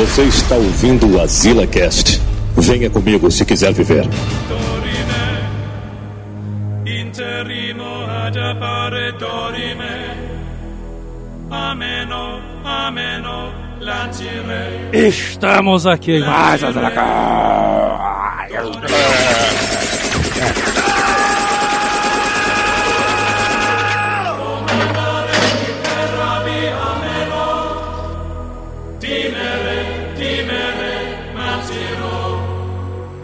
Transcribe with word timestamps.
Você 0.00 0.22
está 0.22 0.54
ouvindo 0.54 1.14
o 1.14 1.20
Azila 1.20 1.66
Cast. 1.66 2.22
Venha 2.56 2.88
comigo 2.88 3.30
se 3.30 3.44
quiser 3.44 3.70
viver. 3.74 4.08
interrimo 6.86 8.06
ad 8.08 8.34
appare 8.34 9.12
dorime. 9.18 9.84
Ameno, 11.50 12.40
ameno. 12.64 13.52
Estamos 14.92 15.86
aqui 15.86 16.12
em 16.12 16.20
mais 16.20 16.60
Timere, 16.60 16.80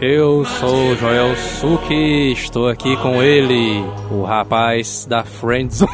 Eu 0.00 0.44
sou 0.44 0.94
Joel 0.96 1.34
Suki, 1.36 2.32
estou 2.32 2.68
aqui 2.68 2.96
com 2.98 3.22
ele, 3.22 3.82
o 4.10 4.24
rapaz 4.24 5.06
da 5.06 5.24
Friendzone. 5.24 5.90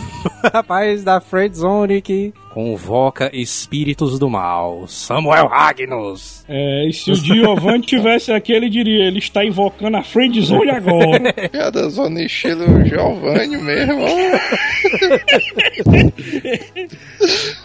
o 0.44 0.48
rapaz 0.52 1.04
da 1.04 1.20
Friendzone 1.20 2.02
que 2.02 2.32
convoca 2.52 3.30
espíritos 3.32 4.18
do 4.18 4.28
mal, 4.28 4.84
Samuel 4.88 5.46
Ragnos. 5.46 6.44
É, 6.48 6.88
e 6.88 6.92
se 6.92 7.12
o 7.12 7.14
Giovanni 7.14 7.86
tivesse 7.86 8.32
aqui, 8.32 8.52
ele 8.52 8.68
diria, 8.68 9.04
ele 9.04 9.20
está 9.20 9.44
invocando 9.44 9.96
a 9.96 10.02
friendzone 10.02 10.68
agora. 10.70 11.32
Piada 11.48 11.88
zona 11.88 12.20
estilo 12.22 12.84
Giovanni 12.84 13.56
mesmo. 13.56 14.04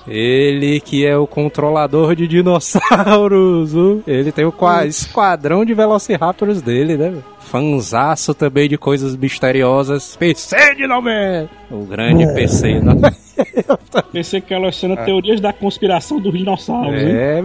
Ele 0.08 0.80
que 0.82 1.06
é 1.06 1.18
o 1.18 1.26
controlador 1.26 2.16
de 2.16 2.28
dinossauros, 2.28 3.72
ele 4.06 4.32
tem 4.32 4.46
o 4.46 4.52
qua- 4.52 4.86
esquadrão 4.86 5.66
de 5.66 5.74
Velociraptors 5.74 6.62
dele, 6.62 6.96
né? 6.98 7.14
Fanzaço 7.46 8.34
também 8.34 8.68
de 8.68 8.78
coisas 8.78 9.16
misteriosas, 9.16 10.16
PC 10.16 10.76
de 10.76 10.88
nome! 10.88 11.48
O 11.72 11.86
grande 11.86 12.26
PC, 12.34 12.80
não 12.80 12.96
Pensei 14.12 14.40
que 14.42 14.54
ela 14.54 14.72
sendo 14.72 14.96
teorias 14.98 15.40
da 15.42 15.52
conspiração 15.54 16.20
dos 16.20 16.34
dinossauros, 16.38 17.02
hein? 17.02 17.08
é? 17.10 17.42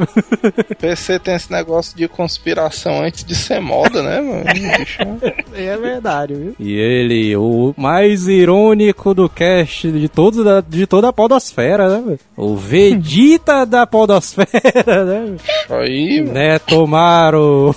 PC 0.77 1.19
tem 1.19 1.35
esse 1.35 1.51
negócio 1.51 1.97
de 1.97 2.07
conspiração 2.09 3.03
antes 3.03 3.25
de 3.25 3.35
ser 3.35 3.61
moda, 3.61 4.03
né, 4.03 4.21
mano? 4.21 4.45
É 5.55 5.77
verdade, 5.77 6.35
viu? 6.35 6.55
E 6.59 6.73
ele, 6.75 7.37
o 7.37 7.75
mais 7.77 8.27
irônico 8.29 9.13
do 9.15 9.29
cast 9.29 9.91
de, 9.91 10.09
todos 10.09 10.45
da, 10.45 10.61
de 10.61 10.87
toda 10.87 11.09
a 11.09 11.13
podosfera, 11.13 11.89
né? 11.89 12.03
velho? 12.07 12.19
O 12.37 12.57
Vegeta 12.57 13.65
da 13.67 13.87
podosfera, 13.87 15.05
né? 15.05 15.37
Aí, 15.69 16.21
mano, 16.23 16.33
Né, 16.33 16.59
Tomaro? 16.61 17.75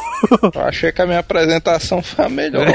eu 0.53 0.61
achei 0.61 0.92
que 0.92 1.02
a 1.02 1.05
minha 1.05 1.20
apresentação 1.20 2.02
foi 2.02 2.25
a 2.25 2.30
melhor, 2.30 2.67
hein? 2.67 2.73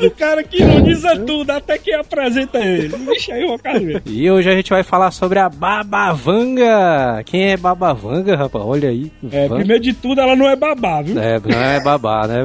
O 0.00 0.10
cara 0.10 0.42
que 0.42 0.62
ironiza 0.62 1.16
tudo, 1.20 1.50
até 1.50 1.78
que 1.78 1.92
apresenta 1.92 2.58
ele. 2.58 2.88
Vixe, 2.88 3.32
aí 3.32 3.44
quero 3.58 3.80
ver. 3.84 4.02
E 4.06 4.30
hoje 4.30 4.50
a 4.50 4.54
gente 4.54 4.70
vai 4.70 4.82
falar 4.82 5.10
sobre 5.10 5.38
a 5.38 5.48
Babavanga. 5.48 7.22
Quem 7.24 7.50
é 7.50 7.56
Babavanga, 7.56 8.36
rapaz? 8.36 8.64
Olha 8.64 8.88
aí. 8.88 9.10
É, 9.30 9.48
Van- 9.48 9.56
primeiro 9.56 9.82
de 9.82 9.92
tudo, 9.92 10.20
ela 10.20 10.34
não 10.36 10.48
é 10.48 10.56
babá, 10.56 11.00
viu? 11.02 11.18
É, 11.20 11.38
não 11.40 11.62
é 11.62 11.80
babá, 11.80 12.26
né? 12.26 12.44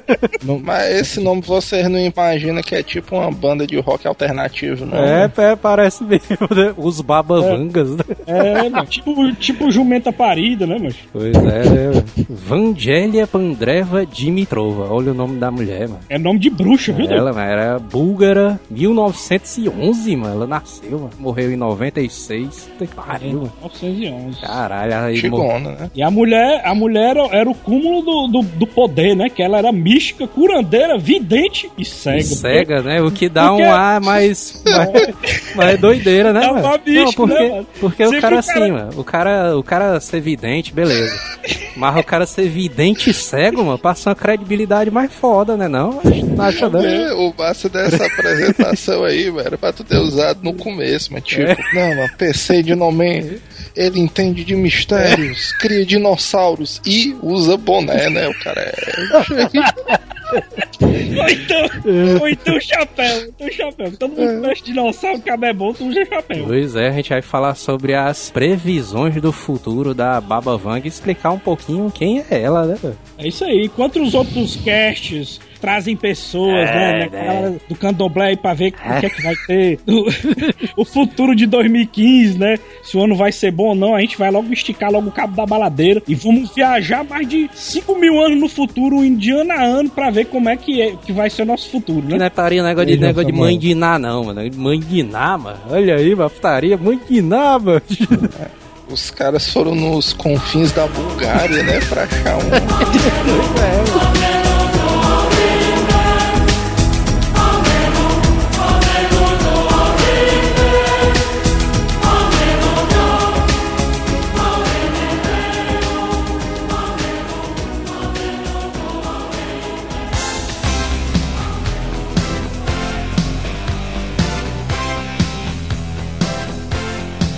Mas 0.62 1.00
esse 1.00 1.20
nome 1.20 1.42
vocês 1.42 1.88
não 1.88 1.98
imaginam 1.98 2.62
que 2.62 2.74
é 2.74 2.82
tipo 2.82 3.16
uma 3.16 3.30
banda 3.30 3.66
de 3.66 3.78
rock 3.80 4.06
alternativo, 4.06 4.86
não? 4.86 4.98
É, 4.98 5.26
né? 5.26 5.32
é, 5.36 5.56
parece 5.56 6.04
mesmo, 6.04 6.48
né? 6.54 6.74
Os 6.76 7.00
Babavangas, 7.00 7.90
né? 7.96 8.04
É, 8.26 8.68
mano, 8.68 8.86
tipo, 8.86 9.32
tipo 9.34 9.70
jumenta 9.70 10.12
parida, 10.12 10.66
né, 10.66 10.76
mas? 10.80 10.94
Pois 11.12 11.34
é, 11.36 11.40
né? 11.68 12.04
Vangelia 12.28 13.26
Pandreva 13.26 14.06
Dimitrova. 14.06 14.92
Olha 14.92 15.12
o 15.12 15.14
nome 15.14 15.38
da 15.38 15.50
mulher, 15.50 15.88
mano. 15.88 16.00
É 16.08 16.18
nome 16.18 16.38
de 16.38 16.50
bruxa, 16.92 16.92
viu? 16.92 17.16
Ela 17.16 17.32
mano, 17.32 17.50
era 17.50 17.78
búlgara, 17.78 18.60
1911, 18.70 20.16
mano. 20.16 20.34
Ela 20.34 20.46
nasceu, 20.46 20.98
mano. 20.98 21.10
Morreu 21.18 21.52
em 21.52 21.56
96. 21.56 22.68
Puta 22.72 22.86
que 22.86 22.94
pariu, 22.94 23.38
mano. 23.40 23.52
911. 23.62 24.40
Caralho, 24.40 24.94
aí. 24.96 25.16
Chigona, 25.16 25.70
né? 25.70 25.90
E 25.94 26.02
a 26.02 26.10
mulher, 26.10 26.62
a 26.64 26.74
mulher 26.74 27.16
era, 27.16 27.26
era 27.36 27.50
o 27.50 27.54
cúmulo 27.54 28.02
do, 28.02 28.28
do, 28.28 28.42
do 28.42 28.66
poder, 28.66 29.14
né? 29.14 29.28
Que 29.28 29.42
ela 29.42 29.58
era 29.58 29.72
mística, 29.72 30.26
curandeira, 30.26 30.98
vidente 30.98 31.70
e 31.78 31.84
cega. 31.84 32.22
Cega, 32.22 32.82
né? 32.82 33.00
O 33.02 33.10
que 33.10 33.28
dá 33.28 33.48
Porque- 33.48 33.62
um 33.62 33.72
ar 33.72 34.00
mais, 34.00 34.62
mais, 34.66 35.54
mais 35.54 35.80
doideira, 35.80 36.32
né, 36.32 36.46
mano? 36.46 36.60
uma 36.66 36.78
mística, 36.78 37.02
Não, 37.04 37.12
porque, 37.12 37.48
né, 37.48 37.64
porque 37.80 38.06
o 38.06 38.20
cara 38.20 38.36
o 38.36 38.38
assim, 38.38 38.70
mano, 38.72 38.90
o 38.96 39.04
cara, 39.04 39.56
o 39.56 39.62
cara 39.62 40.00
ser 40.00 40.20
vidente, 40.20 40.72
beleza. 40.72 41.14
Mas 41.76 41.96
o 41.96 42.04
cara 42.04 42.26
ser 42.26 42.48
vidente 42.48 43.10
e 43.10 43.14
cego, 43.14 43.64
mano, 43.64 43.78
passa 43.78 44.10
uma 44.10 44.16
credibilidade 44.16 44.90
mais 44.90 45.12
foda, 45.12 45.56
né, 45.56 45.68
não? 45.68 46.00
Não 46.04 46.44
acha 46.44 46.68
não? 46.74 46.86
É, 46.86 47.12
o 47.14 47.34
massa 47.36 47.68
dessa 47.68 48.04
apresentação 48.06 49.04
aí, 49.04 49.30
velho, 49.30 49.40
era 49.40 49.58
pra 49.58 49.72
tu 49.72 49.84
ter 49.84 49.98
usado 49.98 50.40
no 50.42 50.54
começo, 50.54 51.12
mas 51.12 51.22
tipo, 51.22 51.54
não, 51.74 51.94
mano, 51.94 52.10
PC 52.16 52.62
de 52.62 52.74
nome, 52.74 53.40
ele 53.76 54.00
entende 54.00 54.44
de 54.44 54.54
mistérios, 54.54 55.52
cria 55.58 55.84
dinossauros 55.84 56.80
e 56.86 57.16
usa 57.22 57.56
boné, 57.56 58.08
né? 58.08 58.28
O 58.28 58.38
cara 58.40 58.60
é. 58.60 58.74
Ou 60.80 61.28
então, 61.28 62.20
ou 62.20 62.28
então 62.28 62.60
chapéu, 62.60 63.28
então 63.28 63.50
chapéu. 63.50 63.92
Todo 63.96 64.16
mundo 64.16 64.40
veste 64.42 64.64
dinossauro, 64.64 65.20
cabelo 65.20 65.50
é 65.50 65.54
bom, 65.54 65.72
tu 65.72 65.86
usa 65.86 66.04
chapéu. 66.04 66.44
Pois 66.46 66.74
é, 66.76 66.88
a 66.88 66.92
gente 66.92 67.10
vai 67.10 67.22
falar 67.22 67.54
sobre 67.54 67.94
as 67.94 68.30
previsões 68.30 69.20
do 69.20 69.32
futuro 69.32 69.94
da 69.94 70.20
Baba 70.20 70.56
Vanga 70.56 70.86
e 70.86 70.88
explicar 70.88 71.30
um 71.30 71.38
pouquinho 71.38 71.90
quem 71.90 72.24
é 72.30 72.42
ela, 72.42 72.64
né? 72.66 72.76
velho? 72.80 72.98
É 73.18 73.28
isso 73.28 73.44
aí. 73.44 73.64
Enquanto 73.66 74.02
os 74.02 74.14
outros 74.14 74.56
casts 74.56 75.40
trazem 75.64 75.96
pessoas, 75.96 76.68
É, 76.68 76.74
né, 76.74 76.92
né, 76.92 76.98
né. 76.98 77.08
galera 77.26 77.56
do 77.66 77.74
candomblé 77.74 78.26
aí 78.26 78.36
pra 78.36 78.52
ver 78.52 78.68
o 78.68 79.00
que 79.00 79.06
é 79.06 79.08
que 79.08 79.22
vai 79.22 79.34
ter 79.46 79.78
o, 80.76 80.76
o 80.82 80.84
futuro 80.84 81.34
de 81.34 81.46
2015, 81.46 82.38
né? 82.38 82.58
Se 82.82 82.98
o 82.98 83.02
ano 83.02 83.16
vai 83.16 83.32
ser 83.32 83.50
bom 83.50 83.68
ou 83.68 83.74
não, 83.74 83.94
a 83.94 84.00
gente 84.02 84.18
vai 84.18 84.30
logo 84.30 84.52
esticar 84.52 84.92
logo 84.92 85.08
o 85.08 85.12
cabo 85.12 85.34
da 85.34 85.46
baladeira 85.46 86.02
e 86.06 86.14
vamos 86.14 86.54
viajar 86.54 87.02
mais 87.02 87.26
de 87.26 87.48
5 87.54 87.96
mil 87.96 88.22
anos 88.22 88.38
no 88.38 88.46
futuro, 88.46 88.98
de 89.16 89.30
ano 89.30 89.52
a 89.52 89.62
ano, 89.62 89.88
pra 89.88 90.10
ver 90.10 90.26
como 90.26 90.50
é 90.50 90.56
que, 90.56 90.82
é, 90.82 90.94
que 90.96 91.12
vai 91.12 91.30
ser 91.30 91.42
o 91.42 91.46
nosso 91.46 91.70
futuro, 91.70 92.02
Que 92.02 92.12
né? 92.12 92.18
não 92.18 92.26
é 92.26 92.30
putaria 92.30 92.62
negócio 92.62 92.90
de, 92.90 92.98
negócio 92.98 93.32
de 93.32 93.38
mãe 93.38 93.58
de 93.58 93.70
Iná, 93.70 93.98
não, 93.98 94.24
mano. 94.24 94.42
Mãe 94.56 94.78
de 94.78 94.98
Iná, 94.98 95.38
mano. 95.38 95.58
Olha 95.70 95.96
aí, 95.96 96.12
uma 96.12 96.28
putaria, 96.28 96.76
mãe 96.76 97.00
de 97.08 97.18
Iná, 97.18 97.58
mano. 97.58 97.80
Os 98.90 99.10
caras 99.10 99.50
foram 99.50 99.74
nos 99.74 100.12
confins 100.12 100.70
da 100.72 100.86
Bulgária, 100.86 101.62
né? 101.62 101.80
Pra 101.88 102.02
achar 102.02 102.36
um. 102.36 104.34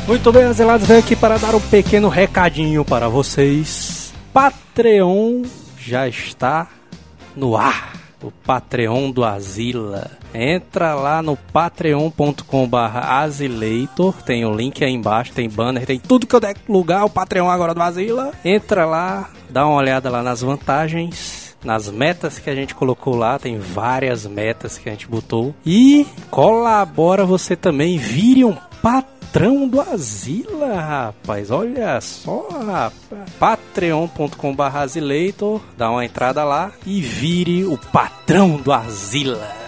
Muito 0.06 0.30
bem, 0.30 0.44
Azelados, 0.44 0.86
venho 0.86 1.00
aqui 1.00 1.16
para 1.16 1.36
dar 1.36 1.52
um 1.52 1.60
pequeno 1.60 2.08
recadinho 2.08 2.84
para 2.84 3.08
vocês. 3.08 4.14
Patreon 4.32 5.42
já 5.76 6.06
está 6.06 6.68
no 7.34 7.56
ar. 7.56 7.96
O 8.22 8.30
Patreon 8.30 9.10
do 9.10 9.24
Azila. 9.24 10.12
Entra 10.32 10.94
lá 10.94 11.20
no 11.20 11.36
patreon.com 11.36 12.68
barra 12.68 13.20
Azileitor. 13.20 14.14
Tem 14.22 14.44
o 14.44 14.54
link 14.54 14.84
aí 14.84 14.92
embaixo, 14.92 15.32
tem 15.32 15.48
banner, 15.48 15.84
tem 15.84 15.98
tudo 15.98 16.26
que 16.26 16.36
eu 16.36 16.40
der 16.40 16.54
lugar. 16.68 17.04
O 17.04 17.10
Patreon 17.10 17.50
agora 17.50 17.74
do 17.74 17.82
Azila. 17.82 18.30
Entra 18.44 18.86
lá, 18.86 19.28
dá 19.50 19.66
uma 19.66 19.76
olhada 19.76 20.08
lá 20.08 20.22
nas 20.22 20.40
vantagens. 20.40 21.45
Nas 21.66 21.90
metas 21.90 22.38
que 22.38 22.48
a 22.48 22.54
gente 22.54 22.76
colocou 22.76 23.16
lá, 23.16 23.40
tem 23.40 23.58
várias 23.58 24.24
metas 24.24 24.78
que 24.78 24.88
a 24.88 24.92
gente 24.92 25.08
botou. 25.08 25.52
E 25.66 26.06
colabora 26.30 27.26
você 27.26 27.56
também, 27.56 27.98
vire 27.98 28.44
um 28.44 28.56
patrão 28.80 29.66
do 29.66 29.80
Azila, 29.80 30.80
rapaz. 30.80 31.50
Olha 31.50 32.00
só, 32.00 32.46
rapaz. 32.50 32.92
patreon.com.br 33.40 34.62
dá 35.76 35.90
uma 35.90 36.04
entrada 36.04 36.44
lá 36.44 36.70
e 36.86 37.00
vire 37.00 37.64
o 37.64 37.76
patrão 37.76 38.58
do 38.58 38.72
Azila. 38.72 39.65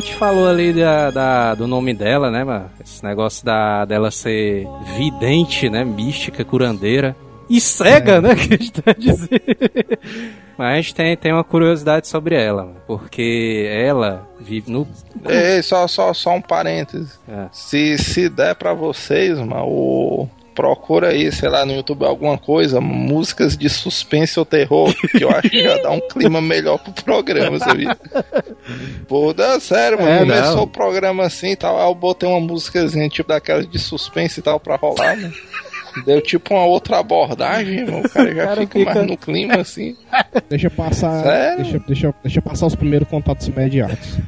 Gente 0.00 0.14
falou 0.14 0.48
ali 0.48 0.72
da, 0.72 1.10
da- 1.10 1.54
do 1.54 1.66
nome 1.66 1.94
dela, 1.94 2.30
né, 2.30 2.44
mano? 2.44 2.70
Esse 2.82 3.04
negócio 3.04 3.44
da, 3.44 3.84
dela 3.84 4.10
ser 4.10 4.66
vidente, 4.96 5.68
né? 5.70 5.84
Mística, 5.84 6.44
curandeira. 6.44 7.16
E 7.50 7.60
cega, 7.60 8.20
né? 8.20 8.34
Que 8.36 8.54
a 8.54 8.56
gente 8.58 8.72
tá 8.72 8.92
dizendo. 8.92 9.40
Mas 10.58 10.72
a 10.72 10.76
gente 10.76 10.94
tem, 10.94 11.16
tem 11.16 11.32
uma 11.32 11.44
curiosidade 11.44 12.08
sobre 12.08 12.34
ela, 12.34 12.64
mano, 12.64 12.76
porque 12.86 13.66
ela 13.72 14.28
vive 14.40 14.70
no. 14.70 14.86
Ei, 15.24 15.62
só, 15.62 15.86
só, 15.86 16.12
só 16.12 16.34
um 16.34 16.40
parêntese. 16.42 17.12
É. 17.28 17.46
Se, 17.52 17.96
se 17.96 18.28
der 18.28 18.54
pra 18.56 18.74
vocês, 18.74 19.38
mano, 19.38 19.64
o... 19.66 20.28
procura 20.58 21.10
aí, 21.10 21.30
sei 21.30 21.48
lá, 21.48 21.64
no 21.64 21.72
YouTube 21.72 22.04
alguma 22.04 22.36
coisa, 22.36 22.80
músicas 22.80 23.56
de 23.56 23.68
suspense 23.68 24.40
ou 24.40 24.44
terror, 24.44 24.92
que 25.16 25.22
eu 25.22 25.30
acho 25.30 25.48
que 25.48 25.62
já 25.62 25.76
dá 25.76 25.92
um 25.92 26.00
clima 26.00 26.40
melhor 26.40 26.78
pro 26.78 26.92
programa, 27.04 27.60
sabia? 27.60 27.96
Pô, 29.06 29.32
dá 29.32 29.60
sério, 29.60 30.00
mano. 30.02 30.10
É, 30.10 30.18
Começou 30.18 30.56
não. 30.56 30.62
o 30.64 30.66
programa 30.66 31.22
assim 31.24 31.52
e 31.52 31.56
tal, 31.56 31.78
aí 31.78 31.86
eu 31.88 31.94
botei 31.94 32.28
uma 32.28 32.40
músicazinha 32.40 33.08
tipo 33.08 33.28
daquelas 33.28 33.70
de 33.70 33.78
suspense 33.78 34.40
e 34.40 34.42
tal 34.42 34.58
pra 34.58 34.74
rolar, 34.74 35.14
né? 35.14 35.32
Deu 36.04 36.20
tipo 36.22 36.54
uma 36.54 36.64
outra 36.64 36.98
abordagem, 36.98 37.84
mano. 37.84 38.00
O 38.04 38.08
cara 38.08 38.34
já 38.34 38.44
cara 38.46 38.60
fica, 38.62 38.78
fica- 38.78 38.94
mais 38.94 39.06
no 39.06 39.16
clima 39.16 39.56
assim. 39.56 39.96
Deixa 40.48 40.70
passar. 40.70 41.22
Sério? 41.22 41.62
Deixa, 41.62 41.78
deixa, 41.86 42.14
deixa 42.22 42.42
passar 42.42 42.66
os 42.66 42.74
primeiros 42.74 43.08
contatos 43.08 43.46
imediatos. 43.48 44.18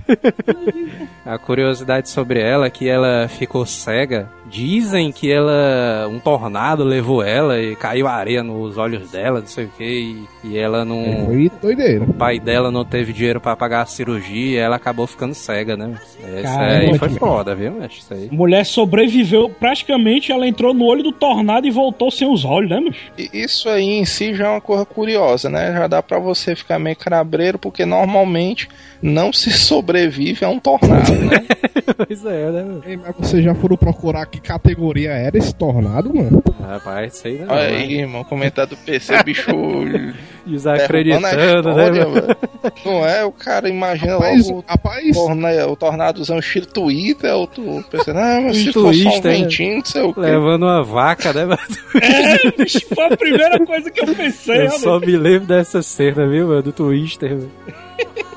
A 1.24 1.38
curiosidade 1.38 2.08
sobre 2.08 2.40
ela 2.40 2.66
é 2.66 2.70
que 2.70 2.88
ela 2.88 3.28
ficou 3.28 3.64
cega. 3.66 4.28
Dizem 4.50 5.12
que 5.12 5.30
ela. 5.30 6.08
um 6.10 6.18
tornado 6.18 6.82
levou 6.82 7.22
ela 7.22 7.60
e 7.60 7.76
caiu 7.76 8.08
areia 8.08 8.42
nos 8.42 8.76
olhos 8.76 9.08
dela, 9.12 9.38
não 9.38 9.46
sei 9.46 9.66
o 9.66 9.68
que, 9.68 9.84
e, 9.84 10.48
e 10.48 10.58
ela 10.58 10.84
não. 10.84 11.26
Foi 11.26 11.48
doideira. 11.62 12.02
O 12.04 12.12
pai 12.12 12.40
dela 12.40 12.68
não 12.68 12.84
teve 12.84 13.12
dinheiro 13.12 13.40
pra 13.40 13.54
pagar 13.54 13.82
a 13.82 13.86
cirurgia 13.86 14.50
e 14.50 14.56
ela 14.56 14.74
acabou 14.74 15.06
ficando 15.06 15.34
cega, 15.34 15.76
né? 15.76 15.94
Esse 16.18 16.42
Caramba, 16.42 16.92
aí 16.92 16.98
foi 16.98 17.08
foda, 17.10 17.54
viu? 17.54 17.74
Isso 17.84 18.12
aí. 18.12 18.28
Mulher 18.32 18.66
sobreviveu, 18.66 19.48
praticamente 19.48 20.32
ela 20.32 20.48
entrou 20.48 20.74
no 20.74 20.84
olho 20.84 21.04
do 21.04 21.12
tornado 21.12 21.49
e 21.66 21.70
voltou 21.70 22.10
sem 22.10 22.30
os 22.30 22.44
olhos, 22.44 22.70
né, 22.70 22.80
macho? 22.80 23.12
E 23.18 23.30
Isso 23.32 23.68
aí 23.68 23.98
em 23.98 24.04
si 24.04 24.34
já 24.34 24.46
é 24.46 24.50
uma 24.50 24.60
coisa 24.60 24.84
curiosa, 24.84 25.48
né? 25.48 25.72
Já 25.72 25.86
dá 25.86 26.02
pra 26.02 26.18
você 26.18 26.54
ficar 26.54 26.78
meio 26.78 26.96
cabreiro, 26.96 27.58
porque 27.58 27.84
normalmente 27.84 28.68
não 29.02 29.32
se 29.32 29.50
sobrevive 29.52 30.44
a 30.44 30.48
um 30.48 30.58
tornado, 30.58 31.12
né? 31.12 31.44
pois 32.06 32.24
é, 32.24 32.50
né? 32.50 32.62
mano? 32.62 32.82
Ei, 32.86 32.96
mas 32.96 33.14
vocês 33.16 33.44
já 33.44 33.54
foram 33.54 33.76
procurar 33.76 34.26
que 34.26 34.40
categoria 34.40 35.10
era 35.10 35.36
esse 35.36 35.54
tornado, 35.54 36.14
mano? 36.14 36.42
Rapaz, 36.60 37.14
isso 37.14 37.26
aí 37.26 37.38
não. 37.38 37.54
Olha 37.54 37.70
né? 37.70 37.76
aí, 37.76 37.94
irmão, 38.00 38.24
comentário 38.24 38.70
do 38.70 38.76
PC, 38.76 39.22
bicho. 39.22 39.50
Desacreditando, 40.46 41.74
né? 41.74 42.04
mano? 42.04 42.36
Não 42.84 43.06
é? 43.06 43.24
O 43.24 43.32
cara 43.32 43.68
imagina 43.68 44.14
Rapaz, 44.14 44.46
logo 44.48 44.58
o, 44.58 44.64
rapaz, 44.66 45.16
torna, 45.16 45.66
o 45.66 45.76
tornadozão 45.76 46.38
estilo 46.38 46.66
Twitter, 46.66 47.34
o 47.34 47.46
tu 47.46 47.84
pensando, 47.90 48.18
ah, 48.18 48.40
mas 48.42 48.56
se 48.56 48.68
Um 48.68 48.72
for 48.72 48.80
só 48.80 48.88
um 48.88 48.92
Twister, 48.92 49.32
né? 49.32 49.38
ventinho, 49.38 49.76
não 49.78 49.84
sei 49.84 50.02
o 50.02 50.14
quê. 50.14 50.20
Levando 50.20 50.62
uma 50.62 50.82
vaca, 50.82 51.32
né? 51.32 51.44
mano? 51.44 51.60
É, 52.00 52.50
bicho, 52.52 52.80
foi 52.94 53.04
a 53.04 53.16
primeira 53.16 53.64
coisa 53.64 53.90
que 53.90 54.00
eu 54.00 54.14
pensei, 54.14 54.66
Eu 54.66 54.70
só 54.70 54.98
me 54.98 55.16
lembro 55.16 55.46
dessa 55.46 55.82
cena, 55.82 56.26
viu, 56.26 56.48
mano? 56.48 56.62
Do 56.62 56.72
Twister, 56.72 57.36
velho. 57.36 57.50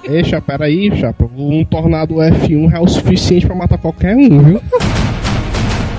Ei, 0.04 0.24
chapa, 0.24 0.58
peraí, 0.58 0.92
chapa. 1.00 1.30
Um 1.36 1.64
tornado 1.64 2.16
F1 2.16 2.74
é 2.74 2.80
o 2.80 2.88
suficiente 2.88 3.46
pra 3.46 3.56
matar 3.56 3.78
qualquer 3.78 4.16
um, 4.16 4.40
viu? 4.40 4.62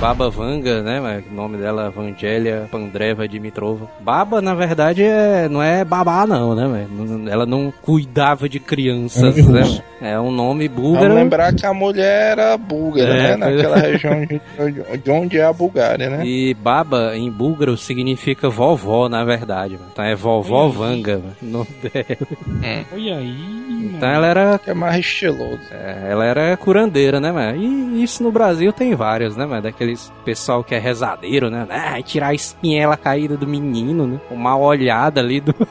Baba 0.05 0.29
Vanga, 0.29 0.83
né? 0.83 1.01
mas 1.01 1.25
O 1.31 1.35
nome 1.35 1.56
dela 1.56 1.87
é 1.87 1.91
Vangelia 1.91 2.69
Pandreva 2.71 3.27
Dimitrova. 3.27 3.89
Baba, 4.01 4.43
na 4.43 4.55
verdade, 4.55 5.03
é, 5.03 5.49
não 5.49 5.62
é 5.62 5.83
babá, 5.83 6.27
não, 6.27 6.55
né? 6.55 6.87
Ela 7.31 7.47
não 7.47 7.73
cuidava 7.81 8.47
de 8.47 8.61
crianças, 8.61 9.39
É 9.39 9.43
né? 9.43 9.81
É 10.03 10.21
um 10.21 10.31
nome 10.31 10.69
Vamos 10.69 10.83
búlgaro. 10.83 11.15
lembrar 11.15 11.55
que 11.55 11.65
a 11.65 11.73
mulher 11.73 12.33
era 12.33 12.55
búlgara, 12.59 13.15
É, 13.17 13.35
né? 13.35 13.37
Naquela 13.39 13.77
região 13.79 14.27
de, 14.27 14.99
de 14.99 15.11
onde 15.11 15.39
é 15.39 15.45
a 15.45 15.53
Bulgária, 15.55 16.11
né? 16.11 16.21
E 16.35 16.53
Baba, 16.53 17.17
em 17.17 17.31
búlgaro, 17.31 17.75
significa 17.77 18.50
vovó, 18.50 19.09
na 19.09 19.25
verdade. 19.25 19.75
mano. 19.75 19.87
Então 19.91 20.05
é 20.05 20.15
vovó 20.15 20.69
Vanga, 20.69 21.19
mano, 21.19 21.35
o 21.43 21.47
nome 21.47 21.69
dela. 21.83 22.87
Olha 22.93 23.17
aí. 23.17 23.65
Então 23.97 24.09
ela 24.09 24.27
era, 24.27 24.59
Que 24.59 24.71
é 24.71 24.75
mais 24.75 24.99
estiloso. 24.99 25.61
é, 25.71 26.09
ela 26.11 26.25
era 26.27 26.57
curandeira, 26.59 27.19
né, 27.21 27.33
mano? 27.33 27.57
E 27.57 28.03
isso 28.03 28.23
no 28.23 28.31
Brasil 28.33 28.71
tem 28.73 28.95
vários, 28.95 29.37
né, 29.37 29.47
mano? 29.47 29.62
Daqueles 29.94 30.12
pessoal 30.25 30.64
que 30.64 30.75
é 30.75 30.79
rezadeiro, 30.79 31.50
né? 31.50 31.67
Ah, 31.70 32.00
tirar 32.02 32.29
a 32.29 32.35
espinhela 32.35 32.96
caída 32.96 33.37
do 33.37 33.46
menino, 33.46 34.06
né? 34.06 34.20
Uma 34.31 34.56
olhada 34.56 35.20
ali 35.20 35.41
do... 35.41 35.55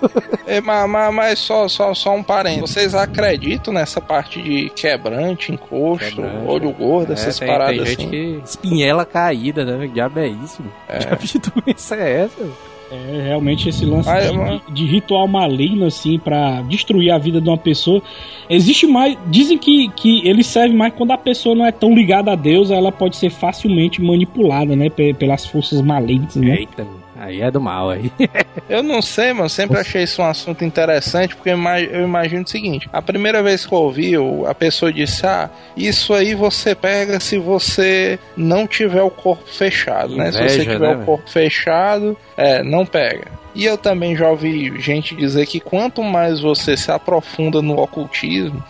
É, 0.45 0.59
mas, 0.59 0.89
mas, 0.89 1.13
mas 1.13 1.39
só, 1.39 1.67
só, 1.69 1.93
só 1.93 2.13
um 2.13 2.21
parênteses. 2.21 2.69
Vocês 2.69 2.93
acreditam 2.93 3.73
nessa 3.73 4.01
parte 4.01 4.41
de 4.41 4.69
quebrante, 4.75 5.51
encosto, 5.53 6.17
Quebrante, 6.21 6.45
olho 6.45 6.71
gordo, 6.73 7.11
É, 7.11 7.13
essas 7.13 7.39
tem, 7.39 7.47
paradas 7.47 7.77
tem 7.77 7.85
gente 7.85 7.99
assim? 8.01 8.09
que 8.09 8.41
espinhela 8.43 9.05
caída, 9.05 9.63
né? 9.63 9.87
Que 9.87 9.93
diabo 9.93 10.19
é 10.19 10.27
isso, 10.27 10.61
mano? 10.61 10.73
É. 10.89 11.15
Que 11.25 11.39
doença 11.39 11.95
é 11.95 12.23
essa? 12.25 12.72
É, 12.93 13.21
realmente 13.27 13.67
esse 13.69 13.85
lance 13.85 14.07
Mas, 14.09 14.29
de, 14.31 14.37
mano- 14.37 14.61
de 14.71 14.85
ritual 14.85 15.27
maligno, 15.27 15.85
assim, 15.85 16.19
pra 16.19 16.61
destruir 16.61 17.11
a 17.11 17.17
vida 17.17 17.41
de 17.41 17.49
uma 17.49 17.57
pessoa. 17.57 18.01
Existe 18.49 18.85
mais. 18.85 19.17
Dizem 19.27 19.57
que, 19.57 19.89
que 19.89 20.27
ele 20.27 20.43
serve 20.43 20.75
mais 20.75 20.93
quando 20.93 21.11
a 21.11 21.17
pessoa 21.17 21.55
não 21.55 21.65
é 21.65 21.71
tão 21.71 21.93
ligada 21.95 22.31
a 22.31 22.35
Deus, 22.35 22.69
ela 22.71 22.91
pode 22.91 23.15
ser 23.17 23.29
facilmente 23.29 24.01
manipulada, 24.01 24.75
né? 24.75 24.89
pe- 24.89 25.13
Pelas 25.13 25.45
forças 25.45 25.81
malignas, 25.81 26.35
né? 26.35 26.59
Eita, 26.59 26.83
mano. 26.83 27.02
Aí 27.19 27.41
é 27.41 27.51
do 27.51 27.61
mal 27.61 27.89
aí. 27.89 28.11
Eu 28.69 28.81
não 28.83 29.01
sei, 29.01 29.33
mano. 29.33 29.49
Sempre 29.49 29.77
achei 29.79 30.03
isso 30.03 30.21
um 30.21 30.25
assunto 30.25 30.63
interessante, 30.63 31.35
porque 31.35 31.49
eu 31.49 31.57
ima- 31.57 31.79
eu 31.81 32.03
imagino 32.03 32.43
o 32.43 32.47
seguinte: 32.47 32.89
a 32.93 33.01
primeira 33.01 33.41
vez 33.43 33.65
que 33.65 33.73
eu 33.73 33.77
ouvi, 33.79 34.13
a 34.47 34.53
pessoa 34.55 34.91
disse: 34.93 35.25
Ah, 35.25 35.49
isso 35.75 36.13
aí 36.13 36.33
você 36.33 36.73
pega 36.75 37.19
se 37.19 37.37
você 37.37 38.17
não 38.37 38.65
tiver 38.67 39.01
o 39.01 39.09
corpo 39.09 39.43
fechado, 39.47 40.15
né? 40.15 40.31
Se 40.31 40.37
você 40.37 40.43
Inveja, 40.55 40.71
tiver 40.73 40.79
né, 40.95 40.95
o 41.01 41.05
corpo 41.05 41.29
fechado, 41.29 42.17
é, 42.37 42.63
não 42.63 42.85
pega. 42.85 43.27
E 43.55 43.65
eu 43.65 43.77
também 43.77 44.15
já 44.15 44.29
ouvi 44.29 44.79
gente 44.79 45.15
dizer 45.15 45.45
que 45.45 45.59
quanto 45.59 46.01
mais 46.03 46.39
você 46.39 46.75
se 46.75 46.91
aprofunda 46.91 47.61
no 47.61 47.79
ocultismo, 47.79 48.63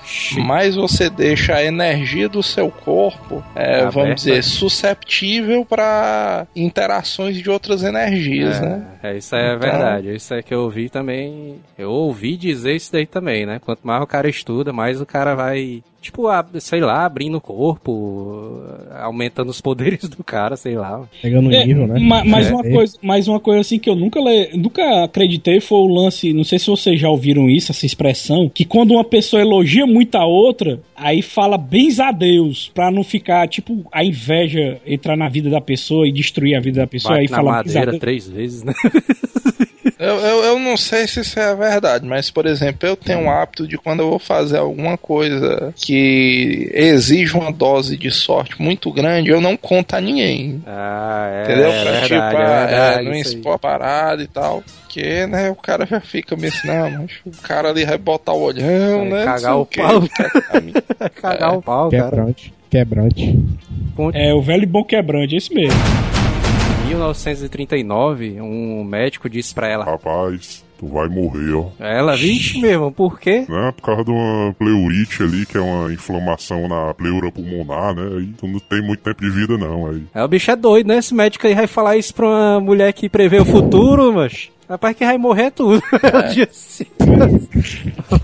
mais 0.45 0.75
você 0.75 1.09
deixa 1.09 1.55
a 1.55 1.63
energia 1.63 2.27
do 2.27 2.43
seu 2.43 2.69
corpo, 2.69 3.43
é, 3.55 3.85
vamos 3.89 4.15
dizer, 4.15 4.43
susceptível 4.43 5.65
para 5.65 6.45
interações 6.55 7.37
de 7.37 7.49
outras 7.49 7.83
energias, 7.83 8.59
né? 8.59 8.85
É, 9.01 9.17
isso 9.17 9.35
é 9.35 9.47
Então- 9.55 9.59
verdade. 9.59 10.15
Isso 10.15 10.33
é 10.33 10.41
que 10.41 10.53
eu 10.53 10.61
ouvi 10.61 10.89
também. 10.89 11.55
Eu 11.77 11.89
ouvi 11.91 12.35
dizer 12.35 12.75
isso 12.75 12.91
daí 12.91 13.05
também, 13.05 13.45
né? 13.45 13.59
Quanto 13.63 13.85
mais 13.85 14.01
o 14.03 14.07
cara 14.07 14.29
estuda, 14.29 14.73
mais 14.73 14.99
o 15.01 15.05
cara 15.05 15.33
vai, 15.35 15.81
tipo, 16.03 16.27
ab- 16.27 16.59
sei 16.61 16.81
lá, 16.81 17.05
abrindo 17.05 17.37
o 17.37 17.41
corpo, 17.41 18.61
aumentando 19.01 19.49
os 19.49 19.61
poderes 19.61 20.01
do 20.09 20.23
cara, 20.23 20.55
sei 20.55 20.75
lá. 20.75 21.07
Pegando 21.21 21.49
o 21.49 21.51
É, 21.53 21.65
nível, 21.65 21.87
né? 21.87 21.99
ma- 21.99 22.23
Mas, 22.23 22.47
É. 22.47 22.53
uma 22.53 22.63
coisa, 22.63 22.97
mas 23.01 23.27
uma 23.27 23.39
coisa 23.39 23.61
assim 23.61 23.79
que 23.79 23.89
eu 23.89 23.95
nunca, 23.95 24.19
le- 24.19 24.51
nunca 24.55 25.03
acreditei 25.05 25.59
foi 25.59 25.79
o 25.79 25.87
lance, 25.87 26.33
não 26.33 26.43
sei 26.43 26.59
se 26.59 26.67
vocês 26.67 26.99
já 26.99 27.09
ouviram 27.09 27.49
isso, 27.49 27.71
essa 27.71 27.85
expressão, 27.85 28.49
que 28.53 28.65
quando 28.65 28.91
uma 28.91 29.03
pessoa 29.03 29.41
elogia 29.41 29.85
muito 29.87 30.15
a 30.15 30.25
outra, 30.25 30.79
aí 30.95 31.21
fala 31.21 31.57
bens 31.57 31.99
a 31.99 32.11
Deus, 32.11 32.69
pra 32.73 32.91
não 32.91 33.03
ficar, 33.03 33.47
tipo, 33.47 33.85
a 33.91 34.03
inveja 34.03 34.79
entrar 34.85 35.15
na 35.17 35.29
vida 35.29 35.49
da 35.49 35.61
pessoa 35.61 36.07
e 36.07 36.11
destruir 36.11 36.55
a 36.55 36.59
vida 36.59 36.81
da 36.81 36.87
pessoa, 36.87 37.15
aí 37.15 37.21
Bate 37.27 37.31
na 37.31 37.37
fala 37.37 37.63
bens 37.63 37.75
a 37.75 37.79
madeira 37.79 37.99
três 37.99 38.27
vezes, 38.27 38.63
né? 38.63 38.73
Eu, 40.03 40.19
eu, 40.19 40.43
eu 40.43 40.59
não 40.59 40.75
sei 40.75 41.07
se 41.07 41.21
isso 41.21 41.39
é 41.39 41.55
verdade, 41.55 42.05
mas, 42.05 42.29
por 42.29 42.45
exemplo, 42.45 42.87
eu 42.87 42.95
tenho 42.95 43.25
o 43.25 43.29
hábito 43.29 43.67
de 43.67 43.77
quando 43.77 44.01
eu 44.01 44.09
vou 44.09 44.19
fazer 44.19 44.57
alguma 44.57 44.97
coisa 44.97 45.73
que 45.75 46.69
exige 46.73 47.35
uma 47.35 47.51
dose 47.51 47.95
de 47.97 48.11
sorte 48.11 48.61
muito 48.61 48.91
grande, 48.91 49.29
eu 49.29 49.39
não 49.39 49.55
conto 49.55 49.95
a 49.95 50.01
ninguém. 50.01 50.61
Ah, 50.67 51.29
é. 51.31 51.43
Entendeu? 51.43 51.71
É 51.71 51.81
Pra, 51.83 51.91
verdade, 51.91 52.07
tipo, 52.07 52.15
é 52.15 52.29
verdade. 52.67 52.99
é, 52.99 53.03
não 53.03 53.11
isso 53.13 53.29
aí. 53.29 53.35
expor 53.35 53.53
a 53.55 53.59
parada 53.59 54.23
e 54.23 54.27
tal. 54.27 54.63
Porque, 54.83 55.25
né, 55.25 55.49
o 55.49 55.55
cara 55.55 55.85
já 55.85 55.99
fica 55.99 56.35
meio 56.35 56.53
assim, 56.53 56.67
não, 56.67 56.89
mas 56.91 57.11
o 57.25 57.41
cara 57.41 57.69
ali 57.69 57.83
vai 57.85 57.97
botar 57.97 58.33
o 58.33 58.41
olhão, 58.41 58.99
Vai 58.99 59.09
né? 59.09 59.17
não 59.19 59.25
cagar 59.25 59.39
sei 59.39 59.51
o 59.51 59.65
quê, 59.65 59.81
pau. 59.81 60.03
a 60.53 60.61
mim. 60.61 60.73
Cagar 61.15 61.57
o 61.57 61.61
pau, 61.61 61.89
cara. 61.89 62.09
Quebrante. 62.09 62.53
Quebrante. 62.69 63.39
É, 64.13 64.33
o 64.33 64.41
velho 64.41 64.63
e 64.63 64.65
bom 64.67 64.83
quebrante, 64.83 65.35
esse 65.35 65.53
mesmo. 65.53 65.79
Em 66.83 66.87
1939, 66.87 68.41
um 68.41 68.83
médico 68.83 69.29
disse 69.29 69.53
pra 69.53 69.67
ela: 69.67 69.85
Rapaz, 69.85 70.63
tu 70.77 70.87
vai 70.87 71.07
morrer, 71.07 71.53
ó. 71.53 71.67
Ela, 71.79 72.15
vixe 72.15 72.59
mesmo, 72.59 72.91
por 72.91 73.19
quê? 73.19 73.45
Né? 73.47 73.73
Por 73.75 73.83
causa 73.83 74.03
de 74.03 74.11
uma 74.11 74.53
pleurite 74.53 75.23
ali, 75.23 75.45
que 75.45 75.57
é 75.57 75.61
uma 75.61 75.91
inflamação 75.93 76.67
na 76.67 76.93
pleura 76.93 77.31
pulmonar, 77.31 77.95
né? 77.95 78.17
Aí 78.17 78.27
tu 78.37 78.47
não 78.47 78.59
tem 78.59 78.81
muito 78.81 79.01
tempo 79.01 79.21
de 79.21 79.29
vida, 79.29 79.57
não. 79.57 79.87
Aí. 79.87 80.03
É, 80.13 80.23
o 80.23 80.27
bicho 80.27 80.51
é 80.51 80.55
doido, 80.55 80.87
né? 80.87 80.97
Esse 80.97 81.13
médico 81.13 81.47
aí 81.47 81.55
vai 81.55 81.67
falar 81.67 81.95
isso 81.95 82.13
pra 82.13 82.27
uma 82.27 82.59
mulher 82.59 82.91
que 82.91 83.07
prevê 83.07 83.39
o 83.39 83.45
futuro, 83.45 84.11
mas. 84.11 84.49
Rapaz 84.69 84.95
que 84.95 85.05
vai 85.05 85.17
morrer 85.17 85.51
tudo. 85.51 85.81
Disse 86.33 86.87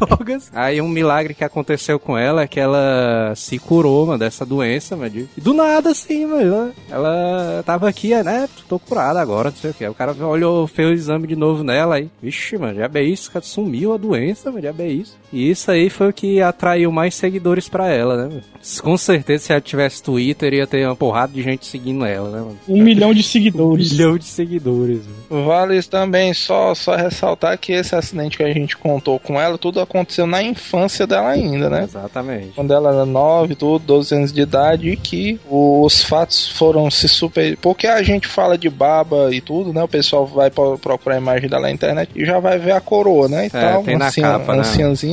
Logo 0.10 0.34
assim. 0.34 0.50
Aí 0.54 0.82
um 0.82 0.88
milagre 0.88 1.34
que 1.34 1.44
aconteceu 1.44 2.00
com 2.00 2.18
ela 2.18 2.44
é 2.44 2.48
que 2.48 2.60
ela 2.60 3.34
se 3.36 3.60
curou, 3.60 4.06
mano, 4.06 4.20
dessa 4.20 4.46
doença, 4.46 4.96
mano. 4.96 5.10
de- 5.10 5.28
Do 5.38 5.54
nada, 5.54 5.92
assim, 5.92 6.26
mano. 6.26 6.72
Ela, 6.90 7.64
tava 7.66 7.88
aqui, 7.90 8.14
né? 8.24 8.48
Tô 8.68 8.80
curada 8.80 9.20
agora, 9.20 9.50
não 9.50 9.58
sei 9.58 9.72
o 9.72 9.74
que. 9.74 9.88
O 9.88 9.94
cara 9.94 10.14
olhou, 10.26 10.66
fez 10.68 10.90
o 10.90 10.94
exame 10.94 11.28
de 11.28 11.36
novo 11.36 11.64
nela 11.64 11.96
aí. 11.96 12.10
Vixe, 12.22 12.58
mano, 12.58 12.78
já 12.80 12.90
é 12.94 13.04
isso, 13.04 13.32
cara, 13.32 13.44
sumiu 13.46 13.94
a 13.94 13.98
doença, 13.98 14.50
mano, 14.52 14.64
já 14.64 14.74
é 14.78 14.88
isso. 14.88 15.18
E 15.32 15.50
isso 15.50 15.70
aí 15.72 15.90
foi 15.90 16.10
o 16.10 16.14
que 16.14 16.42
atraiu 16.42 16.92
mais 16.92 17.16
seguidores 17.16 17.68
pra 17.70 17.88
ela, 17.90 18.16
né, 18.18 18.24
mano? 18.24 18.42
Com 18.82 18.98
certeza, 18.98 19.44
se 19.46 19.52
ela 19.52 19.62
tivesse 19.62 20.02
Twitter, 20.04 20.54
ia 20.54 20.68
ter 20.68 20.86
uma 20.86 20.96
porrada 20.96 21.32
de 21.34 21.42
gente 21.42 21.66
seguindo 21.66 22.04
ela, 22.06 22.30
né, 22.30 22.40
mano? 22.40 22.58
Um 22.68 22.82
milhão 22.84 23.14
de 23.14 23.20
Um 23.20 23.24
seguidores. 23.24 23.92
milhão 23.92 24.18
de 24.18 24.26
seguidores, 24.26 25.02
mano. 25.30 25.46
Vale 25.46 25.82
também 25.84 26.29
só, 26.34 26.74
só 26.76 26.96
ressaltar 26.96 27.58
que 27.58 27.72
esse 27.74 27.96
acidente 27.96 28.38
que 28.38 28.44
a 28.44 28.52
gente 28.54 28.78
contou 28.78 29.20
com 29.20 29.40
ela, 29.40 29.58
tudo 29.58 29.80
aconteceu 29.80 30.26
na 30.28 30.42
infância 30.42 31.06
dela 31.08 31.30
ainda, 31.30 31.70
né? 31.70 31.84
Exatamente. 31.84 32.52
Quando 32.56 32.74
ela 32.74 32.92
era 32.94 33.06
9, 33.06 33.56
tudo, 33.56 33.84
12 33.86 34.16
anos 34.16 34.34
de 34.34 34.42
idade, 34.42 34.90
e 34.90 34.96
que 34.98 35.40
os 35.50 36.04
fatos 36.04 36.48
foram 36.50 36.90
se 36.90 37.08
super. 37.08 37.58
Porque 37.58 37.88
a 37.88 38.02
gente 38.04 38.28
fala 38.28 38.58
de 38.58 38.70
baba 38.70 39.34
e 39.34 39.42
tudo, 39.42 39.72
né? 39.74 39.84
O 39.84 39.88
pessoal 39.88 40.26
vai 40.26 40.50
pro- 40.50 40.78
procurar 40.78 41.16
a 41.16 41.20
imagem 41.20 41.50
dela 41.50 41.64
na 41.64 41.72
internet 41.72 42.12
e 42.16 42.26
já 42.26 42.40
vai 42.40 42.58
ver 42.58 42.72
a 42.72 42.82
coroa, 42.82 43.28
né? 43.28 43.44
E 43.44 43.48
É, 43.48 43.50
tal, 43.50 43.84
tem 43.84 43.98
na 43.98 44.08
anciã- 44.08 44.24
capa, 44.40 44.56
né? 44.56 44.64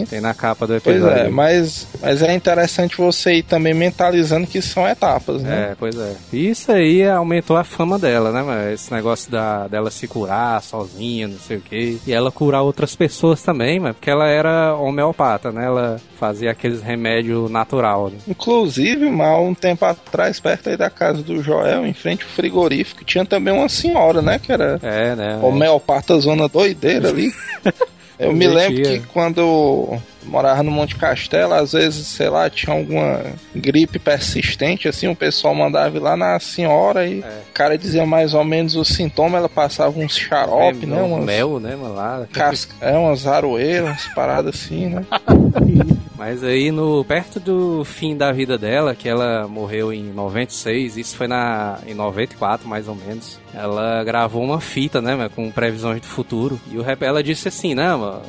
Tem 0.09 0.21
na 0.21 0.35
capa 0.35 0.67
do 0.67 0.81
Pois 0.81 0.97
episódio. 0.97 1.23
é, 1.27 1.29
mas, 1.29 1.87
mas 2.01 2.23
é 2.23 2.35
interessante 2.35 2.97
você 2.97 3.35
ir 3.35 3.43
também 3.43 3.75
mentalizando 3.75 4.47
que 4.47 4.61
são 4.63 4.87
etapas, 4.89 5.43
né? 5.43 5.71
É, 5.73 5.75
pois 5.79 5.97
é. 5.99 6.13
Isso 6.33 6.71
aí 6.73 7.07
aumentou 7.09 7.57
a 7.57 7.65
fama 7.65 7.99
dela, 7.99 8.31
né? 8.33 8.73
Esse 8.73 8.93
negócio 8.93 9.31
da, 9.31 9.67
dela 9.69 9.91
se 9.91 10.07
curar 10.07 10.63
sozinha, 10.63 11.06
não 11.27 11.39
sei 11.39 11.57
o 11.59 11.61
quê. 11.61 11.97
E 12.07 12.13
ela 12.13 12.31
curar 12.31 12.63
outras 12.63 12.95
pessoas 12.95 13.43
também, 13.43 13.79
mano, 13.81 13.95
porque 13.95 14.11
ela 14.11 14.27
era 14.29 14.75
homeopata, 14.77 15.51
né? 15.53 15.67
Ela 15.67 16.01
fazia 16.19 16.51
aqueles 16.51 16.83
remédios 16.83 17.51
natural, 17.51 18.11
né? 18.11 18.19
Inclusive, 18.29 19.09
mal 19.11 19.45
um 19.45 19.55
tempo 19.55 19.85
atrás, 19.85 20.41
perto 20.41 20.69
aí 20.71 20.77
da 20.77 20.91
casa 20.91 21.23
do 21.23 21.43
Joel, 21.43 21.87
em 21.87 21.93
frente 21.95 22.23
ao 22.25 22.31
frigorífico, 22.31 23.05
tinha 23.05 23.25
também 23.25 23.53
uma 23.55 23.69
senhora, 23.69 24.21
né? 24.23 24.39
Que 24.39 24.53
era 24.53 24.79
É, 24.83 25.15
né? 25.15 25.39
homeopata 25.43 26.19
zona 26.19 26.49
doideira 26.49 27.09
ali. 27.09 27.31
Eu 28.19 28.33
me 28.33 28.47
lembro 28.47 28.83
que 28.83 29.01
quando 29.13 29.41
eu 29.41 30.03
morava 30.25 30.63
no 30.63 30.71
Monte 30.71 30.97
Castelo, 30.97 31.55
às 31.55 31.73
vezes, 31.73 32.07
sei 32.07 32.29
lá, 32.29 32.49
tinha 32.51 32.75
alguma 32.75 33.21
gripe 33.55 33.99
persistente, 33.99 34.89
assim, 34.89 35.07
o 35.09 35.15
pessoal 35.15 35.55
mandava 35.55 35.97
ir 35.97 36.01
lá 36.01 36.17
na 36.17 36.39
senhora 36.41 37.07
e 37.07 37.21
É. 37.21 37.43
o 37.51 37.53
cara 37.53 37.77
dizia 37.79 38.05
mais 38.07 38.35
ou 38.35 38.43
menos 38.45 38.75
os 38.75 38.89
sintomas, 38.89 39.39
ela 39.39 39.49
passava 39.49 39.99
uns 39.99 40.17
xarope, 40.17 40.87
né? 40.87 41.01
Umas 41.01 41.25
Mel, 41.25 41.61
né, 41.61 41.77
mano? 41.77 41.95
Lá. 41.95 42.27
casca, 42.33 42.75
é, 42.81 42.97
umas 42.97 43.27
aroeiras, 43.27 43.89
umas 43.89 44.07
paradas 44.15 44.55
assim, 44.55 44.87
né? 44.87 45.05
Mas 46.17 46.43
aí, 46.43 46.71
no, 46.71 47.05
perto 47.05 47.39
do 47.39 47.85
fim 47.85 48.17
da 48.17 48.33
vida 48.33 48.57
dela, 48.57 48.95
que 48.95 49.09
ela 49.09 49.47
morreu 49.47 49.93
em 49.93 50.05
96, 50.13 50.97
isso 50.97 51.17
foi 51.17 51.29
na, 51.29 51.79
em 51.87 51.95
94 51.95 52.67
mais 52.67 52.89
ou 52.89 52.95
menos, 52.95 53.39
ela 53.53 54.03
gravou 54.03 54.43
uma 54.43 54.61
fita, 54.61 55.03
né, 55.03 55.29
com 55.35 55.51
previsões 55.51 56.01
do 56.01 56.07
futuro. 56.07 56.59
E 56.71 56.79
o 56.79 56.85
ela 57.01 57.23
disse 57.23 57.49
assim, 57.49 57.75
não, 57.75 57.99
mano, 57.99 58.23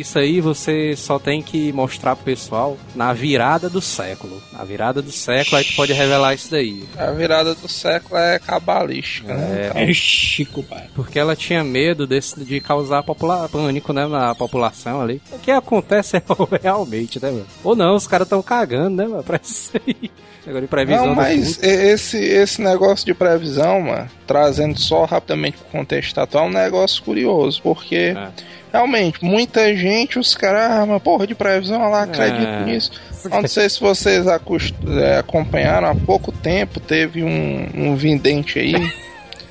isso 0.00 0.18
aí 0.18 0.40
você 0.40 0.94
só 0.96 1.18
tem 1.18 1.42
que 1.42 1.72
mostrar 1.72 2.16
pro 2.16 2.24
pessoal 2.24 2.76
na 2.94 3.12
virada 3.12 3.68
do 3.68 3.80
século. 3.80 4.42
Na 4.52 4.64
virada 4.64 5.00
do 5.02 5.10
século, 5.10 5.56
aí 5.56 5.64
tu 5.64 5.74
pode 5.74 5.92
revelar 5.92 6.34
isso 6.34 6.50
daí. 6.50 6.84
A 6.96 7.10
virada 7.10 7.54
do 7.54 7.68
século 7.68 8.18
é 8.18 8.38
cabalística, 8.38 9.34
né? 9.34 9.70
É, 9.74 9.90
É 9.90 9.92
Chico, 9.92 10.62
pai. 10.62 10.88
Porque 10.94 11.18
ela 11.18 11.34
tinha 11.36 11.62
medo 11.64 12.06
desse, 12.06 12.44
de 12.44 12.60
causar 12.60 13.02
popula 13.02 13.48
pânico, 13.48 13.92
né, 13.92 14.06
na 14.06 14.34
população 14.34 15.00
ali. 15.00 15.20
O 15.32 15.38
que 15.38 15.50
acontece 15.50 16.16
é 16.18 16.22
realmente, 16.62 17.20
né, 17.22 17.30
mano? 17.30 17.46
Ou 17.64 17.74
não, 17.76 17.94
os 17.96 18.06
caras 18.06 18.28
tão 18.28 18.42
cagando, 18.42 18.96
né, 18.96 19.06
mano, 19.06 19.22
pra 19.24 19.40
isso 19.42 19.72
aí. 19.86 20.10
Agora 20.46 20.62
de 20.62 20.68
previsão 20.68 21.06
Não, 21.06 21.14
do 21.14 21.16
mas 21.16 21.62
esse, 21.62 22.16
esse 22.16 22.62
negócio 22.62 23.04
de 23.04 23.12
previsão, 23.12 23.82
mano, 23.82 24.08
trazendo 24.26 24.80
só 24.80 25.04
rapidamente 25.04 25.58
pro 25.58 25.66
contexto 25.66 26.18
atual, 26.18 26.46
é 26.46 26.48
um 26.48 26.52
negócio 26.52 27.02
curioso, 27.02 27.60
porque 27.62 28.14
É. 28.16 28.28
realmente, 28.72 29.24
muita 29.24 29.74
gente, 29.74 30.18
os 30.18 30.34
caras, 30.34 30.70
ah, 30.70 30.86
mas 30.86 31.02
porra 31.02 31.26
de 31.26 31.34
previsão, 31.34 31.88
lá, 31.90 32.02
acredito 32.02 32.46
É. 32.46 32.64
nisso. 32.64 32.90
Não 33.30 33.46
sei 33.48 33.68
se 33.68 33.80
vocês 33.80 34.26
é, 34.26 35.18
acompanharam, 35.18 35.88
há 35.88 35.94
pouco 35.94 36.30
tempo 36.30 36.78
teve 36.80 37.22
um, 37.24 37.68
um 37.74 37.96
vidente 37.96 38.58
aí, 38.58 38.72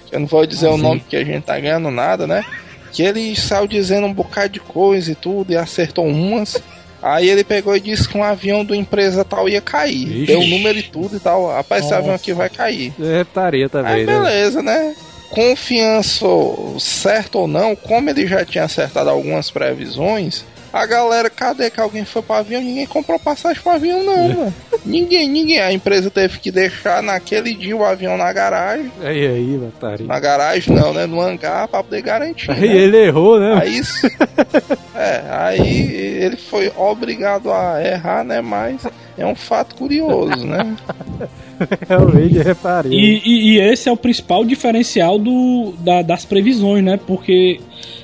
que 0.06 0.14
eu 0.16 0.20
não 0.22 0.28
vou 0.28 0.46
dizer 0.46 0.68
o 0.68 0.78
nome 0.78 1.02
porque 1.02 1.18
a 1.18 1.24
gente 1.24 1.44
tá 1.44 1.60
ganhando 1.60 1.92
nada, 1.92 2.26
né? 2.26 2.44
Que 2.94 3.04
ele 3.04 3.36
saiu 3.36 3.68
dizendo 3.68 4.08
um 4.08 4.14
bocado 4.14 4.50
de 4.50 4.60
coisa 4.60 5.12
e 5.12 5.16
tudo, 5.16 5.52
e 5.52 5.58
acertou 5.58 6.06
umas. 6.06 6.58
Aí 7.02 7.30
ele 7.30 7.44
pegou 7.44 7.76
e 7.76 7.80
disse 7.80 8.08
que 8.08 8.18
um 8.18 8.24
avião 8.24 8.66
da 8.66 8.76
empresa 8.76 9.24
tal 9.24 9.48
ia 9.48 9.62
cair. 9.62 10.08
Ixi. 10.08 10.26
Deu 10.26 10.40
o 10.40 10.48
número 10.48 10.80
e 10.80 10.84
tudo 10.84 11.18
e 11.18 11.20
tal. 11.20 11.48
Rapaz, 11.48 11.82
esse 11.84 11.92
Nossa. 11.92 12.02
avião 12.02 12.16
aqui 12.16 12.34
vai 12.34 12.50
cair. 12.50 12.94
É 13.00 13.24
putaria 13.24 13.70
também, 13.70 13.94
Aí 13.94 14.06
né? 14.06 14.14
beleza, 14.20 14.64
né? 14.64 14.96
Confiança, 15.30 16.26
certo 16.80 17.40
ou 17.40 17.48
não, 17.48 17.76
como 17.76 18.10
ele 18.10 18.26
já 18.28 18.46
tinha 18.46 18.64
acertado 18.64 19.10
algumas 19.10 19.52
previsões, 19.52 20.46
a 20.72 20.86
galera, 20.86 21.30
cadê 21.30 21.70
que 21.70 21.80
alguém 21.80 22.04
foi 22.06 22.22
pro 22.22 22.36
avião? 22.36 22.62
Ninguém 22.62 22.86
comprou 22.86 23.18
passagem 23.18 23.62
pro 23.62 23.72
avião, 23.72 24.04
não, 24.04 24.30
mano. 24.30 24.54
Ninguém, 24.86 25.28
ninguém. 25.28 25.60
A 25.60 25.72
empresa 25.72 26.12
teve 26.12 26.40
que 26.40 26.52
deixar 26.52 27.02
naquele 27.02 27.56
dia 27.56 27.76
o 27.76 27.84
avião 27.84 28.18
na 28.18 28.32
garagem. 28.32 28.92
Aí, 29.02 29.26
aí, 29.26 29.60
putaria. 29.60 30.06
Na 30.06 30.20
garagem 30.20 30.76
não, 30.76 30.94
né? 30.94 31.06
No 31.06 31.22
hangar 31.22 31.68
pra 31.68 31.84
poder 31.84 32.02
garantir. 32.02 32.52
Aí 32.52 32.68
né? 32.68 32.76
ele 32.76 32.98
errou, 32.98 33.40
né? 33.40 33.60
Aí 33.62 33.78
isso. 33.78 34.08
É, 35.00 35.22
aí 35.30 35.94
ele 36.24 36.38
foi 36.38 36.74
obrigado 36.76 37.52
a 37.52 37.80
errar, 37.80 38.24
né? 38.24 38.42
Mas 38.42 38.82
é 39.18 39.26
um 39.26 39.36
fato 39.36 39.76
curioso, 39.76 40.46
né? 40.46 40.76
Realmente 41.88 42.38
reparei. 42.38 42.92
E, 42.92 43.22
e- 43.26 43.50
e 43.54 43.60
esse 43.60 43.90
é 43.90 43.92
o 43.92 43.98
principal 43.98 44.46
diferencial 44.46 45.18
do, 45.18 45.74
da- 45.80 46.02
das 46.02 46.24
previsões, 46.26 46.84
né? 46.84 46.98
Porque 47.06 47.60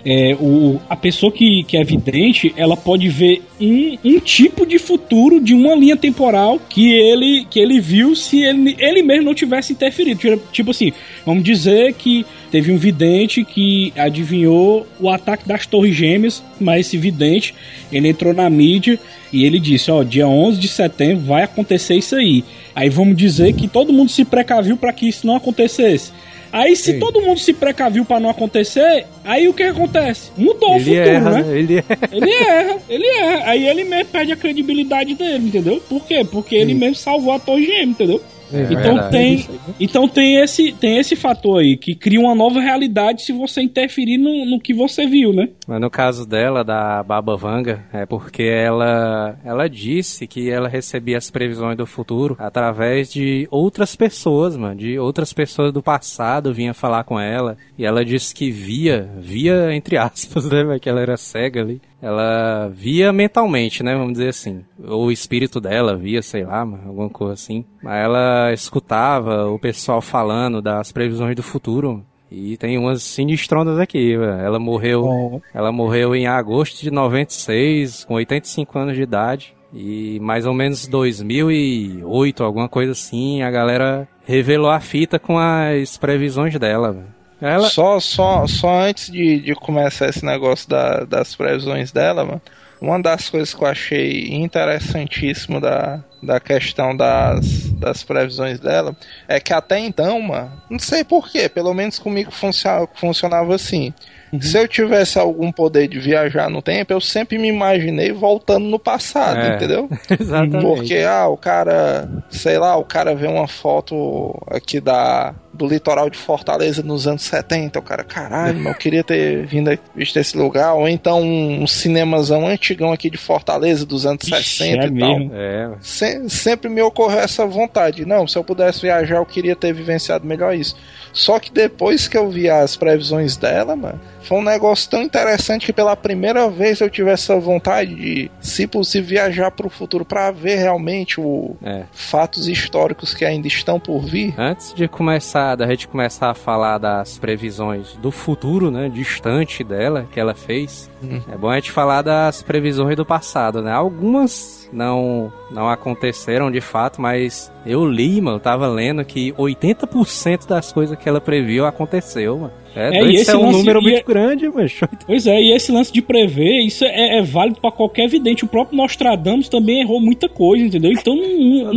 é, 0.05 0.36
o, 0.39 0.79
a 0.89 0.96
pessoa 0.96 1.32
que, 1.32 1.63
que 1.63 1.77
é 1.77 1.84
vidente, 1.84 2.53
ela 2.58 2.75
pode 2.75 3.08
ver 3.10 3.43
um, 3.62 3.98
um 4.03 4.20
tipo 4.20 4.65
de 4.65 4.77
futuro 4.79 5.39
de 5.39 5.53
uma 5.53 5.75
linha 5.75 5.96
temporal 5.96 6.60
que 6.67 6.91
ele, 6.91 7.46
que 7.50 7.60
ele 7.60 7.79
viu 7.79 8.15
se 8.15 8.41
ele, 8.43 8.75
ele 8.79 9.01
mesmo 9.03 9.25
não 9.25 9.34
tivesse 9.36 9.72
interferido. 9.74 10.20
Tipo- 10.20 10.51
Tipo 10.51 10.72
assim, 10.72 10.91
vamos 11.25 11.43
dizer 11.43 11.93
que 11.93 12.25
teve 12.53 12.72
um 12.72 12.77
vidente 12.77 13.43
que 13.43 13.91
adivinhou 13.98 14.86
o 15.00 15.10
ataque 15.10 15.48
das 15.48 15.65
Torres 15.65 15.95
Gêmeas, 15.95 16.43
mas 16.62 16.86
esse 16.86 17.00
vidente, 17.00 17.55
ele 17.91 18.10
entrou 18.10 18.31
na 18.31 18.48
mídia 18.48 19.00
e 19.31 19.43
ele 19.43 19.60
disse, 19.60 19.89
ó, 19.89 20.03
dia 20.03 20.27
11 20.27 20.60
de 20.60 20.67
setembro 20.67 21.25
vai 21.25 21.41
acontecer 21.41 21.95
isso 21.95 22.15
aí. 22.15 22.43
Aí 22.75 22.89
vamos 22.89 23.17
dizer 23.17 23.53
que 23.53 23.67
todo 23.67 23.91
mundo 23.91 24.12
se 24.12 24.24
precaviu 24.24 24.77
para 24.77 24.93
que 24.93 25.10
isso 25.10 25.25
não 25.25 25.36
acontecesse. 25.36 26.12
Aí 26.51 26.75
se 26.75 27.00
todo 27.00 27.24
mundo 27.24 27.39
se 27.39 27.53
precaviu 27.53 28.05
para 28.05 28.19
não 28.19 28.29
acontecer, 28.29 29.07
aí 29.25 29.48
o 29.48 29.53
que 29.55 29.63
acontece? 29.63 30.29
Mudou 30.38 30.74
o 30.74 30.75
ele 30.75 30.83
futuro, 30.83 31.10
erra, 31.10 31.31
né? 31.31 31.41
né? 31.41 31.57
Ele 31.57 31.77
erra. 31.77 32.00
Ele 32.12 32.31
erra, 32.31 32.77
ele 32.88 33.07
erra. 33.07 33.50
Aí 33.50 33.67
ele 33.67 33.83
mesmo 33.83 34.05
perde 34.12 34.31
a 34.31 34.36
credibilidade 34.36 35.15
dele, 35.15 35.48
entendeu? 35.48 35.81
Por 35.89 36.05
quê? 36.05 36.24
Porque 36.24 36.53
ele 36.53 36.75
mesmo 36.75 36.93
salvou 36.93 37.33
a 37.33 37.39
Torre 37.39 37.65
Gêmea, 37.65 37.86
entendeu? 37.86 38.22
Então 38.53 38.95
verdade. 38.95 39.12
tem, 39.12 39.48
então 39.79 40.07
tem 40.07 40.36
esse, 40.38 40.72
tem 40.74 40.98
esse 40.98 41.15
fator 41.15 41.60
aí 41.60 41.75
que 41.75 41.95
cria 41.95 42.19
uma 42.19 42.36
nova 42.36 42.60
realidade 42.60 43.24
se 43.24 43.31
você 43.31 43.62
interferir 43.62 44.17
no, 44.17 44.45
no 44.45 44.60
que 44.60 44.74
você 44.74 45.05
viu, 45.05 45.33
né? 45.33 45.50
Mas 45.67 45.81
no 45.81 45.89
caso 45.89 46.27
dela, 46.27 46.63
da 46.63 47.01
Baba 47.03 47.36
Vanga, 47.36 47.83
é 47.91 48.05
porque 48.05 48.43
ela, 48.43 49.38
ela 49.43 49.67
disse 49.67 50.27
que 50.27 50.50
ela 50.50 50.67
recebia 50.67 51.17
as 51.17 51.29
previsões 51.31 51.77
do 51.77 51.86
futuro 51.86 52.36
através 52.39 53.12
de 53.12 53.48
outras 53.50 53.95
pessoas, 53.95 54.55
mano. 54.55 54.75
De 54.75 55.00
outras 55.00 55.33
pessoas 55.33 55.74
do 55.74 55.81
passado 55.81 56.53
vinha 56.53 56.74
falar 56.74 57.03
com 57.03 57.19
ela. 57.19 57.57
E 57.77 57.86
ela 57.86 58.03
disse 58.05 58.33
que 58.33 58.51
via, 58.51 59.10
via 59.19 59.74
entre 59.74 59.98
aspas, 59.98 60.45
né, 60.50 60.77
que 60.79 60.89
ela 60.89 61.01
era 61.01 61.17
cega 61.17 61.62
ali. 61.62 61.81
Ela 62.03 62.67
via 62.67 63.13
mentalmente, 63.13 63.81
né, 63.81 63.95
vamos 63.95 64.12
dizer 64.12 64.27
assim. 64.27 64.65
Ou 64.86 65.05
o 65.05 65.12
espírito 65.12 65.62
dela 65.62 65.95
via, 65.95 66.22
sei 66.22 66.43
lá, 66.43 66.60
alguma 66.60 67.10
coisa 67.10 67.33
assim. 67.33 67.63
Mas 67.81 68.03
ela 68.03 68.51
escutava 68.51 69.48
o 69.48 69.57
pessoal 69.57 70.01
falando 70.01 70.62
das 70.62 70.91
previsões 70.91 71.33
do 71.33 71.41
futuro. 71.41 72.05
E 72.29 72.57
tem 72.57 72.77
umas 72.77 73.03
sinistronas 73.03 73.79
aqui, 73.79 74.17
velho. 74.17 74.33
Ela 74.33 74.60
morreu, 74.60 75.41
ela 75.53 75.72
morreu 75.72 76.13
em 76.13 76.27
agosto 76.27 76.81
de 76.81 76.91
96, 76.91 78.03
com 78.03 78.15
85 78.15 78.79
anos 78.79 78.95
de 78.95 79.03
idade. 79.03 79.55
E 79.74 80.19
mais 80.19 80.45
ou 80.45 80.53
menos 80.53 80.86
2008, 80.88 82.43
alguma 82.43 82.67
coisa 82.67 82.91
assim, 82.91 83.41
a 83.43 83.50
galera 83.50 84.10
revelou 84.25 84.69
a 84.69 84.79
fita 84.81 85.17
com 85.17 85.38
as 85.39 85.98
previsões 85.98 86.57
dela, 86.60 86.91
velho. 86.91 87.23
Ela, 87.45 87.69
Só, 87.69 88.00
só, 88.00 88.47
só 88.47 88.81
antes 88.81 89.12
de, 89.12 89.39
de 89.41 89.53
começar 89.55 90.07
esse 90.09 90.25
negócio 90.25 90.69
da- 90.69 91.03
das 91.03 91.35
previsões 91.35 91.91
dela, 91.91 92.23
mano, 92.23 92.41
uma 92.79 93.01
das 93.01 93.29
coisas 93.29 93.53
que 93.53 93.62
eu 93.63 93.67
achei 93.67 94.27
interessantíssimo 94.33 95.59
da, 95.59 96.03
da 96.21 96.39
questão 96.39 96.95
das, 96.95 97.73
das 97.79 98.03
previsões 98.03 98.59
dela 98.59 98.95
é 99.27 99.39
que 99.39 99.53
até 99.53 99.79
então, 99.79 100.21
mano, 100.21 100.51
não 100.69 100.79
sei 100.79 101.03
porquê, 101.03 101.47
pelo 101.50 101.73
menos 101.73 102.00
comigo 102.00 102.31
funciona, 102.31 102.88
funcionava 102.95 103.55
assim. 103.55 103.93
Se 104.42 104.58
eu 104.58 104.68
tivesse 104.68 105.20
algum 105.20 105.52
poder 105.52 105.88
de 105.88 106.00
viajar 106.00 106.50
no 106.50 106.62
tempo, 106.62 106.92
eu 106.94 107.02
sempre 107.02 107.38
me 107.38 107.48
imaginei 107.48 108.12
voltando 108.12 108.66
no 108.66 108.80
passado, 108.80 109.40
É. 109.40 109.56
entendeu? 109.56 109.90
Exatamente. 110.20 110.62
Porque, 110.66 110.98
ah, 111.08 111.28
o 111.28 111.38
cara, 111.38 112.08
sei 112.30 112.58
lá, 112.58 112.75
o 112.78 112.84
cara 112.84 113.13
vê 113.16 113.28
uma 113.28 113.48
foto 113.48 114.36
aqui 114.48 114.80
da, 114.80 115.34
do 115.54 115.68
litoral 115.68 116.10
de 116.10 116.18
Fortaleza 116.18 116.82
nos 116.82 117.08
anos 117.08 117.22
70, 117.24 117.78
o 117.80 117.82
cara, 117.82 118.04
caralho, 118.04 118.68
eu 118.68 118.74
queria 118.75 119.04
ter 119.04 119.46
vindo 119.46 119.78
visto 119.96 120.18
esse 120.18 120.38
lugar, 120.38 120.74
ou 120.74 120.88
então 120.88 121.22
um, 121.22 121.68
cinemazão 121.68 122.48
antigão 122.48 122.92
aqui 122.92 123.10
de 123.10 123.18
Fortaleza 123.18 123.86
dos 123.86 124.06
anos 124.06 124.24
Ixi, 124.28 124.58
60 124.58 124.84
é 124.84 124.88
e 124.88 125.00
tal. 125.00 125.20
É, 125.34 125.70
Se- 125.82 126.30
sempre 126.30 126.70
me 126.70 126.82
ocorreu 126.82 127.20
essa 127.20 127.46
vontade. 127.46 128.06
Não, 128.06 128.28
se 128.28 128.38
eu 128.38 128.44
pudesse 128.44 128.82
viajar, 128.82 129.18
eu 129.18 129.25
queria 129.25 129.56
ter 129.56 129.74
vivenciado 129.74 130.25
melhor 130.25 130.56
isso. 130.56 130.75
Só 131.12 131.40
que 131.40 131.52
depois 131.52 132.08
que 132.08 132.18
eu 132.18 132.30
vi 132.30 132.50
as 132.50 132.75
previsões 132.75 133.38
dela, 133.38 133.75
mano, 133.75 134.00
foi 134.24 134.38
um 134.38 134.44
negócio 134.44 134.89
tão 134.89 135.01
interessante 135.01 135.65
que 135.65 135.74
pela 135.74 135.96
primeira 135.96 136.50
vez 136.50 136.80
eu 136.80 136.89
tive 136.89 137.12
essa 137.12 137.38
vontade 137.39 137.94
de, 137.94 138.32
se 138.39 138.65
possível, 138.65 139.10
viajar 139.10 139.51
para 139.51 139.68
o 139.68 139.70
futuro 139.70 140.06
para 140.06 140.32
ver 140.32 140.56
realmente 140.56 141.20
o 141.20 141.56
é. 141.62 141.84
fatos 141.92 142.48
históricos 142.48 143.13
que 143.13 143.25
ainda 143.25 143.48
estão 143.48 143.80
por 143.80 144.00
vir. 144.01 144.34
Antes 144.38 144.74
de 144.74 144.88
começar, 144.88 145.56
da 145.56 145.68
gente 145.68 145.88
começar 145.88 146.30
a 146.30 146.34
falar 146.34 146.77
das 146.77 147.18
previsões 147.18 147.94
do 147.98 148.12
futuro, 148.12 148.72
né, 148.72 148.89
distante 148.89 149.63
dela, 149.63 150.08
que 150.12 150.20
ela 150.20 150.34
fez. 150.34 150.89
É 151.31 151.38
bom 151.38 151.50
a 151.50 151.55
gente 151.55 151.72
falar 151.72 152.01
das 152.01 152.41
previsões 152.41 152.95
do 152.95 153.05
passado, 153.05 153.62
né? 153.62 153.72
Algumas 153.72 154.69
não 154.72 155.31
não 155.51 155.69
aconteceram 155.69 156.50
de 156.50 156.60
fato, 156.62 157.00
mas 157.01 157.51
eu 157.65 157.86
li, 157.86 158.19
mano, 158.19 158.39
tava 158.39 158.67
lendo 158.67 159.05
que 159.05 159.31
80% 159.33 160.48
das 160.48 160.72
coisas 160.72 160.98
que 160.98 161.07
ela 161.07 161.22
previu 161.22 161.65
aconteceu, 161.65 162.38
mano. 162.39 162.53
É, 162.75 162.98
É, 162.98 163.12
esse 163.13 163.29
é 163.29 163.38
um 163.38 163.43
lance- 163.45 163.57
número 163.60 163.79
muito 163.83 164.00
é- 164.00 164.01
grande, 164.01 164.50
mano. 164.50 164.67
Pois 165.05 165.27
é, 165.27 165.39
e 165.39 165.55
esse 165.55 165.72
lance 165.72 165.93
de 165.93 166.01
prever, 166.01 166.62
isso 166.65 166.83
é, 166.83 167.19
é 167.19 167.22
válido 167.22 167.62
pra 167.62 167.72
qualquer 167.72 168.07
vidente. 168.10 168.43
O 168.43 168.48
próprio 168.48 168.75
Nostradamus 168.75 169.48
também 169.48 169.81
errou 169.81 170.01
muita 170.01 170.27
coisa, 170.27 170.65
entendeu? 170.65 170.91
Então, 170.91 171.15
nu- 171.15 171.65
nunca 171.72 171.72
é 171.72 171.74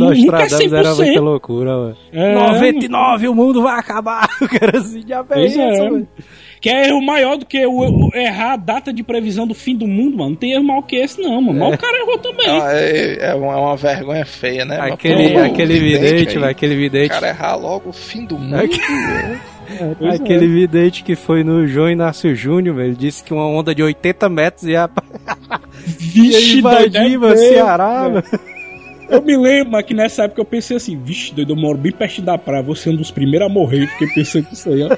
Nostradamus 0.49 0.73
era 0.73 0.89
100%. 0.95 1.05
muita 1.05 1.21
loucura, 1.21 1.77
mano. 1.77 1.97
É, 2.11 2.33
99, 2.33 3.27
o 3.27 3.35
mundo 3.35 3.61
vai 3.61 3.77
acabar. 3.79 4.27
O 4.41 4.47
cara 4.49 4.79
assim, 4.79 5.03
já 5.07 5.23
é. 5.29 5.45
isso. 5.45 6.07
Que 6.59 6.69
é 6.69 6.87
erro 6.89 7.01
maior 7.01 7.37
do 7.37 7.45
que 7.45 7.65
o, 7.65 8.07
o- 8.07 8.11
errar 8.15 8.53
a 8.53 8.57
data 8.57 8.91
de 8.91 9.03
previsão 9.03 9.45
do 9.45 9.53
fim 9.53 9.75
do 9.75 9.87
mundo, 9.87 10.17
mano. 10.17 10.31
Não 10.31 10.35
tem 10.35 10.53
erro 10.53 10.63
maior 10.63 10.81
que 10.81 10.95
esse, 10.95 11.21
não, 11.21 11.41
mano. 11.41 11.59
Mas 11.59 11.75
o 11.75 11.77
cara 11.77 11.97
errou 11.99 12.17
também. 12.17 12.47
Ah, 12.49 12.71
É, 12.73 13.29
é 13.29 13.35
uma, 13.35 13.53
é 13.53 13.57
uma 13.57 13.77
vergonha 13.77 14.25
feia, 14.25 14.65
né? 14.65 14.77
Mas, 14.79 14.93
Aquele, 14.93 15.29
pô, 15.33 15.39
aquele 15.39 15.79
vidente, 15.79 16.37
vai, 16.39 16.51
aquele 16.51 16.75
O 16.75 16.77
vidente. 16.77 17.09
cara 17.09 17.29
errar 17.29 17.55
logo 17.55 17.89
o 17.89 17.93
fim 17.93 18.25
do 18.25 18.37
mundo. 18.37 18.57
Pois 19.99 20.13
é. 20.13 20.15
Aquele 20.15 20.47
vidente 20.47 21.03
que 21.03 21.13
foi 21.13 21.43
no 21.43 21.67
João 21.67 21.91
Inácio 21.91 22.33
Júnior, 22.33 22.77
velho, 22.77 22.87
ele 22.87 22.95
disse 22.95 23.21
que 23.21 23.33
uma 23.33 23.45
onda 23.45 23.75
de 23.75 23.83
80 23.83 24.29
metros 24.29 24.63
ia, 24.63 24.89
ia 26.15 26.23
Vixe, 26.23 26.55
é 26.55 26.59
invadir 26.59 27.17
o 27.17 27.19
mesmo, 27.19 27.37
Ceará, 27.37 28.07
velho. 28.07 28.23
Eu 29.09 29.21
me 29.21 29.37
lembro 29.37 29.71
mas 29.71 29.85
que 29.85 29.93
nessa 29.93 30.23
época 30.23 30.41
eu 30.41 30.45
pensei 30.45 30.77
assim, 30.77 30.97
vixe, 30.97 31.33
doido, 31.33 31.53
eu 31.53 31.55
moro 31.55 31.77
bem 31.77 31.91
perto 31.91 32.21
da 32.21 32.37
praia, 32.37 32.61
vou 32.63 32.75
ser 32.75 32.89
um 32.91 32.95
dos 32.95 33.11
primeiros 33.11 33.47
a 33.47 33.49
morrer, 33.49 33.87
fiquei 33.87 34.07
pensando 34.09 34.47
nisso 34.49 34.69
aí, 34.69 34.83
ó. 34.83 34.89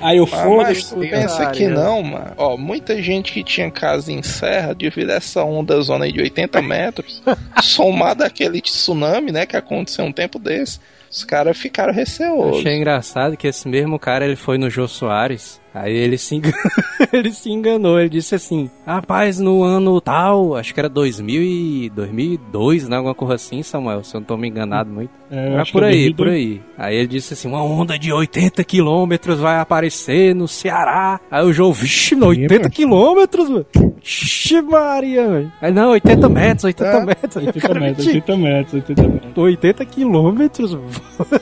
Aí 0.00 0.18
eu 0.18 0.24
Ah, 0.24 0.36
mas 0.36 0.42
foda-se. 0.42 0.94
tu 0.94 1.00
pensa 1.00 1.50
que 1.50 1.66
não, 1.68 2.02
mano. 2.02 2.32
Ó, 2.36 2.56
muita 2.56 3.00
gente 3.02 3.32
que 3.32 3.42
tinha 3.42 3.70
casa 3.70 4.12
em 4.12 4.22
serra, 4.22 4.74
devido 4.74 5.10
a 5.10 5.14
essa 5.14 5.42
onda 5.44 5.80
zona 5.80 6.04
aí 6.04 6.12
de 6.12 6.20
80 6.20 6.62
metros, 6.62 7.22
somado 7.62 8.24
àquele 8.24 8.60
tsunami, 8.60 9.32
né, 9.32 9.46
que 9.46 9.56
aconteceu 9.56 10.04
um 10.04 10.12
tempo 10.12 10.38
desse, 10.38 10.80
os 11.10 11.24
caras 11.24 11.56
ficaram 11.56 11.92
receosos. 11.92 12.60
Achei 12.60 12.76
engraçado 12.76 13.36
que 13.36 13.46
esse 13.48 13.66
mesmo 13.68 13.98
cara, 13.98 14.24
ele 14.24 14.36
foi 14.36 14.58
no 14.58 14.68
Jô 14.70 14.86
Soares, 14.86 15.60
aí 15.82 15.94
ele 15.94 16.18
se, 16.18 16.36
engan... 16.36 16.52
ele 17.12 17.32
se 17.32 17.50
enganou, 17.50 17.98
ele 17.98 18.08
disse 18.08 18.34
assim, 18.34 18.70
rapaz, 18.86 19.38
no 19.38 19.62
ano 19.62 20.00
tal, 20.00 20.56
acho 20.56 20.72
que 20.72 20.80
era 20.80 20.88
2000 20.88 21.42
e 21.42 21.90
2002, 21.90 22.88
né, 22.88 22.96
alguma 22.96 23.14
coisa 23.14 23.34
assim, 23.34 23.62
Samuel, 23.62 24.04
se 24.04 24.14
eu 24.14 24.20
não 24.20 24.26
tô 24.26 24.36
me 24.36 24.48
enganado 24.48 24.90
muito. 24.90 25.10
É, 25.30 25.56
acho 25.58 25.72
por 25.72 25.82
é 25.82 25.86
aí, 25.88 26.10
2002. 26.12 26.16
por 26.16 26.28
aí. 26.28 26.60
Aí 26.78 26.96
ele 26.96 27.06
disse 27.08 27.34
assim: 27.34 27.48
uma 27.48 27.62
onda 27.62 27.98
de 27.98 28.10
80 28.12 28.62
quilômetros 28.64 29.38
vai 29.40 29.58
aparecer 29.58 30.34
no 30.34 30.46
Ceará. 30.48 31.20
Aí 31.30 31.44
o 31.44 31.52
João, 31.52 31.72
vixe, 31.72 32.14
mano, 32.14 32.28
80 32.28 32.54
mano. 32.54 32.70
quilômetros, 32.70 33.48
mano. 33.50 33.66
Vixe, 34.02 34.62
Maria, 34.62 35.28
velho. 35.28 35.52
Aí 35.60 35.72
não, 35.72 35.90
80 35.90 36.28
metros, 36.28 36.64
80 36.64 36.90
É. 36.90 37.04
metros. 37.04 37.36
Aí 37.36 37.44
o 37.44 37.46
80 37.48 37.68
cara, 37.68 37.80
metros, 37.80 38.06
"Mentira, 38.06 38.24
80 38.24 38.36
metros, 38.48 38.74
80 38.74 39.02
metros. 39.08 39.36
80 39.36 39.84
quilômetros? 39.84 40.74
mano." 40.74 40.88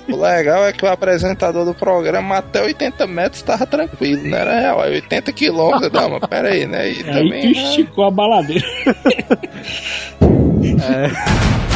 O 0.08 0.16
legal 0.16 0.64
é 0.64 0.72
que 0.72 0.84
o 0.84 0.88
apresentador 0.88 1.64
do 1.64 1.74
programa 1.74 2.38
até 2.38 2.62
80 2.62 3.06
metros 3.06 3.42
tava 3.42 3.66
tranquilo, 3.66 4.22
não 4.28 4.36
era 4.38 4.58
real. 4.60 4.80
Aí 4.80 4.94
80 4.96 5.32
quilômetros, 5.32 5.92
não, 5.92 6.10
mas 6.10 6.20
pera 6.28 6.48
aí, 6.48 6.66
né? 6.66 6.88
E 6.90 6.92
Aí 6.92 7.04
tu 7.04 7.12
também. 7.12 7.44
né, 7.44 7.50
esticou 7.52 8.04
a 8.04 8.10
baladeira. 8.10 8.66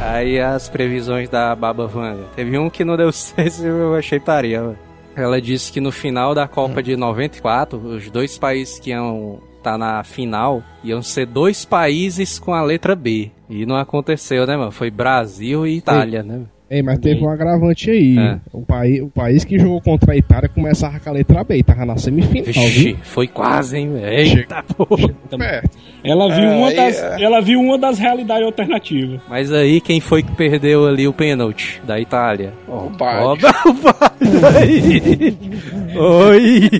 Aí 0.00 0.40
as 0.40 0.68
previsões 0.68 1.28
da 1.28 1.54
Baba 1.54 1.86
Vanga. 1.86 2.24
Teve 2.34 2.58
um 2.58 2.70
que 2.70 2.84
não 2.84 2.96
deu 2.96 3.12
certo, 3.12 3.62
eu 3.62 3.94
achei 3.94 4.18
paria. 4.18 4.74
Ela 5.14 5.40
disse 5.40 5.70
que 5.70 5.80
no 5.80 5.92
final 5.92 6.34
da 6.34 6.48
Copa 6.48 6.82
de 6.82 6.96
94, 6.96 7.78
os 7.78 8.10
dois 8.10 8.38
países 8.38 8.78
que 8.78 8.90
iam 8.90 9.40
estar 9.58 9.76
na 9.76 10.02
final 10.02 10.62
iam 10.82 11.02
ser 11.02 11.26
dois 11.26 11.64
países 11.64 12.38
com 12.38 12.54
a 12.54 12.62
letra 12.62 12.96
B. 12.96 13.30
E 13.48 13.66
não 13.66 13.76
aconteceu, 13.76 14.46
né, 14.46 14.56
mano? 14.56 14.70
Foi 14.70 14.90
Brasil 14.90 15.66
e 15.66 15.76
Itália, 15.76 16.22
né? 16.22 16.42
Ei, 16.70 16.82
mas 16.84 17.00
teve 17.00 17.24
um 17.24 17.28
agravante 17.28 17.90
aí. 17.90 18.16
É. 18.16 18.38
O, 18.52 18.62
país, 18.64 19.02
o 19.02 19.08
país 19.08 19.44
que 19.44 19.58
jogou 19.58 19.80
contra 19.80 20.12
a 20.12 20.16
Itália 20.16 20.48
começava 20.48 21.00
com 21.00 21.10
a 21.10 21.12
letra 21.14 21.42
B 21.42 21.60
tava 21.64 21.84
na 21.84 21.96
semifinal, 21.96 22.44
Vixe, 22.44 22.84
viu? 22.84 22.96
foi 23.02 23.26
quase, 23.26 23.76
hein? 23.76 23.92
velho? 23.92 24.38
Eita 24.38 24.62
porra. 24.62 25.08
Perto. 25.36 25.78
Ela 26.04 26.28
viu, 26.32 26.44
É, 26.44 26.54
uma 26.56 26.72
das, 26.72 27.02
é. 27.02 27.22
ela 27.24 27.40
viu 27.40 27.60
uma 27.60 27.76
das 27.76 27.98
realidades 27.98 28.44
alternativas. 28.46 29.20
Mas 29.28 29.50
aí 29.52 29.80
quem 29.80 29.98
foi 30.00 30.22
que 30.22 30.30
perdeu 30.36 30.86
ali 30.86 31.08
o 31.08 31.12
pênalti 31.12 31.82
da 31.84 31.98
Itália? 31.98 32.52
O 32.68 32.72
Ó, 32.72 32.88
Bard. 32.90 33.44
o 33.66 33.72
Bard. 33.74 35.36
Oi. 35.98 36.70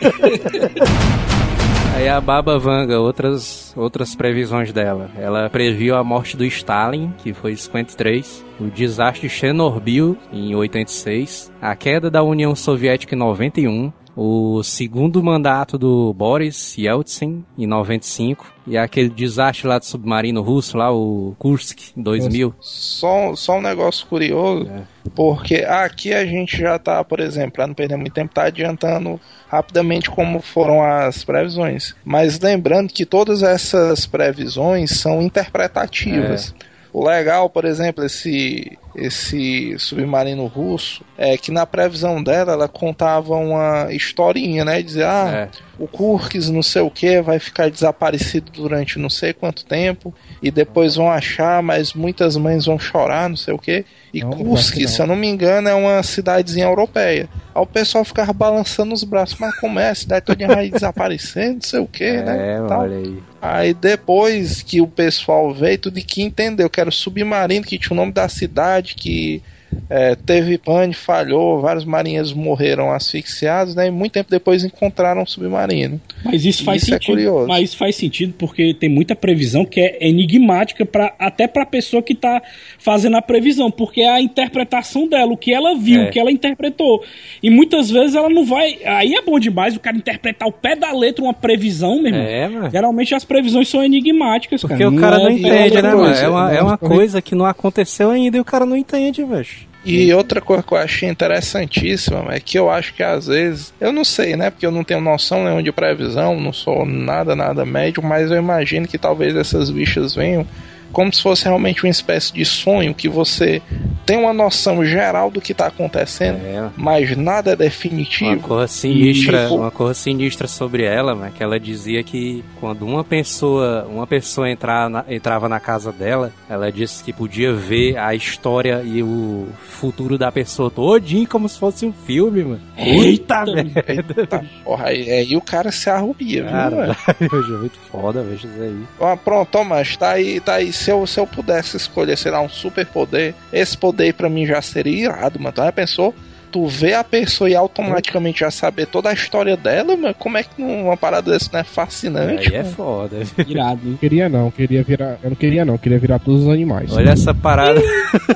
Aí 2.00 2.08
a 2.08 2.18
Baba 2.18 2.58
Vanga, 2.58 2.98
outras, 2.98 3.74
outras 3.76 4.14
previsões 4.14 4.72
dela. 4.72 5.10
Ela 5.18 5.50
previu 5.50 5.94
a 5.94 6.02
morte 6.02 6.34
do 6.34 6.46
Stalin, 6.46 7.12
que 7.18 7.34
foi 7.34 7.52
em 7.52 7.56
53, 7.56 8.42
o 8.58 8.68
desastre 8.68 9.28
de 9.28 9.34
Chernobyl, 9.34 10.16
em 10.32 10.54
86, 10.54 11.52
a 11.60 11.76
queda 11.76 12.10
da 12.10 12.22
União 12.22 12.56
Soviética 12.56 13.14
em 13.14 13.18
91, 13.18 13.92
o 14.16 14.62
segundo 14.62 15.22
mandato 15.22 15.78
do 15.78 16.12
Boris 16.12 16.76
Yeltsin, 16.76 17.44
em 17.56 17.66
95, 17.66 18.52
e 18.66 18.76
aquele 18.76 19.08
desastre 19.08 19.66
lá 19.66 19.78
do 19.78 19.84
submarino 19.84 20.42
russo, 20.42 20.76
lá 20.76 20.92
o 20.92 21.34
Kursk, 21.38 21.96
em 21.96 22.02
2000. 22.02 22.54
Só, 22.60 23.34
só 23.34 23.58
um 23.58 23.62
negócio 23.62 24.06
curioso, 24.06 24.70
porque 25.14 25.56
aqui 25.56 26.12
a 26.12 26.24
gente 26.24 26.58
já 26.58 26.78
tá, 26.78 27.02
por 27.02 27.20
exemplo, 27.20 27.52
pra 27.52 27.66
não 27.66 27.74
perder 27.74 27.96
muito 27.96 28.12
tempo, 28.12 28.34
tá 28.34 28.44
adiantando 28.44 29.20
rapidamente 29.48 30.10
como 30.10 30.40
foram 30.40 30.82
as 30.82 31.24
previsões. 31.24 31.94
Mas 32.04 32.38
lembrando 32.38 32.92
que 32.92 33.04
todas 33.04 33.42
essas 33.42 34.06
previsões 34.06 34.90
são 34.92 35.20
interpretativas. 35.20 36.54
O 36.92 37.04
legal, 37.06 37.48
por 37.48 37.64
exemplo, 37.64 38.04
esse 38.04 38.78
esse 38.94 39.78
submarino 39.78 40.46
russo, 40.46 41.04
é 41.16 41.38
que 41.38 41.52
na 41.52 41.64
previsão 41.64 42.22
dela 42.22 42.52
ela 42.52 42.68
contava 42.68 43.36
uma 43.36 43.92
historinha, 43.92 44.64
né? 44.64 44.82
Dizia, 44.82 45.08
ah, 45.08 45.30
É. 45.30 45.48
o 45.80 45.88
Kurks 45.88 46.50
não 46.50 46.62
sei 46.62 46.82
o 46.82 46.90
que 46.90 47.22
vai 47.22 47.38
ficar 47.38 47.70
desaparecido 47.70 48.52
durante 48.52 48.98
não 48.98 49.08
sei 49.08 49.32
quanto 49.32 49.64
tempo 49.64 50.14
e 50.42 50.50
depois 50.50 50.94
vão 50.94 51.10
achar, 51.10 51.62
mas 51.62 51.94
muitas 51.94 52.36
mães 52.36 52.66
vão 52.66 52.78
chorar, 52.78 53.30
não 53.30 53.36
sei 53.36 53.54
o 53.54 53.58
que. 53.58 53.86
E 54.12 54.20
Não, 54.20 54.30
Kursk, 54.30 54.76
não. 54.76 54.88
se 54.88 55.00
eu 55.00 55.06
não 55.06 55.16
me 55.16 55.26
engano, 55.26 55.70
é 55.70 55.74
uma 55.74 56.02
cidadezinha 56.02 56.66
europeia. 56.66 57.30
Aí 57.54 57.62
o 57.62 57.66
pessoal 57.66 58.04
ficava 58.04 58.30
balançando 58.30 58.92
os 58.92 59.02
braços, 59.02 59.38
mas 59.40 59.58
como 59.58 59.78
é? 59.78 59.88
A 59.88 59.94
cidade 59.94 60.26
toda 60.26 60.46
vai 60.46 60.68
desaparecer, 60.68 61.54
não 61.54 61.62
sei 61.62 61.80
o 61.80 61.86
que, 61.86 62.12
né? 62.12 62.56
É, 62.56 62.60
olha 62.60 62.96
aí. 62.96 63.22
Aí 63.40 63.72
depois 63.72 64.60
que 64.60 64.82
o 64.82 64.86
pessoal 64.86 65.54
veio, 65.54 65.78
tudo 65.78 65.98
que 66.02 66.22
entendeu 66.22 66.68
que 66.68 66.78
era 66.78 66.90
o 66.90 66.92
submarino, 66.92 67.64
que 67.64 67.78
tinha 67.78 67.94
o 67.94 67.96
nome 67.96 68.12
da 68.12 68.28
cidade, 68.28 68.94
que 68.94 69.42
é, 69.88 70.14
teve 70.14 70.58
pane, 70.58 70.92
falhou, 70.94 71.60
vários 71.60 71.84
marinheiros 71.84 72.32
morreram 72.32 72.90
asfixiados, 72.92 73.74
né? 73.74 73.86
E 73.86 73.90
muito 73.90 74.12
tempo 74.12 74.30
depois 74.30 74.64
encontraram 74.64 75.22
um 75.22 75.26
submarino. 75.26 76.00
Mas 76.24 76.44
isso 76.44 76.64
faz 76.64 76.82
Isso 76.82 76.90
é 76.92 76.94
sentido. 76.94 77.14
curioso. 77.14 77.48
mas 77.48 77.64
isso 77.64 77.76
faz 77.76 77.96
sentido 77.96 78.34
porque 78.38 78.74
tem 78.74 78.88
muita 78.88 79.14
previsão 79.16 79.64
que 79.64 79.80
é 79.80 79.98
enigmática 80.06 80.84
para 80.84 81.14
até 81.18 81.46
para 81.46 81.62
a 81.62 81.66
pessoa 81.66 82.02
que 82.02 82.14
tá 82.14 82.42
fazendo 82.78 83.16
a 83.16 83.22
previsão, 83.22 83.70
porque 83.70 84.00
é 84.02 84.10
a 84.10 84.20
interpretação 84.20 85.08
dela, 85.08 85.32
o 85.32 85.36
que 85.36 85.52
ela 85.52 85.74
viu, 85.76 86.02
É. 86.02 86.08
o 86.08 86.10
que 86.10 86.18
ela 86.20 86.30
interpretou. 86.30 87.02
E 87.42 87.50
muitas 87.50 87.90
vezes 87.90 88.14
ela 88.14 88.28
não 88.28 88.44
vai. 88.44 88.78
Aí 88.84 89.14
é 89.14 89.22
bom 89.22 89.38
demais 89.38 89.76
o 89.76 89.80
cara 89.80 89.96
interpretar 89.96 90.48
o 90.48 90.52
pé 90.52 90.74
da 90.76 90.92
letra 90.92 91.24
uma 91.24 91.34
previsão, 91.34 91.96
meu 92.02 92.06
irmão. 92.12 92.22
É, 92.26 92.48
mano. 92.48 92.70
Geralmente 92.70 93.14
as 93.14 93.24
previsões 93.24 93.68
são 93.68 93.82
enigmáticas, 93.84 94.60
Porque 94.60 94.76
cara. 94.76 94.90
o 94.90 94.96
cara 94.96 95.18
não 95.18 95.28
é- 95.28 95.32
entende, 95.32 95.74
né, 95.82 95.82
mano? 95.94 96.00
coisa, 96.04 96.20
É 96.24 96.28
uma, 96.28 96.52
é 96.52 96.62
uma 96.62 96.78
coisa 96.78 97.22
que 97.22 97.34
não 97.34 97.44
aconteceu 97.46 98.10
ainda 98.10 98.36
e 98.36 98.40
o 98.40 98.44
cara 98.44 98.64
não 98.66 98.76
entende, 98.76 99.22
velho. 99.24 99.46
E 99.82 100.12
outra 100.12 100.42
coisa 100.42 100.62
que 100.62 100.72
eu 100.72 100.78
achei 100.78 101.08
interessantíssima 101.08 102.34
é 102.34 102.38
que 102.38 102.58
eu 102.58 102.70
acho 102.70 102.92
que 102.92 103.02
às 103.02 103.26
vezes, 103.26 103.72
eu 103.80 103.92
não 103.92 104.04
sei, 104.04 104.36
né? 104.36 104.50
Porque 104.50 104.66
eu 104.66 104.70
não 104.70 104.84
tenho 104.84 105.00
noção 105.00 105.42
nenhuma 105.42 105.62
de 105.62 105.72
previsão, 105.72 106.38
não 106.38 106.52
sou 106.52 106.84
nada, 106.84 107.34
nada 107.34 107.64
médico, 107.64 108.06
mas 108.06 108.30
eu 108.30 108.36
imagino 108.36 108.86
que 108.86 108.98
talvez 108.98 109.34
essas 109.34 109.70
bichas 109.70 110.14
venham 110.14 110.46
como 110.92 111.12
se 111.12 111.22
fosse 111.22 111.44
realmente 111.44 111.84
uma 111.84 111.90
espécie 111.90 112.32
de 112.32 112.44
sonho 112.44 112.94
que 112.94 113.08
você 113.08 113.62
tem 114.04 114.16
uma 114.18 114.32
noção 114.32 114.84
geral 114.84 115.30
do 115.30 115.40
que 115.40 115.54
tá 115.54 115.66
acontecendo, 115.66 116.38
É, 116.44 116.68
mas 116.76 117.16
nada 117.16 117.50
é 117.50 117.52
uma 117.52 117.56
definitivo. 117.58 118.40
coisa 118.40 118.66
sinistra, 118.66 119.42
Tipo- 119.44 119.56
uma 119.56 119.70
coisa 119.70 119.94
sinistra 119.94 120.48
sobre 120.48 120.82
ela, 120.84 121.14
mas 121.14 121.32
que 121.34 121.42
ela 121.42 121.58
dizia 121.60 122.02
que 122.02 122.44
quando 122.58 122.84
uma 122.86 123.04
pessoa, 123.04 123.86
uma 123.88 124.06
pessoa 124.06 124.50
entrar 124.50 124.90
na- 124.90 125.04
entrava 125.08 125.48
na 125.48 125.60
casa 125.60 125.92
dela, 125.92 126.32
ela 126.48 126.70
disse 126.72 127.04
que 127.04 127.12
podia 127.12 127.52
ver 127.52 127.96
a 127.96 128.14
história 128.14 128.82
e 128.84 129.02
o 129.02 129.46
futuro 129.62 130.18
da 130.18 130.30
pessoa 130.32 130.70
todinho 130.70 131.26
como 131.28 131.48
se 131.48 131.58
fosse 131.58 131.86
um 131.86 131.92
filme, 131.92 132.42
mano. 132.42 132.60
Eita, 132.76 133.44
merda. 133.44 133.84
Eita, 133.88 134.44
porra, 134.64 134.86
aí, 134.88 135.10
aí 135.10 135.36
o 135.36 135.40
cara 135.40 135.70
se 135.70 135.88
arrubia, 135.88 136.42
viu, 136.42 136.50
velho? 136.52 136.70
Caralho, 136.96 136.96
é 137.54 137.58
muito 137.58 137.78
foda, 137.90 138.22
veja 138.22 138.48
isso 138.48 138.62
aí. 138.62 138.82
Ah, 139.00 139.16
pronto, 139.16 139.56
ó, 139.56 139.64
mas 139.64 139.96
tá 139.96 140.10
aí, 140.12 140.40
tá 140.40 140.54
aí. 140.54 140.72
Se 140.80 140.90
eu, 140.90 141.06
se 141.06 141.20
eu 141.20 141.26
pudesse 141.26 141.76
escolher, 141.76 142.16
sei 142.16 142.32
lá, 142.32 142.40
um 142.40 142.48
super 142.48 142.86
poder, 142.86 143.34
esse 143.52 143.76
poder 143.76 144.04
aí 144.04 144.12
pra 144.12 144.28
mim 144.30 144.46
já 144.46 144.60
seria 144.62 145.04
irado, 145.04 145.38
mano. 145.38 145.52
Tu 145.52 145.62
já 145.62 145.72
pensou? 145.72 146.14
Tu 146.52 146.66
vê 146.66 146.94
a 146.94 147.04
pessoa 147.04 147.48
e 147.48 147.54
automaticamente 147.54 148.40
já 148.40 148.50
saber 148.50 148.86
toda 148.88 149.08
a 149.08 149.12
história 149.12 149.56
dela, 149.56 149.96
mano. 149.96 150.12
Como 150.18 150.36
é 150.36 150.42
que 150.42 150.50
não- 150.60 150.86
uma 150.86 150.96
parada 150.96 151.30
desse 151.30 151.48
não 151.52 151.60
é 151.60 151.62
fascinante? 151.64 152.48
Aí 152.48 152.56
é 152.56 152.62
mano? 152.64 152.74
foda. 152.74 153.18
Irado, 153.46 153.80
hein? 153.86 153.96
Queria 154.00 154.28
não, 154.28 154.50
queria 154.50 154.82
virar. 154.82 155.16
Eu 155.22 155.30
não 155.30 155.36
queria 155.36 155.64
não, 155.64 155.78
queria 155.78 155.96
virar 156.00 156.18
todos 156.18 156.42
os 156.42 156.48
animais. 156.48 156.90
Olha 156.92 157.10
essa 157.10 157.32
parada. 157.32 157.80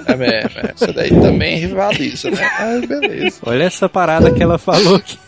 É, 0.06 0.12
é, 0.12 0.38
é, 0.44 0.72
essa 0.76 0.92
daí 0.92 1.10
também 1.10 1.58
rivaliza, 1.58 2.30
né? 2.30 2.48
Mas 2.60 2.84
beleza. 2.86 3.38
Olha 3.44 3.64
essa 3.64 3.88
parada 3.88 4.30
que 4.30 4.40
ela 4.40 4.58
falou 4.58 4.94
aqui. 4.94 5.18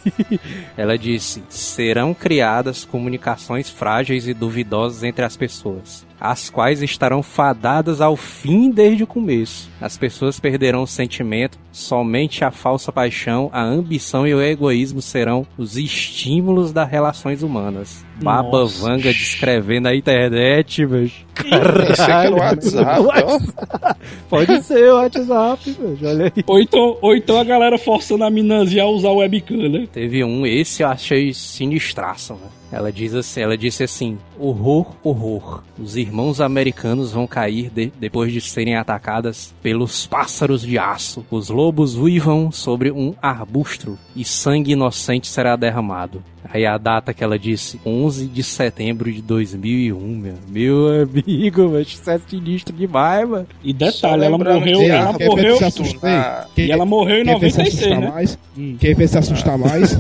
Ela 0.76 0.96
disse: 0.96 1.42
serão 1.48 2.14
criadas 2.14 2.84
comunicações 2.84 3.68
frágeis 3.68 4.28
e 4.28 4.32
duvidosas 4.34 5.02
entre 5.02 5.24
as 5.24 5.36
pessoas, 5.36 6.06
as 6.20 6.50
quais 6.50 6.82
estarão 6.82 7.22
fadadas 7.22 8.00
ao 8.00 8.16
fim 8.16 8.70
desde 8.70 9.04
o 9.04 9.06
começo. 9.06 9.70
As 9.80 9.96
pessoas 9.96 10.40
perderão 10.40 10.82
o 10.82 10.86
sentimento, 10.86 11.58
somente 11.70 12.44
a 12.44 12.50
falsa 12.50 12.90
paixão, 12.90 13.50
a 13.52 13.62
ambição 13.62 14.26
e 14.26 14.34
o 14.34 14.42
egoísmo 14.42 15.02
serão 15.02 15.46
os 15.58 15.76
estímulos 15.76 16.72
das 16.72 16.90
relações 16.90 17.42
humanas. 17.42 18.04
Baba 18.22 18.60
Nossa. 18.60 18.82
Vanga 18.82 19.12
descrevendo 19.12 19.88
a 19.88 19.94
internet, 19.94 20.86
velho. 20.86 21.10
Pensei 21.34 22.04
que 22.06 22.10
era 22.10 22.30
o 22.30 22.38
WhatsApp, 22.38 23.06
ó. 23.24 23.94
Pode 24.30 24.62
ser 24.62 24.90
o 24.90 24.96
WhatsApp, 24.96 25.70
velho. 25.70 25.98
Olha 26.02 26.32
aí. 26.34 26.44
Ou 26.46 26.60
então, 26.60 26.98
ou 27.02 27.14
então 27.14 27.38
a 27.38 27.44
galera 27.44 27.76
forçando 27.76 28.24
a 28.24 28.30
minazinha 28.30 28.84
a 28.84 28.88
usar 28.88 29.10
o 29.10 29.16
webcam, 29.16 29.68
né? 29.68 29.86
Teve 29.92 30.24
um, 30.24 30.46
esse 30.46 30.82
eu 30.82 30.88
achei 30.88 31.34
sinistraço, 31.34 32.34
né? 32.34 32.48
Ela 32.70 32.92
diz 32.92 33.14
assim, 33.14 33.40
ela 33.40 33.56
disse 33.56 33.84
assim: 33.84 34.18
horror, 34.38 34.94
horror. 35.02 35.62
Os 35.78 35.96
irmãos 35.96 36.40
americanos 36.40 37.12
vão 37.12 37.26
cair 37.26 37.70
de- 37.70 37.92
depois 37.98 38.32
de 38.32 38.40
serem 38.40 38.76
atacadas 38.76 39.54
pelos 39.62 40.06
pássaros 40.06 40.62
de 40.62 40.78
aço. 40.78 41.24
Os 41.30 41.48
lobos 41.48 41.96
uivam 41.96 42.50
sobre 42.50 42.90
um 42.90 43.14
arbusto 43.22 43.98
e 44.14 44.24
sangue 44.24 44.72
inocente 44.72 45.28
será 45.28 45.54
derramado. 45.56 46.22
Aí 46.52 46.64
a 46.66 46.76
data 46.78 47.12
que 47.14 47.22
ela 47.22 47.38
disse, 47.38 47.80
11 47.84 48.26
de 48.26 48.42
setembro 48.42 49.10
de 49.12 49.20
2001, 49.22 49.98
meu, 49.98 50.34
meu 50.48 51.02
amigo, 51.02 51.70
mas 51.74 51.88
isso 51.88 52.10
é 52.10 52.18
sinistro 52.28 52.74
demais, 52.74 53.28
mano. 53.28 53.46
E 53.62 53.72
detalhe, 53.72 54.24
ela 54.24 54.38
morreu, 54.38 54.82
ela 54.82 55.12
morreu. 55.12 55.58
na- 56.02 56.46
Quem- 56.54 56.66
E 56.66 56.70
ela 56.72 56.84
morreu 56.86 57.22
em 57.22 57.24
Quer 57.24 57.38
ver 57.38 57.50
se 57.50 57.58
96, 57.58 57.68
assustar 57.68 58.00
né? 58.00 58.08
mais? 58.10 58.38
Hum. 58.58 58.76
Quer 58.78 58.94
ver 58.94 59.08
se 59.08 59.18
assustar 59.18 59.58
mais? 59.58 59.98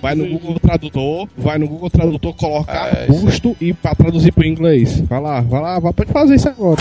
Vai 0.00 0.14
no 0.14 0.26
Google 0.26 0.58
Tradutor, 0.60 1.28
vai 1.36 1.58
no 1.58 1.68
Google 1.68 1.90
Tradutor, 1.90 2.34
coloca 2.34 2.72
Ah, 2.72 2.88
é, 2.88 3.06
busto 3.06 3.56
e 3.60 3.72
pra 3.72 3.94
traduzir 3.94 4.32
pro 4.32 4.46
inglês. 4.46 5.00
Vai 5.00 5.20
lá, 5.20 5.40
vai 5.40 5.60
lá, 5.60 5.78
vai, 5.78 5.92
pode 5.92 6.10
fazer 6.12 6.34
isso 6.36 6.48
agora. 6.48 6.80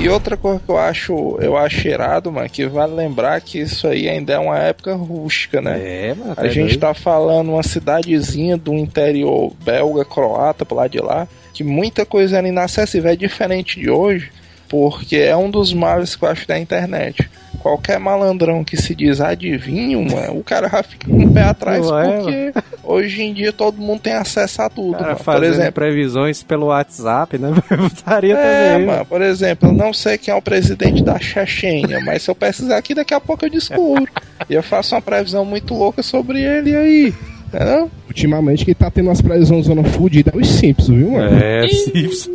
E 0.00 0.08
outra 0.08 0.36
coisa 0.36 0.60
que 0.64 0.70
eu 0.70 0.78
acho, 0.78 1.38
eu 1.40 1.56
acho 1.56 1.88
irado, 1.88 2.30
mano, 2.30 2.48
que 2.48 2.64
vale 2.66 2.94
lembrar 2.94 3.40
que 3.40 3.58
isso 3.58 3.88
aí 3.88 4.08
ainda 4.08 4.32
é 4.32 4.38
uma 4.38 4.56
época 4.56 4.94
rústica, 4.94 5.60
né? 5.60 6.10
É, 6.10 6.14
mano. 6.14 6.34
A 6.36 6.46
gente 6.46 6.78
tá 6.78 6.94
falando 6.94 7.50
uma 7.50 7.64
cidadezinha 7.64 8.56
do 8.56 8.72
interior 8.74 9.52
belga, 9.60 10.04
croata, 10.04 10.64
por 10.64 10.76
lá 10.76 10.86
de 10.86 10.98
lá, 10.98 11.26
que 11.52 11.64
muita 11.64 12.06
coisa 12.06 12.38
era 12.38 12.46
inacessível, 12.46 13.10
é 13.10 13.16
diferente 13.16 13.80
de 13.80 13.90
hoje, 13.90 14.30
porque 14.68 15.16
é 15.16 15.36
um 15.36 15.50
dos 15.50 15.74
males 15.74 16.14
que 16.14 16.24
eu 16.24 16.28
acho 16.28 16.46
da 16.46 16.56
internet. 16.56 17.28
Qualquer 17.60 17.98
malandrão 17.98 18.62
que 18.62 18.76
se 18.76 18.94
diz 18.94 19.20
adivinho, 19.20 20.04
mano, 20.04 20.38
o 20.38 20.44
cara 20.44 20.68
já 20.68 20.82
fica 20.82 21.08
com 21.08 21.24
o 21.24 21.32
pé 21.32 21.42
atrás, 21.42 21.86
Não 21.86 21.98
é, 21.98 22.16
porque 22.16 22.52
hoje 22.84 23.22
em 23.22 23.34
dia 23.34 23.52
todo 23.52 23.78
mundo 23.78 24.00
tem 24.00 24.14
acesso 24.14 24.62
a 24.62 24.70
tudo, 24.70 24.92
Cara, 24.92 25.12
mano. 25.12 25.24
Por 25.24 25.42
exemplo, 25.42 25.72
previsões 25.72 26.42
pelo 26.42 26.66
WhatsApp, 26.66 27.36
né? 27.36 27.48
Putaria 27.66 28.34
é, 28.34 28.72
também. 28.72 28.86
mano, 28.86 29.06
por 29.06 29.22
exemplo, 29.22 29.68
eu 29.68 29.72
não 29.72 29.92
sei 29.92 30.16
quem 30.16 30.32
é 30.32 30.36
o 30.36 30.42
presidente 30.42 31.02
da 31.02 31.18
Chechênia, 31.18 32.00
mas 32.00 32.22
se 32.22 32.30
eu 32.30 32.34
pesquisar 32.34 32.76
aqui, 32.76 32.94
daqui 32.94 33.14
a 33.14 33.20
pouco 33.20 33.44
eu 33.44 33.50
descubro. 33.50 34.08
e 34.48 34.54
eu 34.54 34.62
faço 34.62 34.94
uma 34.94 35.02
previsão 35.02 35.44
muito 35.44 35.74
louca 35.74 36.02
sobre 36.02 36.40
ele 36.40 36.76
aí. 36.76 37.14
Entendeu? 37.52 37.90
Ultimamente 38.06 38.64
quem 38.64 38.74
tá 38.74 38.90
tendo 38.90 39.06
umas 39.08 39.22
previsões 39.22 39.66
zona 39.66 39.82
fudida 39.84 40.32
é 40.34 40.38
os 40.38 40.46
Simpsons, 40.48 40.88
viu, 40.96 41.12
mano? 41.12 41.38
É, 41.38 41.66
Simpson. 41.68 42.32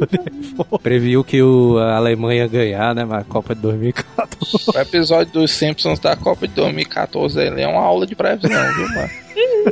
Pô, 0.58 0.78
Previu 0.80 1.24
que 1.24 1.42
o, 1.42 1.78
a 1.78 1.98
Alemanha 1.98 2.44
ia 2.44 2.48
ganhar, 2.48 2.96
né? 2.96 3.06
Na 3.06 3.24
Copa 3.24 3.54
de 3.54 3.62
2014. 3.62 4.72
O 4.76 4.80
episódio 4.80 5.34
dos 5.34 5.52
Simpsons 5.52 6.00
da 6.00 6.16
Copa 6.16 6.48
de 6.48 6.54
2014 6.56 7.40
ele 7.40 7.62
é 7.62 7.68
uma 7.68 7.82
aula 7.82 8.06
de 8.08 8.16
previsão, 8.16 8.74
viu, 8.74 8.90
mano? 8.90 9.10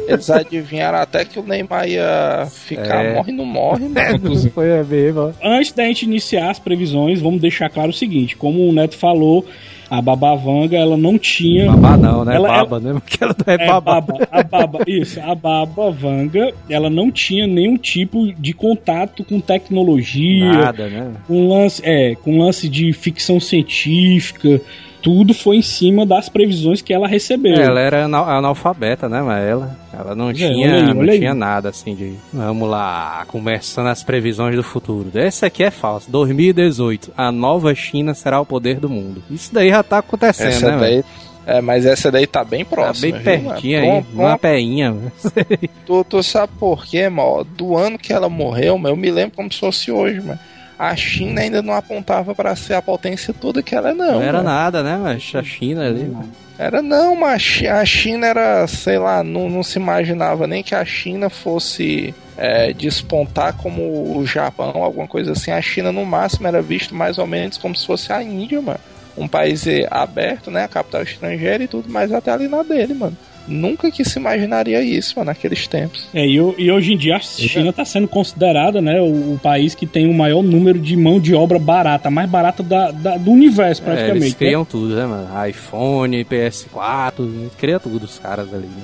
Eles 0.08 0.30
adivinharam 0.30 0.99
até 0.99 1.25
que 1.25 1.39
o 1.39 1.43
Neymar 1.43 1.88
ia 1.88 2.47
ficar 2.49 3.04
É. 3.04 3.13
morre 3.13 3.32
não 3.32 3.45
morre, 3.45 3.88
mano. 3.88 4.36
Foi 4.51 4.67
é 4.69 4.84
mesmo. 4.84 5.34
Antes 5.43 5.71
da 5.71 5.84
gente 5.84 6.04
iniciar 6.04 6.49
as 6.49 6.60
previsões, 6.60 7.19
vamos 7.19 7.41
deixar 7.41 7.69
claro 7.69 7.89
o 7.89 7.93
seguinte: 7.93 8.36
como 8.36 8.67
o 8.67 8.71
Neto 8.73 8.97
falou, 8.97 9.45
a 9.91 10.01
Babavanga 10.01 10.77
ela 10.77 10.95
não 10.95 11.17
tinha. 11.19 11.69
Babá 11.69 11.97
não, 11.97 12.23
né? 12.23 12.36
Ela- 12.38 12.47
Baba, 12.47 12.80
né? 12.80 12.93
Porque 12.93 13.21
ela 13.21 13.36
é, 13.45 13.54
É, 13.56 13.67
babá. 13.67 13.99
baba, 13.99 14.27
a 14.32 14.41
baba, 14.43 14.80
isso, 14.88 15.19
a 15.19 15.36
Baba 15.36 15.91
Vanga, 15.91 16.54
ela 16.69 16.89
não 16.89 17.12
tinha 17.12 17.45
nenhum 17.45 17.75
tipo 17.77 18.32
de 18.34 18.54
contato 18.54 19.23
com 19.25 19.41
tecnologia, 19.41 20.49
Nada, 20.49 20.88
né? 20.88 21.12
com 21.27 21.49
lance, 21.49 21.82
é, 21.86 22.15
com 22.15 22.39
lance 22.39 22.69
de 22.69 22.93
ficção 22.93 23.38
científica, 23.39 24.62
tudo 25.02 25.34
foi 25.34 25.58
em 25.58 25.62
cima 25.62 26.06
das 26.06 26.30
previsões 26.30 26.82
que 26.82 26.94
ela 26.94 27.08
recebeu. 27.08 27.54
É, 27.56 27.64
ela 27.64 27.80
era 27.80 28.06
anal- 28.06 28.30
analfabeta, 28.30 29.10
né? 29.10 29.22
Mas 29.22 29.44
ela, 29.48 29.78
ela 29.94 30.16
não 30.16 30.30
É, 30.30 30.34
tinha, 30.34 30.50
aí, 30.76 30.94
não 30.94 31.02
aí. 31.02 31.20
tinha 31.20 31.34
nada 31.34 31.70
assim 31.70 31.96
de. 31.96 32.14
Vamos 32.34 32.70
lá, 32.70 33.24
começando 33.28 33.88
as 33.88 34.04
previsões 34.04 34.56
do 34.56 34.64
futuro. 34.64 35.10
Esse 35.16 35.46
aqui 35.46 35.64
é 35.64 35.72
falso. 35.72 36.10
2018, 36.12 37.12
a 37.18 37.32
nova 37.32 37.74
China 37.74 38.14
será 38.14 38.40
o 38.40 38.46
poder 38.46 38.80
do 38.80 38.90
mundo. 38.90 39.24
Isso 39.30 39.54
daí 39.54 39.70
já 39.70 39.82
tá 39.84 39.98
acontecendo, 40.00 40.48
Essa 40.50 40.72
né? 40.72 40.78
daí. 40.80 41.04
É, 41.44 41.60
mas 41.60 41.88
essa 41.88 42.12
daí 42.12 42.28
tá 42.28 42.44
bem 42.44 42.64
Tá 42.64 42.70
próxima. 42.70 43.18
bem 43.18 43.20
viu, 43.20 43.38
mano? 43.44 43.50
pertinho 43.54 43.80
Pra 43.82 43.92
aí, 43.92 44.06
uma- 44.14 44.38
peinha. 44.38 44.92
velho. 44.94 45.70
Tu, 45.88 46.04
tu 46.04 46.22
sabe 46.24 46.54
por 46.60 46.86
quê, 46.86 47.10
mano? 47.10 47.44
Do 47.44 47.76
ano 47.76 47.98
que 47.98 48.14
ela 48.14 48.30
morreu, 48.30 48.78
mano, 48.78 48.94
eu 48.94 48.98
me 48.98 49.10
lembro 49.10 49.36
como 49.36 49.52
se 49.52 49.60
fosse 49.60 49.92
hoje, 49.92 50.22
mano. 50.22 50.40
A 50.84 50.96
China 50.96 51.41
ainda 51.41 51.62
não 51.62 51.76
apontava 51.76 52.34
pra 52.34 52.56
ser 52.56 52.74
a 52.74 52.82
potência 52.82 53.32
toda 53.32 53.62
que 53.62 53.76
ela 53.76 53.91
é, 53.91 53.94
não. 53.94 54.13
Não 54.13 54.22
era 54.24 54.39
mano. 54.39 54.50
nada, 54.50 54.82
né? 54.82 54.98
Mas 55.00 55.32
a 55.36 55.44
China 55.44 55.86
ali. 55.86 56.06
mano. 56.06 56.32
Era 56.58 56.82
não, 56.82 57.15
mas 57.15 57.34
a 57.34 57.38
Chi- 57.38 57.67
a 57.67 57.86
China 57.86 58.26
era, 58.26 58.65
sei 58.65 58.98
lá, 58.98 59.24
não, 59.24 59.48
não 59.48 59.62
se 59.62 59.78
imaginava 59.78 60.48
nem 60.48 60.63
que 60.63 60.74
a 60.74 60.84
China 60.84 61.30
fosse 61.30 62.15
é, 62.36 62.74
despontar 62.74 63.54
como 63.54 64.17
o 64.17 64.26
Japão, 64.26 64.84
alguma 64.84 65.08
coisa 65.08 65.34
assim. 65.34 65.52
A 65.52 65.62
China, 65.62 65.91
no 65.91 66.04
máximo, 66.04 66.48
era 66.48 66.63
visto 66.63 66.96
mais 66.96 67.20
ou 67.20 67.28
menos 67.28 67.60
como 67.60 67.76
se 67.76 67.86
fosse 67.86 68.12
a 68.12 68.24
Índia, 68.24 68.60
mano. 68.60 68.80
Um 69.15 69.28
país 69.28 69.63
aberto, 69.91 70.50
né? 70.50 70.63
A 70.63 70.67
capital 70.67 71.04
estrangeira 71.04 71.63
e 71.63 71.67
tudo, 71.67 71.89
mas 71.91 72.12
até 72.12 72.32
ali 72.32 72.48
na 72.48 72.63
dele, 72.63 72.96
mano. 72.96 73.15
Nunca 73.47 73.91
que 73.91 74.04
se 74.06 74.17
imaginaria 74.19 74.82
isso, 74.82 75.13
mano, 75.17 75.27
naqueles 75.30 75.67
tempos. 75.67 76.08
É, 76.13 76.25
e, 76.25 76.34
e 76.36 76.71
hoje 76.71 76.93
em 76.93 76.97
dia 76.97 77.15
a 77.15 77.19
China 77.19 77.69
está 77.69 77.84
sendo 77.86 78.08
considerada 78.08 78.82
né, 78.82 78.99
o, 79.01 79.34
o 79.34 79.39
país 79.41 79.73
que 79.75 79.86
tem 79.86 80.10
o 80.10 80.13
maior 80.13 80.41
número 80.43 80.80
de 80.80 80.95
mão 80.95 81.19
de 81.19 81.34
obra 81.36 81.60
barata, 81.60 82.08
a 82.08 82.12
mais 82.12 82.30
barata 82.30 82.62
da, 82.63 82.91
da- 82.91 83.17
do 83.17 83.32
universo, 83.32 83.82
É, 83.82 83.86
praticamente. 83.86 84.17
eles 84.23 84.34
né? 84.34 84.38
criam 84.38 84.63
tudo, 84.65 84.95
né, 84.95 85.06
mano? 85.06 85.47
iPhone, 85.47 86.23
PS4, 86.25 87.49
cria 87.58 87.80
tudo 87.80 88.04
os 88.06 88.19
caras 88.19 88.54
ali, 88.54 88.67
né? 88.67 88.84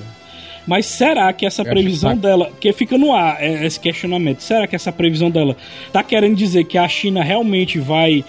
Mas 0.66 0.84
será 0.84 1.32
que 1.32 1.46
essa 1.46 1.64
previsão 1.64 2.14
que 2.14 2.20
dela, 2.20 2.50
que 2.60 2.70
fica 2.74 2.98
no 2.98 3.14
ar 3.14 3.38
é, 3.42 3.64
esse 3.64 3.80
questionamento, 3.80 4.40
será 4.42 4.66
que 4.66 4.76
essa 4.76 4.92
previsão 4.92 5.30
dela 5.30 5.56
tá 5.90 6.02
querendo 6.02 6.36
dizer 6.36 6.64
que 6.64 6.76
a 6.76 6.86
China 6.86 7.22
realmente 7.24 7.78
vai 7.78 8.22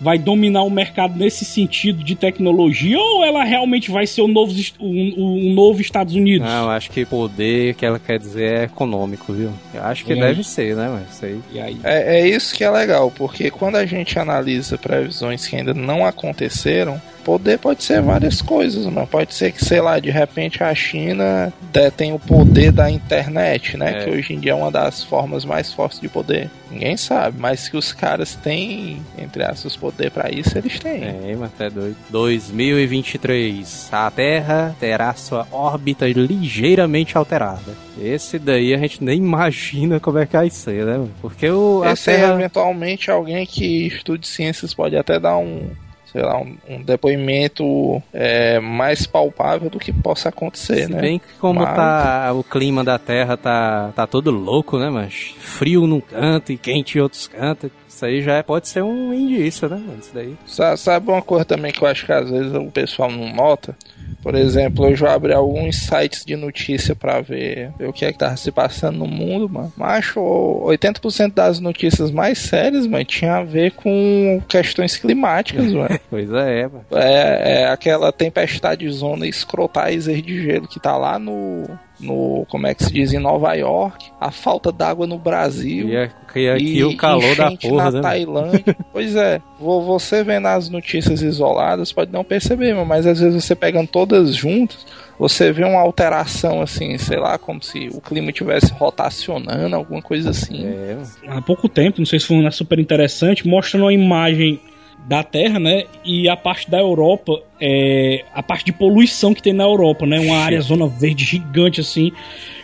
vai 0.00 0.18
dominar 0.18 0.62
o 0.62 0.70
mercado 0.70 1.18
nesse 1.18 1.44
sentido 1.44 2.02
de 2.04 2.14
tecnologia 2.14 2.98
ou 2.98 3.24
ela 3.24 3.44
realmente 3.44 3.90
vai 3.90 4.06
ser 4.06 4.22
o 4.22 4.28
novo, 4.28 4.52
est- 4.52 4.74
o, 4.78 4.84
o- 4.86 5.48
o 5.50 5.54
novo 5.54 5.80
Estados 5.80 6.14
Unidos? 6.14 6.46
Não, 6.46 6.64
eu 6.64 6.70
acho 6.70 6.90
que 6.90 7.04
poder 7.04 7.74
que 7.74 7.84
ela 7.86 7.98
quer 7.98 8.18
dizer 8.18 8.58
é 8.58 8.64
econômico, 8.64 9.32
viu? 9.32 9.50
Eu 9.74 9.82
acho 9.84 10.04
que 10.04 10.12
E 10.12 10.14
aí? 10.14 10.20
deve 10.20 10.44
ser, 10.44 10.76
né, 10.76 10.88
mas 10.88 11.14
isso 11.14 11.24
aí. 11.24 11.40
E 11.52 11.60
aí? 11.60 11.76
É, 11.84 12.20
é 12.20 12.28
isso 12.28 12.54
que 12.54 12.62
é 12.64 12.70
legal, 12.70 13.10
porque 13.10 13.50
quando 13.50 13.76
a 13.76 13.86
gente 13.86 14.18
analisa 14.18 14.76
previsões 14.78 15.46
que 15.46 15.56
ainda 15.56 15.72
não 15.74 16.04
aconteceram, 16.04 17.00
poder 17.26 17.58
pode 17.58 17.82
ser 17.82 18.00
várias 18.00 18.40
coisas, 18.40 18.86
mas 18.86 19.08
pode 19.08 19.34
ser 19.34 19.50
que, 19.50 19.64
sei 19.64 19.80
lá, 19.80 19.98
de 19.98 20.10
repente 20.10 20.62
a 20.62 20.72
China 20.72 21.52
detém 21.72 22.12
o 22.12 22.20
poder 22.20 22.70
da 22.70 22.88
internet, 22.88 23.76
né? 23.76 23.90
É. 23.90 24.04
Que 24.04 24.10
hoje 24.10 24.32
em 24.32 24.38
dia 24.38 24.52
é 24.52 24.54
uma 24.54 24.70
das 24.70 25.02
formas 25.02 25.44
mais 25.44 25.72
fortes 25.72 25.98
de 25.98 26.08
poder. 26.08 26.48
Ninguém 26.70 26.96
sabe, 26.96 27.36
mas 27.40 27.68
que 27.68 27.76
os 27.76 27.92
caras 27.92 28.36
têm, 28.36 29.02
entre 29.18 29.42
aspas, 29.42 29.74
poder 29.74 30.12
pra 30.12 30.30
isso, 30.30 30.56
eles 30.56 30.78
têm. 30.78 31.02
É, 31.02 31.36
mas 31.36 31.50
até 31.52 31.68
doido. 31.68 31.96
2023. 32.10 33.88
A 33.90 34.08
Terra 34.08 34.76
terá 34.78 35.12
sua 35.14 35.48
órbita 35.50 36.06
ligeiramente 36.06 37.18
alterada. 37.18 37.74
Esse 38.00 38.38
daí 38.38 38.72
a 38.72 38.78
gente 38.78 39.02
nem 39.02 39.18
imagina 39.18 39.98
como 39.98 40.18
é 40.18 40.26
que 40.26 40.36
vai 40.36 40.48
ser, 40.48 40.84
né? 40.86 40.92
mano? 40.92 41.10
Porque 41.20 41.50
o, 41.50 41.82
a 41.82 41.92
Esse 41.92 42.10
aí, 42.10 42.18
Terra. 42.18 42.34
eventualmente, 42.34 43.10
alguém 43.10 43.44
que 43.44 43.88
estude 43.88 44.28
ciências 44.28 44.72
pode 44.72 44.96
até 44.96 45.18
dar 45.18 45.36
um, 45.38 45.70
sei 46.16 46.24
lá, 46.24 46.38
um, 46.40 46.56
um 46.66 46.82
depoimento 46.82 48.02
é, 48.10 48.58
mais 48.58 49.06
palpável 49.06 49.68
do 49.68 49.78
que 49.78 49.92
possa 49.92 50.30
acontecer, 50.30 50.86
Se 50.86 50.92
né? 50.94 50.98
bem 50.98 51.18
que 51.18 51.26
como 51.38 51.60
Mas- 51.60 51.76
tá 51.76 52.32
o 52.32 52.42
clima 52.42 52.82
da 52.82 52.98
Terra 52.98 53.36
tá, 53.36 53.92
tá 53.94 54.06
todo 54.06 54.30
louco, 54.30 54.78
né, 54.78 54.88
mas 54.88 55.34
frio 55.38 55.86
num 55.86 56.00
canto 56.00 56.52
e 56.52 56.56
quente 56.56 56.96
em 56.96 57.02
outros 57.02 57.26
cantos. 57.28 57.70
Isso 57.88 58.04
aí 58.04 58.20
já 58.22 58.34
é- 58.36 58.42
pode 58.42 58.68
ser 58.68 58.82
um 58.82 59.12
indício, 59.14 59.68
né, 59.68 59.76
mano? 59.76 59.98
Isso 60.00 60.10
daí. 60.14 60.36
Sa- 60.46 60.76
Sabe 60.76 61.10
uma 61.10 61.22
coisa 61.22 61.44
também 61.44 61.72
que 61.72 61.82
eu 61.82 61.88
acho 61.88 62.04
que 62.06 62.12
às 62.12 62.30
vezes 62.30 62.52
o 62.52 62.70
pessoal 62.70 63.10
não 63.10 63.32
nota? 63.34 63.76
Por 64.22 64.34
exemplo, 64.34 64.86
eu 64.90 64.96
já 64.96 65.14
abri 65.14 65.32
alguns 65.32 65.76
sites 65.86 66.24
de 66.24 66.34
notícia 66.34 66.96
pra 66.96 67.20
ver, 67.20 67.70
ver 67.78 67.88
o 67.88 67.92
que 67.92 68.04
é 68.04 68.10
que 68.12 68.18
tava 68.18 68.36
se 68.36 68.50
passando 68.50 68.98
no 68.98 69.06
mundo, 69.06 69.48
mano. 69.48 69.72
Macho, 69.76 70.20
80% 70.20 71.32
das 71.32 71.60
notícias 71.60 72.10
mais 72.10 72.38
sérias, 72.38 72.88
mano, 72.88 73.04
tinha 73.04 73.36
a 73.36 73.44
ver 73.44 73.70
com 73.72 74.42
questões 74.48 74.96
climáticas, 74.96 75.70
mano. 75.72 75.96
Pois 76.10 76.28
é, 76.32 76.62
mano. 76.66 76.84
É, 76.92 77.60
é 77.62 77.68
aquela 77.68 78.10
tempestade 78.10 78.90
zona 78.90 79.28
escrotizer 79.28 80.20
de 80.20 80.42
gelo 80.42 80.66
que 80.66 80.80
tá 80.80 80.96
lá 80.96 81.20
no, 81.20 81.64
no, 81.98 82.44
como 82.48 82.66
é 82.66 82.74
que 82.74 82.84
se 82.84 82.92
diz, 82.92 83.12
em 83.12 83.18
Nova 83.18 83.54
York, 83.54 84.06
a 84.20 84.30
falta 84.30 84.70
d'água 84.70 85.06
no 85.06 85.18
Brasil. 85.18 85.88
E 85.88 85.96
aqui, 85.96 86.48
aqui 86.48 86.76
E 86.78 86.84
o 86.84 86.96
calor 86.96 87.34
da 87.36 87.50
porra, 87.52 87.84
na 87.84 87.90
né? 87.92 88.00
Tailândia. 88.02 88.76
pois 88.92 89.16
é, 89.16 89.40
vo- 89.58 89.82
você 89.82 90.22
vendo 90.22 90.46
as 90.46 90.68
notícias 90.68 91.22
isoladas 91.22 91.92
pode 91.92 92.12
não 92.12 92.22
perceber, 92.24 92.74
mas 92.84 93.06
às 93.06 93.20
vezes 93.20 93.42
você 93.44 93.54
pegando 93.54 93.88
todas 93.88 94.34
juntas, 94.34 94.86
você 95.18 95.50
vê 95.50 95.64
uma 95.64 95.80
alteração 95.80 96.60
assim, 96.60 96.98
sei 96.98 97.18
lá, 97.18 97.38
como 97.38 97.62
se 97.62 97.88
o 97.94 98.00
clima 98.00 98.28
estivesse 98.30 98.70
rotacionando, 98.72 99.74
alguma 99.74 100.02
coisa 100.02 100.30
assim. 100.30 100.66
É, 100.66 100.96
há 101.28 101.40
pouco 101.40 101.68
tempo, 101.68 101.98
não 101.98 102.06
sei 102.06 102.20
se 102.20 102.26
foi 102.26 102.36
uma 102.36 102.50
super 102.50 102.78
interessante, 102.78 103.46
mostrando 103.48 103.84
uma 103.84 103.92
imagem 103.94 104.60
da 105.06 105.22
Terra, 105.22 105.58
né? 105.58 105.84
E 106.04 106.28
a 106.28 106.36
parte 106.36 106.70
da 106.70 106.78
Europa, 106.78 107.40
é, 107.60 108.24
a 108.34 108.42
parte 108.42 108.64
de 108.64 108.72
poluição 108.72 109.32
que 109.32 109.42
tem 109.42 109.52
na 109.52 109.64
Europa, 109.64 110.06
né? 110.06 110.18
Uma 110.18 110.38
área 110.38 110.60
zona 110.60 110.86
verde 110.86 111.24
gigante 111.24 111.80
assim. 111.80 112.12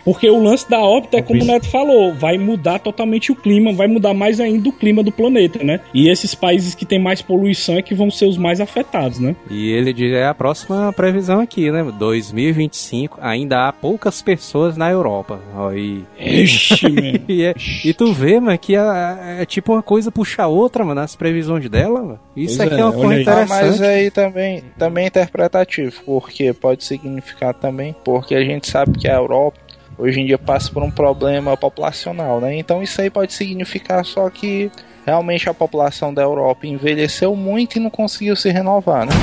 Porque 0.03 0.29
o 0.29 0.41
lance 0.41 0.69
da 0.69 0.79
órbita 0.79 1.17
é 1.17 1.21
como 1.21 1.41
o 1.41 1.45
Neto 1.45 1.67
falou, 1.69 2.13
vai 2.13 2.37
mudar 2.37 2.79
totalmente 2.79 3.31
o 3.31 3.35
clima, 3.35 3.71
vai 3.73 3.87
mudar 3.87 4.13
mais 4.13 4.39
ainda 4.39 4.69
o 4.69 4.73
clima 4.73 5.01
do 5.03 5.11
planeta, 5.11 5.63
né? 5.63 5.79
E 5.93 6.09
esses 6.09 6.35
países 6.35 6.75
que 6.75 6.85
têm 6.85 6.99
mais 6.99 7.21
poluição 7.21 7.77
é 7.77 7.81
que 7.81 7.95
vão 7.95 8.11
ser 8.11 8.25
os 8.25 8.37
mais 8.37 8.59
afetados, 8.59 9.19
né? 9.19 9.35
E 9.49 9.71
ele 9.71 9.93
diz, 9.93 10.11
é 10.13 10.25
a 10.25 10.33
próxima 10.33 10.91
previsão 10.93 11.39
aqui, 11.39 11.71
né? 11.71 11.83
2025, 11.97 13.17
ainda 13.21 13.67
há 13.67 13.73
poucas 13.73 14.21
pessoas 14.21 14.75
na 14.77 14.89
Europa. 14.91 15.39
Aí. 15.69 16.03
Ixi. 16.19 16.83
E, 17.27 17.43
é- 17.43 17.55
e 17.85 17.93
tu 17.93 18.11
vê, 18.13 18.39
mano, 18.39 18.57
que 18.57 18.75
é, 18.75 19.41
é 19.41 19.45
tipo 19.45 19.73
uma 19.73 19.81
coisa 19.81 20.11
puxa 20.11 20.43
a 20.43 20.47
outra, 20.47 20.83
mano, 20.83 20.99
nas 21.01 21.15
previsões 21.15 21.69
dela, 21.69 22.01
mano. 22.01 22.19
Isso 22.35 22.57
Pois 22.57 22.71
aqui 22.71 22.79
é, 22.79 22.83
é, 22.83 22.85
uma 22.85 22.93
coisa 22.93 23.07
aí. 23.09 23.17
Ah, 23.17 23.21
interessante. 23.21 23.49
mas 23.49 23.81
aí 23.81 24.11
também, 24.11 24.63
também 24.77 25.03
é 25.05 25.07
interpretativo, 25.07 26.01
porque 26.05 26.53
pode 26.53 26.83
significar 26.83 27.53
também, 27.53 27.95
porque 28.03 28.35
a 28.35 28.43
gente 28.43 28.69
sabe 28.69 28.97
que 28.97 29.07
a 29.07 29.15
Europa 29.15 29.57
hoje 29.97 30.21
em 30.21 30.25
dia 30.25 30.37
passa 30.37 30.71
por 30.71 30.83
um 30.83 30.91
problema 30.91 31.55
populacional, 31.57 32.39
né? 32.39 32.55
Então 32.55 32.81
isso 32.83 33.01
aí 33.01 33.09
pode 33.09 33.33
significar 33.33 34.05
só 34.05 34.29
que 34.29 34.71
realmente 35.05 35.49
a 35.49 35.53
população 35.53 36.13
da 36.13 36.21
Europa 36.21 36.65
envelheceu 36.67 37.35
muito 37.35 37.77
e 37.77 37.79
não 37.79 37.89
conseguiu 37.89 38.35
se 38.35 38.49
renovar, 38.49 39.05
né? 39.05 39.13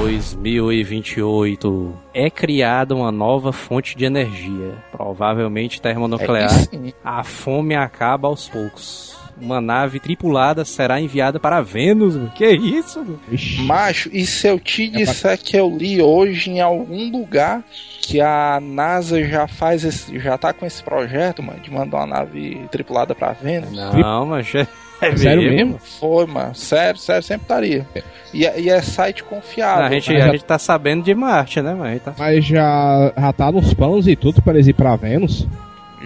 2028 0.00 1.94
é 2.14 2.30
criada 2.30 2.94
uma 2.94 3.10
nova 3.10 3.52
fonte 3.52 3.96
de 3.96 4.04
energia, 4.04 4.74
provavelmente 4.92 5.78
É 5.78 5.82
termonuclear. 5.82 6.50
sim. 6.50 6.92
A 7.02 7.24
fome 7.24 7.74
acaba 7.74 8.28
aos 8.28 8.48
poucos. 8.48 9.15
Uma 9.40 9.60
nave 9.60 10.00
tripulada 10.00 10.64
será 10.64 11.00
enviada 11.00 11.38
para 11.38 11.60
Vênus. 11.60 12.16
mano. 12.16 12.32
Que 12.34 12.46
isso? 12.46 13.00
mano? 13.00 13.20
Macho, 13.66 14.08
e 14.12 14.24
se 14.24 14.46
eu 14.46 14.58
te 14.58 14.88
disser 14.88 15.38
que 15.38 15.56
eu 15.56 15.68
li 15.76 16.00
hoje 16.00 16.50
em 16.50 16.60
algum 16.60 17.10
lugar 17.10 17.62
que 18.00 18.20
a 18.20 18.58
NASA 18.62 19.22
já 19.24 19.46
faz 19.46 19.84
esse, 19.84 20.18
já 20.18 20.38
tá 20.38 20.52
com 20.52 20.64
esse 20.64 20.82
projeto, 20.82 21.42
mano, 21.42 21.60
de 21.60 21.70
mandar 21.70 21.98
uma 21.98 22.06
nave 22.06 22.60
tripulada 22.70 23.14
pra 23.14 23.32
Vênus? 23.32 23.72
Não, 23.72 24.24
mas 24.26 24.54
é, 24.54 24.66
é 25.02 25.16
Sério 25.16 25.42
mesmo? 25.50 25.78
Foi, 26.00 26.24
mano. 26.26 26.54
Sério, 26.54 26.98
sério, 26.98 27.22
sempre 27.22 27.42
estaria. 27.42 27.86
E, 28.32 28.46
é- 28.46 28.58
e 28.60 28.70
é 28.70 28.80
site 28.80 29.22
confiável. 29.22 29.84
A 29.84 29.90
gente, 29.90 30.12
né? 30.12 30.22
a 30.22 30.28
gente 30.32 30.44
tá 30.44 30.58
sabendo 30.58 31.04
de 31.04 31.14
Marte, 31.14 31.60
né, 31.60 31.74
mano? 31.74 32.00
Tá- 32.00 32.14
Mas 32.18 32.44
já, 32.44 33.12
já 33.18 33.32
tá 33.34 33.52
nos 33.52 33.74
planos 33.74 34.08
e 34.08 34.16
tudo 34.16 34.40
pra 34.40 34.54
eles 34.54 34.66
ir 34.66 34.72
pra 34.72 34.96
Vênus. 34.96 35.46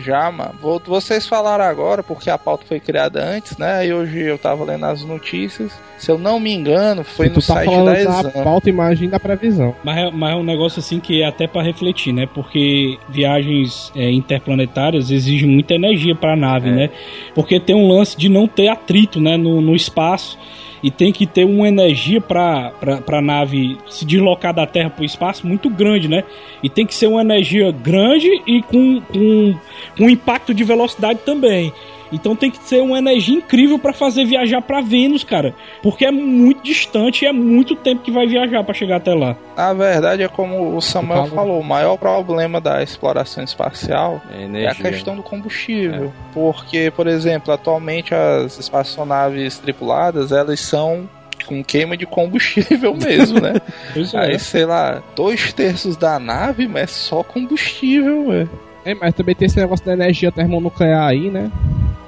Já, 0.00 0.30
mano. 0.30 0.54
Vou- 0.60 0.80
Vocês 0.84 1.26
falaram 1.26 1.64
agora, 1.64 2.02
porque 2.02 2.30
a 2.30 2.38
pauta 2.38 2.64
foi 2.66 2.80
criada 2.80 3.22
antes, 3.22 3.56
né? 3.58 3.86
E 3.86 3.92
hoje 3.92 4.18
eu 4.20 4.38
tava 4.38 4.64
lendo 4.64 4.84
as 4.86 5.04
notícias. 5.04 5.72
Se 5.98 6.10
eu 6.10 6.16
não 6.18 6.40
me 6.40 6.52
engano, 6.52 7.04
foi 7.04 7.28
no 7.28 7.34
tá 7.34 7.40
site 7.42 7.66
falando 7.66 7.84
da 7.86 7.92
da 7.92 8.28
Exam. 8.28 8.42
pauta 8.44 8.68
imagem 8.70 9.08
da 9.08 9.20
previsão. 9.20 9.74
Mas 9.84 9.98
é, 9.98 10.10
mas 10.10 10.32
é 10.32 10.36
um 10.36 10.42
negócio 10.42 10.80
assim 10.80 10.98
que 10.98 11.22
é 11.22 11.26
até 11.26 11.46
pra 11.46 11.62
refletir, 11.62 12.12
né? 12.12 12.26
Porque 12.32 12.98
viagens 13.08 13.92
é, 13.94 14.10
interplanetárias 14.10 15.10
exigem 15.10 15.48
muita 15.48 15.74
energia 15.74 16.14
pra 16.14 16.34
nave, 16.36 16.68
É. 16.70 16.72
né? 16.72 16.90
Porque 17.34 17.60
tem 17.60 17.76
um 17.76 17.88
lance 17.88 18.16
de 18.16 18.28
não 18.28 18.48
ter 18.48 18.68
atrito, 18.68 19.20
né? 19.20 19.36
No, 19.36 19.60
no 19.60 19.74
espaço. 19.76 20.38
E 20.82 20.90
tem 20.90 21.12
que 21.12 21.26
ter 21.26 21.44
uma 21.44 21.68
energia 21.68 22.20
pra, 22.20 22.72
pra 23.04 23.20
nave 23.20 23.76
se 23.88 24.04
deslocar 24.04 24.54
da 24.54 24.66
Terra 24.66 24.90
pro 24.90 25.04
espaço 25.04 25.46
muito 25.46 25.68
grande, 25.68 26.08
né? 26.08 26.24
E 26.62 26.68
tem 26.68 26.86
que 26.86 26.94
ser 26.94 27.06
uma 27.06 27.20
energia 27.20 27.70
grande 27.70 28.28
e 28.46 28.62
com, 28.62 29.00
com, 29.00 29.54
com 29.96 30.08
impacto 30.08 30.54
de 30.54 30.64
velocidade 30.64 31.20
também. 31.24 31.72
Então 32.12 32.34
tem 32.34 32.50
que 32.50 32.58
ser 32.64 32.80
uma 32.80 32.98
energia 32.98 33.36
incrível 33.36 33.78
pra 33.78 33.92
fazer 33.92 34.24
viajar 34.24 34.60
pra 34.62 34.80
Vênus, 34.80 35.24
cara. 35.24 35.54
Porque 35.82 36.04
é 36.04 36.10
muito 36.10 36.62
distante 36.62 37.24
e 37.24 37.28
é 37.28 37.32
muito 37.32 37.76
tempo 37.76 38.02
que 38.02 38.10
vai 38.10 38.26
viajar 38.26 38.64
pra 38.64 38.74
chegar 38.74 38.96
até 38.96 39.14
lá. 39.14 39.36
Na 39.56 39.72
verdade, 39.72 40.22
é 40.22 40.28
como 40.28 40.76
o 40.76 40.80
Samuel 40.80 41.26
falou, 41.26 41.60
o 41.60 41.64
maior 41.64 41.96
problema 41.96 42.60
da 42.60 42.82
exploração 42.82 43.44
espacial 43.44 44.20
é 44.30 44.34
é 44.34 44.38
a 44.38 44.44
energia. 44.44 44.90
questão 44.90 45.16
do 45.16 45.22
combustível. 45.22 46.12
Porque, 46.32 46.90
por 46.94 47.06
exemplo, 47.06 47.52
atualmente 47.52 48.14
as 48.14 48.58
espaçonaves 48.58 49.58
tripuladas, 49.58 50.32
elas 50.32 50.60
são 50.60 51.08
com 51.46 51.64
queima 51.64 51.96
de 51.96 52.06
combustível 52.06 52.94
mesmo, 52.96 53.40
né? 53.40 53.54
Pois 53.92 54.14
é. 54.14 54.18
Aí, 54.18 54.38
sei 54.38 54.64
lá, 54.64 55.02
dois 55.16 55.52
terços 55.52 55.96
da 55.96 56.18
nave, 56.18 56.68
mas 56.68 56.82
é 56.82 56.86
só 56.86 57.22
combustível, 57.22 58.28
velho. 58.28 58.50
É, 58.84 58.94
mas 58.94 59.12
também 59.14 59.34
tem 59.34 59.46
esse 59.46 59.58
negócio 59.58 59.84
da 59.84 59.92
energia 59.92 60.32
termonuclear 60.32 61.06
aí, 61.06 61.30
né? 61.30 61.50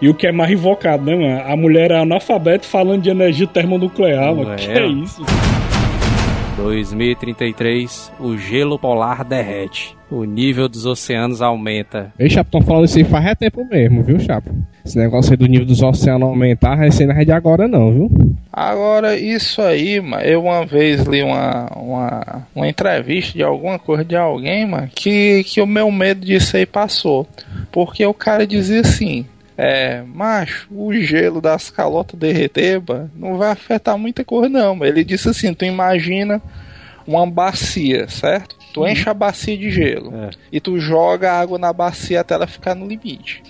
E 0.03 0.09
o 0.09 0.15
que 0.15 0.27
é 0.27 0.33
mais 0.33 0.51
invocado, 0.51 1.05
né, 1.05 1.15
mano? 1.15 1.45
A 1.47 1.57
mulher 1.57 1.93
é 1.93 2.01
analfabeta 2.01 2.67
falando 2.67 3.03
de 3.03 3.09
energia 3.09 3.47
termonuclear, 3.47 4.35
mano. 4.35 4.57
Que 4.57 4.69
é 4.69 4.81
mano. 4.81 5.05
isso? 5.05 5.25
2033, 6.57 8.13
o 8.19 8.37
gelo 8.37 8.81
polar 8.81 9.25
derrete. 9.25 9.97
O 10.11 10.25
nível 10.25 10.69
dos 10.69 10.87
oceanos 10.87 11.41
aumenta. 11.41 12.13
Ei, 12.19 12.29
Chapo, 12.29 12.51
tão 12.51 12.61
falando 12.61 12.87
isso 12.87 12.99
aí 12.99 13.05
faz 13.05 13.27
é 13.27 13.35
tempo 13.37 13.65
mesmo, 13.65 14.03
viu, 14.03 14.19
Chapo? 14.19 14.51
Esse 14.85 14.99
negócio 14.99 15.33
aí 15.33 15.37
do 15.37 15.47
nível 15.47 15.65
dos 15.65 15.81
oceanos 15.81 16.29
aumentar, 16.29 16.85
esse 16.85 17.07
não 17.07 17.15
é 17.15 17.25
de 17.25 17.31
agora 17.31 17.69
não, 17.69 17.93
viu? 17.93 18.11
Agora, 18.53 19.17
isso 19.17 19.63
aí, 19.63 20.01
mano, 20.01 20.23
eu 20.25 20.43
uma 20.43 20.67
vez 20.67 21.03
li 21.05 21.23
uma, 21.23 21.67
uma, 21.77 22.47
uma 22.55 22.69
entrevista 22.69 23.39
de 23.39 23.45
alguma 23.45 23.79
coisa 23.79 24.05
de 24.05 24.17
alguém, 24.17 24.67
mano, 24.67 24.91
que, 24.93 25.45
que 25.45 25.61
o 25.61 25.67
meu 25.67 25.91
medo 25.93 26.27
disso 26.27 26.57
aí 26.57 26.67
passou. 26.67 27.27
Porque 27.71 28.05
o 28.05 28.13
cara 28.13 28.47
dizia 28.47 28.81
assim, 28.81 29.25
é, 29.57 30.03
macho, 30.03 30.67
o 30.71 30.93
gelo 30.95 31.41
das 31.41 31.71
calotas 31.71 32.19
derreter, 32.19 32.83
mano, 32.87 33.11
não 33.15 33.37
vai 33.37 33.51
afetar 33.51 33.99
muita 33.99 34.25
coisa 34.25 34.49
não. 34.49 34.85
Ele 34.85 35.05
disse 35.05 35.29
assim, 35.29 35.53
tu 35.53 35.65
imagina 35.65 36.41
uma 37.07 37.27
bacia, 37.27 38.09
certo? 38.09 38.57
Tu 38.73 38.87
enche 38.87 39.09
a 39.09 39.15
bacia 39.15 39.57
de 39.57 39.71
gelo 39.71 40.13
É. 40.15 40.31
e 40.51 40.61
tu 40.61 40.79
joga 40.79 41.33
a 41.33 41.41
água 41.41 41.59
na 41.59 41.73
bacia 41.73 42.21
até 42.21 42.35
ela 42.35 42.47
ficar 42.47 42.75
no 42.75 42.87
limite. 42.87 43.43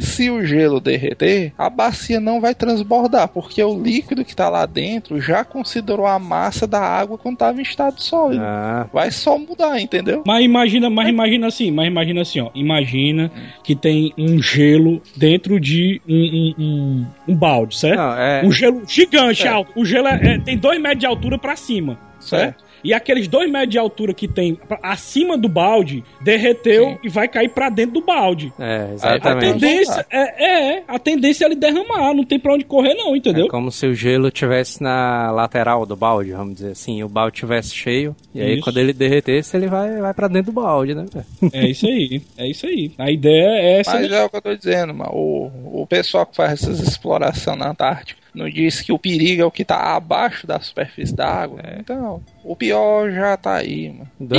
Se 0.00 0.30
o 0.30 0.44
gelo 0.44 0.80
derreter, 0.80 1.52
a 1.56 1.70
bacia 1.70 2.18
não 2.20 2.40
vai 2.40 2.54
transbordar, 2.54 3.28
porque 3.28 3.62
o 3.62 3.80
líquido 3.80 4.24
que 4.24 4.34
tá 4.34 4.48
lá 4.48 4.66
dentro 4.66 5.20
já 5.20 5.44
considerou 5.44 6.06
a 6.06 6.18
massa 6.18 6.66
da 6.66 6.80
água 6.80 7.16
quando 7.18 7.34
estava 7.34 7.58
em 7.58 7.62
estado 7.62 8.00
sólido. 8.02 8.42
Ah, 8.44 8.86
Vai 8.92 9.10
só 9.10 9.38
mudar, 9.38 9.80
entendeu? 9.80 10.22
Mas 10.26 10.44
imagina, 10.44 10.90
mas 10.90 11.08
imagina 11.08 11.46
assim, 11.46 11.70
mas 11.70 11.86
imagina 11.86 12.22
assim, 12.22 12.40
ó. 12.40 12.50
Imagina 12.54 13.30
que 13.62 13.74
tem 13.74 14.12
um 14.18 14.40
gelo 14.42 15.00
dentro 15.16 15.60
de 15.60 16.00
um, 16.08 16.14
um, 16.14 16.54
um, 16.58 17.06
um 17.28 17.34
balde, 17.34 17.76
certo? 17.76 17.98
não, 17.98 18.14
é. 18.18 18.42
Um 18.44 18.52
gelo 18.52 18.82
gigante 18.86 19.46
É. 19.46 19.48
alto. 19.50 19.72
O 19.76 19.84
gelo 19.84 20.08
é- 20.08 20.34
é- 20.34 20.38
tem 20.38 20.56
dois 20.56 20.80
metros 20.80 21.00
de 21.00 21.06
altura 21.06 21.38
pra 21.38 21.54
cima, 21.56 21.98
certo? 22.20 22.64
E 22.82 22.94
aqueles 22.94 23.28
dois 23.28 23.50
metros 23.50 23.70
de 23.70 23.78
altura 23.78 24.12
que 24.14 24.28
tem 24.28 24.58
acima 24.82 25.36
do 25.36 25.48
balde 25.48 26.04
derreteu 26.20 26.90
Sim. 26.90 26.98
e 27.04 27.08
vai 27.08 27.28
cair 27.28 27.48
pra 27.48 27.68
dentro 27.68 27.94
do 27.94 28.00
balde. 28.02 28.52
É, 28.58 28.78
Aí 28.78 28.90
A 28.90 28.94
exatamente. 28.94 29.52
tendência 29.60 30.06
é, 30.10 30.44
é, 30.76 30.82
a 30.86 30.98
tendência 30.98 31.44
é 31.44 31.46
ele 31.48 31.56
derramar, 31.56 32.14
não 32.14 32.24
tem 32.24 32.38
pra 32.38 32.54
onde 32.54 32.64
correr 32.64 32.94
não, 32.94 33.16
entendeu? 33.16 33.46
É 33.46 33.48
como 33.48 33.70
se 33.70 33.86
o 33.86 33.94
gelo 33.94 34.30
tivesse 34.30 34.82
na 34.82 35.30
lateral 35.30 35.84
do 35.84 35.96
balde, 35.96 36.32
vamos 36.32 36.54
dizer 36.54 36.72
assim. 36.72 37.02
O 37.02 37.08
balde 37.08 37.36
tivesse 37.36 37.74
cheio. 37.74 38.14
E 38.34 38.40
aí, 38.40 38.54
Isso. 38.54 38.62
quando 38.62 38.78
ele 38.78 38.92
derretesse, 38.92 39.56
ele 39.56 39.66
vai, 39.66 39.96
vai 39.98 40.14
pra 40.14 40.28
dentro 40.28 40.52
do 40.52 40.54
balde, 40.60 40.94
né? 40.94 41.06
É 41.52 41.66
isso 41.68 41.86
aí, 41.86 42.22
é 42.36 42.48
isso 42.48 42.66
aí. 42.66 42.92
A 42.98 43.10
ideia 43.10 43.48
é 43.48 43.80
essa. 43.80 43.92
Mas 43.94 44.10
é 44.12 44.24
o 44.24 44.30
que 44.30 44.36
eu 44.36 44.42
tô 44.42 44.54
dizendo, 44.54 44.94
mano. 44.94 45.10
O, 45.12 45.82
o 45.82 45.86
pessoal 45.86 46.26
que 46.26 46.36
faz 46.36 46.52
essas 46.62 46.80
explorações 46.80 47.58
na 47.58 47.70
Antártica 47.70 48.20
não 48.38 48.48
diz 48.48 48.80
que 48.80 48.92
o 48.92 48.98
perigo 48.98 49.42
é 49.42 49.44
o 49.44 49.50
que 49.50 49.64
tá 49.64 49.96
abaixo 49.96 50.46
da 50.46 50.60
superfície 50.60 51.14
da 51.14 51.26
água. 51.28 51.60
Então, 51.78 52.22
o 52.44 52.54
pior 52.56 53.10
já 53.10 53.36
tá 53.36 53.56
aí, 53.56 53.90
mano. 53.90 54.08
Do- 54.18 54.38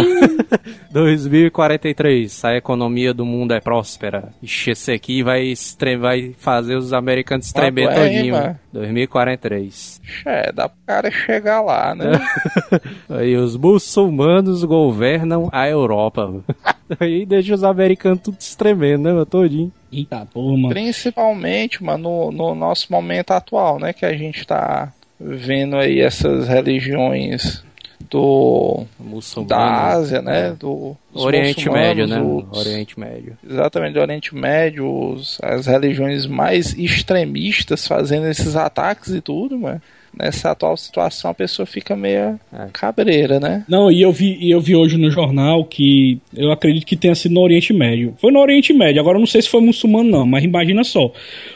2043, 0.91 2.45
a 2.45 2.55
economia 2.55 3.13
do 3.13 3.25
mundo 3.25 3.53
é 3.53 3.59
próspera. 3.59 4.29
Ixi, 4.41 4.71
esse 4.71 4.91
aqui 4.91 5.21
vai, 5.21 5.53
vai 5.99 6.33
fazer 6.37 6.75
os 6.75 6.93
americanos 6.93 7.51
Quanto 7.51 7.61
tremer 7.61 7.89
é, 7.89 7.93
todinho. 7.93 8.33
mano? 8.35 8.59
2043. 8.73 10.01
É, 10.25 10.51
dá 10.51 10.69
pro 10.69 10.77
cara 10.87 11.11
chegar 11.11 11.61
lá, 11.61 11.93
né? 11.93 12.05
Aí 13.09 13.35
os 13.35 13.55
muçulmanos 13.57 14.63
governam 14.63 15.49
a 15.51 15.67
Europa. 15.67 16.33
Aí 16.99 17.25
deixa 17.25 17.53
os 17.53 17.63
americanos 17.63 18.21
tudo 18.23 18.37
se 18.39 18.57
tremendo, 18.57 19.03
né, 19.03 19.13
meu, 19.13 19.25
todinho. 19.25 19.71
Eita 19.91 20.25
porra, 20.33 20.57
mano. 20.57 20.69
Principalmente, 20.69 21.83
mano, 21.83 22.31
no, 22.31 22.31
no 22.31 22.55
nosso 22.55 22.91
momento 22.91 23.31
atual, 23.31 23.79
né? 23.79 23.93
Que 23.93 24.05
a 24.05 24.13
gente 24.15 24.45
tá 24.45 24.91
vendo 25.19 25.75
aí 25.75 25.99
essas 25.99 26.47
religiões 26.47 27.63
do 28.09 28.85
Muçulmano. 28.99 29.49
da 29.49 29.87
Ásia, 29.87 30.21
né? 30.21 30.51
Do 30.57 30.95
dos 31.13 31.25
Oriente 31.25 31.69
Médio, 31.69 32.07
né? 32.07 32.21
os- 32.21 32.57
Oriente 32.57 32.99
Médio. 32.99 33.37
Exatamente, 33.47 33.93
do 33.93 33.99
Oriente 33.99 34.33
Médio, 34.35 35.11
os- 35.13 35.37
as 35.43 35.65
religiões 35.67 36.25
mais 36.25 36.73
extremistas 36.77 37.85
fazendo 37.87 38.27
esses 38.27 38.55
ataques 38.55 39.09
e 39.13 39.21
tudo, 39.21 39.59
mano. 39.59 39.81
Nessa 40.17 40.51
atual 40.51 40.75
situação 40.75 41.29
a 41.31 41.33
pessoa 41.33 41.65
fica 41.65 41.95
meio 41.95 42.39
É. 42.51 42.67
cabreira, 42.73 43.39
né? 43.39 43.63
Não, 43.69 43.91
e 43.91 44.01
eu 44.01 44.11
vi, 44.11 44.37
e 44.41 44.49
eu 44.51 44.59
vi 44.59 44.75
hoje 44.75 44.97
no 44.97 45.09
jornal 45.11 45.63
que 45.63 46.19
eu 46.35 46.51
acredito 46.51 46.85
que 46.85 46.95
tenha 46.95 47.13
sido 47.15 47.33
no 47.35 47.41
Oriente 47.41 47.71
Médio. 47.71 48.15
Foi 48.19 48.31
no 48.31 48.39
Oriente 48.39 48.73
Médio, 48.73 48.99
agora 48.99 49.17
eu 49.17 49.19
não 49.19 49.27
sei 49.27 49.41
se 49.41 49.49
foi 49.49 49.61
muçulmano 49.61 50.09
não, 50.09 50.25
mas 50.25 50.43
imagina 50.43 50.83
só. 50.83 51.11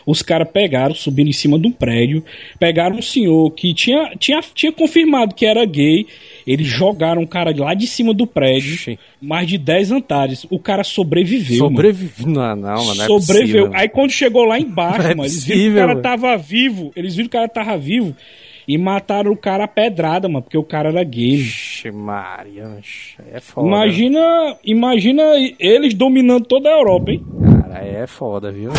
Os 0.06 0.22
caras 0.22 0.48
pegaram, 0.52 0.94
subiram 0.94 1.30
em 1.30 1.34
cima 1.34 1.58
de 1.58 1.68
um 1.68 1.72
prédio, 1.72 2.24
pegaram 2.60 2.98
um 2.98 3.02
senhor 3.02 3.50
que 3.52 3.74
tinha, 3.74 4.12
tinha, 4.20 4.39
tinha 4.54 4.72
confirmado 4.72 5.34
que 5.36 5.46
era 5.46 5.66
gay, 5.66 6.06
eles 6.46 6.68
jogaram 6.68 7.22
o 7.24 7.28
cara 7.28 7.54
lá 7.58 7.74
de 7.74 7.88
cima 7.88 8.13
do 8.13 8.28
prédio, 8.28 8.74
Ixi. 8.76 9.00
mais 9.22 9.48
de 9.48 9.58
10 9.58 9.92
andares. 9.92 10.46
O 10.50 10.60
cara 10.60 10.84
sobreviveu, 10.84 11.63
mano. 11.66 11.76
Sobrevive. 11.78 12.26
Não, 12.26 12.56
não, 12.56 12.86
mano. 12.86 12.96
Não 12.96 13.04
é 13.04 13.08
sobreviveu. 13.08 13.63
possível. 13.66 13.72
Aí 13.74 13.89
quando 13.89 14.12
chegou 14.12 14.44
lá 14.46 14.60
embaixo, 14.60 15.00
Não 15.04 15.10
é 15.10 15.16
mano, 15.16 15.24
eles 15.24 15.44
viram 15.44 15.46
que 15.46 15.52
o 15.54 15.56
possível, 15.56 15.76
cara 15.82 15.88
mano. 15.89 16.02
tava 16.02 16.38
vivo. 16.38 16.92
Eles 16.96 17.16
viram 17.16 17.30
que 17.30 17.36
o 17.38 17.39
cara 17.39 17.50
tava 17.50 17.78
vivo 17.78 18.16
e 18.67 18.78
mataram 18.78 19.32
o 19.32 19.38
cara 19.38 19.65
a 19.65 19.67
pedrada, 19.67 20.28
mano, 20.28 20.41
porque 20.41 20.58
o 20.58 20.63
cara 20.63 20.89
era 20.89 21.04
gay. 21.04 21.36
Ixi, 21.36 21.91
Maria. 21.91 22.80
É 23.32 23.39
foda. 23.39 23.67
Imagina, 23.67 24.58
imagina 24.63 25.23
eles 25.60 25.93
dominando 25.93 26.45
toda 26.45 26.69
a 26.69 26.78
Europa, 26.78 27.12
hein? 27.12 27.26
Cara, 27.62 27.80
aí 27.80 27.95
é 27.95 28.08
foda, 28.08 28.52
viu? 28.52 28.71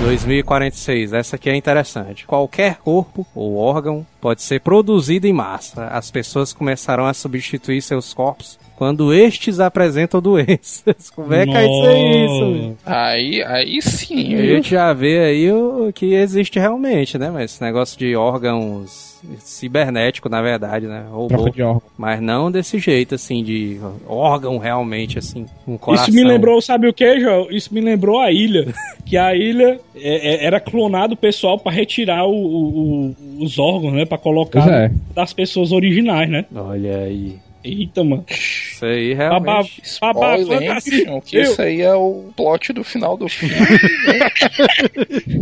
2046, 0.00 1.12
essa 1.12 1.36
aqui 1.36 1.50
é 1.50 1.54
interessante. 1.54 2.26
Qualquer 2.26 2.76
corpo 2.76 3.26
ou 3.34 3.56
órgão 3.56 4.06
pode 4.18 4.40
ser 4.40 4.60
produzido 4.60 5.26
em 5.26 5.32
massa. 5.32 5.88
As 5.88 6.10
pessoas 6.10 6.54
começarão 6.54 7.04
a 7.04 7.12
substituir 7.12 7.82
seus 7.82 8.14
corpos 8.14 8.58
quando 8.80 9.12
estes 9.12 9.60
apresentam 9.60 10.22
doenças. 10.22 11.10
Como 11.14 11.34
é 11.34 11.44
que 11.44 11.54
é 11.54 11.64
isso 11.66 11.86
aí, 11.86 12.24
isso? 12.24 12.76
Aí, 12.86 13.42
aí 13.42 13.82
sim, 13.82 14.34
A 14.34 14.42
gente 14.46 14.70
já 14.70 14.90
vê 14.94 15.18
aí 15.18 15.52
o 15.52 15.92
que 15.94 16.14
existe 16.14 16.58
realmente, 16.58 17.18
né? 17.18 17.28
Mas 17.30 17.52
esse 17.52 17.62
negócio 17.62 17.98
de 17.98 18.16
órgãos 18.16 19.20
cibernético, 19.40 20.30
na 20.30 20.40
verdade, 20.40 20.86
né? 20.86 21.04
Robô. 21.10 21.28
Troca 21.28 21.50
de 21.50 21.62
órgão. 21.62 21.82
Mas 21.98 22.22
não 22.22 22.50
desse 22.50 22.78
jeito, 22.78 23.16
assim, 23.16 23.44
de 23.44 23.78
órgão 24.08 24.56
realmente, 24.56 25.18
assim, 25.18 25.44
com 25.66 25.76
coração. 25.76 26.08
Isso 26.08 26.16
me 26.16 26.24
lembrou, 26.24 26.58
sabe 26.62 26.88
o 26.88 26.94
que, 26.94 27.20
João? 27.20 27.48
Isso 27.50 27.74
me 27.74 27.82
lembrou 27.82 28.18
a 28.18 28.32
ilha. 28.32 28.72
que 29.04 29.18
a 29.18 29.34
ilha 29.36 29.78
é- 29.94 30.36
é- 30.36 30.46
era 30.46 30.58
clonado 30.58 31.12
o 31.12 31.18
pessoal 31.18 31.58
pra 31.58 31.70
retirar 31.70 32.24
o- 32.24 32.32
o- 32.32 32.70
o- 33.10 33.44
os 33.44 33.58
órgãos, 33.58 33.92
né? 33.92 34.06
Pra 34.06 34.16
colocar 34.16 34.66
é. 34.66 34.90
das 35.14 35.34
pessoas 35.34 35.70
originais, 35.70 36.30
né? 36.30 36.46
Olha 36.54 36.96
aí. 37.00 37.34
Eita, 37.62 38.02
mano. 38.02 38.24
Isso 38.28 38.84
aí 38.84 39.14
Babá, 39.14 39.52
realmente. 39.52 39.82
babá, 40.00 40.38
fantasia. 40.38 40.98
bichão, 40.98 41.20
que 41.20 41.40
isso 41.40 41.60
aí 41.60 41.82
é 41.82 41.94
o 41.94 42.30
plot 42.36 42.72
do 42.72 42.82
final 42.82 43.16
do 43.16 43.28
filme. 43.28 43.54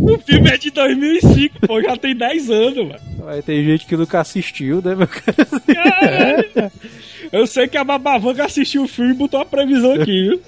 O 0.01 0.17
filme 0.19 0.49
é 0.49 0.57
de 0.57 0.71
2005, 0.71 1.67
pô, 1.67 1.81
já 1.81 1.95
tem 1.95 2.15
10 2.15 2.49
anos, 2.49 2.77
mano. 2.77 2.99
Vai 3.19 3.41
ter 3.41 3.63
gente 3.63 3.85
que 3.85 3.95
nunca 3.95 4.19
assistiu, 4.19 4.81
né, 4.81 4.95
meu 4.95 5.07
cara? 5.07 5.45
Caralho. 5.73 6.71
Eu 7.31 7.45
sei 7.47 7.67
que 7.67 7.77
a 7.77 7.83
Babavanca 7.83 8.45
assistiu 8.45 8.83
o 8.83 8.87
filme 8.87 9.11
e 9.11 9.17
botou 9.17 9.39
a 9.39 9.45
previsão 9.45 9.93
aqui, 9.93 10.29
viu? 10.29 10.41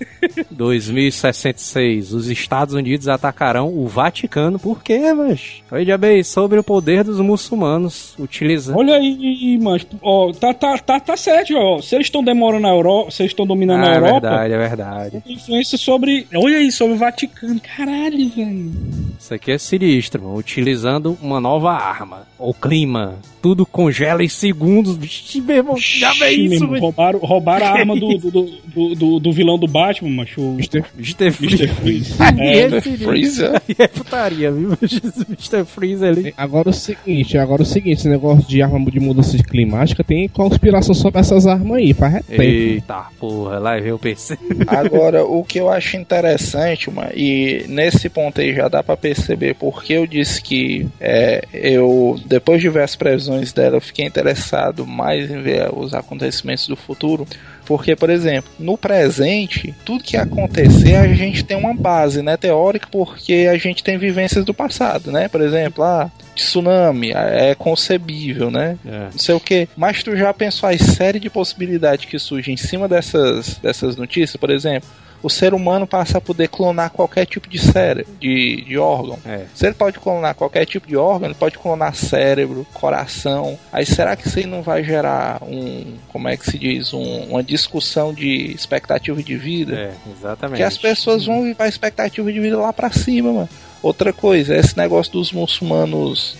2066, 0.50 2.12
os 2.12 2.28
Estados 2.28 2.74
Unidos 2.74 3.08
atacarão 3.08 3.68
o 3.68 3.86
Vaticano. 3.86 4.58
Por 4.58 4.82
quê, 4.82 5.12
mas? 5.12 5.62
Veja 5.70 5.96
bem, 5.98 6.22
sobre 6.22 6.58
o 6.58 6.64
poder 6.64 7.04
dos 7.04 7.20
muçulmanos 7.20 8.14
utilizando. 8.18 8.78
Olha 8.78 8.94
aí, 8.96 9.58
mano. 9.60 9.80
Ó, 10.02 10.32
tá, 10.32 10.52
tá, 10.54 10.78
tá, 10.78 11.00
tá 11.00 11.16
certo, 11.16 11.54
ó. 11.56 11.80
Se 11.80 11.94
eles 11.94 12.06
estão 12.06 12.22
demorando 12.22 12.62
na 12.62 12.70
Europa, 12.70 13.10
se 13.10 13.22
eles 13.22 13.32
estão 13.32 13.46
dominando 13.46 13.84
Ah, 13.84 13.88
a 13.88 13.92
é 13.92 13.96
Europa, 13.96 14.20
verdade, 14.20 14.52
é 14.54 14.58
verdade. 14.58 15.22
influência 15.26 15.78
sobre. 15.78 16.26
Olha 16.34 16.58
aí, 16.58 16.70
sobre 16.72 16.94
o 16.94 16.98
Vaticano. 16.98 17.60
Caralho, 17.76 18.28
velho. 18.30 18.72
Isso 19.18 19.34
aqui 19.34 19.52
é 19.52 19.58
sinistro, 19.58 20.22
mano. 20.22 20.36
Utilizando 20.36 21.16
uma 21.22 21.40
nova 21.40 21.72
arma. 21.72 22.26
O 22.38 22.52
clima. 22.52 23.14
Tudo 23.40 23.64
congela 23.64 24.22
em 24.24 24.28
segundos. 24.28 24.96
Vixe, 24.96 25.40
meu 25.40 25.56
irmão, 25.56 25.76
já 25.78 26.12
vê 26.14 26.30
isso, 26.30 26.66
mano. 26.66 26.80
roubaram, 26.80 27.18
roubaram 27.20 27.66
a 27.66 27.70
arma 27.70 27.94
do, 27.98 28.18
do, 28.18 28.30
do, 28.30 28.94
do, 28.94 29.20
do 29.20 29.32
vilão 29.32 29.58
do 29.58 29.66
Batman, 29.86 30.10
macho. 30.10 30.40
o 30.40 30.54
Mr. 30.54 30.84
Mr. 30.98 31.26
Mr. 31.26 31.32
Freeze. 31.32 31.68
Freeze. 31.68 32.16
É, 32.38 32.60
é 32.60 32.80
sinistro. 32.80 33.08
Freezer. 33.08 33.50
Aí 33.54 33.76
é 33.78 33.88
putaria, 33.88 34.52
viu? 34.52 34.76
Mr. 34.80 35.64
Freeze 35.64 36.04
ali. 36.04 36.34
Agora 36.36 36.70
o 36.70 36.72
seguinte, 36.72 37.38
agora 37.38 37.62
o 37.62 37.66
seguinte, 37.66 38.00
esse 38.00 38.08
negócio 38.08 38.46
de 38.46 38.62
arma 38.62 38.90
de 38.90 39.00
mudança 39.00 39.36
climática 39.38 40.02
tem 40.04 40.28
conspiração 40.28 40.94
sobre 40.94 41.20
essas 41.20 41.46
armas 41.46 41.78
aí, 41.78 41.94
faz 41.94 42.24
tempo. 42.26 42.42
Eita 42.42 43.06
porra, 43.18 43.58
lá 43.58 43.78
veio 43.78 43.94
o 43.94 43.98
PC. 43.98 44.38
Agora, 44.66 45.24
o 45.24 45.44
que 45.44 45.58
eu 45.58 45.70
acho 45.70 45.96
interessante, 45.96 46.90
mano, 46.90 47.10
e 47.14 47.64
nesse 47.68 48.08
ponto 48.08 48.40
aí 48.40 48.54
já 48.54 48.68
dá 48.68 48.82
pra 48.82 48.96
perceber 48.96 49.54
porque 49.54 49.94
eu 49.94 50.06
disse 50.06 50.42
que 50.42 50.86
é, 51.00 51.42
eu, 51.52 52.18
depois 52.26 52.60
de 52.60 52.68
ver 52.68 52.82
as 52.82 52.96
previsões 52.96 53.52
dela, 53.52 53.76
eu 53.76 53.80
fiquei 53.80 54.04
interessado 54.04 54.86
mais 54.86 55.30
em 55.30 55.40
ver 55.40 55.70
os 55.72 55.94
acontecimentos 55.94 56.66
do 56.68 56.76
futuro. 56.76 57.26
Porque, 57.66 57.94
por 57.96 58.08
exemplo, 58.08 58.50
no 58.58 58.78
presente, 58.78 59.74
tudo 59.84 60.04
que 60.04 60.16
acontecer, 60.16 60.94
a 60.94 61.08
gente 61.08 61.44
tem 61.44 61.56
uma 61.56 61.74
base, 61.74 62.22
né, 62.22 62.36
teórica, 62.36 62.88
porque 62.90 63.48
a 63.50 63.58
gente 63.58 63.82
tem 63.82 63.98
vivências 63.98 64.44
do 64.44 64.54
passado, 64.54 65.10
né? 65.10 65.28
Por 65.28 65.40
exemplo, 65.40 65.82
ah, 65.82 66.10
tsunami, 66.34 67.12
é 67.12 67.54
concebível, 67.54 68.50
né? 68.50 68.78
É. 68.86 68.98
não 69.12 69.18
sei 69.18 69.34
o 69.34 69.40
que. 69.40 69.68
Mas 69.76 70.02
tu 70.02 70.16
já 70.16 70.32
pensou 70.32 70.68
as 70.68 70.80
série 70.80 71.18
de 71.18 71.28
possibilidades 71.28 72.04
que 72.04 72.18
surgem 72.18 72.54
em 72.54 72.56
cima 72.56 72.88
dessas, 72.88 73.58
dessas 73.58 73.96
notícias? 73.96 74.36
Por 74.36 74.50
exemplo, 74.50 74.88
o 75.26 75.30
ser 75.30 75.52
humano 75.54 75.86
passa 75.86 76.18
a 76.18 76.20
poder 76.20 76.48
clonar 76.48 76.90
qualquer 76.90 77.26
tipo 77.26 77.48
de 77.48 77.58
cérebro, 77.58 78.12
de, 78.20 78.62
de 78.64 78.78
órgão. 78.78 79.18
É. 79.26 79.44
Se 79.54 79.66
ele 79.66 79.74
pode 79.74 79.98
clonar 79.98 80.34
qualquer 80.34 80.64
tipo 80.64 80.86
de 80.86 80.96
órgão, 80.96 81.26
ele 81.28 81.34
pode 81.34 81.58
clonar 81.58 81.94
cérebro, 81.94 82.66
coração. 82.72 83.58
Aí 83.72 83.84
será 83.84 84.14
que 84.14 84.28
isso 84.28 84.38
aí 84.38 84.46
não 84.46 84.62
vai 84.62 84.84
gerar 84.84 85.42
um, 85.42 85.94
como 86.12 86.28
é 86.28 86.36
que 86.36 86.50
se 86.50 86.58
diz, 86.58 86.94
um- 86.94 87.24
uma 87.30 87.42
discussão 87.42 88.14
de 88.14 88.52
expectativa 88.52 89.22
de 89.22 89.36
vida? 89.36 89.74
É, 89.74 89.90
exatamente. 90.16 90.50
Porque 90.58 90.62
as 90.62 90.78
pessoas 90.78 91.26
vão 91.26 91.42
levar 91.42 91.64
a 91.64 91.68
expectativa 91.68 92.32
de 92.32 92.38
vida 92.40 92.56
lá 92.56 92.72
pra 92.72 92.90
cima, 92.92 93.32
mano. 93.32 93.48
Outra 93.82 94.12
coisa, 94.12 94.56
esse 94.56 94.76
negócio 94.76 95.12
dos 95.12 95.32
muçulmanos 95.32 96.36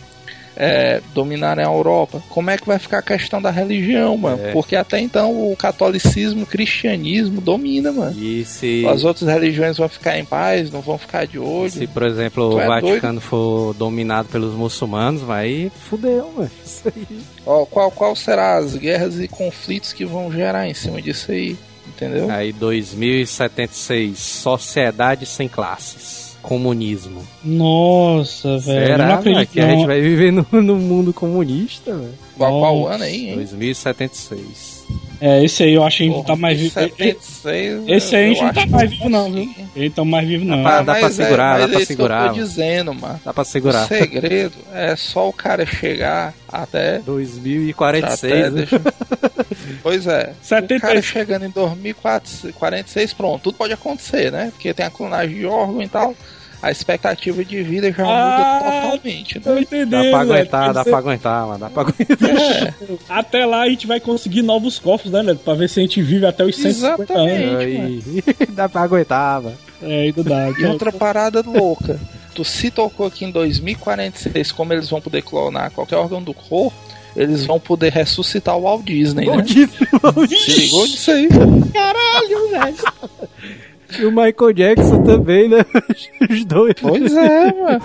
é, 0.57 1.01
dominarem 1.14 1.64
a 1.64 1.69
Europa. 1.69 2.23
Como 2.29 2.51
é 2.51 2.57
que 2.57 2.66
vai 2.66 2.79
ficar 2.79 2.99
a 2.99 3.03
questão 3.03 3.40
da 3.40 3.51
religião, 3.51 4.16
mano? 4.16 4.42
É. 4.42 4.53
Porque 4.53 4.75
até 4.75 4.99
então 4.99 5.53
o 5.53 5.57
catolicismo, 5.57 6.42
o 6.42 6.47
cristianismo 6.47 7.40
domina, 7.40 7.92
mano. 7.92 8.19
E 8.19 8.45
se, 8.45 8.87
As 8.87 9.05
outras 9.05 9.28
religiões 9.28 9.76
vão 9.76 9.89
ficar 9.89 10.18
em 10.18 10.24
paz, 10.24 10.70
não 10.70 10.81
vão 10.81 10.97
ficar 10.99 11.26
de 11.26 11.39
olho. 11.39 11.70
se, 11.70 11.87
por 11.87 12.05
exemplo, 12.05 12.51
Tu 12.51 12.57
o 12.57 12.61
é 12.61 12.66
Vaticano 12.66 13.20
for 13.20 13.74
dominado 13.74 14.28
pelos 14.28 14.55
muçulmanos, 14.55 15.22
vai 15.22 15.70
fudeu, 15.89 16.33
mano. 16.37 16.51
Isso 16.64 16.83
aí. 16.89 17.18
Ó, 17.45 17.64
qual, 17.66 17.91
qual 17.91 18.16
será 18.16 18.57
as 18.57 18.74
guerras 18.76 19.20
e 19.20 19.28
conflitos 19.28 19.93
que 19.93 20.05
vão 20.05 20.33
gerar 20.33 20.66
em 20.68 20.74
cima 20.74 21.01
disso 21.03 21.31
aí? 21.33 21.57
Entendeu? 21.87 22.31
Aí 22.31 22.53
2076, 22.53 24.18
sociedade 24.18 25.24
sem 25.24 25.49
classes. 25.49 26.26
Comunismo. 26.47 27.22
Nossa, 27.44 28.57
velho. 28.59 28.86
Será 28.86 28.99
não 28.99 29.05
mano, 29.07 29.18
acredito 29.18 29.51
que 29.51 29.61
a 29.61 29.68
gente 29.68 29.86
vai 29.86 30.01
viver 30.01 30.32
no, 30.32 30.47
no 30.62 30.76
mundo 30.76 31.12
comunista, 31.12 31.92
velho? 31.92 32.14
Qual, 32.38 32.61
qual 32.61 32.88
ano 32.88 33.03
aí, 33.03 33.30
hein? 33.30 33.34
2076. 33.34 34.76
É, 35.18 35.43
esse 35.43 35.62
aí 35.62 35.72
eu 35.72 35.82
acho 35.82 35.97
que 35.97 36.03
a 36.03 36.07
gente 36.12 36.26
tá 36.26 36.37
mais 36.37 36.59
vivo. 36.61 36.74
76, 36.74 37.84
Esse 37.89 38.14
aí 38.16 38.24
a 38.24 38.28
gente 38.28 38.43
não 38.45 38.53
tá 38.53 38.66
mais 38.66 38.91
vivo, 38.91 39.09
não, 39.09 39.32
viu? 39.32 39.51
Ele 39.74 39.89
tá 39.91 40.05
mais 40.05 40.28
vivo, 40.28 40.45
não. 40.45 40.62
Dá 40.62 40.82
pra 40.84 41.01
mas 41.01 41.14
segurar, 41.14 41.57
é, 41.57 41.61
dá 41.62 41.68
pra 41.68 41.78
é 41.78 41.82
isso 41.82 41.87
segurar, 41.87 42.20
Que 42.22 42.28
eu 42.28 42.34
tô 42.34 42.41
dizendo, 42.49 42.95
mano. 42.95 43.20
Dá 43.24 43.32
pra 43.32 43.43
O 43.43 43.45
segurar. 43.47 43.89
segredo 43.89 44.53
é 44.74 44.95
só 44.95 45.26
o 45.26 45.32
cara 45.32 45.64
chegar 45.64 46.34
até. 46.47 46.99
2046. 46.99 48.32
até 48.34 48.51
né? 48.51 48.51
deixa- 48.51 48.80
Pois 49.82 50.07
é. 50.07 50.32
O 50.41 50.45
70 50.45 50.80
cara 50.80 51.01
chegando 51.03 51.47
em 51.47 51.51
2046, 51.51 53.12
pronto, 53.14 53.43
tudo 53.43 53.57
pode 53.57 53.72
acontecer, 53.72 54.30
né? 54.30 54.51
Porque 54.53 54.74
tem 54.74 54.84
a 54.84 54.91
clonagem 54.91 55.39
de 55.39 55.47
órgão 55.47 55.82
e 55.82 55.89
tal. 55.89 56.14
A 56.67 56.71
expectativa 56.73 57.45
de 57.45 57.62
vida 57.62 57.93
já 57.93 58.03
Ah, 58.05 58.59
muda 58.61 58.81
totalmente, 58.91 59.37
né? 59.37 59.41
Tô 59.45 59.57
entendendo. 59.57 59.91
Dá 59.91 59.99
pra 60.01 60.19
velho. 60.25 60.33
aguentar, 60.33 60.73
dá 60.75 60.85
pra 60.85 60.99
aguentar, 60.99 61.47
mano. 61.47 61.59
Dá 61.61 61.71
pra 61.71 61.83
aguentar. 61.83 62.75
Até 63.09 63.47
lá 63.47 63.62
a 63.62 63.69
gente 63.69 63.87
vai 63.87 64.01
conseguir 64.01 64.43
novos 64.43 64.77
corpos, 64.81 65.12
né, 65.12 65.23
Neto? 65.23 65.39
Pra 65.45 65.55
ver 65.55 65.69
se 65.69 65.79
a 65.79 65.83
gente 65.85 66.03
vive 66.03 66.27
até 66.27 66.45
os 66.45 66.57
150 66.57 67.12
anos. 67.12 67.31
Exatamente. 67.33 67.57
Aí, 67.57 68.03
dá 68.51 68.69
pra 68.69 68.81
aguentar, 68.83 69.43
mano. 69.43 69.57
É, 69.81 70.01
ainda 70.03 70.25
dá. 70.25 70.51
E 70.59 70.64
outra 70.64 70.91
parada 70.91 71.41
louca. 71.47 72.01
Tu 72.35 72.45
se 72.45 72.69
tocou 72.73 73.07
aqui 73.07 73.25
em 73.25 73.31
2046, 73.31 74.51
como 74.51 74.73
eles 74.73 74.91
vão 74.91 75.01
poder 75.01 75.23
clonar 75.23 75.71
qualquer 75.71 75.95
órgão 75.97 76.21
do 76.21 76.35
corpo, 76.35 76.77
eles 77.14 77.47
vão 77.47 77.61
poder 77.61 77.93
ressuscitar 77.93 78.57
o 78.57 78.62
Walt 78.62 78.83
Disney, 78.85 79.25
né? 79.27 79.45
Se 79.47 80.61
ligou 80.61 80.85
disso 80.87 81.12
aí? 81.12 81.29
E 83.99 84.05
o 84.05 84.11
Michael 84.11 84.53
Jackson 84.53 85.03
também, 85.03 85.49
né? 85.49 85.64
Os 86.30 86.44
dois. 86.44 86.74
Pois 86.80 87.14
é, 87.14 87.53
mano. 87.53 87.80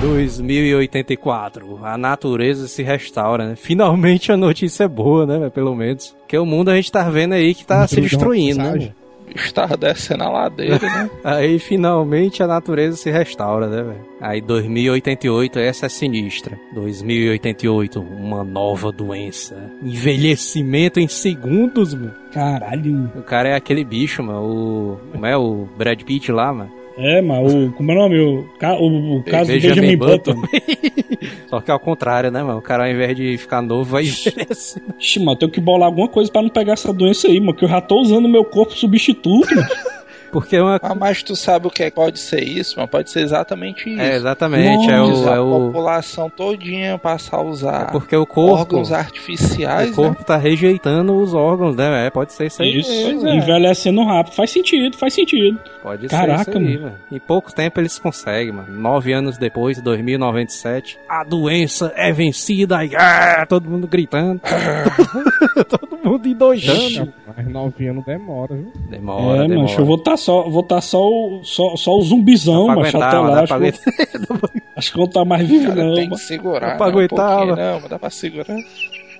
2084. 0.00 1.80
A 1.84 1.96
natureza 1.96 2.68
se 2.68 2.82
restaura, 2.82 3.48
né? 3.48 3.56
Finalmente 3.56 4.30
a 4.30 4.36
notícia 4.36 4.84
é 4.84 4.88
boa, 4.88 5.26
né? 5.26 5.50
Pelo 5.50 5.74
menos. 5.74 6.14
Porque 6.20 6.36
o 6.38 6.46
mundo 6.46 6.70
a 6.70 6.76
gente 6.76 6.92
tá 6.92 7.08
vendo 7.08 7.32
aí 7.32 7.54
que 7.54 7.64
tá 7.64 7.86
se 7.86 8.00
destruindo, 8.00 8.58
né? 8.58 8.92
Está 9.36 9.66
descendo 9.66 10.24
a 10.24 10.28
ladeira, 10.28 10.80
né? 10.80 11.10
Aí 11.22 11.58
finalmente 11.58 12.42
a 12.42 12.46
natureza 12.46 12.96
se 12.96 13.10
restaura, 13.10 13.68
né, 13.68 13.82
velho? 13.82 14.06
Aí 14.20 14.40
2088, 14.40 15.58
essa 15.58 15.86
é 15.86 15.88
sinistra. 15.88 16.58
2088, 16.74 18.00
uma 18.00 18.42
nova 18.42 18.90
doença. 18.90 19.54
Envelhecimento 19.82 20.98
em 20.98 21.08
segundos, 21.08 21.94
mano. 21.94 22.14
Caralho. 22.32 23.10
O 23.14 23.22
cara 23.22 23.50
é 23.50 23.54
aquele 23.54 23.84
bicho, 23.84 24.22
mano. 24.22 24.42
O. 24.42 25.00
Como 25.12 25.26
é? 25.26 25.36
O 25.36 25.68
Brad 25.76 26.02
Pitt 26.02 26.32
lá, 26.32 26.52
mano. 26.52 26.70
É, 26.96 27.20
mas 27.20 27.54
o. 27.54 27.72
Como 27.72 27.92
é 27.92 27.94
o 27.94 27.98
nome? 27.98 28.18
O, 28.20 28.48
o, 28.80 29.16
o 29.18 29.22
caso 29.22 29.52
Benjamin 29.52 29.74
Benjamin 29.74 29.96
Button. 29.96 30.34
Button. 30.34 30.56
Só 31.46 31.60
que 31.60 31.70
ao 31.70 31.78
contrário, 31.78 32.30
né, 32.30 32.42
mano? 32.42 32.58
O 32.58 32.62
cara 32.62 32.84
ao 32.84 32.90
invés 32.90 33.14
de 33.14 33.36
ficar 33.36 33.60
novo, 33.62 33.92
vai 33.92 34.04
envelhecer. 34.04 34.82
Ixi, 34.98 35.20
mano, 35.20 35.36
tenho 35.36 35.52
que 35.52 35.60
bolar 35.60 35.86
alguma 35.86 36.08
coisa 36.08 36.30
pra 36.30 36.42
não 36.42 36.48
pegar 36.48 36.72
essa 36.72 36.92
doença 36.92 37.28
aí, 37.28 37.38
mano. 37.38 37.54
Que 37.54 37.64
eu 37.64 37.68
já 37.68 37.80
tô 37.80 38.00
usando 38.00 38.28
meu 38.28 38.44
corpo 38.44 38.72
substituto, 38.72 39.54
mano. 39.54 39.68
Porque 40.36 40.54
é 40.56 40.62
uma. 40.62 40.78
Ah, 40.82 40.94
mas 40.94 41.22
tu 41.22 41.34
sabe 41.34 41.66
o 41.66 41.70
que 41.70 41.82
é- 41.82 41.90
pode 41.90 42.18
ser 42.18 42.42
isso, 42.44 42.74
mas 42.76 42.90
pode 42.90 43.08
ser 43.08 43.20
exatamente 43.20 43.88
isso. 43.88 44.00
É, 44.02 44.16
exatamente. 44.16 44.90
É 44.90 45.00
o. 45.00 45.28
a 45.30 45.34
É 45.36 45.40
o 45.40 45.50
população 45.50 46.28
todinha 46.28 46.98
passar 46.98 47.38
a 47.38 47.42
usar 47.42 47.90
porque 47.90 48.14
o 48.14 48.26
corpo. 48.26 48.60
órgãos 48.60 48.92
artificiais, 48.92 49.92
O 49.92 49.94
corpo 49.94 50.22
tá 50.24 50.36
rejeitando 50.36 51.16
os 51.16 51.32
órgãos, 51.32 51.74
né? 51.74 52.06
É, 52.06 52.10
pode 52.10 52.34
ser 52.34 52.48
isso 52.48 52.60
aí. 52.62 52.78
Isso, 52.80 52.90
mesmo, 52.90 53.26
é. 53.28 53.36
envelhecendo 53.36 54.04
rápido. 54.04 54.34
Faz 54.34 54.50
sentido, 54.50 54.94
faz 54.98 55.14
sentido. 55.14 55.58
Pode 55.82 56.06
Caraca, 56.08 56.44
ser 56.44 56.50
isso 56.50 56.58
aí, 56.58 56.78
mano. 56.78 56.94
Em 57.10 57.18
pouco 57.18 57.54
tempo 57.54 57.80
eles 57.80 57.98
conseguem, 57.98 58.52
mano. 58.52 58.68
Nove 58.78 59.14
anos 59.14 59.38
depois, 59.38 59.80
2097, 59.80 60.98
a 61.08 61.24
doença 61.24 61.92
é 61.96 62.12
vencida. 62.12 62.84
E, 62.84 62.94
ah, 62.94 63.46
todo 63.48 63.70
mundo 63.70 63.86
gritando. 63.86 64.38
todo 65.68 65.98
mundo 66.04 66.28
endoidando. 66.28 67.12
Mas 67.36 67.46
nove 67.48 67.86
anos 67.86 68.04
demora, 68.04 68.54
viu? 68.56 68.72
Demora, 68.88 69.44
é, 69.44 69.48
demora. 69.48 69.60
mancho, 69.60 69.80
eu 69.80 69.84
vou 69.84 69.98
tá 69.98 70.16
só, 70.16 70.48
vou 70.48 70.62
tá 70.62 70.80
só, 70.80 71.06
o- 71.06 71.44
só, 71.44 71.76
só 71.76 71.96
o 71.98 72.02
zumbizão, 72.02 72.70
aguentar, 72.70 73.02
até 73.02 73.16
mano, 73.18 73.30
lá. 73.30 73.38
Acho, 73.40 73.46
que, 73.48 73.52
aguentar. 73.54 74.50
acho 74.74 74.92
que 74.92 74.98
eu 74.98 75.00
não 75.02 75.08
tá 75.10 75.24
mais 75.24 75.46
vivo, 75.46 75.68
Cara, 75.68 75.84
não, 75.84 75.94
tem 75.94 76.08
que 76.08 76.16
segurar. 76.18 76.70
Dá 76.70 76.76
pra 76.76 76.86
né, 76.86 76.92
um 76.92 76.94
aguentar, 76.94 77.38
mano. 77.40 77.56
Não, 77.56 77.80
mas 77.80 77.90
dá 77.90 77.98
pra 77.98 78.10
segurar. 78.10 78.56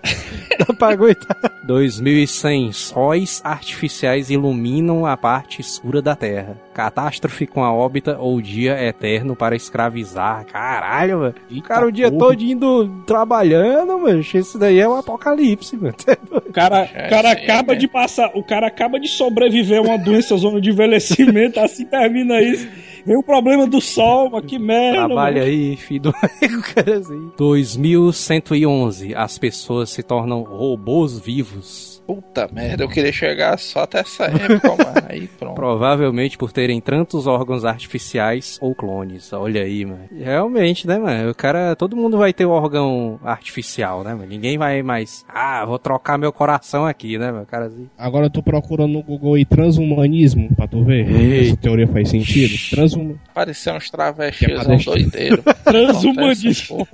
Dá 0.59 0.73
pra 0.75 0.89
aguentar. 0.93 1.37
2100. 1.65 2.73
Sóis 2.73 3.41
artificiais 3.45 4.31
iluminam 4.31 5.05
a 5.05 5.17
parte 5.17 5.61
escura 5.61 6.01
da 6.01 6.15
Terra. 6.17 6.57
Catástrofe 6.73 7.47
com 7.47 7.63
a 7.63 7.73
órbita 7.73 8.17
ou 8.19 8.41
dia 8.41 8.81
eterno 8.83 9.35
para 9.37 9.57
escravizar. 9.57 10.45
Caralho, 10.47 11.19
mano. 11.19 11.35
O 11.51 11.63
cara 11.63 11.87
o 11.87 11.93
dia 11.93 12.11
porra. 12.11 12.31
todo 12.31 12.43
indo 12.43 12.89
trabalhando, 13.07 13.99
mano. 13.99 14.21
Isso 14.21 14.59
daí 14.59 14.79
é 14.79 14.89
um 14.89 14.97
apocalipse, 14.97 15.77
mano. 15.77 15.95
O 16.47 16.53
cara, 16.57 16.89
É, 16.95 17.07
o 17.07 17.11
cara 17.11 17.35
sim, 17.37 17.43
acaba 17.45 17.73
né? 17.75 17.79
de 17.79 17.89
passar, 17.89 18.31
o 18.35 18.43
cara 18.43 18.67
acaba 18.69 18.99
de 18.99 19.09
sobreviver 19.09 19.79
a 19.79 19.83
uma 19.83 19.99
doença 19.99 20.37
zona 20.39 20.59
de 20.61 20.71
envelhecimento, 20.71 21.61
assim 21.61 21.85
termina 21.85 22.41
isso. 22.41 22.67
Vem 23.07 23.17
o 23.17 23.23
problema 23.23 23.69
do 23.69 23.81
sol, 23.81 24.29
mas 24.31 24.45
que 24.45 24.59
merda. 24.59 25.07
Trabalha 25.07 25.43
mano. 25.43 25.47
aí, 25.47 25.77
filho 25.77 26.03
do 26.03 26.15
amigo, 26.21 26.63
cara 26.75 26.99
assim. 26.99 27.31
2111. 27.37 29.15
As 29.15 29.39
pessoas 29.39 29.91
se 29.91 30.03
tornam 30.03 30.43
robôs 30.43 31.17
vivos. 31.19 31.96
Puta 32.07 32.49
merda, 32.53 32.85
eu 32.85 32.89
queria 32.89 33.13
chegar 33.13 33.59
só 33.59 33.81
até 33.81 33.99
essa 34.01 34.25
época, 34.27 34.69
mano. 34.69 35.07
Aí 35.09 35.27
pronto. 35.27 35.55
Provavelmente 35.55 36.39
por 36.39 36.53
terem 36.53 36.81
tantos 36.81 37.27
órgãos 37.27 37.65
artificiais 37.65 38.59
ou 38.61 38.75
clones. 38.75 39.33
Olha 39.33 39.63
aí, 39.63 39.85
mano. 39.85 40.07
Realmente, 40.13 40.87
né, 40.87 40.99
mano? 40.99 41.31
O 41.31 41.35
cara, 41.35 41.75
todo 41.75 41.97
mundo 41.97 42.19
vai 42.19 42.33
ter 42.33 42.45
órgão 42.45 43.19
artificial, 43.25 44.05
né, 44.05 44.15
mano? 44.15 44.27
Ninguém 44.27 44.57
vai 44.59 44.83
mais. 44.83 45.25
Ah, 45.29 45.65
vou 45.65 45.79
trocar 45.79 46.17
meu 46.19 46.33
coração 46.33 46.87
aqui, 46.87 47.19
né, 47.19 47.33
meu 47.33 47.45
cara 47.47 47.67
assim. 47.67 47.89
Agora 47.99 48.27
eu 48.27 48.31
tô 48.31 48.43
procurando 48.43 48.93
no 48.93 49.03
Google 49.03 49.35
aí 49.35 49.45
transhumanismo, 49.45 50.49
pra 50.55 50.67
tu 50.69 50.85
ver. 50.85 51.09
Eita. 51.11 51.47
Essa 51.49 51.57
teoria 51.57 51.87
faz 51.89 52.09
sentido. 52.11 52.55
Transum... 52.71 53.17
Parecer 53.35 53.73
uns 53.75 53.87
é 53.87 53.91
travestis 53.91 54.67
deixar- 54.67 54.91
doideiro. 54.93 55.43
Transhumanismo. 55.65 56.87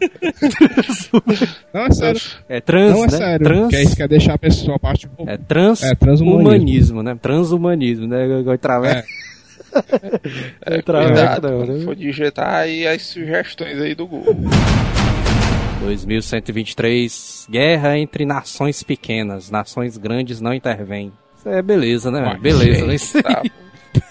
Não, 1.72 1.82
é 1.86 1.90
sério. 1.90 2.20
É 2.48 2.60
trans, 2.60 2.92
Não, 2.92 3.04
é 3.04 3.06
né? 3.10 3.16
sério. 3.16 3.44
Trans. 3.44 3.68
Que 3.68 3.76
é 3.76 3.82
isso 3.82 3.96
que 3.96 4.02
é 4.02 4.08
deixar 4.08 4.34
a 4.34 4.38
pessoa 4.38 4.76
abaixo 4.76 5.01
de 5.08 5.30
É 5.30 5.36
trans. 5.36 5.82
É, 5.82 5.94
transhumanismo. 5.94 6.48
humanismo, 6.48 7.02
né? 7.02 7.18
Transhumanismo, 7.20 8.06
né? 8.06 8.40
Igual 8.40 8.58
Traveco. 8.58 9.08
É, 10.62 10.82
Traveco, 10.82 11.12
cuidado 11.12 11.50
não, 11.50 11.58
quando 11.58 11.78
né? 11.78 11.84
for 11.84 11.96
digitar 11.96 12.54
aí 12.54 12.86
as 12.86 13.02
sugestões 13.02 13.78
aí 13.78 13.94
do 13.94 14.06
Google. 14.06 14.36
2123. 15.80 17.46
Guerra 17.50 17.98
entre 17.98 18.24
nações 18.24 18.82
pequenas. 18.82 19.50
Nações 19.50 19.96
grandes 19.96 20.40
não 20.40 20.54
intervêm. 20.54 21.12
Isso 21.36 21.48
é 21.48 21.60
beleza, 21.60 22.10
né? 22.10 22.22
Ué, 22.22 22.38
beleza, 22.38 22.86
né? 22.86 22.94
Isso 22.94 23.16
aí. 23.18 23.22
Tá. 23.22 23.42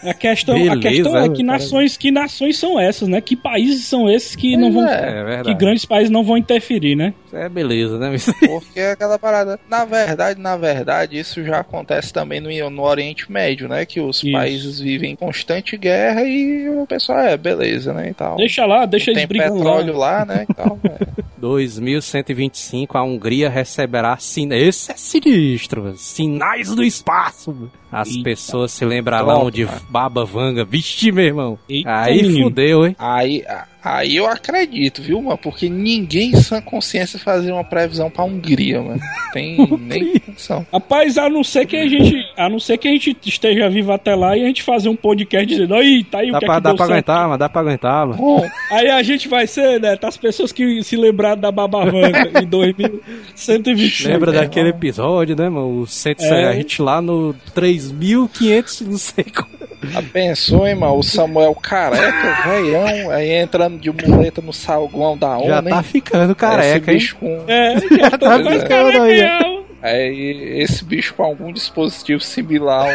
A 0.04 0.14
questão, 0.14 0.56
a 0.56 0.76
Beleza, 0.76 0.80
questão 0.80 1.18
é 1.18 1.30
que 1.30 1.44
nações, 1.44 1.98
que 1.98 2.12
nações 2.12 2.58
são 2.58 2.80
essas, 2.80 3.08
né? 3.08 3.22
Que 3.22 3.36
países 3.36 3.86
são 3.86 4.10
esses 4.10 4.36
que 4.36 4.56
não 4.56 4.72
Pois 4.72 4.86
vão, 4.86 4.94
é. 4.94 5.40
É 5.40 5.44
que 5.44 5.54
grandes 5.54 5.86
países 5.86 6.10
não 6.10 6.24
vão 6.24 6.38
interferir, 6.38 6.96
né? 6.96 7.14
Isso 7.26 7.36
é 7.36 7.50
beleza, 7.50 7.98
né? 7.98 8.16
Porque 8.48 8.80
é 8.80 8.92
aquela 8.92 9.18
parada. 9.18 9.60
Na 9.70 9.86
verdade, 9.86 10.40
na 10.40 10.58
verdade, 10.58 11.18
isso 11.18 11.44
já 11.44 11.60
acontece 11.60 12.14
também 12.14 12.40
no, 12.40 12.70
no 12.70 12.84
Oriente 12.84 13.32
Médio, 13.32 13.68
né? 13.68 13.86
Que 13.86 14.00
os 14.00 14.18
Isso. 14.24 14.32
países 14.32 14.80
vivem 14.80 15.12
em 15.12 15.16
constante 15.16 15.78
guerra 15.78 16.24
e 16.24 16.70
o 16.70 16.86
pessoal 16.86 17.20
é 17.20 17.38
beleza, 17.38 17.94
né? 17.94 18.10
E 18.10 18.14
tal. 18.14 18.38
Deixa 18.38 18.66
lá, 18.66 18.86
deixa 18.86 19.12
eles 19.12 19.22
Tem 19.22 19.28
brigando 19.28 19.56
petróleo 19.56 19.98
lá. 19.98 20.20
lá, 20.20 20.26
né? 20.26 20.46
E 20.50 20.54
tal, 20.54 20.78
é. 20.84 21.22
2125, 21.42 22.98
a 22.98 23.04
Hungria 23.04 23.50
receberá 23.50 24.16
sin... 24.18 24.50
Esse 24.52 24.92
é 24.92 24.96
sinistro, 24.96 25.94
sinais 25.98 26.74
do 26.74 26.84
espaço. 26.84 27.70
As 27.92 28.10
Eita. 28.10 28.24
pessoas 28.24 28.72
se 28.72 28.86
lembrarão 28.86 29.40
Toma. 29.40 29.52
de 29.52 29.68
Baba 29.90 30.24
Vanga. 30.24 30.64
Vixe, 30.64 31.12
meu 31.12 31.26
irmão. 31.26 31.60
Eita, 31.68 32.02
Aí 32.04 32.22
menino. 32.22 32.44
fudeu, 32.46 32.86
hein? 32.86 32.96
Aí, 32.98 33.44
aí 33.84 34.16
eu 34.18 34.28
acredito, 34.28 35.02
viu, 35.02 35.22
mano? 35.22 35.38
Porque 35.38 35.70
ninguém 35.70 36.32
em 36.32 36.36
sã 36.42 36.62
consciência 36.62 37.18
fazia 37.20 37.54
uma 37.54 37.64
previsão 37.64 38.10
pra 38.10 38.24
Hungria, 38.24 38.82
mano. 38.82 39.00
Tem 39.34 39.58
nem 39.80 40.20
função. 40.20 40.66
Rapaz, 40.72 41.18
a 41.18 41.30
não 41.30 41.44
ser 41.44 41.66
que 41.66 41.76
a 41.76 41.88
gente, 41.88 42.16
a 42.38 42.48
não 42.50 42.60
ser 42.60 42.78
que 42.78 42.88
a 42.88 42.92
gente 42.92 43.16
esteja 43.26 43.70
vivo 43.70 43.92
até 43.92 44.14
lá 44.16 44.38
e 44.38 44.44
a 44.44 44.48
gente 44.48 44.64
fazer 44.64 44.90
um 44.90 44.96
podcast 44.96 45.46
dizendo, 45.48 45.76
aí, 45.76 46.04
tá 46.04 46.20
aí 46.20 46.30
o 46.30 46.34
Dá 46.34 46.40
que 46.40 46.46
pra, 46.46 46.56
é 46.56 46.58
que 46.58 46.64
dá 46.64 46.70
deu 46.70 46.78
pra 46.78 46.86
certo. 46.86 46.92
aguentar, 47.10 47.30
mas 47.30 47.40
dá 47.40 47.50
pra 47.50 47.62
aguentar, 47.62 48.08
mano. 48.08 48.18
Bom, 48.18 48.50
Aí 48.72 48.90
a 48.90 49.02
gente 49.04 49.28
vai 49.28 49.48
ser, 49.48 49.80
né, 49.82 49.96
tá 49.96 50.08
as 50.08 50.18
pessoas 50.18 50.52
que 50.52 50.84
se 50.84 50.96
lembraram 50.96 51.42
da 51.42 51.52
Babavanga 51.52 52.30
em 52.42 52.46
2125. 52.46 54.10
Lembra 54.10 54.32
é, 54.32 54.34
daquele 54.42 54.66
mano. 54.70 54.78
episódio, 54.78 55.36
né, 55.36 55.50
mano? 55.50 55.82
O 55.82 55.88
cento, 55.88 56.22
É. 56.24 56.48
A 56.48 56.54
gente 56.54 56.82
lá 56.82 57.02
no 57.02 57.34
3500, 57.54 58.82
não 58.82 58.98
sei 58.98 59.26
como. 59.26 59.50
a 59.96 60.02
pensou, 60.02 60.68
hein, 60.68 60.76
mano? 60.76 60.98
O 60.98 61.04
Samuel 61.04 61.56
careca, 61.56 62.50
velhão, 62.50 63.10
aí 63.12 63.30
entrando 63.76 63.80
de 63.80 64.08
muleta 64.08 64.42
no 64.42 64.54
salgão 64.54 65.18
da 65.18 65.38
Já 65.40 65.60
onda, 65.60 65.70
tá 65.70 65.78
hein? 65.78 65.84
ficando 65.84 66.32
Esse 66.32 66.36
careca, 66.40 66.92
hein? 66.92 66.98
bicho 66.98 67.16
com, 67.18 67.44
É, 67.48 67.76
já 68.00 68.10
Tá 68.12 68.18
tá 68.20 68.38
ficando 68.38 68.60
ficando 68.60 69.02
aí, 69.02 69.20
careca. 69.22 69.62
aí 69.82 70.62
esse 70.62 70.84
bicho 70.84 71.14
com 71.16 71.24
algum 71.24 71.52
dispositivo 71.52 72.20
similar, 72.22 72.88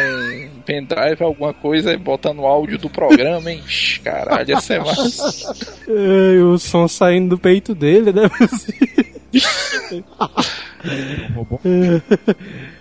um 0.57 0.61
pendrive, 0.63 1.23
alguma 1.23 1.53
coisa, 1.55 1.93
e 1.93 1.97
botando 1.97 2.41
o 2.41 2.47
áudio 2.47 2.79
do 2.79 2.89
programa, 2.91 3.51
hein? 3.51 3.63
Caralho, 4.05 4.49
ia 4.51 4.61
ser 4.61 4.81
massa. 4.81 5.55
Ai, 5.89 6.39
o 6.39 6.59
som 6.59 6.87
saindo 6.89 7.31
do 7.31 7.39
peito 7.39 7.75
dele, 7.75 8.13
né? 8.13 8.23
Robô. 11.35 11.61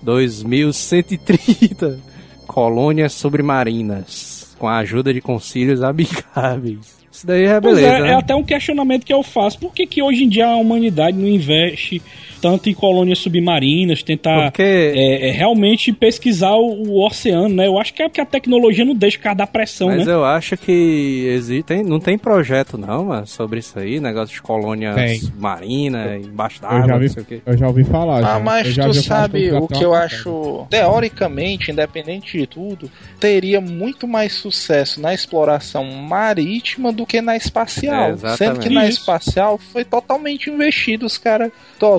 2130 0.02 2.00
Colônias 2.48 3.14
submarinas 3.14 4.56
com 4.58 4.68
a 4.68 4.78
ajuda 4.78 5.14
de 5.14 5.20
concílios 5.22 5.82
amigáveis. 5.82 6.96
Isso 7.16 7.26
daí 7.26 7.46
é 7.46 7.62
Pois 7.62 7.76
beleza, 7.76 7.96
é, 7.96 8.02
né? 8.02 8.10
é 8.10 8.14
até 8.16 8.36
um 8.36 8.44
questionamento 8.44 9.06
que 9.06 9.14
eu 9.14 9.24
faço. 9.24 9.58
Por 9.58 9.74
que, 9.74 9.88
que 9.88 10.02
hoje 10.02 10.26
em 10.26 10.30
dia 10.30 10.48
a 10.48 10.56
humanidade 10.58 11.18
não 11.18 11.28
investe 11.28 12.02
tanto 12.46 12.70
em 12.70 12.76
colônias 12.76 13.18
submarinas, 13.18 14.04
tentar 14.04 14.52
Porque 14.52 14.62
é, 14.62 15.30
é, 15.30 15.32
realmente 15.32 15.92
pesquisar 15.92 16.54
o, 16.54 16.84
o 16.90 17.04
oceano, 17.04 17.50
né? 17.50 17.66
Eu 17.66 17.80
acho 17.80 17.92
que 17.92 18.04
é 18.04 18.08
porque 18.08 18.22
a 18.22 18.26
tecnologia 18.26 18.86
não 18.86 18.94
deixa 18.94 19.18
o 19.18 19.22
cara 19.22 19.34
dar 19.36 19.48
pressão, 19.48 19.88
Mas 19.88 20.06
né? 20.06 20.14
eu 20.14 20.24
acho 20.24 20.56
que 20.56 21.26
existem, 21.34 21.82
não 21.84 22.00
tem 22.00 22.20
projeto 22.20 22.78
não, 22.78 23.06
mano, 23.06 23.26
sobre 23.26 23.58
isso 23.62 23.80
aí, 23.80 24.00
negócio 24.00 24.36
de 24.36 24.44
colônia 24.44 24.94
Tem. 24.94 25.18
submarina, 25.20 26.18
embaixo 26.18 26.58
Eu 26.62 26.70
d'água, 26.70 26.88
já, 26.88 26.94
não 26.94 27.00
vi, 27.00 27.10
sei 27.10 27.24
o 27.24 27.26
quê. 27.26 27.42
eu 27.44 27.58
já 27.58 27.68
ouvi 27.68 27.84
falar. 27.84 28.22
já. 28.22 28.36
Ah, 28.36 28.38
Eu 28.38 28.44
mas 28.44 28.68
já 28.68 28.84
tu 28.84 28.94
sabe 28.94 29.50
já 29.50 29.60
o 29.60 29.68
que 29.68 29.84
eu 29.84 29.96
acho, 29.96 30.68
teoricamente, 30.70 31.72
independente 31.72 32.38
de 32.38 32.46
tudo, 32.46 32.92
teria 33.20 33.60
muito 33.60 34.08
mais 34.08 34.34
sucesso 34.34 35.02
na 35.02 35.16
exploração 35.16 35.84
marítima 35.84 36.94
do 36.94 37.08
que 37.08 37.22
na 37.22 37.36
espacial. 37.36 38.10
É, 38.10 38.12
exatamente. 38.12 38.38
Sendo 38.38 38.60
que 38.60 38.70
na 38.70 38.88
Isso. 38.88 39.00
espacial 39.00 39.58
foi 39.58 39.84
totalmente 39.84 40.48
investido, 40.52 41.08
os 41.08 41.18
caras. 41.18 41.52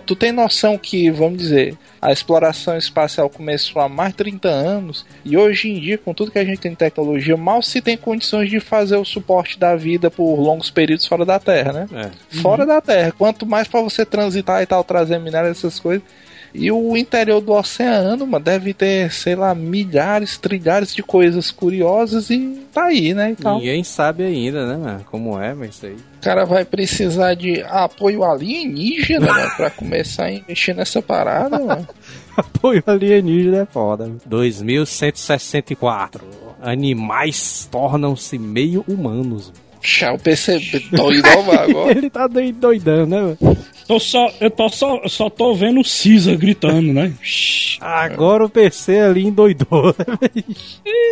Tu 0.06 0.14
tem 0.16 0.32
noção 0.36 0.78
que, 0.78 1.10
vamos 1.10 1.38
dizer, 1.38 1.76
a 2.00 2.12
exploração 2.12 2.76
espacial 2.76 3.28
começou 3.28 3.82
há 3.82 3.88
mais 3.88 4.10
de 4.10 4.18
30 4.18 4.48
anos 4.48 5.04
e 5.24 5.36
hoje 5.36 5.70
em 5.70 5.80
dia, 5.80 5.98
com 5.98 6.14
tudo 6.14 6.30
que 6.30 6.38
a 6.38 6.44
gente 6.44 6.60
tem 6.60 6.70
de 6.70 6.76
tecnologia, 6.76 7.36
mal 7.36 7.62
se 7.62 7.80
tem 7.80 7.96
condições 7.96 8.48
de 8.48 8.60
fazer 8.60 8.96
o 8.96 9.04
suporte 9.04 9.58
da 9.58 9.74
vida 9.74 10.10
por 10.10 10.38
longos 10.38 10.70
períodos 10.70 11.06
fora 11.06 11.24
da 11.24 11.40
Terra, 11.40 11.72
né? 11.72 11.86
É. 11.92 12.36
fora 12.40 12.64
da 12.64 12.80
Terra. 12.80 13.12
Quanto 13.16 13.46
mais 13.46 13.66
pra 13.66 13.80
você 13.80 14.04
transitar 14.04 14.62
e 14.62 14.66
tal, 14.66 14.84
trazer 14.84 15.18
minério, 15.18 15.50
essas 15.50 15.80
coisas. 15.80 16.06
E 16.54 16.70
o 16.72 16.96
interior 16.96 17.40
do 17.40 17.52
oceano, 17.52 18.26
mano, 18.26 18.44
deve 18.44 18.72
ter, 18.72 19.12
sei 19.12 19.34
lá, 19.34 19.54
milhares, 19.54 20.38
trilhares 20.38 20.94
de 20.94 21.02
coisas 21.02 21.50
curiosas 21.50 22.30
e 22.30 22.60
tá 22.72 22.84
aí, 22.84 23.12
né? 23.14 23.30
Então, 23.30 23.58
Ninguém 23.58 23.84
sabe 23.84 24.24
ainda, 24.24 24.66
né, 24.66 24.76
mano, 24.76 25.04
como 25.10 25.40
é, 25.40 25.54
mas 25.54 25.76
isso 25.76 25.86
aí. 25.86 25.92
o 25.92 26.22
cara 26.22 26.44
vai 26.44 26.64
precisar 26.64 27.34
de 27.34 27.62
apoio 27.62 28.24
alienígena, 28.24 29.26
mano, 29.32 29.50
pra 29.56 29.70
começar 29.70 30.24
a 30.24 30.32
investir 30.32 30.74
nessa 30.74 31.02
parada, 31.02 31.58
mano. 31.58 31.86
Apoio 32.36 32.82
alienígena 32.86 33.62
é 33.62 33.66
foda. 33.66 34.10
2164. 34.26 36.22
Animais 36.60 37.66
tornam-se 37.70 38.38
meio 38.38 38.84
humanos. 38.86 39.52
Tchau, 39.80 40.14
o 40.16 40.18
PC 40.18 40.58
doido 40.90 41.28
ó, 41.36 41.42
mano, 41.46 41.60
agora. 41.60 41.90
Ele 41.92 42.10
tá 42.10 42.26
doi- 42.26 42.52
doidando, 42.52 43.06
né, 43.06 43.20
mano? 43.40 43.56
Tô 43.86 44.00
só, 44.00 44.28
eu 44.40 44.50
tô 44.50 44.68
só, 44.68 44.96
eu 44.96 45.08
só 45.08 45.30
tô 45.30 45.54
vendo 45.54 45.78
o 45.80 45.84
Caesar 45.84 46.36
gritando, 46.36 46.92
né? 46.92 47.12
Agora 47.80 48.44
o 48.44 48.48
PC 48.48 48.98
ali 48.98 49.24
endoidou. 49.26 49.94
né? 49.96 50.42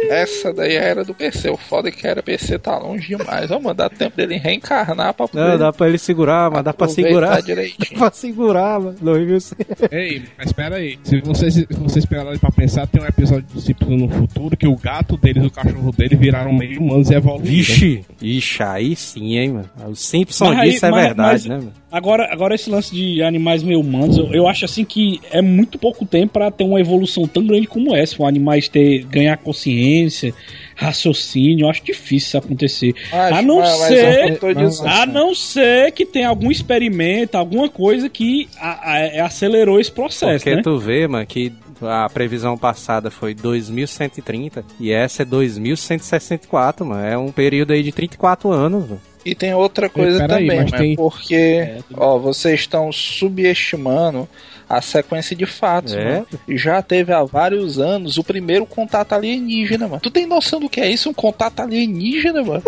Essa 0.08 0.52
daí 0.52 0.74
era 0.74 1.04
do 1.04 1.14
PC. 1.14 1.50
O 1.50 1.56
foda 1.56 1.88
é 1.88 1.92
que 1.92 2.04
era 2.06 2.22
PC 2.22 2.58
tá 2.58 2.76
longe 2.78 3.16
demais. 3.16 3.50
Ó, 3.50 3.60
mano, 3.60 3.74
dá 3.74 3.88
tempo 3.88 4.16
dele 4.16 4.36
reencarnar 4.38 5.14
pra 5.14 5.28
poder 5.28 5.40
Não, 5.50 5.58
dá 5.58 5.72
pra 5.72 5.86
ele 5.88 5.98
segurar, 5.98 6.50
mas 6.50 6.64
dá 6.64 6.72
pra 6.72 6.88
segurar. 6.88 7.34
Dá 7.36 7.40
direitinho. 7.42 7.98
pra 7.98 8.10
segurar, 8.10 8.80
mano. 8.80 8.96
2100. 9.00 9.56
Ei, 9.92 10.22
mas 10.36 10.46
espera 10.46 10.76
aí. 10.76 10.98
Se 11.04 11.20
vocês, 11.20 11.54
se 11.54 11.66
vocês 11.70 12.04
pegarem 12.06 12.38
pra 12.38 12.50
pensar, 12.50 12.86
tem 12.88 13.02
um 13.02 13.06
episódio 13.06 13.46
do 13.52 13.60
Simpsons 13.60 14.00
no 14.00 14.08
futuro 14.08 14.56
que 14.56 14.66
o 14.66 14.76
gato 14.76 15.16
deles 15.16 15.44
e 15.44 15.46
o 15.46 15.50
cachorro 15.50 15.92
dele 15.92 16.16
viraram 16.16 16.52
meio 16.52 16.80
humanos 16.80 17.08
e 17.10 17.14
evoluíram. 17.14 17.44
Vixe! 17.44 18.04
Ixi, 18.20 18.53
aí 18.62 18.94
sim, 18.94 19.36
hein, 19.36 19.52
mano. 19.52 19.70
O 19.88 19.94
Simpson 19.94 20.46
Mas 20.46 20.58
aí- 20.58 20.70
disso 20.70 20.86
é 20.86 20.90
mas- 20.90 21.04
verdade, 21.06 21.32
mas- 21.32 21.44
né, 21.46 21.56
mano? 21.56 21.72
Agora, 21.90 22.28
agora 22.32 22.56
esse 22.56 22.68
lance 22.68 22.92
de 22.92 23.22
animais 23.22 23.62
meio 23.62 23.78
humanos, 23.78 24.18
eu, 24.18 24.32
eu 24.34 24.48
acho 24.48 24.64
assim 24.64 24.84
que 24.84 25.20
é 25.30 25.40
muito 25.40 25.78
pouco 25.78 26.04
tempo 26.04 26.32
pra 26.32 26.50
ter 26.50 26.64
uma 26.64 26.80
evolução 26.80 27.24
tão 27.28 27.46
grande 27.46 27.68
como 27.68 27.94
essa. 27.94 28.20
O 28.20 28.26
animais 28.26 28.66
ter 28.66 29.04
ganhar 29.04 29.36
consciência, 29.36 30.34
raciocínio, 30.74 31.64
eu 31.66 31.70
acho 31.70 31.84
difícil 31.84 32.16
isso 32.26 32.38
acontecer. 32.38 32.94
Acho, 33.12 33.34
a 33.36 33.42
não 33.42 33.58
mas- 33.60 33.78
mas 33.78 33.88
ser, 33.88 34.54
dizendo. 34.56 34.88
a 34.88 35.06
não 35.06 35.34
ser 35.34 35.92
que 35.92 36.04
tenha 36.04 36.28
algum 36.28 36.50
experimento, 36.50 37.36
alguma 37.36 37.68
coisa 37.68 38.08
que 38.08 38.48
a- 38.58 39.20
a- 39.20 39.26
acelerou 39.26 39.78
esse 39.80 39.90
processo, 39.92 40.44
Porque 40.44 40.56
né? 40.56 40.62
tu 40.62 40.76
vê, 40.78 41.06
mano, 41.06 41.24
que 41.26 41.52
a 41.82 42.08
previsão 42.08 42.56
passada 42.56 43.10
foi 43.10 43.34
2130 43.34 44.64
e 44.80 44.92
essa 44.92 45.22
é 45.22 45.24
2164, 45.24 46.84
mano. 46.86 47.04
É 47.06 47.16
um 47.18 47.30
período 47.32 47.72
aí 47.72 47.82
de 47.82 47.92
34 47.92 48.50
anos, 48.50 48.82
mano. 48.88 49.00
E 49.24 49.34
tem 49.34 49.54
outra 49.54 49.88
coisa 49.88 50.26
também, 50.28 50.46
mas 50.48 50.70
mano, 50.70 50.82
tem- 50.82 50.96
porque 50.96 51.78
ó, 51.94 52.18
vocês 52.18 52.60
estão 52.60 52.92
subestimando 52.92 54.28
a 54.68 54.80
sequência 54.80 55.34
de 55.36 55.46
fatos, 55.46 55.94
É. 55.94 56.04
mano. 56.14 56.26
Já 56.50 56.82
teve 56.82 57.12
há 57.12 57.22
vários 57.24 57.78
anos 57.78 58.16
o 58.18 58.24
primeiro 58.24 58.66
contato 58.66 59.12
alienígena, 59.14 59.88
mano. 59.88 60.00
Tu 60.00 60.10
tem 60.10 60.26
noção 60.26 60.60
do 60.60 60.68
que 60.68 60.80
é 60.80 60.90
isso? 60.90 61.08
Um 61.10 61.14
contato 61.14 61.60
alienígena, 61.60 62.42
mano? 62.42 62.62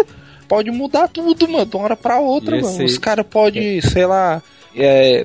Pode 0.48 0.70
mudar 0.70 1.08
tudo, 1.08 1.48
mano, 1.48 1.66
de 1.66 1.76
uma 1.76 1.84
hora 1.84 1.96
pra 1.96 2.18
outra, 2.20 2.56
E 2.56 2.62
mano. 2.62 2.72
esse- 2.74 2.84
Os 2.84 2.98
caras 2.98 3.26
podem, 3.28 3.80
sei 3.80 4.06
lá, 4.06 4.42
é, 4.76 5.24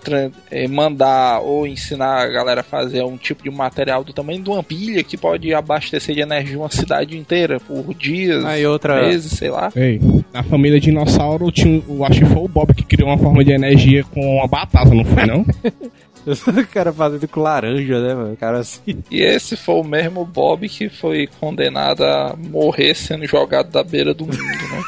é, 0.50 0.68
mandar 0.68 1.42
ou 1.42 1.68
ensinar 1.68 2.22
a 2.22 2.28
galera 2.28 2.62
a 2.62 2.64
fazer 2.64 3.04
um 3.04 3.18
tipo 3.18 3.44
de 3.44 3.50
material 3.50 4.04
do 4.04 4.14
tamanho 4.14 4.42
de 4.42 4.50
uma 4.50 4.64
pilha 4.64 5.04
que 5.04 5.18
pode 5.18 5.54
abastecer 5.54 6.16
de 6.16 6.22
energia 6.22 6.58
uma 6.58 6.70
cidade 6.72 7.18
inteira 7.18 7.60
por 7.60 7.94
dias, 7.94 8.44
Aí 8.46 8.66
outra- 8.66 9.02
meses, 9.08 9.34
sei 9.34 9.50
lá. 9.50 9.72
Ei, 9.76 10.00
na 10.34 10.44
família 10.44 10.80
dinossauro, 10.80 11.52
tinha, 11.52 11.82
eu 11.88 12.06
acho 12.06 12.20
que 12.20 12.26
foi 12.26 12.44
o 12.44 12.48
Bob 12.48 12.74
que 12.74 12.84
criou 12.84 13.10
uma 13.10 13.18
forma 13.18 13.44
de 13.44 13.52
energia 13.52 14.04
com 14.04 14.38
uma 14.38 14.48
batata, 14.48 14.90
não 14.94 15.06
foi 15.06 15.26
não? 15.26 15.46
o 16.26 16.68
cara 16.68 16.94
fazendo 16.94 17.28
com 17.28 17.42
laranja, 17.42 18.00
né, 18.00 18.14
mano? 18.14 18.34
O 18.34 18.38
cara 18.38 18.60
assim. 18.60 18.98
E 19.10 19.22
esse 19.22 19.58
foi 19.58 19.76
o 19.76 19.84
mesmo 19.84 20.24
Bob 20.24 20.70
que 20.70 20.88
foi 20.88 21.28
condenado 21.40 22.04
a 22.04 22.36
morrer 22.38 22.94
sendo 22.96 23.26
jogado 23.26 23.72
da 23.72 23.84
beira 23.84 24.14
do 24.14 24.26
mundo, 24.26 24.38
né? 24.38 24.84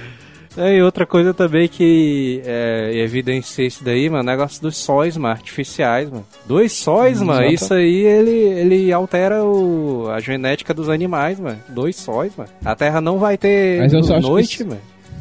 É, 0.56 0.74
e 0.76 0.82
outra 0.82 1.06
coisa 1.06 1.32
também 1.32 1.68
que 1.68 2.42
é, 2.44 2.90
evidencia 2.94 3.64
isso 3.66 3.84
daí, 3.84 4.10
mano, 4.10 4.24
negócio 4.24 4.60
dos 4.60 4.76
sóis, 4.76 5.16
mano, 5.16 5.34
artificiais, 5.34 6.10
mano. 6.10 6.26
Dois 6.46 6.72
sóis, 6.72 7.22
mano, 7.22 7.42
exato. 7.42 7.54
isso 7.54 7.74
aí 7.74 8.04
ele, 8.04 8.30
ele 8.30 8.92
altera 8.92 9.44
o, 9.44 10.08
a 10.10 10.18
genética 10.18 10.74
dos 10.74 10.88
animais, 10.88 11.38
mano. 11.38 11.58
Dois 11.68 11.94
sóis, 11.96 12.32
mano. 12.36 12.50
A 12.64 12.74
Terra 12.74 13.00
não 13.00 13.18
vai 13.18 13.38
ter 13.38 13.80
noite, 14.20 14.54
isso- 14.54 14.66
mano. 14.66 14.80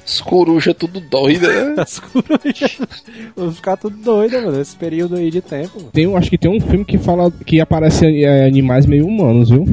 As 0.09 0.21
corujas 0.21 0.73
tudo 0.75 0.99
doida, 0.99 1.47
né? 1.65 1.75
As 1.83 1.99
corujas 1.99 2.79
vão 3.35 3.51
ficar 3.51 3.77
tudo 3.77 3.95
doidas, 3.97 4.43
mano, 4.43 4.57
nesse 4.57 4.75
período 4.75 5.15
aí 5.15 5.29
de 5.29 5.39
tempo, 5.39 5.77
mano. 5.77 5.91
Tem, 5.93 6.07
um- 6.07 6.17
acho 6.17 6.31
que 6.31 6.37
tem 6.37 6.49
um 6.49 6.59
filme 6.59 6.83
que 6.83 6.97
fala 6.97 7.31
que 7.45 7.61
aparece 7.61 8.05
é, 8.23 8.45
animais 8.45 8.87
meio 8.87 9.05
humanos, 9.05 9.51
viu? 9.51 9.65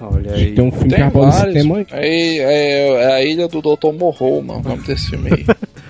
Olha 0.00 0.32
aí. 0.32 0.52
Tem 0.52 0.64
um 0.64 0.70
filme 0.70 0.90
que 0.90 0.94
Tem 0.94 1.04
aborda 1.04 1.36
esse 1.48 1.52
tema 1.52 1.78
aí. 1.78 1.86
É, 1.90 2.36
é, 2.38 2.88
é 3.02 3.12
a 3.14 3.24
ilha 3.24 3.48
do 3.48 3.60
Dr. 3.60 3.92
Morrow, 3.98 4.40
mano. 4.42 4.62
Vamos 4.62 4.84
desse 4.86 5.10
filme 5.10 5.30
aí. 5.32 5.44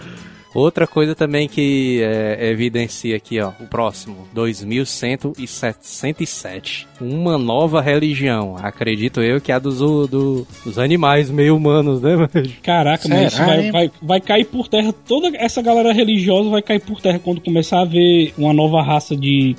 Outra 0.53 0.84
coisa 0.86 1.14
também 1.14 1.48
que 1.48 2.01
é, 2.03 2.51
evidencia 2.51 3.16
aqui, 3.16 3.38
ó, 3.40 3.51
o 3.61 3.66
próximo, 3.68 4.26
2167. 4.34 6.88
Uma 7.01 7.38
nova 7.38 7.80
religião. 7.80 8.57
Acredito 8.61 9.20
eu 9.20 9.40
que 9.40 9.53
é 9.53 9.55
a 9.55 9.59
dos, 9.61 9.78
do, 9.78 10.44
dos 10.64 10.78
animais 10.78 11.30
meio 11.30 11.57
humanos, 11.57 12.03
né, 12.03 12.16
velho? 12.32 12.51
Caraca, 12.62 13.09
mas 13.09 13.36
vai, 13.38 13.70
vai, 13.70 13.90
vai 14.03 14.20
cair 14.20 14.44
por 14.44 14.66
terra. 14.68 14.92
Toda 14.92 15.30
essa 15.36 15.62
galera 15.62 15.92
religiosa 15.92 16.51
vai 16.51 16.62
cair 16.62 16.80
por 16.80 17.01
terra 17.01 17.18
quando 17.18 17.40
começar 17.40 17.80
a 17.80 17.84
ver 17.84 18.32
uma 18.36 18.53
nova 18.53 18.82
raça 18.82 19.16
de, 19.16 19.55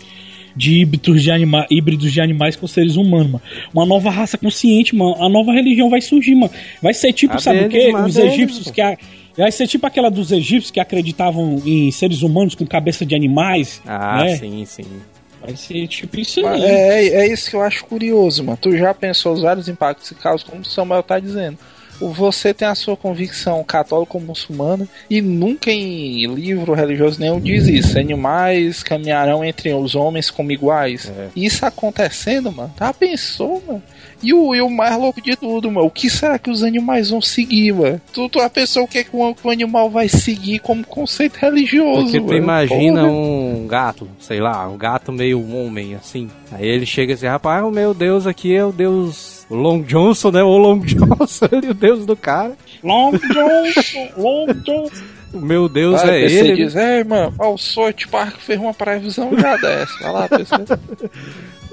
de 0.56 0.82
híbridos 0.82 1.24
de, 1.24 1.32
anima, 1.32 1.66
híbridos 1.70 2.12
de 2.12 2.20
animais 2.22 2.56
com 2.58 2.68
seres 2.68 2.96
humanos, 2.98 3.32
mano. 3.32 3.42
Uma 3.74 3.86
nova 3.86 4.10
raça 4.10 4.38
consciente, 4.38 4.94
mano. 4.96 5.16
A 5.24 5.30
nova 5.30 5.52
religião 5.54 5.90
vai 5.90 6.02
surgir, 6.02 6.36
mano. 6.36 6.52
Vai 6.82 6.94
ser 6.94 7.14
tipo, 7.14 7.36
A 7.36 7.40
sabe 7.40 7.64
o 7.66 7.70
quê? 7.70 7.92
mano, 7.92 8.08
Os 8.08 8.16
deles, 8.16 8.34
egípcios 8.34 8.68
pô. 8.68 8.74
que. 8.74 8.82
A, 8.82 8.98
vai 9.38 9.52
ser 9.52 9.68
tipo 9.68 9.86
aquela 9.86 10.10
dos 10.10 10.32
egípcios 10.32 10.72
que 10.72 10.80
acreditavam 10.80 11.62
em 11.66 11.92
seres 11.92 12.22
humanos 12.22 12.56
com 12.56 12.66
cabeça 12.66 13.06
de 13.06 13.16
animais. 13.16 13.82
Ah, 13.86 14.24
né? 14.24 14.38
sim, 14.38 14.66
sim. 14.66 15.02
Vai 15.42 15.56
ser 15.56 15.88
tipo 15.88 16.20
isso 16.20 16.46
aí. 16.46 16.62
É, 16.64 17.08
é 17.22 17.28
isso 17.28 17.50
que 17.50 17.56
eu 17.56 17.62
acho 17.62 17.84
curioso, 17.86 18.44
mano. 18.44 18.58
Tu 18.62 18.78
já 18.78 18.94
pensou 18.94 19.34
os 19.34 19.42
vários 19.42 19.68
impactos 19.68 20.10
que 20.10 20.16
causa, 20.16 20.46
como 20.46 20.62
o 20.62 20.66
Samuel 20.66 21.02
tá 21.02 21.20
dizendo. 21.20 21.58
Você 22.02 22.54
tem 22.54 22.68
a 22.68 22.76
sua 22.76 22.98
convicção 22.98 23.64
católica 23.64 24.18
ou 24.18 24.22
muçulmana 24.24 24.88
e 25.10 25.22
nunca 25.22 25.72
em 25.72 26.26
livro 26.34 26.74
religioso 26.74 27.20
nenhum 27.20 27.40
diz 27.40 27.68
isso. 27.68 28.00
Animais 28.00 28.84
caminharão 28.84 29.44
entre 29.44 29.74
os 29.74 29.96
homens 29.96 30.30
como 30.30 30.52
iguais. 30.52 31.12
É. 31.16 31.28
Isso 31.36 31.66
acontecendo, 31.66 32.52
mano. 32.52 32.74
Já 32.78 32.94
pensou, 32.94 33.62
mano? 33.66 33.84
E 34.24 34.34
o, 34.34 34.54
e 34.54 34.62
o 34.62 34.70
mais 34.70 34.96
louco 34.98 35.20
de 35.22 35.36
tudo, 35.36 35.72
mano. 35.72 35.88
O 35.88 35.92
que 35.92 36.10
será 36.10 36.38
que 36.38 36.50
os 36.50 36.64
animais 36.64 37.10
vão 37.10 37.22
seguir, 37.22 37.74
mano? 37.74 38.00
Tu, 38.14 38.30
tu 38.30 38.40
a 38.40 38.50
pessoa 38.50 38.86
o 38.86 38.88
que, 38.88 39.00
é 39.00 39.04
que 39.04 39.16
o, 39.16 39.50
animal 39.50 39.90
vai 39.90 40.08
seguir 40.08 40.60
como 40.60 40.86
conceito 40.86 41.38
religioso, 41.38 42.04
Porque 42.04 42.20
tu 42.20 42.26
mano? 42.26 42.38
imagina 42.38 43.02
Porra. 43.02 43.12
um 43.12 43.68
gato, 43.68 44.08
sei 44.20 44.40
lá, 44.40 44.68
um 44.68 44.78
gato 44.78 45.12
meio 45.12 45.42
homem, 45.56 45.96
assim. 45.96 46.30
Aí 46.52 46.68
ele 46.68 46.86
chega 46.86 47.14
assim, 47.14 47.26
rapaz, 47.26 47.64
o 47.64 47.72
meu 47.72 47.94
Deus 47.94 48.28
aqui 48.28 48.56
é 48.56 48.64
o 48.64 48.72
Deus 48.72 49.41
Long 49.56 49.82
Johnson, 49.82 50.32
né? 50.32 50.44
O 50.44 50.58
Long 50.58 50.80
Johnson, 50.86 51.48
é 51.52 51.70
o 51.70 51.74
Deus 51.74 52.06
do 52.06 52.16
cara. 52.16 52.54
Long 52.84 53.12
Johnson, 53.12 54.08
Long 54.18 54.48
Johnson. 54.66 55.04
O 55.34 55.40
meu 55.40 55.70
Deus 55.70 56.02
Vai, 56.02 56.18
é 56.18 56.22
PC 56.24 56.40
ele. 56.40 56.56
diz, 56.66 56.76
é, 56.76 57.00
irmão, 57.00 57.34
ó, 57.40 57.54
o 57.54 57.58
South 57.58 57.94
Park 58.10 58.36
fez 58.40 58.60
uma 58.60 58.74
previsão 58.74 59.32
já 59.40 59.56
dessa. 59.58 59.94
Vai 60.02 60.12
lá, 60.12 60.28
PC. 60.28 60.56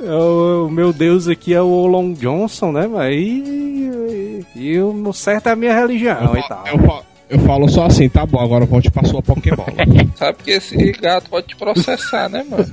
É 0.00 0.12
O, 0.12 0.66
o 0.66 0.70
meu 0.70 0.92
Deus 0.92 1.26
aqui 1.26 1.52
é 1.52 1.60
o 1.60 1.86
Long 1.86 2.12
Johnson, 2.12 2.70
né? 2.70 2.86
Mas 2.86 3.12
e, 3.16 4.44
e, 4.54 4.60
e 4.60 4.80
o 4.80 5.12
certo 5.12 5.48
é 5.48 5.52
a 5.52 5.56
minha 5.56 5.74
religião 5.74 6.34
eu, 6.34 6.36
e 6.38 6.48
tal. 6.48 6.64
eu, 6.68 7.02
eu 7.30 7.38
falo 7.40 7.68
só 7.68 7.86
assim, 7.86 8.08
tá 8.08 8.24
bom, 8.24 8.38
agora 8.38 8.64
volte 8.64 8.92
pra 8.92 9.02
sua 9.02 9.20
Pokébola. 9.20 9.72
Sabe 10.14 10.38
que 10.44 10.52
esse 10.52 10.76
gato 10.92 11.28
pode 11.28 11.48
te 11.48 11.56
processar, 11.56 12.28
né, 12.28 12.46
mano? 12.48 12.64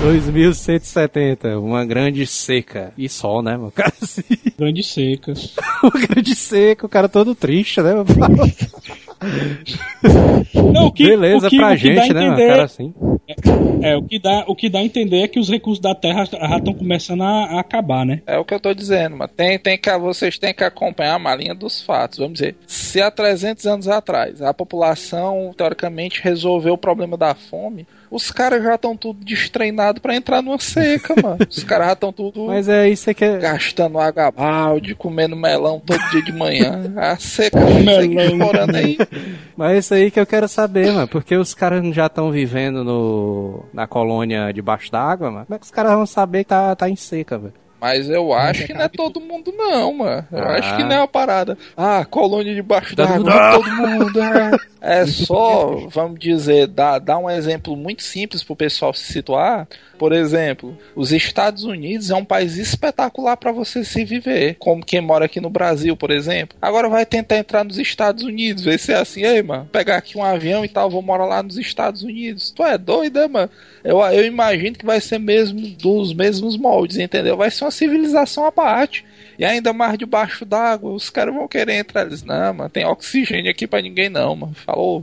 2170, 0.00 1.58
uma 1.58 1.84
grande 1.84 2.26
seca. 2.26 2.92
E 2.96 3.06
só, 3.06 3.42
né, 3.42 3.56
mano? 3.56 3.70
Cara, 3.70 3.92
assim, 4.00 4.22
Grande 4.58 4.82
seca. 4.82 5.34
uma 5.84 6.06
grande 6.06 6.34
seca, 6.34 6.86
o 6.86 6.88
cara 6.88 7.08
todo 7.08 7.34
triste, 7.34 7.82
né? 7.82 7.92
mano? 7.94 8.06
Não, 10.72 10.86
o 10.86 10.92
que, 10.92 11.04
Beleza 11.06 11.46
o 11.46 11.50
que, 11.50 11.56
pra 11.56 11.72
o 11.72 11.76
que 11.76 11.94
dá 11.94 12.00
a 12.02 12.04
gente, 12.04 12.14
né, 12.14 12.20
mano? 12.20 12.32
entender- 12.34 12.48
Cara 12.48 12.64
assim. 12.64 12.94
É, 13.82 13.96
o 13.96 14.02
que, 14.02 14.18
dá, 14.18 14.44
o 14.46 14.56
que 14.56 14.68
dá 14.68 14.78
a 14.80 14.82
entender 14.84 15.22
é 15.22 15.28
que 15.28 15.38
os 15.38 15.48
recursos 15.48 15.80
da 15.80 15.94
Terra 15.94 16.24
já 16.24 16.56
estão 16.58 16.74
começando 16.74 17.22
a, 17.22 17.44
a 17.44 17.60
acabar, 17.60 18.04
né? 18.04 18.20
É 18.26 18.36
o 18.38 18.44
que 18.44 18.52
eu 18.52 18.60
tô 18.60 18.74
dizendo, 18.74 19.16
mano. 19.16 19.30
Tem, 19.34 19.58
tem 19.58 19.78
que, 19.78 19.96
vocês 19.98 20.38
têm 20.38 20.52
que 20.52 20.64
acompanhar 20.64 21.16
uma 21.16 21.34
linha 21.34 21.54
dos 21.54 21.80
fatos. 21.82 22.18
Vamos 22.18 22.34
dizer, 22.34 22.56
se 22.66 23.00
há 23.00 23.10
300 23.10 23.66
anos 23.66 23.88
atrás 23.88 24.42
a 24.42 24.52
população, 24.52 25.52
teoricamente, 25.56 26.20
resolveu 26.22 26.74
o 26.74 26.78
problema 26.78 27.16
da 27.16 27.34
fome, 27.34 27.86
os 28.10 28.30
caras 28.32 28.60
já 28.62 28.74
estão 28.74 28.96
tudo 28.96 29.24
destreinados 29.24 30.02
pra 30.02 30.16
entrar 30.16 30.42
numa 30.42 30.58
seca, 30.58 31.14
mano. 31.22 31.38
Os 31.48 31.62
caras 31.62 31.86
já 31.86 31.92
estão 31.92 32.12
tudo 32.12 32.46
Mas 32.46 32.68
é 32.68 32.88
isso 32.88 33.14
que 33.14 33.24
é. 33.24 33.38
gastando 33.38 34.00
água 34.00 34.32
balde, 34.32 34.96
comendo 34.96 35.36
melão 35.36 35.78
todo 35.78 36.00
dia 36.10 36.20
de 36.24 36.32
manhã. 36.32 36.92
A 36.96 37.16
seca 37.16 37.60
Melão. 37.78 38.24
explorando 38.24 38.76
aí. 38.76 38.98
Mas 39.56 39.72
é 39.72 39.78
isso 39.78 39.94
aí 39.94 40.10
que 40.10 40.20
eu 40.20 40.26
quero 40.26 40.46
saber, 40.48 40.92
mano. 40.92 41.08
Porque 41.08 41.36
os 41.36 41.52
caras 41.54 41.82
já 41.94 42.06
estão 42.06 42.30
vivendo 42.30 42.84
no, 42.84 43.64
na 43.72 43.86
colônia 43.86 44.52
debaixo 44.52 44.90
d'água, 44.90 45.30
mano. 45.30 45.46
Como 45.46 45.56
é 45.56 45.58
que 45.58 45.64
os 45.64 45.70
caras 45.70 45.92
vão 45.92 46.06
saber 46.06 46.44
que 46.44 46.50
tá, 46.50 46.74
tá 46.76 46.88
em 46.88 46.96
seca, 46.96 47.38
velho? 47.38 47.54
Mas 47.80 48.10
eu 48.10 48.32
acho 48.34 48.66
que 48.66 48.74
não 48.74 48.82
é 48.82 48.88
todo 48.88 49.20
mundo, 49.20 49.52
não, 49.56 49.94
mano. 49.94 50.26
Eu 50.30 50.38
Ah. 50.38 50.56
acho 50.58 50.76
que 50.76 50.84
não 50.84 50.92
é 50.92 50.98
uma 50.98 51.08
parada. 51.08 51.56
Ah, 51.76 52.04
colônia 52.04 52.54
debaixo 52.54 52.94
Todo 52.94 53.24
d'água, 53.24 53.52
todo 53.62 53.70
mundo. 53.72 54.20
É, 54.22 54.50
é 54.80 55.06
só, 55.06 55.86
vamos 55.88 56.18
dizer, 56.18 56.66
dar, 56.66 56.98
dar 56.98 57.18
um 57.18 57.28
exemplo 57.28 57.76
muito 57.76 58.02
simples 58.02 58.42
pro 58.42 58.56
pessoal 58.56 58.94
se 58.94 59.12
situar. 59.12 59.68
Por 59.98 60.12
exemplo, 60.12 60.76
os 60.96 61.12
Estados 61.12 61.64
Unidos 61.64 62.10
é 62.10 62.14
um 62.14 62.24
país 62.24 62.56
espetacular 62.56 63.36
para 63.36 63.52
você 63.52 63.84
se 63.84 64.02
viver, 64.02 64.56
como 64.58 64.84
quem 64.84 65.00
mora 65.00 65.26
aqui 65.26 65.40
no 65.40 65.50
Brasil, 65.50 65.94
por 65.94 66.10
exemplo. 66.10 66.56
Agora 66.62 66.88
vai 66.88 67.04
tentar 67.04 67.36
entrar 67.36 67.62
nos 67.64 67.78
Estados 67.78 68.24
Unidos, 68.24 68.64
ver 68.64 68.78
se 68.78 68.92
é 68.92 68.96
assim, 68.96 69.22
ei, 69.22 69.42
mano, 69.42 69.68
pegar 69.70 69.96
aqui 69.96 70.16
um 70.16 70.24
avião 70.24 70.64
e 70.64 70.68
tal, 70.68 70.88
vou 70.88 71.02
morar 71.02 71.26
lá 71.26 71.42
nos 71.42 71.58
Estados 71.58 72.02
Unidos. 72.02 72.50
Tu 72.50 72.64
é 72.64 72.78
doido, 72.78 73.18
é, 73.18 73.28
mano? 73.28 73.50
Eu, 73.84 74.00
eu 74.00 74.24
imagino 74.24 74.76
que 74.76 74.86
vai 74.86 75.00
ser 75.00 75.18
mesmo 75.18 75.60
dos 75.60 76.14
mesmos 76.14 76.56
moldes, 76.56 76.96
entendeu? 76.96 77.36
Vai 77.36 77.50
ser 77.50 77.64
uma 77.64 77.70
civilização 77.70 78.46
à 78.46 78.52
parte. 78.52 79.04
E 79.40 79.44
ainda 79.46 79.72
mais 79.72 79.96
debaixo 79.96 80.44
d'água, 80.44 80.92
os 80.92 81.08
caras 81.08 81.34
vão 81.34 81.48
querer 81.48 81.78
entrar. 81.78 82.02
Eles, 82.02 82.22
não, 82.22 82.52
mano, 82.52 82.68
tem 82.68 82.84
oxigênio 82.84 83.50
aqui 83.50 83.66
pra 83.66 83.80
ninguém 83.80 84.10
não, 84.10 84.36
mano. 84.36 84.52
Falou. 84.54 85.02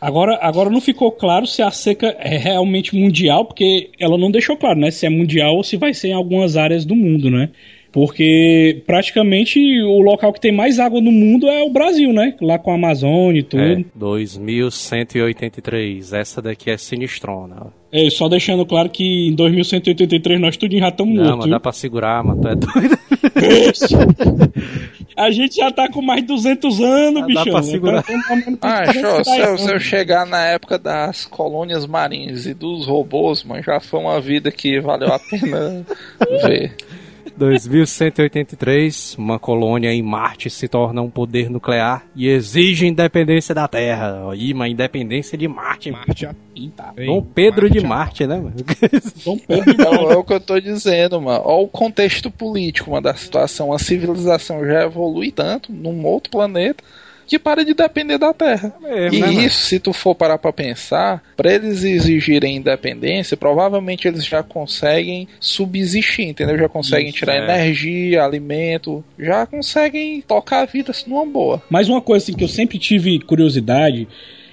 Agora, 0.00 0.38
agora 0.40 0.70
não 0.70 0.80
ficou 0.80 1.10
claro 1.10 1.44
se 1.44 1.60
a 1.60 1.72
seca 1.72 2.14
é 2.20 2.38
realmente 2.38 2.94
mundial, 2.94 3.44
porque 3.44 3.90
ela 3.98 4.16
não 4.16 4.30
deixou 4.30 4.56
claro, 4.56 4.78
né? 4.78 4.92
Se 4.92 5.06
é 5.06 5.10
mundial 5.10 5.56
ou 5.56 5.64
se 5.64 5.76
vai 5.76 5.92
ser 5.92 6.10
em 6.10 6.12
algumas 6.12 6.56
áreas 6.56 6.84
do 6.84 6.94
mundo, 6.94 7.28
né? 7.28 7.50
Porque 7.94 8.82
praticamente 8.88 9.60
o 9.82 10.00
local 10.00 10.32
que 10.32 10.40
tem 10.40 10.50
mais 10.50 10.80
água 10.80 11.00
no 11.00 11.12
mundo 11.12 11.46
é 11.46 11.62
o 11.62 11.70
Brasil, 11.70 12.12
né? 12.12 12.34
Lá 12.42 12.58
com 12.58 12.72
a 12.72 12.74
Amazônia 12.74 13.38
e 13.38 13.42
tudo. 13.44 13.62
É, 13.62 13.84
2183. 13.94 16.12
Essa 16.12 16.42
daqui 16.42 16.72
é 16.72 16.76
sinistrona. 16.76 17.68
É, 17.92 18.10
só 18.10 18.28
deixando 18.28 18.66
claro 18.66 18.90
que 18.90 19.28
em 19.28 19.34
2183 19.36 20.40
nós 20.40 20.56
tudo 20.56 20.76
já 20.76 20.88
estamos 20.88 21.14
Não, 21.14 21.22
mortos. 21.22 21.38
mas 21.42 21.50
dá 21.50 21.60
pra 21.60 21.70
segurar, 21.70 22.24
mano. 22.24 22.40
Tu 22.40 22.48
é 22.48 22.56
doido. 22.56 22.98
A 25.16 25.30
gente 25.30 25.54
já 25.54 25.70
tá 25.70 25.88
com 25.88 26.02
mais 26.02 26.22
de 26.22 26.26
200 26.26 26.80
anos, 26.80 27.20
Dá 27.20 27.26
bichão. 27.28 27.44
pra 27.44 27.62
segurar. 27.62 28.04
Ah, 28.60 28.92
show. 28.92 29.24
Se 29.24 29.38
eu, 29.38 29.56
se 29.56 29.72
eu 29.72 29.78
chegar 29.78 30.26
na 30.26 30.44
época 30.46 30.80
das 30.80 31.26
colônias 31.26 31.86
marinhas 31.86 32.44
e 32.44 32.54
dos 32.54 32.88
robôs, 32.88 33.44
mano, 33.44 33.62
já 33.62 33.78
foi 33.78 34.00
uma 34.00 34.20
vida 34.20 34.50
que 34.50 34.80
valeu 34.80 35.12
a 35.12 35.20
pena 35.20 35.86
ver. 36.44 36.74
2183, 37.36 39.16
uma 39.18 39.38
colônia 39.38 39.92
em 39.92 40.02
Marte 40.02 40.48
se 40.50 40.68
torna 40.68 41.02
um 41.02 41.10
poder 41.10 41.50
nuclear 41.50 42.04
e 42.14 42.28
exige 42.28 42.86
independência 42.86 43.54
da 43.54 43.66
Terra. 43.68 44.30
Aí, 44.30 44.52
uma 44.52 44.68
independência 44.68 45.36
de 45.36 45.46
Marte. 45.48 45.90
Marte 45.90 46.26
a- 46.26 46.34
Ei, 46.96 47.06
Dom 47.06 47.20
Pedro 47.22 47.68
de 47.68 47.78
a- 47.80 47.88
Marte, 47.88 48.26
né, 48.26 48.36
mano? 48.36 48.54
Dom 49.24 49.38
Pedro 49.46 49.64
de 49.74 49.82
Então, 49.82 50.10
é 50.10 50.16
o 50.16 50.24
que 50.24 50.32
eu 50.32 50.40
tô 50.40 50.60
dizendo, 50.60 51.20
mano. 51.20 51.42
Olha 51.44 51.64
o 51.64 51.68
contexto 51.68 52.30
político, 52.30 52.90
mano, 52.90 53.02
da 53.02 53.14
situação. 53.14 53.72
A 53.72 53.78
civilização 53.78 54.64
já 54.64 54.84
evolui 54.84 55.30
tanto 55.32 55.72
num 55.72 56.04
outro 56.06 56.30
planeta 56.30 56.82
que 57.26 57.38
para 57.38 57.64
de 57.64 57.74
depender 57.74 58.18
da 58.18 58.32
Terra. 58.32 58.74
É, 58.84 59.08
e 59.08 59.20
né, 59.20 59.26
mano? 59.26 59.40
isso, 59.40 59.64
se 59.64 59.78
tu 59.78 59.92
for 59.92 60.14
parar 60.14 60.38
pra 60.38 60.52
pensar, 60.52 61.22
pra 61.36 61.52
eles 61.52 61.84
exigirem 61.84 62.56
independência, 62.56 63.36
provavelmente 63.36 64.06
eles 64.06 64.24
já 64.24 64.42
conseguem 64.42 65.28
subsistir, 65.40 66.28
entendeu? 66.28 66.58
Já 66.58 66.68
conseguem 66.68 67.08
Isso, 67.08 67.18
tirar 67.18 67.36
é. 67.36 67.44
energia, 67.44 68.24
alimento, 68.24 69.04
já 69.18 69.46
conseguem 69.46 70.20
tocar 70.20 70.62
a 70.62 70.66
vida 70.66 70.90
assim, 70.90 71.10
numa 71.10 71.26
boa. 71.26 71.62
Mas 71.68 71.88
uma 71.88 72.00
coisa 72.00 72.24
assim, 72.24 72.34
que 72.34 72.44
eu 72.44 72.48
sempre 72.48 72.78
tive 72.78 73.18
curiosidade 73.20 74.06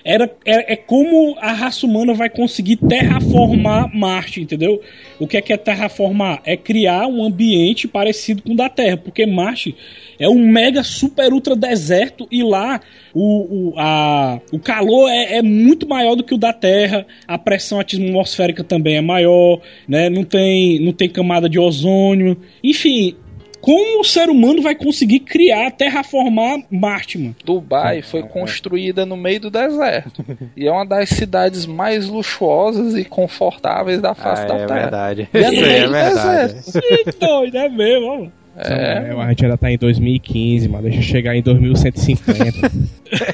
era, 0.03 0.29
é, 0.45 0.73
é 0.73 0.75
como 0.75 1.37
a 1.39 1.51
raça 1.51 1.85
humana 1.85 2.13
vai 2.13 2.29
conseguir 2.29 2.77
terraformar 2.77 3.95
Marte, 3.95 4.41
entendeu? 4.41 4.81
O 5.19 5.27
que 5.27 5.37
é 5.37 5.41
que 5.41 5.53
é 5.53 5.57
terraformar? 5.57 6.41
É 6.43 6.57
criar 6.57 7.07
um 7.07 7.23
ambiente 7.23 7.87
parecido 7.87 8.41
com 8.41 8.53
o 8.53 8.55
da 8.55 8.69
Terra, 8.69 8.97
porque 8.97 9.25
Marte 9.25 9.75
é 10.21 10.29
um 10.29 10.47
mega 10.47 10.83
super 10.83 11.33
ultra 11.33 11.55
deserto 11.55 12.27
e 12.31 12.43
lá 12.43 12.79
o, 13.13 13.71
o, 13.71 13.73
a, 13.77 14.39
o 14.51 14.59
calor 14.59 15.09
é, 15.09 15.37
é 15.37 15.41
muito 15.41 15.87
maior 15.87 16.15
do 16.15 16.23
que 16.23 16.33
o 16.33 16.37
da 16.37 16.53
Terra, 16.53 17.05
a 17.27 17.37
pressão 17.37 17.79
atmosférica 17.79 18.63
também 18.63 18.97
é 18.97 19.01
maior, 19.01 19.59
né? 19.87 20.09
Não 20.09 20.23
tem, 20.23 20.79
não 20.79 20.93
tem 20.93 21.09
camada 21.09 21.49
de 21.49 21.59
ozônio, 21.59 22.37
enfim. 22.63 23.15
Como 23.59 24.01
o 24.01 24.03
ser 24.03 24.27
humano 24.27 24.59
vai 24.59 24.73
conseguir 24.73 25.19
criar, 25.19 25.69
terraformar 25.69 26.57
Marte, 26.71 27.19
mano? 27.19 27.35
Dubai 27.45 28.01
foi 28.01 28.23
construída 28.23 29.05
no 29.05 29.15
meio 29.15 29.39
do 29.39 29.51
deserto. 29.51 30.25
e 30.57 30.65
é 30.67 30.71
uma 30.71 30.83
das 30.83 31.09
cidades 31.09 31.67
mais 31.67 32.07
luxuosas 32.07 32.95
e 32.95 33.05
confortáveis 33.05 34.01
da 34.01 34.15
face 34.15 34.43
Ah, 34.43 34.47
da 34.47 34.55
é 34.55 34.65
Terra. 34.65 34.79
verdade. 34.79 35.29
E 35.31 35.37
é 35.37 35.45
aí 35.45 35.61
meio 35.61 35.75
é 35.75 35.85
do 35.85 35.91
verdade. 35.91 36.53
deserto. 36.55 36.81
Que 36.81 37.11
doido, 37.19 37.57
é 37.57 37.69
mesmo, 37.69 38.05
ó. 38.07 38.40
É. 38.55 39.09
É, 39.09 39.11
a 39.17 39.29
gente 39.29 39.45
ainda 39.45 39.57
tá 39.57 39.71
em 39.71 39.77
2015, 39.77 40.67
mas 40.69 40.81
deixa 40.83 40.99
eu 40.99 41.03
chegar 41.03 41.35
em 41.35 41.41
2150. 41.41 42.71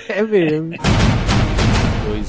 É 0.09 0.22
mesmo. 0.22 0.70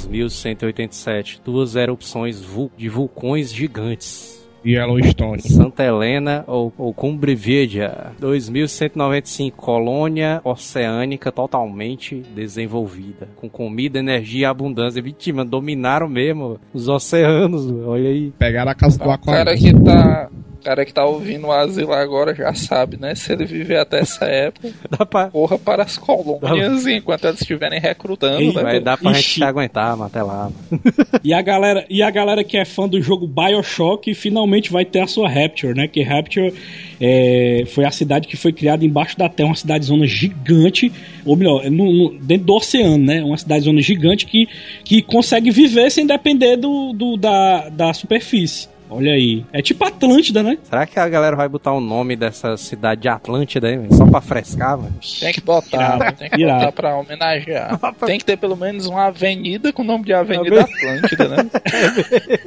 2187. 0.07 1.41
Duas 1.45 1.77
erupções 1.77 2.41
vul- 2.43 2.71
de 2.77 2.89
vulcões 2.89 3.53
gigantes. 3.53 4.37
Yellowstone. 4.67 5.41
Santa 5.41 5.85
Helena 5.85 6.45
ou, 6.47 6.73
ou 6.77 6.93
Cumbrividia. 6.93 8.09
2195. 8.19 9.57
Colônia 9.57 10.41
oceânica 10.45 11.31
totalmente 11.31 12.23
desenvolvida. 12.35 13.29
Com 13.37 13.49
comida, 13.49 14.01
energia 14.01 14.41
e 14.43 14.45
abundância. 14.45 15.01
Vítima, 15.01 15.45
dominaram 15.45 16.09
mesmo 16.09 16.59
os 16.75 16.89
oceanos. 16.89 17.71
Olha 17.87 18.09
aí. 18.11 18.33
Pegaram 18.37 18.71
a 18.73 18.75
casa 18.75 18.99
do 18.99 19.09
O 19.09 19.11
Aquaman. 19.13 19.39
cara 19.39 19.57
que 19.57 19.73
tá. 19.81 20.29
O 20.69 20.71
cara 20.71 20.85
que 20.85 20.93
tá 20.93 21.03
ouvindo 21.07 21.47
o 21.47 21.53
asilo 21.53 21.95
agora 21.95 22.35
já 22.35 22.53
sabe, 22.53 22.99
né? 23.01 23.15
Se 23.15 23.33
ele 23.33 23.47
viver 23.47 23.79
até 23.79 24.01
essa 24.01 24.27
época, 24.27 24.69
Dá 24.99 25.07
pra, 25.07 25.31
corra 25.31 25.59
para 25.59 25.83
as 25.83 25.97
colônias 25.97 26.87
enquanto 26.87 27.25
eles 27.27 27.41
estiverem 27.41 27.81
recrutando, 27.81 28.39
Ei, 28.43 28.53
né? 28.53 28.63
vai 28.63 28.79
dar 28.79 28.99
pra 28.99 29.15
gente 29.15 29.25
Ixi. 29.25 29.35
se 29.37 29.45
aguentar, 29.45 29.97
mas 29.97 30.09
até 30.09 30.23
lá. 30.23 30.51
E 31.25 31.33
a 31.33 31.41
galera, 31.41 31.87
e 31.89 32.03
a 32.03 32.11
galera 32.11 32.45
que 32.45 32.59
é 32.59 32.67
fã 32.67 32.87
do 32.87 33.01
jogo 33.01 33.27
BioShock 33.27 34.13
finalmente 34.13 34.71
vai 34.71 34.85
ter 34.85 35.01
a 35.01 35.07
sua 35.07 35.27
Rapture, 35.27 35.73
né? 35.75 35.89
Que 35.89 36.03
Rapture 36.03 36.53
é, 37.01 37.65
foi 37.69 37.87
a 37.87 37.91
cidade 37.91 38.29
que 38.29 38.37
foi 38.37 38.53
criada 38.53 38.85
embaixo 38.85 39.17
da 39.19 39.27
Terra, 39.29 39.49
uma 39.49 39.55
cidade 39.57 39.87
zona 39.87 40.07
gigante, 40.07 40.93
ou 41.25 41.35
melhor, 41.35 41.65
no- 41.71 41.91
no- 41.93 42.19
dentro 42.19 42.45
do 42.47 42.55
oceano, 42.55 42.99
né? 42.99 43.25
Uma 43.25 43.39
cidade 43.39 43.65
zona 43.65 43.81
gigante 43.81 44.27
que, 44.27 44.47
que 44.85 45.01
consegue 45.01 45.51
viver 45.51 45.91
sem 45.91 46.07
depender 46.07 46.57
do, 46.57 46.93
do- 46.93 47.17
da, 47.17 47.71
da 47.71 47.95
superfície. 47.95 48.69
Olha 48.91 49.13
aí. 49.13 49.45
É 49.53 49.61
tipo 49.63 49.85
Atlântida, 49.85 50.43
né? 50.43 50.59
Será 50.63 50.87
que 50.87 50.99
a 50.99 51.09
galera 51.09 51.37
vai 51.37 51.49
botar 51.49 51.73
o 51.73 51.81
nome 51.81 52.17
dessa 52.17 52.57
cidade 52.57 53.03
de 53.03 53.09
Atlântida 53.09 53.69
aí, 53.69 53.77
velho? 53.77 53.95
Só 53.95 54.07
pra 54.07 54.21
frescar, 54.21 54.79
mano? 54.79 54.95
Tem 55.21 55.33
que 55.33 55.41
botar, 55.41 55.77
Irado, 55.77 55.99
né? 56.05 56.13
tem 56.13 56.31
que 56.31 56.41
irado. 56.41 56.59
botar 56.61 56.73
pra 56.73 56.97
homenagear. 56.97 57.79
Tem 58.07 58.19
que 58.19 58.25
ter 58.25 58.37
pelo 58.37 58.57
menos 58.57 58.87
uma 58.87 59.07
avenida 59.07 59.73
com 59.73 59.83
o 59.83 59.85
nome 59.85 60.05
de 60.05 60.13
Avenida 60.13 60.63
Atlântida, 60.63 61.29
né? 61.29 61.51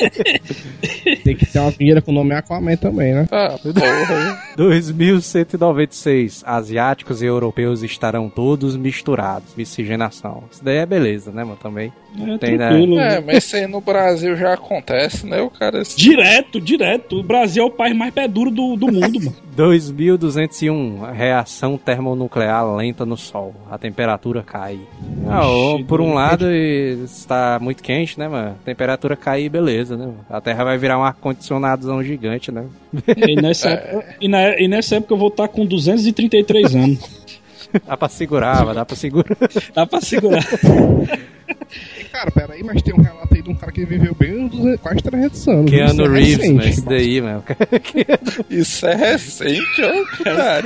Tem 1.23 1.35
que 1.35 1.45
ter 1.45 1.59
uma 1.59 1.67
avenida 1.67 2.01
com 2.01 2.11
o 2.11 2.13
nome 2.13 2.33
Aquaman 2.33 2.75
também, 2.77 3.13
né? 3.13 3.27
Ah, 3.31 3.55
porra. 3.61 4.43
2196. 4.57 6.43
Asiáticos 6.45 7.21
e 7.21 7.25
europeus 7.25 7.83
estarão 7.83 8.29
todos 8.29 8.75
misturados. 8.75 9.53
Miscigenação. 9.55 10.43
Isso 10.51 10.63
daí 10.63 10.77
é 10.77 10.85
beleza, 10.85 11.31
né, 11.31 11.43
mano? 11.43 11.57
Também. 11.61 11.91
É 12.19 12.37
Tem, 12.37 12.57
né? 12.57 12.69
tranquilo. 12.69 12.99
É, 12.99 13.21
mas 13.21 13.37
isso 13.45 13.55
aí 13.55 13.67
no 13.67 13.81
Brasil 13.81 14.35
já 14.35 14.53
acontece, 14.53 15.25
né? 15.25 15.41
O 15.41 15.49
cara. 15.49 15.81
Direto, 15.95 16.30
direto. 16.61 17.19
O 17.19 17.23
Brasil 17.23 17.63
é 17.63 17.65
o 17.65 17.69
país 17.69 17.95
mais 17.95 18.13
pé 18.13 18.27
duro 18.27 18.49
do, 18.51 18.75
do 18.75 18.87
mundo, 18.87 19.19
mano. 19.19 19.35
2201. 19.55 21.11
Reação 21.13 21.77
termonuclear 21.77 22.65
lenta 22.75 23.05
no 23.05 23.17
Sol. 23.17 23.53
A 23.69 23.77
temperatura 23.77 24.41
cai. 24.43 24.79
Ah, 25.27 25.41
por 25.87 26.01
um 26.01 26.13
lado, 26.13 26.49
está 26.51 27.57
muito 27.61 27.83
quente, 27.83 28.17
né, 28.19 28.27
mano? 28.27 28.49
A 28.61 28.65
temperatura 28.65 29.15
cair, 29.15 29.49
beleza, 29.49 29.95
né? 29.97 30.05
mano? 30.05 30.25
A 30.29 30.39
Terra 30.41 30.63
vai 30.63 30.77
virar 30.77 30.97
um 30.97 31.03
ar-condicionadozão 31.03 32.03
gigante, 32.03 32.51
né? 32.51 32.65
E 33.17 33.35
nessa, 33.41 33.69
época, 33.69 34.15
e, 34.19 34.27
na- 34.27 34.59
e 34.59 34.67
nessa 34.67 34.95
época 34.97 35.13
eu 35.13 35.17
vou 35.17 35.27
estar 35.29 35.47
com 35.47 35.65
233 35.65 36.75
anos. 36.75 37.21
Dá 37.87 37.95
pra 37.95 38.09
segurar, 38.09 38.65
vai 38.65 38.75
dar 38.75 38.85
pra 38.85 38.95
segurar. 38.97 39.37
Dá 39.73 39.85
pra 39.85 40.01
segurar. 40.01 40.43
Cara, 42.11 42.29
peraí, 42.31 42.61
mas 42.63 42.81
tem 42.81 42.93
um 42.93 43.01
relato 43.01 43.33
aí 43.33 43.41
de 43.41 43.49
um 43.49 43.55
cara 43.55 43.71
que 43.71 43.85
viveu 43.85 44.13
bem 44.13 44.45
uns 44.45 44.51
200 44.51 44.81
quase 44.81 44.97
300 45.01 45.47
anos. 45.47 45.71
Keanu 45.71 45.91
Isso 45.93 46.01
é 46.01 46.07
Reeves, 46.19 46.37
recente. 46.37 46.53
mas 46.55 46.77
isso 46.77 46.85
daí, 46.85 47.21
mano. 47.21 47.43
Isso 48.49 48.87
é 48.87 48.95
recente, 48.95 49.81
ó, 49.83 50.23
cara. 50.23 50.63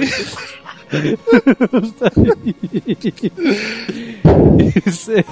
Isso 4.86 5.12
é- 5.12 5.26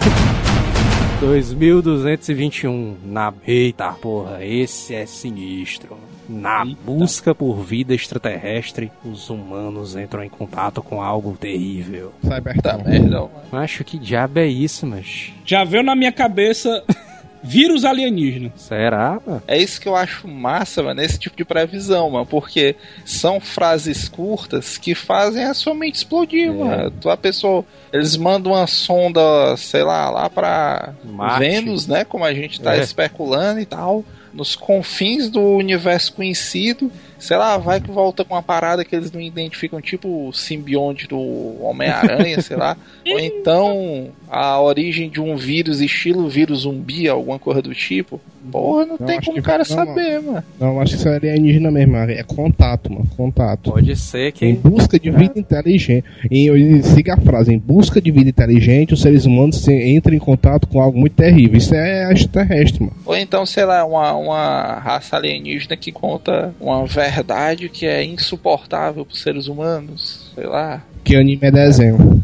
2221. 1.19 2.97
Na. 3.05 3.33
Eita 3.47 3.91
porra, 3.93 4.43
esse 4.45 4.93
é 4.93 5.05
sinistro. 5.05 5.97
Na 6.33 6.65
busca 6.65 7.33
por 7.35 7.61
vida 7.63 7.93
extraterrestre, 7.93 8.91
os 9.05 9.29
humanos 9.29 9.95
entram 9.95 10.23
em 10.23 10.29
contato 10.29 10.81
com 10.81 11.01
algo 11.01 11.37
terrível. 11.39 12.11
Tá 12.27 12.35
Cybertron. 12.35 12.83
merda, 12.83 13.23
ó, 13.23 13.27
mano. 13.27 13.63
Acho 13.63 13.83
que 13.83 13.97
diabo 13.97 14.39
é 14.39 14.47
isso, 14.47 14.85
mas. 14.87 15.31
Já 15.45 15.63
veio 15.63 15.83
na 15.83 15.95
minha 15.95 16.11
cabeça 16.11 16.83
vírus 17.43 17.83
alienígena. 17.83 18.51
Será, 18.55 19.19
mano? 19.25 19.43
É 19.47 19.57
isso 19.57 19.79
que 19.79 19.87
eu 19.87 19.95
acho 19.95 20.27
massa, 20.27 20.81
mano, 20.81 21.01
esse 21.01 21.19
tipo 21.19 21.35
de 21.35 21.43
previsão, 21.43 22.09
mano, 22.09 22.25
porque 22.25 22.75
são 23.05 23.39
frases 23.39 24.07
curtas 24.07 24.77
que 24.77 24.95
fazem 24.95 25.43
a 25.43 25.53
sua 25.53 25.73
mente 25.73 25.95
explodir, 25.95 26.51
mano. 26.53 26.89
Tu, 27.01 27.09
a 27.09 27.17
pessoa, 27.17 27.65
eles 27.91 28.15
mandam 28.15 28.53
uma 28.53 28.65
sonda, 28.65 29.21
sei 29.57 29.83
lá, 29.83 30.09
lá 30.09 30.29
pra 30.29 30.93
Marte. 31.03 31.39
Vênus, 31.39 31.85
né, 31.85 32.03
como 32.05 32.23
a 32.23 32.33
gente 32.33 32.61
tá 32.61 32.75
É. 32.75 32.79
especulando 32.81 33.59
e 33.59 33.65
tal, 33.65 34.05
nos 34.33 34.55
confins 34.55 35.29
do 35.29 35.41
universo 35.57 36.13
conhecido, 36.13 36.91
sei 37.23 37.37
lá, 37.37 37.57
vai 37.57 37.79
que 37.79 37.89
volta 37.91 38.23
com 38.25 38.33
uma 38.33 38.43
parada 38.43 38.83
que 38.83 38.95
eles 38.95 39.11
não 39.11 39.21
identificam, 39.21 39.79
tipo 39.81 40.27
o 40.27 40.33
simbionte 40.33 41.07
do 41.07 41.17
Homem-Aranha, 41.63 42.41
sei 42.41 42.57
lá, 42.57 42.75
ou 43.07 43.19
então 43.19 44.09
a 44.29 44.59
origem 44.61 45.09
de 45.09 45.21
um 45.21 45.35
vírus 45.35 45.79
estilo 45.81 46.27
vírus 46.27 46.59
zumbi, 46.61 47.07
alguma 47.07 47.39
coisa 47.39 47.61
do 47.61 47.73
tipo. 47.73 48.19
Porra, 48.51 48.85
não 48.85 48.97
Eu 48.99 49.05
tem 49.05 49.21
como 49.21 49.39
o 49.39 49.41
cara 49.41 49.59
não, 49.59 49.65
saber, 49.65 50.21
mano. 50.21 50.43
Não, 50.59 50.81
acho 50.81 50.91
que 50.93 50.97
isso 50.99 51.07
é 51.07 51.15
alienígena 51.15 51.71
mesmo, 51.71 51.93
mano. 51.93 52.11
é 52.11 52.23
contato, 52.23 52.91
mano. 52.91 53.07
Contato. 53.15 53.71
Pode 53.71 53.95
ser 53.95 54.29
Em 54.29 54.31
que. 54.33 54.53
busca 54.53 54.99
de 54.99 55.09
vida 55.11 55.39
inteligente. 55.39 56.03
Em, 56.29 56.49
e 56.53 56.83
siga 56.83 57.13
a 57.13 57.17
frase: 57.17 57.53
em 57.53 57.57
busca 57.57 58.01
de 58.01 58.11
vida 58.11 58.29
inteligente, 58.29 58.93
os 58.93 59.01
seres 59.01 59.25
humanos 59.25 59.57
se- 59.63 59.95
entram 59.95 60.13
em 60.13 60.19
contato 60.19 60.67
com 60.67 60.81
algo 60.81 60.99
muito 60.99 61.13
terrível. 61.15 61.57
Isso 61.57 61.73
é 61.73 62.11
extraterrestre, 62.11 62.81
mano. 62.83 62.95
Ou 63.05 63.15
então, 63.15 63.45
sei 63.45 63.63
lá, 63.63 63.85
uma, 63.85 64.13
uma 64.13 64.73
raça 64.79 65.15
alienígena 65.15 65.77
que 65.77 65.91
conta 65.93 66.53
uma 66.59 66.79
verdade 67.13 67.69
que 67.69 67.85
é 67.85 68.03
insuportável 68.03 69.05
pros 69.05 69.21
seres 69.21 69.47
humanos. 69.47 70.31
Sei 70.33 70.45
lá. 70.45 70.83
Que 71.03 71.15
anime 71.15 71.39
é 71.41 71.51
desenho. 71.51 72.23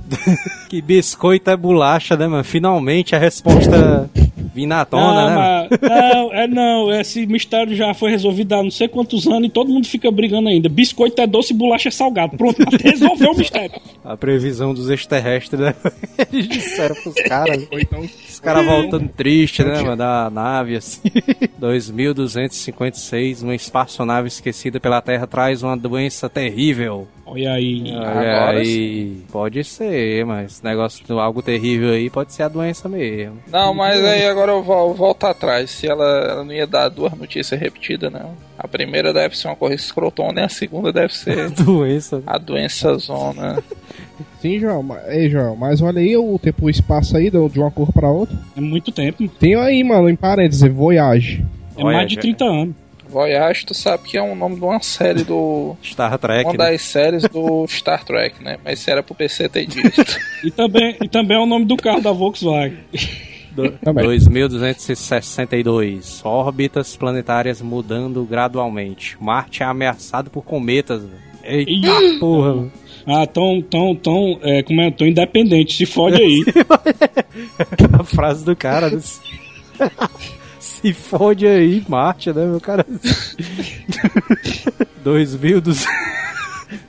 Que 0.69 0.81
biscoito 0.81 1.49
é 1.49 1.57
bolacha, 1.57 2.15
né, 2.15 2.27
mano? 2.27 2.43
Finalmente 2.43 3.15
a 3.15 3.19
resposta 3.19 4.09
vir 4.53 4.65
na 4.65 4.85
tona, 4.85 5.29
né? 5.29 5.35
mano? 5.35 5.67
mas- 5.69 5.79
não, 6.13 6.33
é 6.33 6.47
não. 6.47 6.91
Esse 6.99 7.25
mistério 7.25 7.75
já 7.75 7.93
foi 7.93 8.11
resolvido 8.11 8.53
há 8.53 8.63
não 8.63 8.71
sei 8.71 8.87
quantos 8.87 9.27
anos 9.27 9.45
e 9.47 9.49
todo 9.49 9.71
mundo 9.71 9.87
fica 9.87 10.09
brigando 10.11 10.49
ainda. 10.49 10.67
Biscoito 10.69 11.21
é 11.21 11.27
doce 11.27 11.53
e 11.53 11.55
bolacha 11.55 11.89
é 11.89 11.91
salgado. 11.91 12.37
Pronto, 12.37 12.57
resolveu 12.83 13.31
o 13.31 13.37
mistério. 13.37 13.79
A 14.03 14.15
previsão 14.17 14.73
dos 14.73 14.89
extraterrestres, 14.89 15.59
né? 15.59 15.75
Eles 16.31 16.47
disseram 16.47 16.95
pros 16.95 17.15
caras. 17.15 17.67
Ou 17.71 17.79
então, 17.79 17.99
Os 18.01 18.39
caras 18.39 18.65
voltando 18.65 19.07
triste, 19.09 19.63
né, 19.63 19.81
mano? 19.81 19.97
Da 19.97 20.29
nave, 20.29 20.75
assim. 20.77 21.01
2256, 21.57 23.43
uma 23.43 23.55
espaçonave 23.55 24.27
esquecida 24.27 24.79
pela 24.79 25.01
Terra 25.01 25.27
traz 25.27 25.61
uma 25.63 25.75
doença 25.75 26.29
terrível. 26.29 27.07
Olha 27.25 27.53
aí. 27.53 27.83
Olha 27.91 28.09
Agora 28.09 28.59
aí. 28.59 29.17
Pode 29.31 29.63
ser, 29.63 30.25
mas 30.25 30.53
esse 30.53 30.63
negócio 30.63 31.05
de 31.05 31.11
algo 31.11 31.43
terrível 31.43 31.91
aí 31.91 32.09
pode 32.09 32.33
ser 32.33 32.43
a 32.43 32.47
doença 32.47 32.89
mesmo. 32.89 33.37
Não, 33.51 33.73
mas 33.73 34.03
aí 34.03 34.25
agora 34.25 34.38
eu 34.47 34.63
vol- 34.63 34.93
volto 34.93 35.25
atrás. 35.25 35.69
Se 35.69 35.87
ela, 35.87 36.05
ela 36.05 36.43
não 36.43 36.53
ia 36.53 36.65
dar 36.67 36.89
duas 36.89 37.13
notícias 37.13 37.59
repetidas, 37.59 38.11
não. 38.11 38.31
A 38.57 38.67
primeira 38.67 39.11
deve 39.13 39.37
ser 39.37 39.47
uma 39.47 39.55
coisa 39.55 39.75
escrotona 39.75 40.41
e 40.41 40.43
a 40.43 40.49
segunda 40.49 40.91
deve 40.91 41.13
ser 41.13 41.49
Doença. 41.63 42.21
a 42.25 42.37
doença 42.37 42.93
zona. 42.97 43.63
sim, 44.41 44.59
João. 44.59 44.83
Mas, 44.83 45.07
ei, 45.09 45.29
João, 45.29 45.55
mas 45.55 45.81
olha 45.81 45.99
aí 46.01 46.15
o 46.17 46.37
tempo 46.39 46.63
e 46.63 46.65
o 46.65 46.69
espaço 46.69 47.15
aí 47.17 47.29
de 47.29 47.37
uma 47.37 47.71
cor 47.71 47.91
pra 47.93 48.09
outra. 48.09 48.37
É 48.57 48.61
muito 48.61 48.91
tempo. 48.91 49.27
Tem 49.39 49.55
aí, 49.55 49.83
mano, 49.83 50.09
em 50.09 50.15
parênteses, 50.15 50.71
Voyage. 50.71 51.45
É 51.77 51.83
mais 51.83 52.07
de 52.07 52.15
já- 52.15 52.21
30 52.21 52.45
anos. 52.45 52.75
Voyage, 53.11 53.65
tu 53.65 53.73
sabe 53.73 54.03
que 54.03 54.17
é 54.19 54.21
um 54.21 54.35
nome 54.35 54.57
de 54.57 54.61
uma 54.63 54.79
série 54.83 55.23
do. 55.23 55.75
Star 55.83 56.15
Trek. 56.19 56.43
Uma 56.45 56.51
né? 56.51 56.57
das 56.71 56.81
séries 56.83 57.23
do 57.23 57.65
Star 57.67 58.03
Trek, 58.05 58.43
né? 58.43 58.57
Mas 58.63 58.77
se 58.81 58.91
era 58.91 59.01
pro 59.01 59.15
PC 59.15 59.49
ter 59.49 59.65
dito. 59.65 59.99
E 60.43 60.51
também, 60.51 60.95
e 61.01 61.07
também 61.07 61.35
é 61.35 61.39
o 61.39 61.47
nome 61.47 61.65
do 61.65 61.75
carro 61.75 62.01
da 62.01 62.11
Volkswagen. 62.11 62.77
Do- 63.63 63.71
Também. 63.83 64.05
2262. 64.05 66.21
Órbitas 66.23 66.95
planetárias 66.95 67.61
mudando 67.61 68.23
gradualmente. 68.25 69.17
Marte 69.19 69.63
é 69.63 69.65
ameaçado 69.65 70.29
por 70.29 70.43
cometas. 70.43 71.01
velho. 71.01 71.13
Eita 71.43 71.71
Ih! 71.71 72.19
porra. 72.19 72.67
Ah, 73.07 73.25
tão, 73.25 73.61
tão, 73.61 73.95
tão, 73.95 74.37
é, 74.43 74.61
como 74.61 74.81
é, 74.81 74.91
tão 74.91 75.07
independente. 75.07 75.73
Se 75.75 75.85
fode 75.85 76.21
aí. 76.21 76.43
A 77.99 78.03
frase 78.03 78.43
do 78.45 78.55
cara. 78.55 78.89
né? 78.89 78.99
Se 80.59 80.93
fode 80.93 81.47
aí, 81.47 81.83
Marte, 81.87 82.31
né, 82.33 82.45
meu 82.45 82.59
cara? 82.59 82.85
2200. 85.03 85.85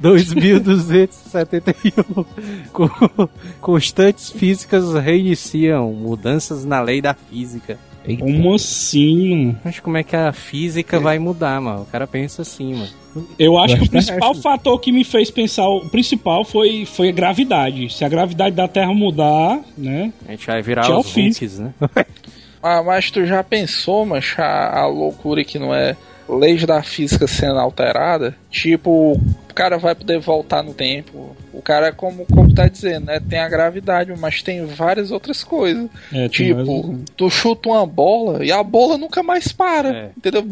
2271. 0.00 2.24
Co- 2.72 3.28
Constantes 3.60 4.30
físicas 4.30 4.92
reiniciam 4.94 5.92
mudanças 5.92 6.64
na 6.64 6.80
lei 6.80 7.00
da 7.00 7.14
física. 7.14 7.78
Eita. 8.04 8.24
Como 8.24 8.54
assim? 8.54 9.56
Mas 9.62 9.78
como 9.78 9.98
é 9.98 10.02
que 10.02 10.16
a 10.16 10.32
física 10.32 10.98
vai 10.98 11.18
mudar, 11.18 11.60
mano? 11.60 11.82
O 11.82 11.86
cara 11.86 12.06
pensa 12.06 12.42
assim, 12.42 12.74
mano. 12.74 12.88
Eu 13.38 13.58
acho 13.58 13.76
que 13.76 13.84
o 13.84 13.90
principal 13.90 14.34
fator 14.34 14.80
que 14.80 14.90
me 14.90 15.04
fez 15.04 15.30
pensar, 15.30 15.68
o 15.68 15.88
principal 15.90 16.44
foi, 16.44 16.86
foi 16.86 17.10
a 17.10 17.12
gravidade. 17.12 17.92
Se 17.92 18.04
a 18.04 18.08
gravidade 18.08 18.56
da 18.56 18.66
Terra 18.66 18.94
mudar, 18.94 19.60
né? 19.76 20.12
A 20.26 20.30
gente 20.30 20.46
vai 20.46 20.62
virar 20.62 20.82
Tchau, 20.82 21.00
os. 21.00 21.14
Hulks, 21.14 21.58
né? 21.58 21.74
Ah, 22.62 22.82
mas 22.82 23.10
tu 23.10 23.26
já 23.26 23.42
pensou, 23.42 24.06
mancha, 24.06 24.42
a 24.44 24.86
loucura 24.86 25.44
que 25.44 25.58
não 25.58 25.74
é 25.74 25.94
leis 26.36 26.64
da 26.64 26.82
física 26.82 27.26
sendo 27.26 27.58
alterada? 27.58 28.34
Tipo, 28.50 29.12
o 29.12 29.54
cara 29.54 29.78
vai 29.78 29.94
poder 29.94 30.18
voltar 30.18 30.62
no 30.62 30.72
tempo. 30.74 31.36
O 31.52 31.60
cara, 31.60 31.92
como, 31.92 32.24
como 32.26 32.54
tá 32.54 32.68
dizendo, 32.68 33.06
né? 33.06 33.20
Tem 33.20 33.38
a 33.38 33.48
gravidade, 33.48 34.12
mas 34.18 34.42
tem 34.42 34.64
várias 34.66 35.10
outras 35.10 35.42
coisas. 35.44 35.88
É, 36.12 36.18
mais 36.20 36.30
Tipo, 36.30 36.60
um- 36.86 37.04
tu 37.16 37.28
chuta 37.30 37.68
uma 37.68 37.84
bola 37.86 38.44
e 38.44 38.50
a 38.52 38.62
bola 38.62 38.96
nunca 38.96 39.22
mais 39.22 39.48
para. 39.52 39.88
É. 39.94 40.10
Entendeu? 40.16 40.44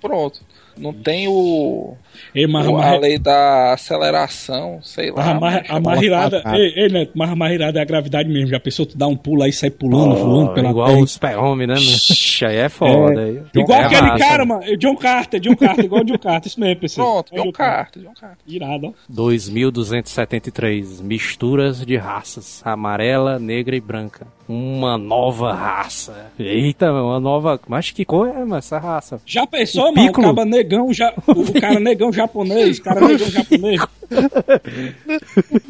Pronto. 0.00 0.40
Não 0.76 0.92
tem 0.92 1.28
o, 1.28 1.94
Ei, 2.34 2.46
mas, 2.46 2.66
o- 2.66 2.72
mas- 2.72 2.84
a 2.86 2.96
lei 2.98 3.18
da 3.18 3.72
aceleração, 3.72 4.78
sei 4.82 5.10
lá. 5.10 5.30
a, 5.30 5.34
mar- 5.34 5.64
mancha. 5.80 6.42
a. 6.44 6.56
Ei, 6.58 6.72
ei, 6.76 6.88
Neto, 6.88 7.12
mas 7.14 7.30
a 7.30 7.36
marrirada 7.36 7.78
é 7.78 7.82
a 7.82 7.84
gravidade 7.84 8.28
mesmo. 8.28 8.48
Já 8.48 8.58
pensou, 8.60 8.84
tu 8.86 8.96
dá 8.98 9.06
um 9.06 9.16
pulo 9.16 9.42
aí 9.42 9.50
e 9.50 9.52
sai 9.52 9.70
pulando, 9.70 10.14
voando 10.16 10.52
pela 10.54 10.70
igual 10.70 10.86
terra. 10.88 11.00
o 11.00 11.06
super-homem, 11.06 11.66
né? 11.66 11.74
Ixi, 11.74 12.44
aí 12.44 12.56
é 12.56 12.68
foda. 12.68 13.20
aí. 13.20 13.40
Igual 13.54 13.80
É 13.80 13.84
aquele 13.84 14.02
massa. 14.02 14.18
cara, 14.24 14.44
mano. 14.44 14.62
o 14.72 14.76
John 14.76 14.96
Carter, 14.96 15.40
John 15.40 15.56
Carter, 15.56 15.84
igual 15.84 16.02
o 16.02 16.04
John 16.04 16.18
Carter, 16.18 16.48
isso 16.48 16.60
mesmo, 16.60 16.80
PC. 16.80 16.96
Pronto, 16.96 17.34
John 17.34 17.48
o 17.48 17.52
Carter. 17.52 18.02
John 18.02 18.12
Carter. 18.20 18.38
Irado, 18.46 18.86
ó. 18.88 18.92
2273. 19.08 21.00
Misturas 21.00 21.84
de 21.84 21.96
raças. 21.96 22.60
Amarela, 22.64 23.38
negra 23.38 23.76
e 23.76 23.80
branca. 23.80 24.26
Uma 24.46 24.98
nova 24.98 25.54
raça. 25.54 26.30
Eita, 26.38 26.92
uma 26.92 27.18
nova. 27.18 27.58
Mas 27.66 27.90
que 27.90 28.04
cor 28.04 28.28
é 28.28 28.32
mano, 28.40 28.56
essa 28.56 28.78
raça? 28.78 29.18
Já 29.24 29.46
pensou, 29.46 29.90
O 29.90 29.94
mano? 29.94 30.06
Piccolo. 30.08 30.34
Negão, 30.64 30.92
já, 30.92 31.12
o 31.26 31.60
cara 31.60 31.78
negão 31.78 32.12
japonês, 32.12 32.78
cara 32.78 33.00
negão 33.00 33.28
japonês. 33.28 33.80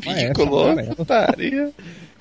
É, 0.07 0.28
Piccolo, 0.28 0.78
essa 0.78 0.95
putaria. 0.95 1.70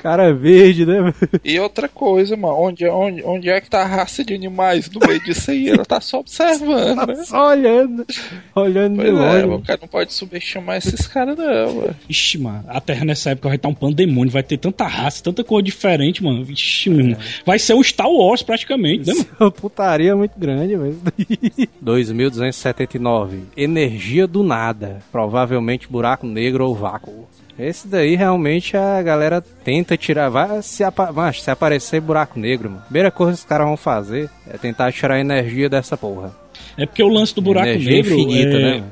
Cara 0.04 0.34
verde, 0.34 0.86
né? 0.86 1.14
E 1.46 1.58
outra 1.58 1.88
coisa, 1.88 2.36
mano, 2.36 2.58
onde, 2.60 2.86
onde, 2.90 3.24
onde 3.24 3.50
é 3.50 3.62
que 3.62 3.70
tá 3.70 3.84
a 3.84 3.88
raça 3.88 4.22
de 4.26 4.34
animais 4.34 4.90
no 4.92 5.00
meio 5.08 5.24
disso 5.24 5.50
aí? 5.50 5.70
Ela 5.70 5.86
tá 5.86 6.02
só 6.02 6.20
observando, 6.20 7.08
né? 7.08 7.24
Só 7.24 7.52
olhando. 7.52 8.06
Olhando 8.54 8.98
de 8.98 9.10
Pois 9.12 9.18
é, 9.18 9.46
longe. 9.46 9.56
o 9.56 9.62
cara 9.62 9.80
não 9.82 9.88
pode 9.88 10.12
subestimar 10.12 10.76
esses 10.76 11.08
caras, 11.08 11.38
não, 11.38 11.76
mano. 11.76 11.96
Ixi, 12.10 12.38
mano, 12.38 12.66
a 12.68 12.82
Terra 12.82 13.06
nessa 13.06 13.30
época 13.30 13.48
vai 13.48 13.56
estar 13.56 13.70
um 13.70 13.74
pandemônio, 13.74 14.30
vai 14.30 14.44
ter 14.44 14.58
tanta 14.58 14.86
raça, 14.86 15.24
tanta 15.24 15.42
cor 15.42 15.62
diferente, 15.64 16.22
mano. 16.22 16.46
Ixi, 16.52 16.90
meu 16.90 17.00
irmão. 17.00 17.18
Vai 17.46 17.58
ser 17.58 17.74
um 17.74 17.82
Star 17.82 18.10
Wars 18.10 18.44
praticamente, 18.44 19.08
né, 19.08 19.14
mano? 19.14 19.28
Uma 19.40 19.52
putaria 19.52 20.14
muito 20.18 20.38
grande 20.38 20.76
mesmo. 20.76 21.02
2279. 21.82 23.44
Energia 23.56 24.28
do 24.28 24.44
nada. 24.44 25.00
Provavelmente 25.14 25.88
buraco 25.88 26.28
negro 26.28 26.68
ou 26.68 26.76
vácuo. 26.76 27.26
Esse 27.58 27.88
daí 27.88 28.16
realmente 28.16 28.76
a 28.76 29.02
galera 29.02 29.42
tenta 29.64 29.96
tirar. 29.96 30.30
Vai 30.30 30.62
se, 30.62 30.84
apa 30.84 31.12
mas, 31.12 31.42
se 31.42 31.52
aparecer 31.52 32.02
buraco 32.02 32.40
negro, 32.40 32.70
mano. 32.70 32.84
Primeira 32.86 33.12
coisa 33.12 33.34
que 33.34 33.40
os 33.40 33.46
caras 33.46 33.68
vão 33.68 33.78
fazer 33.78 34.30
é 34.50 34.58
tentar 34.58 34.92
tirar 34.92 35.16
a 35.16 35.20
energia 35.20 35.70
dessa 35.70 35.96
porra. 35.96 36.36
É 36.78 36.86
porque 36.86 37.04
o 37.04 37.08
lance 37.08 37.36
do 37.36 37.42
buraco 37.42 37.68
energia 37.68 37.92
negro. 37.92 38.14
infinita, 38.14 38.58
é- 38.58 38.60
né? 38.60 38.84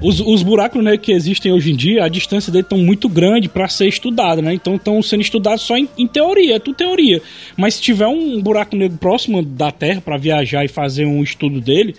Os, 0.00 0.20
os 0.20 0.44
buracos 0.44 0.82
negros 0.82 1.04
que 1.04 1.12
existem 1.12 1.52
hoje 1.52 1.72
em 1.72 1.76
dia, 1.76 2.04
a 2.04 2.08
distância 2.08 2.52
deles 2.52 2.66
estão 2.66 2.78
muito 2.78 3.08
grande 3.08 3.48
para 3.48 3.66
ser 3.66 3.88
estudada, 3.88 4.40
né? 4.40 4.54
Então 4.54 4.76
estão 4.76 5.02
sendo 5.02 5.22
estudados 5.22 5.62
só 5.62 5.76
em, 5.76 5.88
em 5.98 6.06
teoria, 6.06 6.54
é 6.54 6.58
tudo 6.60 6.76
teoria. 6.76 7.20
Mas 7.56 7.74
se 7.74 7.82
tiver 7.82 8.06
um 8.06 8.40
buraco 8.40 8.76
negro 8.76 8.96
próximo 8.96 9.42
da 9.42 9.72
Terra 9.72 10.00
para 10.00 10.16
viajar 10.16 10.64
e 10.64 10.68
fazer 10.68 11.04
um 11.04 11.20
estudo 11.20 11.60
dele, 11.60 11.96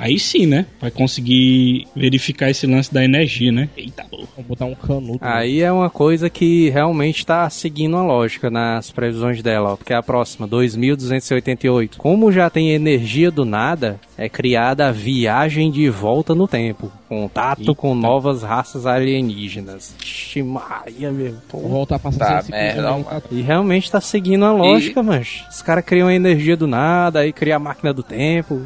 aí 0.00 0.18
sim, 0.18 0.46
né? 0.46 0.66
Vai 0.80 0.90
conseguir 0.90 1.86
verificar 1.94 2.50
esse 2.50 2.66
lance 2.66 2.92
da 2.92 3.04
energia, 3.04 3.52
né? 3.52 3.68
Eita, 3.76 4.04
porra. 4.04 4.26
Vamos 4.36 4.48
botar 4.48 4.64
um 4.66 4.74
canudo. 4.74 5.18
Aí 5.20 5.60
é 5.60 5.70
uma 5.72 5.90
coisa 5.90 6.28
que 6.30 6.70
realmente 6.70 7.18
está 7.18 7.48
seguindo 7.50 7.96
a 7.96 8.02
lógica 8.02 8.50
nas 8.50 8.90
previsões 8.90 9.42
dela, 9.42 9.72
ó, 9.72 9.76
porque 9.76 9.92
a 9.92 10.02
próxima, 10.02 10.46
2288. 10.46 11.98
Como 11.98 12.30
já 12.32 12.48
tem 12.50 12.70
energia 12.70 13.30
do 13.30 13.44
nada, 13.44 13.98
é 14.16 14.28
criada 14.28 14.88
a 14.88 14.92
viagem 14.92 15.70
de 15.70 15.88
volta 15.88 16.34
no 16.34 16.46
tempo. 16.48 16.90
Contato 17.08 17.74
com 17.74 17.94
novas 17.94 18.42
raças 18.42 18.84
alienígenas. 18.86 19.94
Ixi, 20.02 20.42
Maria, 20.42 21.10
meu. 21.10 21.34
Vou 21.50 21.68
voltar 21.68 21.98
pra 21.98 22.12
Tá, 22.12 22.42
65 22.42 22.50
merda, 22.52 22.90
mano. 22.90 23.22
E 23.30 23.40
realmente 23.40 23.90
tá 23.90 24.00
seguindo 24.00 24.44
a 24.44 24.52
lógica, 24.52 25.02
mas 25.02 25.44
Os 25.50 25.62
caras 25.62 25.84
criam 25.84 26.08
a 26.08 26.14
energia 26.14 26.56
do 26.56 26.66
nada, 26.66 27.20
aí 27.20 27.32
cria 27.32 27.56
a 27.56 27.58
máquina 27.58 27.92
do 27.92 28.02
tempo. 28.02 28.62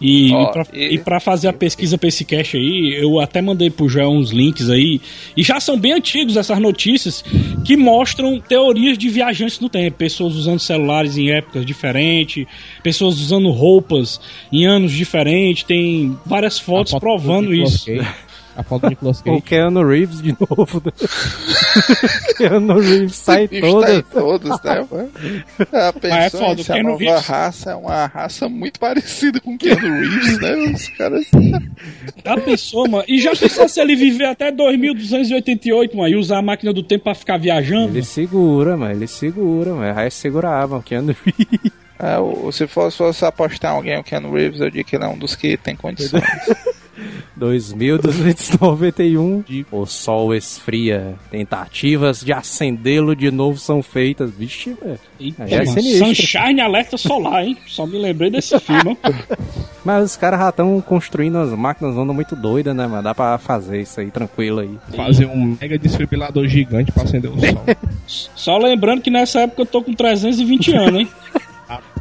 E, 0.00 0.32
Ó, 0.32 0.50
e, 0.72 0.98
pra, 0.98 1.16
e- 1.16 1.20
fazer 1.20 1.48
a 1.48 1.52
pesquisa 1.52 1.98
pra 1.98 2.08
esse 2.08 2.24
cast 2.24 2.56
aí, 2.56 2.96
eu 2.98 3.20
até 3.20 3.42
mandei 3.42 3.68
pro 3.68 3.88
Joel 3.88 4.10
uns 4.10 4.30
links 4.30 4.70
aí, 4.70 5.00
e 5.36 5.42
já 5.42 5.60
são 5.60 5.78
bem 5.78 5.92
antigos 5.92 6.36
essas 6.36 6.58
notícias 6.58 7.22
que 7.64 7.76
mostram 7.76 8.40
teorias 8.40 8.96
de 8.96 9.08
viajantes 9.08 9.60
no 9.60 9.68
tempo. 9.68 9.98
Pessoas 9.98 10.34
usando 10.34 10.58
celulares 10.58 11.18
em 11.18 11.30
épocas 11.30 11.66
diferentes, 11.66 12.46
pessoas 12.82 13.20
usando 13.20 13.50
roupas 13.50 14.20
em 14.50 14.64
anos 14.66 14.92
diferentes, 14.92 15.64
tem 15.64 16.16
várias 16.24 16.58
fotos 16.58 16.92
foto 16.92 17.00
do 17.00 17.00
provando 17.00 17.54
isso. 17.54 17.86
A 18.60 18.62
foto 18.62 18.82
do 18.82 18.88
Nicolas 18.90 19.20
O 19.22 19.24
Cage. 19.24 19.40
Keanu 19.42 19.86
Reeves 19.88 20.20
de 20.22 20.36
novo. 20.38 20.82
né? 20.84 20.92
Keanu 22.36 22.78
Reeves 22.78 23.20
tá 23.20 23.42
em 23.42 23.48
tá 23.48 23.60
todas. 23.60 23.90
em 23.98 24.68
né, 24.68 24.86
mano? 24.90 25.10
Ah, 25.72 25.94
Mas 26.02 26.12
é 26.12 26.30
foda, 26.30 26.60
em 26.60 26.64
se 26.64 26.70
a 26.70 26.74
Keanu 26.74 26.88
nova 26.90 27.04
Reeves- 27.04 27.26
raça 27.26 27.70
é 27.70 27.74
uma 27.74 28.06
raça 28.06 28.48
muito 28.48 28.78
parecida 28.78 29.40
com 29.40 29.56
Keanu 29.56 29.80
Reeves, 30.00 30.40
né? 30.40 30.54
Os 30.74 30.88
caras... 30.90 31.26
Já 32.24 32.36
pensou, 32.38 32.88
mano? 32.88 33.04
E 33.08 33.20
já 33.20 33.34
pensou 33.34 33.68
se 33.68 33.80
ele 33.80 33.96
viver 33.96 34.26
até 34.26 34.50
2288, 34.52 35.96
mano, 35.96 36.08
e 36.08 36.16
usar 36.16 36.38
a 36.38 36.42
máquina 36.42 36.72
do 36.72 36.82
tempo 36.82 37.04
pra 37.04 37.14
ficar 37.14 37.38
viajando? 37.38 37.96
Ele 37.96 38.04
segura, 38.04 38.76
mano. 38.76 38.92
Ele 38.92 39.06
segura, 39.06 39.72
mano. 39.74 39.98
Aí 39.98 40.10
segurava. 40.10 40.76
o 40.78 40.82
Keanu 40.82 41.14
Reeves. 41.24 41.72
É, 41.98 42.18
o- 42.18 42.50
se 42.50 42.66
fosse, 42.66 42.96
fosse 42.96 43.24
apostar 43.24 43.72
alguém, 43.72 43.98
o 43.98 44.02
Keanu 44.04 44.32
Reeves, 44.32 44.60
eu 44.60 44.66
diria 44.70 44.84
que 44.84 44.96
ele 44.96 45.04
é 45.04 45.08
um 45.08 45.18
dos 45.18 45.34
que 45.36 45.56
tem 45.56 45.76
condições. 45.76 46.22
2291. 47.36 49.44
O 49.70 49.86
sol 49.86 50.34
esfria. 50.34 51.14
Tentativas 51.30 52.20
de 52.20 52.32
acendê-lo 52.32 53.14
de 53.14 53.30
novo 53.30 53.58
são 53.58 53.82
feitas. 53.82 54.30
Vixe, 54.30 54.76
velho. 54.80 54.98
Eita, 55.18 55.44
é. 55.44 55.66
Sunshine 55.66 56.60
Alerta 56.60 56.96
Solar, 56.96 57.44
hein? 57.44 57.56
Só 57.66 57.86
me 57.86 57.98
lembrei 57.98 58.30
desse 58.30 58.58
filme. 58.58 58.96
Mas 59.84 60.04
os 60.04 60.16
caras 60.16 60.40
já 60.40 60.48
estão 60.50 60.80
construindo 60.80 61.38
as 61.38 61.50
máquinas 61.50 61.96
onda 61.96 62.12
muito 62.12 62.36
doidas, 62.36 62.74
né, 62.74 62.86
mano? 62.86 63.02
Dá 63.02 63.14
pra 63.14 63.38
fazer 63.38 63.80
isso 63.80 64.00
aí 64.00 64.10
tranquilo 64.10 64.60
aí. 64.60 64.78
Fazer 64.94 65.26
um 65.26 65.56
mega 65.60 65.78
desfibrilador 65.78 66.46
gigante 66.46 66.92
pra 66.92 67.04
acender 67.04 67.30
o 67.30 67.38
sol. 67.38 67.64
Só 68.34 68.58
lembrando 68.58 69.00
que 69.00 69.10
nessa 69.10 69.40
época 69.40 69.62
eu 69.62 69.66
tô 69.66 69.82
com 69.82 69.94
320 69.94 70.74
anos, 70.74 71.00
hein? 71.00 71.08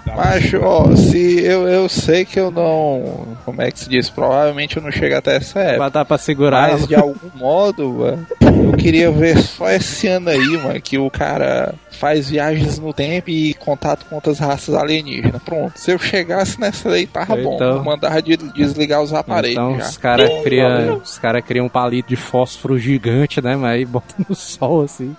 Mas, 0.06 0.52
ó, 0.56 0.96
se 0.96 1.42
eu, 1.44 1.68
eu 1.68 1.88
sei 1.88 2.26
que 2.26 2.40
eu 2.40 2.52
não. 2.52 3.28
Como 3.46 3.62
é 3.62 3.72
que 3.72 3.80
se 3.80 3.90
diz? 3.90 4.10
Provavelmente 4.10 4.78
eu 4.78 4.84
não 4.84 4.92
chego 4.92 5.16
até 5.16 5.36
essa 5.38 5.60
época. 5.60 5.80
Mas 5.80 5.92
dá 5.94 6.04
pra 6.06 6.18
segurar. 6.18 6.72
Mas 6.72 6.88
de 6.88 6.96
algum 6.96 7.30
modo, 7.36 7.90
mano, 7.94 8.28
eu 8.72 8.72
queria 8.78 9.12
ver 9.12 9.38
só 9.38 9.70
esse 9.70 10.08
ano 10.08 10.30
aí, 10.30 10.58
mano, 10.58 10.82
que 10.82 10.98
o 10.98 11.10
cara 11.10 11.74
faz 11.92 12.30
viagens 12.30 12.80
no 12.80 12.94
tempo 12.94 13.30
e 13.30 13.54
contato 13.56 14.06
com 14.06 14.16
outras 14.16 14.40
raças 14.40 14.74
alienígenas. 14.76 15.42
Pronto, 15.44 15.78
se 15.78 15.92
eu 15.92 16.00
chegasse 16.00 16.60
nessa 16.60 16.90
aí, 16.90 17.06
tava 17.06 17.36
bom. 17.36 17.56
Então- 17.56 17.78
Eu 17.78 17.84
mandava 17.84 18.22
de 18.22 18.36
desligar 18.38 19.02
os 19.02 19.14
aparelhos 19.14 19.58
Então 19.58 19.78
já. 19.78 19.86
os 19.86 19.98
caras 19.98 20.30
criam 20.44 21.02
cara 21.22 21.42
criam 21.42 21.66
um 21.66 21.70
palito 21.70 22.10
de 22.10 22.16
fósforo 22.16 22.78
gigante, 22.80 23.42
né? 23.42 23.56
Mas 23.56 23.72
aí 23.72 23.86
bota 23.86 24.16
no 24.28 24.34
sol 24.36 24.82
assim. 24.84 25.16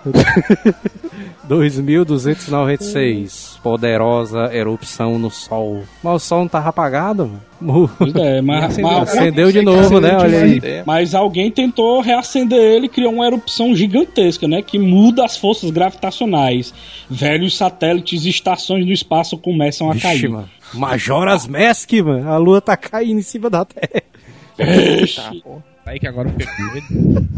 2296. 1.50 3.58
Poderosa 3.62 4.54
erupção 4.54 5.18
no 5.18 5.30
sol. 5.30 5.82
Mas 6.02 6.14
o 6.14 6.18
sol 6.20 6.40
não 6.40 6.48
tava 6.48 6.68
apagado, 6.68 7.30
mano. 7.60 7.90
Pois 7.98 8.14
é, 8.14 8.40
mas, 8.40 8.64
Acendeu. 8.78 8.90
mas, 8.90 9.08
Acendeu 9.10 9.52
de 9.52 9.62
novo, 9.62 10.00
né? 10.00 10.16
Olha 10.16 10.42
aí. 10.44 10.60
Mas 10.86 11.14
alguém 11.14 11.50
tentou 11.50 12.00
reacender 12.00 12.58
ele 12.58 12.86
e 12.86 12.88
criou 12.88 13.12
uma 13.12 13.26
erupção 13.26 13.74
gigantesca, 13.74 14.46
né? 14.46 14.62
Que 14.62 14.78
muda 14.78 15.24
as 15.24 15.36
forças 15.36 15.70
gravitacionais. 15.70 16.72
Velhos 17.10 17.56
satélites 17.56 18.24
e 18.24 18.30
estações 18.30 18.86
do 18.86 18.92
espaço 18.92 19.36
começam 19.36 19.90
a 19.90 19.94
Vixe, 19.94 20.06
cair. 20.06 20.28
mano. 20.28 20.48
Majora's 20.72 21.48
Mask, 21.48 21.92
mano. 22.04 22.30
A 22.30 22.36
lua 22.36 22.60
tá 22.60 22.76
caindo 22.76 23.18
em 23.18 23.22
cima 23.22 23.50
da 23.50 23.64
terra. 23.64 24.02
tá, 24.56 25.32
pô. 25.42 25.60
Aí 25.84 25.98
que 25.98 26.06
agora 26.06 26.28
eu 26.28 26.32
fiquei 26.32 26.46
com 26.46 27.02
medo. 27.02 27.28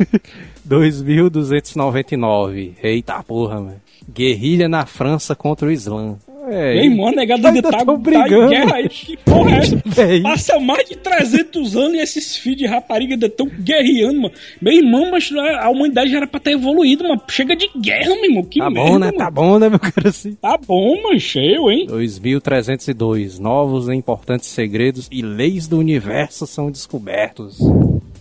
2299. 0.64 2.74
Eita 2.82 3.22
porra, 3.22 3.60
mano. 3.60 3.80
Guerrilha 4.12 4.68
na 4.68 4.84
França 4.84 5.34
contra 5.34 5.66
o 5.66 5.70
Islã. 5.70 6.16
É, 6.46 6.74
Meu 6.74 6.84
irmão, 6.84 7.08
a 7.08 7.12
negada 7.12 7.48
ainda 7.48 7.62
tá, 7.62 7.70
tão 7.78 7.86
tá 7.86 7.96
brigando, 7.96 8.44
em 8.44 8.48
guerra 8.50 8.74
aí. 8.76 8.86
Que 8.90 9.16
porra 9.16 9.50
é 9.50 9.58
essa? 9.60 9.80
Véi. 9.86 10.20
Passa 10.20 10.60
mais 10.60 10.86
de 10.86 10.94
300 10.96 11.74
anos 11.74 11.94
e 11.94 11.98
esses 12.00 12.36
filhos 12.36 12.58
de 12.58 12.66
rapariga 12.66 13.14
ainda 13.14 13.30
tão 13.30 13.46
guerreando, 13.48 14.20
mano. 14.20 14.34
Meu 14.60 14.74
irmão, 14.74 15.10
mas 15.10 15.32
a 15.32 15.70
humanidade 15.70 16.10
já 16.10 16.18
era 16.18 16.26
pra 16.26 16.38
ter 16.38 16.50
evoluído, 16.50 17.02
mano. 17.04 17.18
Chega 17.30 17.56
de 17.56 17.70
guerra, 17.80 18.14
meu 18.16 18.24
irmão. 18.26 18.44
Que 18.44 18.58
Tá 18.58 18.68
merda, 18.68 18.90
bom, 18.90 18.98
né? 18.98 19.06
mano. 19.06 19.18
Tá 19.18 19.30
bom, 19.30 19.58
né, 19.58 19.70
meu 19.70 19.78
cara? 19.78 20.08
Assim. 20.10 20.34
Tá 20.34 20.58
bom, 20.58 21.02
mano. 21.02 21.18
Cheio, 21.18 21.70
hein? 21.70 21.86
2302. 21.86 23.38
Novos 23.38 23.88
e 23.88 23.94
importantes 23.94 24.50
segredos 24.50 25.08
e 25.10 25.22
leis 25.22 25.66
do 25.66 25.78
universo 25.78 26.46
são 26.46 26.70
descobertos. 26.70 27.58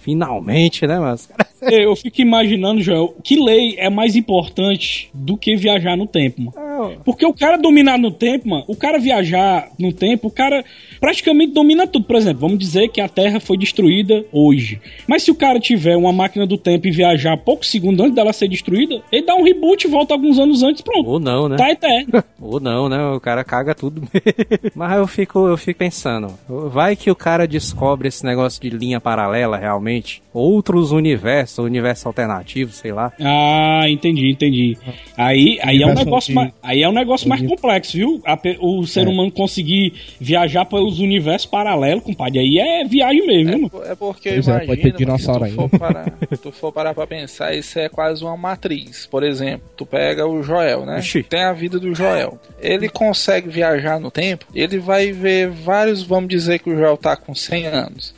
Finalmente, 0.04 0.86
né, 0.86 0.99
mas 0.99 1.30
É, 1.62 1.86
Eu 1.86 1.95
fico 1.95 2.22
imaginando, 2.22 2.82
Joel, 2.82 3.16
que 3.24 3.41
lei 3.41 3.76
é 3.78 3.89
mais 3.89 4.16
importante 4.18 5.10
do 5.14 5.38
que 5.38 5.56
viajar 5.56 5.95
no 5.95 6.06
tempo, 6.06 6.41
mano. 6.41 6.99
Porque 7.06 7.26
o 7.26 7.34
cara 7.34 7.58
dominar 7.58 7.97
no 7.97 8.12
tempo, 8.12 8.49
mano, 8.49 8.66
o 8.68 8.76
cara 8.76 8.99
viajar 8.99 9.70
no 9.80 9.93
tempo, 9.93 10.28
o 10.28 10.32
cara 10.32 10.64
praticamente 11.04 11.51
domina 11.51 11.86
tudo. 11.86 12.06
Por 12.06 12.16
exemplo, 12.16 12.39
vamos 12.39 12.58
dizer 12.58 12.88
que 12.88 13.01
a 13.01 13.10
Terra 13.10 13.38
foi 13.41 13.58
destruída 13.58 14.24
hoje. 14.32 14.80
Mas 15.06 15.24
se 15.24 15.32
o 15.32 15.36
cara 15.36 15.60
tiver 15.60 15.97
uma 15.97 16.14
máquina 16.14 16.47
do 16.47 16.58
tempo 16.58 16.88
e 16.88 16.91
viajar 16.91 17.36
poucos 17.36 17.70
segundos 17.70 17.99
antes 17.99 18.16
dela 18.16 18.32
ser 18.32 18.47
destruída, 18.47 19.01
ele 19.12 19.26
dá 19.26 19.36
um 19.36 19.43
reboot 19.43 19.86
e 19.86 19.89
volta 19.89 20.14
alguns 20.14 20.39
anos 20.39 20.64
antes, 20.64 20.82
pronto. 20.82 21.10
ou 21.10 21.20
não, 21.20 21.49
né? 21.49 21.58
Tá 21.58 21.70
eterno. 21.70 22.24
Ou 22.39 22.60
não, 22.60 22.88
né? 22.88 23.04
O 23.08 23.20
cara 23.20 23.43
caga 23.43 23.76
tudo. 23.76 24.08
Mas 24.76 24.97
eu 24.97 25.08
fico, 25.08 25.47
eu 25.47 25.58
fico 25.58 25.80
pensando, 25.80 26.34
vai 26.47 26.95
que 26.95 27.12
o 27.12 27.16
cara 27.16 27.45
descobre 27.45 28.08
esse 28.08 28.24
negócio 28.24 28.62
de 28.62 28.70
linha 28.70 29.01
paralela 29.01 29.58
realmente, 29.58 30.22
outros 30.34 30.91
universos, 30.91 31.59
universo 31.59 32.07
alternativo, 32.07 32.71
sei 32.71 32.91
lá. 32.91 33.11
Ah, 33.21 33.84
entendi, 33.88 34.31
entendi. 34.31 34.77
Aí, 35.15 35.59
aí 35.61 35.81
é 35.81 35.88
um 35.88 35.93
negócio 35.93 36.34
mais, 36.34 36.51
aí 36.61 36.81
é 36.81 36.89
um 36.89 36.93
negócio 36.93 37.29
mais 37.29 37.41
complexo, 37.41 37.97
viu? 37.97 38.21
O 38.59 38.86
ser 38.86 39.05
É. 39.05 39.09
humano 39.09 39.31
conseguir 39.31 39.93
viajar 40.19 40.65
pelos 40.65 40.99
universos 40.99 41.45
paralelos, 41.45 42.03
compadre, 42.03 42.39
aí 42.39 42.57
é 42.57 42.84
viagem 42.86 43.25
mesmo, 43.27 43.51
viu, 43.51 43.69
mano? 43.71 43.86
É 43.91 43.95
porque 43.95 44.31
Pois 44.34 44.47
é, 44.47 44.51
imagina, 44.51 44.65
pode 44.67 44.81
ter 44.81 44.93
dinossauro 44.93 45.45
se 45.45 45.51
tu 45.51 45.55
for, 45.69 45.79
parar, 45.79 46.11
tu 46.41 46.51
for 46.51 46.71
parar 46.71 46.93
pra 46.93 47.05
pensar, 47.07 47.53
isso 47.55 47.77
é 47.79 47.88
quase 47.89 48.23
uma 48.23 48.36
matriz. 48.36 49.05
Por 49.05 49.23
exemplo, 49.23 49.63
tu 49.77 49.86
pega 49.86 50.25
o 50.25 50.41
Joel, 50.41 50.86
né? 50.86 50.99
Ixi. 50.99 51.23
Tem 51.23 51.43
a 51.43 51.53
vida 51.53 51.79
do 51.79 51.93
Joel. 51.93 52.39
Ele 52.61 52.89
consegue 52.89 53.49
viajar 53.49 53.99
no 53.99 54.09
tempo, 54.09 54.45
ele 54.55 54.79
vai 54.79 55.11
ver 55.11 55.49
vários, 55.49 56.01
vamos 56.01 56.29
dizer 56.29 56.59
que 56.59 56.69
o 56.69 56.75
Joel 56.75 56.97
tá 56.97 57.15
com 57.15 57.36
100 57.36 57.65
anos. 57.67 58.15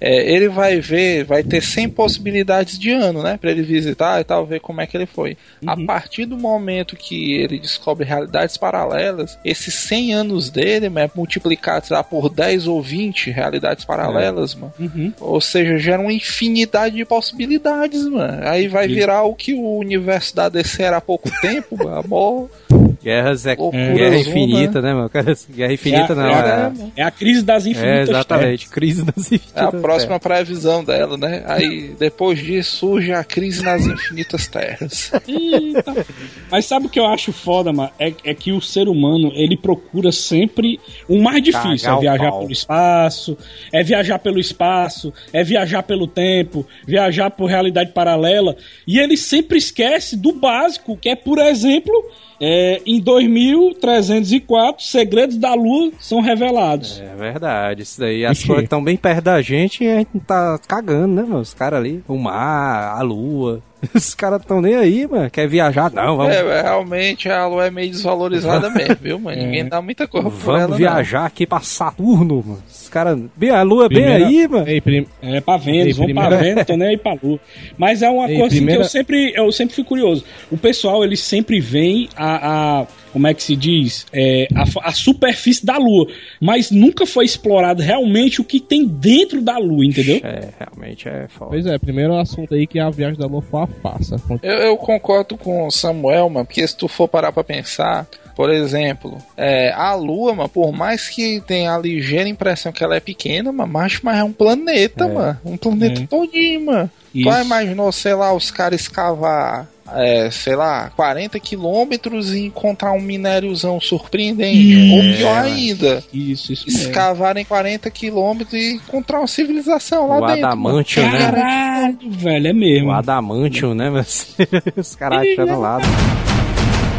É, 0.00 0.32
ele 0.32 0.48
vai 0.48 0.80
ver, 0.80 1.24
vai 1.24 1.42
ter 1.42 1.62
100 1.62 1.88
possibilidades 1.90 2.78
de 2.78 2.90
ano, 2.92 3.22
né? 3.22 3.36
Pra 3.40 3.50
ele 3.50 3.62
visitar 3.62 4.20
e 4.20 4.24
tal, 4.24 4.46
ver 4.46 4.60
como 4.60 4.80
é 4.80 4.86
que 4.86 4.96
ele 4.96 5.06
foi. 5.06 5.36
A 5.66 5.76
partir 5.76 6.26
do 6.26 6.36
momento 6.36 6.96
que 6.96 7.34
ele 7.34 7.58
descobre 7.58 8.04
realidades 8.04 8.56
paralelas, 8.56 9.38
esses 9.44 9.74
100 9.74 10.14
anos 10.14 10.50
dele, 10.50 10.88
mano, 10.88 11.06
é 11.06 11.10
multiplicado, 11.16 11.86
sei 11.86 11.96
lá, 11.96 12.02
por 12.02 12.28
10 12.28 12.66
ou 12.66 12.80
20 12.80 13.30
realidades 13.30 13.84
paralelas, 13.84 14.54
mano. 14.54 14.72
Uhum. 14.78 15.12
Ou 15.20 15.40
seja, 15.40 15.78
gera 15.78 16.00
uma 16.00 16.12
infinidade 16.12 16.96
de 16.96 17.04
possibilidades, 17.04 18.04
mano. 18.06 18.46
Aí 18.46 18.68
vai 18.68 18.86
virar 18.86 19.24
o 19.24 19.34
que 19.34 19.54
o 19.54 19.78
universo 19.78 20.34
da 20.34 20.48
DC 20.48 20.82
era 20.82 20.98
há 20.98 21.00
pouco 21.00 21.30
tempo, 21.40 21.76
mano. 21.76 22.50
Guerras 23.06 23.46
é 23.46 23.54
Loucura 23.54 23.94
guerra 23.94 24.18
zona. 24.18 24.20
infinita, 24.20 24.82
né, 24.82 24.92
meu 24.92 25.08
cara? 25.08 25.32
Guerra 25.48 25.72
infinita 25.72 26.12
é, 26.12 26.16
não, 26.16 26.24
é, 26.24 26.72
é, 26.96 27.02
é 27.02 27.02
a 27.04 27.10
crise 27.12 27.44
das 27.44 27.64
é, 27.64 27.70
infinitas 27.70 28.08
exatamente, 28.08 28.68
crise 28.68 29.04
das 29.04 29.30
infinitas. 29.30 29.54
É 29.54 29.60
a 29.60 29.70
próxima 29.70 30.18
previsão 30.18 30.82
dela, 30.82 31.16
né? 31.16 31.44
Aí 31.46 31.94
depois 31.96 32.40
disso 32.40 32.78
surge 32.78 33.12
a 33.12 33.22
crise 33.22 33.62
nas 33.62 33.86
infinitas 33.86 34.48
terras. 34.48 35.12
Eita. 35.28 36.04
Mas 36.50 36.64
sabe 36.64 36.86
o 36.86 36.88
que 36.88 36.98
eu 36.98 37.06
acho 37.06 37.32
foda, 37.32 37.72
mano? 37.72 37.92
É, 37.96 38.12
é 38.24 38.34
que 38.34 38.50
o 38.50 38.60
ser 38.60 38.88
humano, 38.88 39.30
ele 39.36 39.56
procura 39.56 40.10
sempre 40.10 40.80
o 41.08 41.22
mais 41.22 41.40
difícil. 41.40 41.86
Cagar 41.86 41.98
é 41.98 42.00
viajar 42.00 42.32
pelo 42.32 42.50
espaço, 42.50 43.38
é 43.72 43.82
viajar 43.84 44.18
pelo 44.18 44.40
espaço, 44.40 45.14
é 45.32 45.44
viajar 45.44 45.82
pelo 45.84 46.08
tempo, 46.08 46.66
viajar 46.84 47.30
por 47.30 47.46
realidade 47.46 47.92
paralela. 47.92 48.56
E 48.84 48.98
ele 48.98 49.16
sempre 49.16 49.58
esquece 49.58 50.16
do 50.16 50.32
básico, 50.32 50.96
que 50.96 51.08
é, 51.08 51.14
por 51.14 51.38
exemplo, 51.38 51.94
é, 52.40 52.80
em 52.84 53.00
2304, 53.00 54.84
segredos 54.84 55.36
da 55.36 55.54
lua 55.54 55.92
são 55.98 56.20
revelados. 56.20 57.00
É 57.00 57.14
verdade, 57.14 57.82
isso 57.82 58.00
daí. 58.00 58.24
As 58.24 58.42
coisas 58.44 58.64
estão 58.64 58.82
bem 58.82 58.96
perto 58.96 59.24
da 59.24 59.40
gente 59.42 59.84
e 59.84 59.88
a 59.88 59.98
gente 59.98 60.20
tá 60.26 60.58
cagando, 60.66 61.14
né, 61.14 61.22
mano? 61.22 61.40
Os 61.40 61.54
caras 61.54 61.80
ali, 61.80 62.02
o 62.06 62.16
mar, 62.16 62.96
a 62.98 63.02
lua. 63.02 63.62
Os 63.94 64.14
caras 64.14 64.44
tão 64.44 64.60
nem 64.60 64.74
aí, 64.74 65.06
mano. 65.06 65.30
Quer 65.30 65.46
viajar? 65.48 65.90
Não, 65.92 66.16
vamos, 66.16 66.34
É, 66.34 66.62
realmente 66.62 67.28
a 67.28 67.46
lua 67.46 67.66
é 67.66 67.70
meio 67.70 67.90
desvalorizada 67.90 68.68
mesmo, 68.74 68.96
viu, 69.00 69.18
mano? 69.18 69.36
Ninguém 69.42 69.66
dá 69.68 69.80
muita 69.82 70.08
coisa 70.08 70.30
por 70.30 70.50
ela, 70.50 70.58
vamos 70.60 70.70
não. 70.70 70.76
viajar 70.78 71.26
aqui 71.26 71.46
pra 71.46 71.60
Saturno, 71.60 72.42
mano. 72.46 72.62
Os 72.68 72.88
caras. 72.88 73.18
Bem, 73.36 73.50
a 73.50 73.62
lua 73.62 73.88
bem 73.88 73.98
Primeira- 73.98 74.26
aí, 74.26 74.48
mano. 74.48 74.68
Ei, 74.68 74.80
prim... 74.80 75.06
É, 75.22 75.40
pra 75.40 75.56
Vênus, 75.56 75.86
Ei, 75.86 75.92
vão 75.92 76.04
primeira- 76.06 76.28
pra 76.30 76.38
Vênus, 76.38 76.64
tô 76.64 76.76
nem 76.76 76.88
aí 76.88 76.96
pra 76.96 77.16
Lua. 77.22 77.38
Mas 77.76 78.02
é 78.02 78.08
uma 78.10 78.24
Ei, 78.28 78.38
coisa 78.38 78.46
assim 78.46 78.56
primeira- 78.56 78.80
que 78.80 78.86
eu 78.86 78.90
sempre, 78.90 79.32
eu 79.36 79.52
sempre 79.52 79.74
fui 79.74 79.84
curioso. 79.84 80.24
O 80.50 80.56
pessoal, 80.56 81.04
ele 81.04 81.16
sempre 81.16 81.60
vem 81.60 82.08
a, 82.16 82.80
a- 82.80 82.86
como 83.16 83.26
é 83.28 83.32
que 83.32 83.42
se 83.42 83.56
diz? 83.56 84.04
É, 84.12 84.46
a, 84.54 84.88
a 84.88 84.92
superfície 84.92 85.64
da 85.64 85.78
Lua. 85.78 86.06
Mas 86.38 86.70
nunca 86.70 87.06
foi 87.06 87.24
explorado 87.24 87.80
realmente 87.82 88.42
o 88.42 88.44
que 88.44 88.60
tem 88.60 88.86
dentro 88.86 89.40
da 89.40 89.56
Lua, 89.56 89.86
entendeu? 89.86 90.20
É, 90.22 90.50
realmente 90.58 91.08
é 91.08 91.26
foda. 91.26 91.52
Pois 91.52 91.64
é, 91.64 91.78
primeiro 91.78 92.14
assunto 92.14 92.52
aí 92.52 92.66
que 92.66 92.78
a 92.78 92.90
viagem 92.90 93.18
da 93.18 93.26
Lua 93.26 93.40
foi 93.40 93.60
uma 93.60 93.66
farsa. 93.66 94.16
Eu, 94.42 94.52
eu 94.58 94.76
concordo 94.76 95.38
com 95.38 95.66
o 95.66 95.70
Samuel, 95.70 96.28
mano, 96.28 96.44
porque 96.44 96.68
se 96.68 96.76
tu 96.76 96.88
for 96.88 97.08
parar 97.08 97.32
pra 97.32 97.42
pensar, 97.42 98.06
por 98.34 98.50
exemplo, 98.52 99.16
é, 99.34 99.72
a 99.72 99.94
Lua, 99.94 100.34
mano, 100.34 100.50
por 100.50 100.70
mais 100.70 101.08
que 101.08 101.40
tenha 101.46 101.74
a 101.74 101.78
ligeira 101.78 102.28
impressão 102.28 102.70
que 102.70 102.84
ela 102.84 102.96
é 102.96 103.00
pequena, 103.00 103.50
mano, 103.50 103.72
mas, 103.72 103.98
mas 104.02 104.18
é 104.18 104.24
um 104.24 104.32
planeta, 104.32 105.08
mano. 105.08 105.38
Um 105.42 105.56
planeta 105.56 106.02
É. 106.02 106.06
todinho, 106.06 106.66
mano. 106.66 106.90
Tu 107.14 107.20
Isso. 107.20 107.40
imaginou, 107.40 107.90
sei 107.92 108.12
lá, 108.12 108.34
os 108.34 108.50
caras 108.50 108.82
escavar, 108.82 109.66
é, 109.94 110.30
sei 110.30 110.56
lá, 110.56 110.90
40 110.96 111.38
quilômetros 111.40 112.32
e 112.32 112.46
encontrar 112.46 112.92
um 112.92 113.00
minériozão 113.00 113.80
surpreendente? 113.80 114.92
Ou 114.92 115.00
pior 115.16 115.44
ainda, 115.44 116.02
Isso, 116.12 116.52
isso 116.52 116.68
escavarem 116.68 117.44
40 117.44 117.90
quilômetros 117.90 118.54
e 118.54 118.74
encontrar 118.74 119.18
uma 119.18 119.26
civilização 119.26 120.08
lá 120.08 120.18
O 120.18 120.26
dentro. 120.26 120.46
Adamantium, 120.46 121.10
né? 121.10 121.18
Caralho, 121.18 122.10
velho, 122.10 122.46
é 122.48 122.52
mesmo. 122.52 122.88
O 122.88 122.92
Adamantium, 122.92 123.74
né? 123.74 123.90
Mas 123.90 124.34
os 124.76 124.94
caras 124.94 125.20
achando 125.20 125.60
lá. 125.60 125.78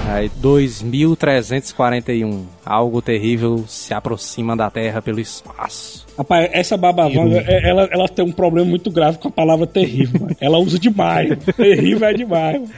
Aí, 0.09 0.31
2341. 0.37 2.47
Algo 2.65 3.01
terrível 3.01 3.65
se 3.67 3.93
aproxima 3.93 4.55
da 4.55 4.71
Terra 4.71 5.01
pelo 5.01 5.19
espaço. 5.19 6.07
Rapaz, 6.17 6.49
essa 6.53 6.77
babavanga, 6.77 7.43
é- 7.45 7.69
ela, 7.69 7.89
ela 7.91 8.07
tem 8.07 8.23
um 8.25 8.31
problema 8.31 8.69
muito 8.69 8.89
grave 8.89 9.17
com 9.17 9.27
a 9.27 9.31
palavra 9.31 9.67
terrível, 9.67 10.21
mano. 10.21 10.35
Ela 10.39 10.57
usa 10.59 10.79
demais. 10.79 11.37
terrível 11.55 12.07
é 12.07 12.13
demais. 12.13 12.61
mano. 12.61 12.71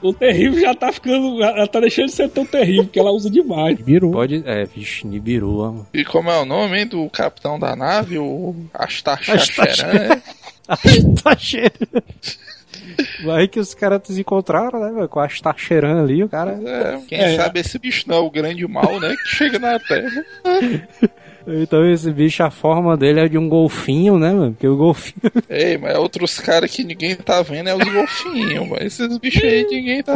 O 0.00 0.14
terrível 0.14 0.58
já 0.58 0.74
tá 0.74 0.90
ficando. 0.90 1.42
Ela 1.42 1.66
tá 1.68 1.78
deixando 1.78 2.06
de 2.06 2.12
ser 2.12 2.30
tão 2.30 2.46
terrível, 2.46 2.84
porque 2.84 2.98
ela 2.98 3.10
usa 3.12 3.28
demais. 3.28 3.78
Virou. 3.78 4.10
Pode. 4.12 4.42
É, 4.46 4.64
vixe, 4.64 5.06
Nibiru, 5.06 5.58
mano. 5.58 5.86
E 5.92 6.02
como 6.02 6.30
é 6.30 6.40
o 6.40 6.46
nome 6.46 6.78
hein, 6.80 6.86
do 6.86 7.06
capitão 7.10 7.58
da 7.58 7.76
nave? 7.76 8.16
O 8.18 8.56
Astar 8.72 9.20
Astar. 9.28 9.68
Vai 13.24 13.48
que 13.48 13.60
os 13.60 13.74
caras 13.74 14.00
se 14.04 14.20
encontraram, 14.20 14.80
né, 14.80 14.92
velho? 14.92 15.08
Com 15.08 15.20
a 15.20 15.28
tá 15.28 15.54
cheirando 15.56 16.02
ali, 16.02 16.22
o 16.22 16.28
cara. 16.28 16.58
É, 16.64 17.00
quem 17.08 17.18
É. 17.18 17.36
sabe 17.36 17.60
esse 17.60 17.78
bicho 17.78 18.04
não 18.08 18.16
é 18.16 18.20
o 18.20 18.30
grande 18.30 18.66
mal, 18.66 18.98
né? 19.00 19.14
Que 19.22 19.28
chega 19.36 19.58
na 19.58 19.78
Terra. 19.78 20.24
Então 21.46 21.84
esse 21.90 22.10
bicho, 22.12 22.42
a 22.42 22.50
forma 22.50 22.96
dele 22.96 23.20
é 23.20 23.28
de 23.28 23.36
um 23.36 23.48
golfinho, 23.48 24.18
né, 24.18 24.32
mano? 24.32 24.52
Porque 24.52 24.66
o 24.66 24.76
golfinho. 24.76 25.32
Ei, 25.48 25.76
mas 25.76 25.96
outros 25.96 26.38
caras 26.38 26.70
que 26.70 26.84
ninguém 26.84 27.14
tá 27.16 27.42
vendo 27.42 27.68
é 27.68 27.74
os 27.74 27.84
golfinhos, 27.84 28.68
mas 28.68 29.00
esses 29.00 29.18
bichos 29.18 29.42
aí 29.42 29.66
ninguém 29.68 30.02
tá 30.02 30.14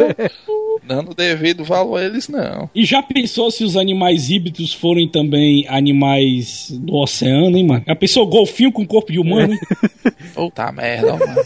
dando 0.85 1.14
devido 1.14 1.64
valor 1.64 2.01
a 2.01 2.05
eles, 2.05 2.29
não. 2.29 2.70
E 2.74 2.85
já 2.85 3.03
pensou 3.03 3.51
se 3.51 3.64
os 3.64 3.77
animais 3.77 4.31
híbridos 4.31 4.72
forem 4.72 5.09
também 5.09 5.66
animais 5.68 6.70
do 6.70 6.95
oceano, 6.97 7.57
hein, 7.57 7.66
mano? 7.66 7.85
Já 7.87 7.97
pensou 7.97 8.27
golfinho 8.27 8.72
com 8.72 8.87
corpo 8.87 9.12
de 9.12 9.18
humano, 9.18 9.53
hein? 9.53 9.61
Puta 10.35 10.70
merda, 10.70 11.14
ó, 11.14 11.18
mano. 11.18 11.43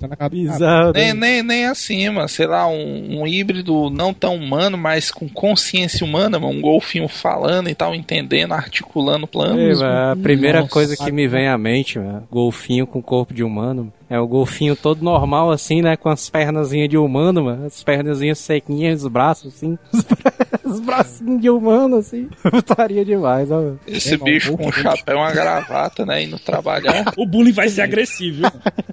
Na 0.00 0.16
cabeça. 0.16 0.52
Bizarro. 0.52 0.92
Nem, 0.92 1.12
né? 1.12 1.14
nem, 1.14 1.42
nem 1.42 1.64
assim, 1.66 2.08
mano. 2.08 2.28
Sei 2.28 2.46
lá, 2.46 2.66
um, 2.66 3.20
um 3.20 3.26
híbrido 3.26 3.90
não 3.90 4.14
tão 4.14 4.36
humano, 4.36 4.78
mas 4.78 5.10
com 5.10 5.28
consciência 5.28 6.04
humana, 6.04 6.38
mano. 6.38 6.58
Um 6.58 6.60
golfinho 6.60 7.08
falando 7.08 7.68
e 7.68 7.74
tal, 7.74 7.94
entendendo, 7.94 8.52
articulando 8.52 8.77
Ei, 8.82 9.26
planos. 9.26 9.80
mano, 9.80 10.12
a 10.12 10.16
primeira 10.16 10.60
Nossa. 10.60 10.70
coisa 10.72 10.96
que 10.96 11.10
me 11.10 11.26
vem 11.28 11.48
à 11.48 11.56
mente, 11.58 11.98
mano, 11.98 12.26
golfinho 12.30 12.86
com 12.86 13.02
corpo 13.02 13.34
de 13.34 13.42
humano. 13.44 13.92
É 14.10 14.18
o 14.18 14.26
golfinho 14.26 14.74
todo 14.74 15.02
normal, 15.02 15.50
assim, 15.50 15.82
né? 15.82 15.94
Com 15.94 16.08
as 16.08 16.30
pernazinhas 16.30 16.88
de 16.88 16.96
humano, 16.96 17.44
mano. 17.44 17.66
As 17.66 17.82
pernazinhas 17.82 18.38
sequinhas, 18.38 19.02
os 19.04 19.08
braços, 19.12 19.54
assim. 19.54 19.78
Os, 19.92 20.00
bra... 20.08 20.32
os 20.64 20.80
bracinhos 20.80 21.40
de 21.42 21.50
humano, 21.50 21.96
assim. 21.96 22.26
Putaria 22.50 23.04
demais, 23.04 23.50
ó, 23.50 23.56
mano. 23.56 23.80
Esse 23.86 24.16
bicho 24.16 24.56
com 24.56 24.66
um 24.66 24.72
chapéu, 24.72 25.18
uma 25.18 25.30
gravata, 25.30 26.06
né? 26.06 26.22
Indo 26.22 26.38
trabalhar. 26.38 27.12
O 27.18 27.26
bullying 27.26 27.52
vai 27.52 27.68
ser 27.68 27.82
agressivo? 27.82 28.42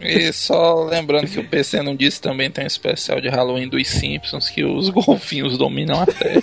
E 0.01 0.33
só 0.33 0.83
lembrando 0.83 1.27
que 1.27 1.39
o 1.39 1.47
PC 1.47 1.81
não 1.81 1.95
disse 1.95 2.19
também 2.19 2.49
tem 2.49 2.63
um 2.63 2.67
especial 2.67 3.21
de 3.21 3.29
Halloween 3.29 3.69
dos 3.69 3.87
Simpsons 3.87 4.49
que 4.49 4.63
os 4.63 4.89
golfinhos 4.89 5.57
dominam 5.57 6.01
a 6.01 6.05
Terra. 6.05 6.41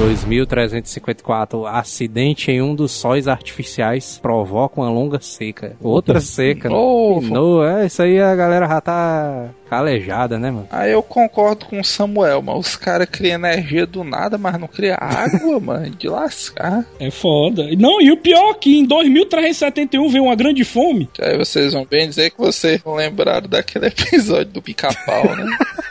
2354. 0.00 1.66
Acidente 1.66 2.50
em 2.50 2.62
um 2.62 2.74
dos 2.74 2.90
sóis 2.90 3.28
artificiais 3.28 4.18
provoca 4.20 4.80
uma 4.80 4.90
longa 4.90 5.20
seca. 5.20 5.76
Outra 5.80 6.20
seca. 6.20 6.70
né? 6.70 6.74
Novo. 6.74 7.34
No, 7.34 7.62
é, 7.62 7.84
isso 7.84 8.00
aí 8.00 8.18
a 8.18 8.34
galera 8.34 8.66
já 8.66 8.80
tá 8.80 9.50
calejada, 9.68 10.38
né, 10.38 10.50
mano? 10.50 10.66
Aí 10.70 10.90
eu 10.92 11.02
concordo 11.02 11.66
com 11.66 11.78
o 11.78 11.84
Samuel, 11.84 12.40
mas 12.40 12.58
os 12.58 12.76
caras 12.76 13.08
criam 13.10 13.34
energia 13.34 13.86
do 13.86 14.02
nada, 14.02 14.38
mas 14.38 14.58
não 14.58 14.66
criam 14.66 14.96
água, 14.98 15.60
mano, 15.60 15.90
de 15.90 16.08
lascar. 16.08 16.84
É 16.98 17.10
foda. 17.10 17.68
Não, 17.78 18.00
e 18.00 18.10
o 18.10 18.16
pior 18.16 18.52
é 18.52 18.54
que 18.54 18.78
em 18.78 18.86
2371 18.86 20.08
veio 20.08 20.24
uma 20.24 20.34
grande 20.34 20.64
fome. 20.64 21.10
Aí 21.20 21.36
vocês 21.36 21.74
vão 21.74 21.84
bem 21.84 22.08
dizer 22.08 22.30
que 22.30 22.38
vocês 22.38 22.82
não 22.84 22.94
lembraram 22.94 23.48
daquele 23.48 23.86
episódio 23.92 24.52
do 24.52 24.62
pica-pau, 24.62 25.36
né? 25.36 25.46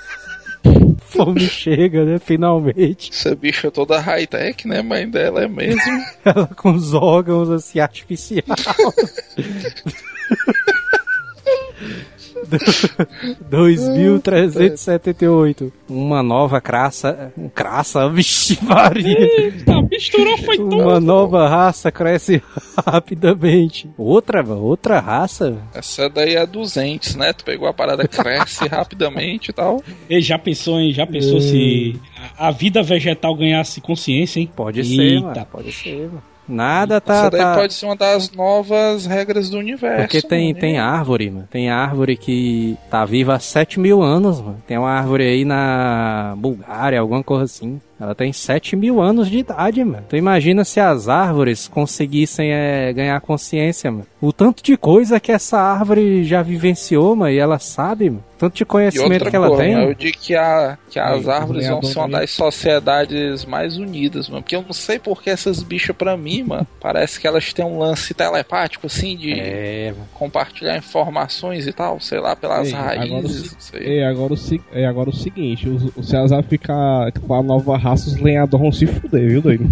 Fome 1.09 1.41
chega, 1.41 2.05
né? 2.05 2.19
Finalmente. 2.19 3.11
Essa 3.11 3.35
bicha 3.35 3.71
toda 3.71 3.99
high-tech, 3.99 4.67
né? 4.67 4.81
Mãe 4.81 5.09
dela 5.09 5.43
é 5.43 5.47
mesmo. 5.47 5.81
Ela 6.23 6.47
com 6.47 6.71
os 6.71 6.93
órgãos 6.93 7.49
assim 7.49 7.79
artificiais. 7.79 8.45
2378. 13.49 15.73
Uma 15.89 16.21
nova 16.23 16.61
craça. 16.61 17.33
Craça, 17.53 18.07
vixe, 18.09 18.57
Maria. 18.63 19.19
Eita, 19.19 19.81
misturou 19.81 20.37
foi 20.37 20.55
tudo. 20.57 20.77
Uma 20.77 20.99
nova 20.99 21.47
raça 21.47 21.91
cresce 21.91 22.41
rapidamente. 22.85 23.89
Outra, 23.97 24.43
outra 24.43 24.99
raça? 24.99 25.57
Essa 25.73 26.07
daí 26.09 26.35
é 26.35 26.45
200, 26.45 27.15
né? 27.15 27.33
Tu 27.33 27.43
pegou 27.43 27.67
a 27.67 27.73
parada, 27.73 28.07
cresce 28.07 28.67
rapidamente 28.69 29.49
e 29.49 29.53
tal. 29.53 29.81
Ei, 30.09 30.21
já 30.21 30.37
pensou, 30.37 30.79
hein? 30.79 30.93
Já 30.93 31.07
pensou 31.07 31.39
se 31.41 31.99
a 32.37 32.51
vida 32.51 32.83
vegetal 32.83 33.35
ganhasse 33.35 33.81
consciência, 33.81 34.39
hein? 34.39 34.49
Pode 34.55 34.83
ser, 34.83 35.01
Eita. 35.01 35.25
mano. 35.25 35.47
Pode 35.51 35.71
ser, 35.71 36.07
mano. 36.07 36.21
Nada 36.49 36.99
tá. 36.99 37.13
Essa 37.13 37.29
daí 37.29 37.41
tá- 37.41 37.55
pode 37.55 37.73
ser 37.73 37.85
uma 37.85 37.95
das 37.95 38.31
novas 38.31 39.05
regras 39.05 39.49
do 39.49 39.57
universo. 39.57 40.01
Porque 40.01 40.21
tem, 40.21 40.49
mano. 40.49 40.59
tem 40.59 40.79
árvore, 40.79 41.29
mano. 41.29 41.47
Tem 41.49 41.69
árvore 41.69 42.17
que 42.17 42.75
tá 42.89 43.05
viva 43.05 43.35
há 43.35 43.39
7 43.39 43.79
mil 43.79 44.01
anos, 44.01 44.41
mano. 44.41 44.61
Tem 44.67 44.77
uma 44.77 44.91
árvore 44.91 45.23
aí 45.23 45.45
na 45.45 46.33
Bulgária, 46.37 46.99
alguma 46.99 47.23
coisa 47.23 47.43
assim. 47.45 47.79
Ela 47.99 48.15
tem 48.15 48.31
7 48.31 48.75
mil 48.75 49.01
anos 49.01 49.29
de 49.29 49.39
idade, 49.39 49.83
mano. 49.83 50.05
Tu 50.07 50.15
imagina 50.15 50.63
se 50.63 50.79
as 50.79 51.09
árvores 51.09 51.67
conseguissem 51.67 52.51
é, 52.51 52.93
ganhar 52.93 53.19
consciência, 53.21 53.91
mano. 53.91 54.05
O 54.21 54.31
tanto 54.31 54.63
de 54.63 54.77
coisa 54.77 55.19
que 55.19 55.31
essa 55.31 55.59
árvore 55.59 56.23
já 56.23 56.41
vivenciou, 56.41 57.15
mano, 57.15 57.31
e 57.31 57.37
ela 57.37 57.59
sabe, 57.59 58.09
mano. 58.09 58.23
Tanto 58.39 58.55
de 58.55 58.63
E 58.63 58.65
conhecimento 58.65 59.11
outra 59.13 59.29
que 59.29 59.35
ela 59.35 59.47
coisa, 59.49 59.63
tem. 59.63 59.73
eu 59.73 59.93
digo 59.93 60.17
que, 60.17 60.33
a, 60.33 60.77
que 60.89 60.97
as 60.97 61.27
árvores 61.27 61.67
vão 61.67 61.83
ser 61.83 61.99
uma 61.99 62.05
também. 62.05 62.21
das 62.21 62.31
sociedades 62.31 63.43
mais 63.45 63.77
unidas, 63.77 64.29
mano. 64.29 64.41
Porque 64.41 64.55
eu 64.55 64.61
não 64.63 64.71
sei 64.73 64.97
porque 64.97 65.29
essas 65.29 65.61
bichas, 65.61 65.95
pra 65.95 66.15
mim, 66.15 66.43
mano, 66.43 66.65
parece 66.79 67.19
que 67.19 67.27
elas 67.27 67.51
têm 67.51 67.65
um 67.65 67.77
lance 67.79 68.13
telepático, 68.13 68.87
assim, 68.87 69.17
de 69.17 69.33
É, 69.39 69.93
compartilhar 70.13 70.77
informações 70.77 71.67
e 71.67 71.73
tal, 71.73 71.99
sei 71.99 72.19
lá, 72.19 72.33
pelas 72.35 72.69
Ei, 72.69 72.73
agora 72.75 72.95
raízes, 72.97 73.55
sei. 73.59 73.99
É 73.99 74.07
agora 74.07 74.33
o, 74.33 74.37
é 74.71 74.85
agora 74.85 75.09
o 75.09 75.15
seguinte, 75.15 75.67
o, 75.67 75.91
o 75.97 76.03
Cesar 76.03 76.41
ficar 76.43 77.11
com 77.11 77.33
a 77.33 77.43
nova 77.43 77.77
raça, 77.77 78.07
os 78.09 78.19
lenhadores 78.21 78.61
vão 78.61 78.71
se 78.71 78.85
fuder, 78.87 79.27
viu, 79.29 79.41
doido? 79.41 79.69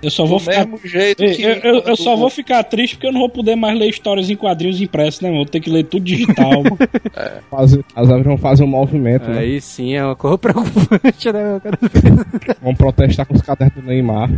Eu 0.00 0.10
só 0.10 0.22
Do 0.22 0.28
vou 0.30 0.38
ficar. 0.38 0.66
mesmo 0.66 0.78
jeito 0.86 1.22
Ei, 1.24 1.34
que. 1.34 1.42
Eu, 1.42 1.54
eu- 1.56 1.82
eu 1.82 1.96
só 1.96 2.14
vou 2.14 2.30
ficar 2.30 2.62
triste 2.62 2.94
porque 2.94 3.08
eu 3.08 3.12
não 3.12 3.20
vou 3.20 3.28
poder 3.28 3.56
mais 3.56 3.76
ler 3.78 3.88
histórias 3.88 4.30
em 4.30 4.36
quadrinhos 4.36 4.80
impressos, 4.80 5.20
né, 5.20 5.28
mano? 5.28 5.40
Eu 5.40 5.44
vou 5.44 5.50
ter 5.50 5.60
que 5.60 5.68
ler 5.70 5.84
tudo 5.84 6.04
digital. 6.04 6.62
mano. 6.62 6.78
Fazer, 7.50 7.84
as 8.04 8.10
árvores 8.10 8.26
vão 8.26 8.38
fazer 8.38 8.64
um 8.64 8.68
movimento, 8.68 9.28
né? 9.28 9.38
Aí 9.38 9.60
sim 9.60 9.94
é 9.94 10.04
uma 10.04 10.16
coisa 10.16 10.38
preocupante, 10.38 11.32
né? 11.32 11.60
Vão 12.62 12.74
protestar 12.74 13.26
com 13.26 13.34
os 13.34 13.42
cadernos 13.42 13.74
do 13.74 13.82
Neymar. 13.82 14.30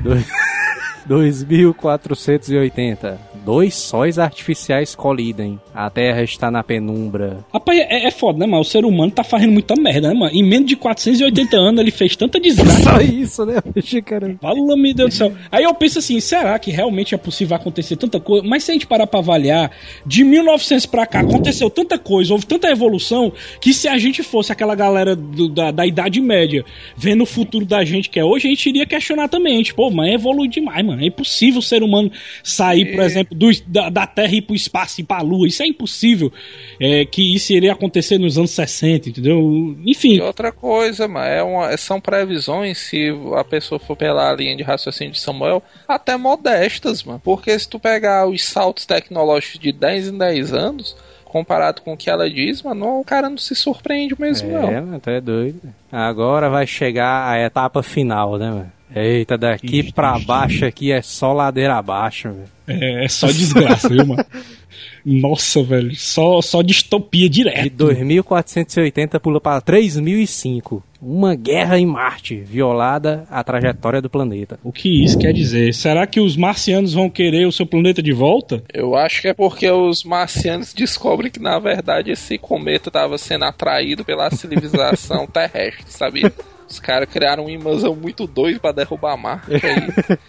2480. 1.07 3.18
Dois 3.44 3.74
sóis 3.74 4.18
artificiais 4.18 4.94
colidem. 4.94 5.61
A 5.72 5.88
Terra 5.88 6.22
está 6.22 6.50
na 6.50 6.64
penumbra. 6.64 7.44
Rapaz, 7.52 7.78
é, 7.78 8.07
é 8.07 8.11
foda, 8.11 8.38
né, 8.40 8.46
mano? 8.46 8.62
O 8.62 8.64
ser 8.64 8.84
humano 8.84 9.12
tá 9.12 9.22
fazendo 9.22 9.52
muita 9.52 9.76
merda, 9.76 10.09
né, 10.09 10.14
mano? 10.14 10.34
Em 10.34 10.42
menos 10.42 10.68
de 10.68 10.74
480 10.74 11.57
anos 11.57 11.80
ele 11.80 11.92
fez 11.92 12.16
tanta 12.16 12.40
desgraça. 12.40 12.82
Só 12.82 13.00
isso, 13.00 13.46
né? 13.46 13.54
Bicho, 13.72 14.02
cara? 14.02 14.34
Fala, 14.40 14.76
meu 14.76 14.94
Deus 14.94 15.11
do 15.11 15.14
céu. 15.14 15.32
Aí 15.52 15.62
eu 15.62 15.72
penso 15.74 16.00
assim, 16.00 16.18
será 16.18 16.59
que 16.59 16.72
realmente 16.72 17.14
é 17.14 17.18
possível 17.18 17.57
acontecer 17.57 17.94
tanta 17.96 18.18
coisa? 18.18 18.44
Mas 18.46 18.64
se 18.64 18.72
a 18.72 18.74
gente 18.74 18.86
parar 18.86 19.07
pra 19.07 19.20
avaliar, 19.20 19.70
de 20.04 20.24
1900 20.24 20.86
pra 20.86 21.07
cá 21.07 21.20
aconteceu 21.20 21.70
tanta 21.70 21.98
coisa, 21.98 22.32
houve 22.32 22.46
tanta 22.46 22.68
evolução, 22.68 23.32
que 23.61 23.72
se 23.72 23.86
a 23.86 23.96
gente 23.96 24.24
fosse 24.24 24.50
aquela 24.50 24.74
galera 24.74 25.14
do- 25.14 25.48
da, 25.48 25.70
da 25.70 25.86
Idade 25.86 26.20
Média, 26.20 26.64
vendo 26.96 27.22
o 27.22 27.26
futuro 27.26 27.64
da 27.64 27.84
gente 27.84 28.11
que 28.11 28.18
é 28.18 28.24
hoje, 28.24 28.48
a 28.48 28.50
gente 28.50 28.68
iria 28.68 28.86
questionar 28.86 29.28
também. 29.28 29.62
Tipo, 29.62 29.76
pô, 29.76 29.90
mas 29.90 30.14
evolui 30.14 30.48
demais, 30.48 30.84
mano. 30.84 30.95
É 31.03 31.07
impossível 31.07 31.59
o 31.61 31.62
ser 31.62 31.82
humano 31.82 32.11
sair, 32.42 32.92
por 32.94 33.03
exemplo, 33.03 33.36
do- 33.36 33.51
da, 33.66 33.88
da 33.90 34.07
Terra 34.07 34.32
e 34.34 34.38
ir 34.38 34.42
pro 34.42 34.55
espaço 34.55 35.01
e 35.01 35.03
ir 35.03 35.07
pra 35.07 35.20
Lua. 35.20 35.47
Isso 35.47 35.62
é 35.62 35.66
impossível. 35.66 36.32
É, 36.80 37.05
que 37.05 37.34
isso 37.34 37.53
iria 37.53 37.72
acontecer 37.72 38.18
nos 38.18 38.36
anos 38.38 38.51
60, 38.51 39.09
entendeu? 39.09 39.76
Enfim. 39.84 40.14
E 40.16 40.20
outra 40.20 40.53
coisa, 40.53 41.09
mano, 41.09 41.26
é 41.26 41.42
uma, 41.42 41.76
são 41.76 42.01
previsões, 42.01 42.78
se 42.78 43.09
a 43.36 43.44
pessoa 43.44 43.78
for 43.78 43.97
pela 43.97 44.32
linha 44.34 44.57
de 44.57 44.62
raciocínio 44.62 45.12
de 45.12 45.20
Samuel, 45.20 45.62
até 45.88 46.16
modestas, 46.16 47.03
mano. 47.03 47.20
Porque 47.22 47.59
se 47.59 47.68
tu 47.68 47.78
pegar 47.78 48.26
os 48.28 48.44
saltos 48.44 48.84
tecnológicos 48.86 49.59
de 49.59 49.72
10 49.72 50.09
em 50.09 50.18
10 50.18 50.53
anos, 50.53 50.97
comparado 51.24 51.82
com 51.82 51.92
o 51.92 51.97
que 51.97 52.09
ela 52.09 52.30
diz, 52.30 52.62
mano, 52.62 53.01
o 53.01 53.05
cara 53.05 53.28
não 53.28 53.36
se 53.38 53.55
surpreende 53.55 54.14
mesmo, 54.18 54.51
não. 54.53 54.70
É, 54.70 54.80
mano, 54.80 55.01
tu 55.01 55.11
é 55.11 55.20
doido. 55.20 55.61
Agora 55.90 56.49
vai 56.49 56.66
chegar 56.66 57.28
a 57.30 57.38
etapa 57.40 57.82
final, 57.82 58.38
né, 58.38 58.49
mano? 58.51 58.72
Eita, 58.95 59.37
daqui 59.37 59.80
Ixi, 59.80 59.93
pra 59.93 60.16
ixi. 60.16 60.26
baixo 60.26 60.64
aqui 60.64 60.93
é 60.93 61.03
só 61.03 61.32
ladeira 61.32 61.76
abaixo, 61.76 62.30
velho. 62.30 62.57
É, 62.82 63.05
é 63.05 63.09
só 63.09 63.26
desgraça, 63.28 63.89
viu, 63.89 64.07
mano? 64.07 64.24
Nossa, 65.05 65.62
velho. 65.62 65.95
Só, 65.95 66.41
só 66.43 66.62
distopia 66.62 67.28
De 67.28 67.43
direto. 67.43 67.70
2480 67.76 69.20
pula 69.20 69.41
para 69.41 69.61
3005. 69.61 70.82
Uma 71.01 71.34
guerra 71.37 71.78
em 71.78 71.87
Marte, 71.87 72.37
violada 72.41 73.24
a 73.30 73.45
trajetória 73.45 74.03
do 74.03 74.11
planeta. 74.11 74.59
O 74.64 74.72
que 74.72 75.05
isso 75.05 75.16
quer 75.18 75.32
dizer? 75.32 75.72
Será 75.74 76.07
que 76.07 76.18
os 76.18 76.37
marcianos 76.37 76.93
vão 76.95 77.09
querer 77.09 77.47
o 77.47 77.53
seu 77.53 77.66
planeta 77.66 78.03
de 78.03 78.12
volta? 78.12 78.64
Eu 78.72 78.97
acho 78.97 79.22
que 79.22 79.28
é 79.28 79.34
porque 79.34 79.70
os 79.70 80.03
marcianos 80.03 80.72
descobrem 80.74 81.30
que, 81.30 81.41
na 81.41 81.59
verdade, 81.61 82.11
esse 82.11 82.37
cometa 82.39 82.89
estava 82.89 83.16
sendo 83.18 83.45
atraído 83.45 84.05
pela 84.05 84.30
civilização 84.30 85.26
terrestre, 85.30 85.84
sabia? 85.87 86.32
Os 86.68 86.78
caras 86.80 87.08
criaram 87.08 87.44
um 87.46 87.48
imãzão 87.50 87.94
muito 87.94 88.26
doido 88.26 88.60
pra 88.60 88.72
derrubar 88.72 89.16
Marte 89.16 89.52
aí. 89.54 90.18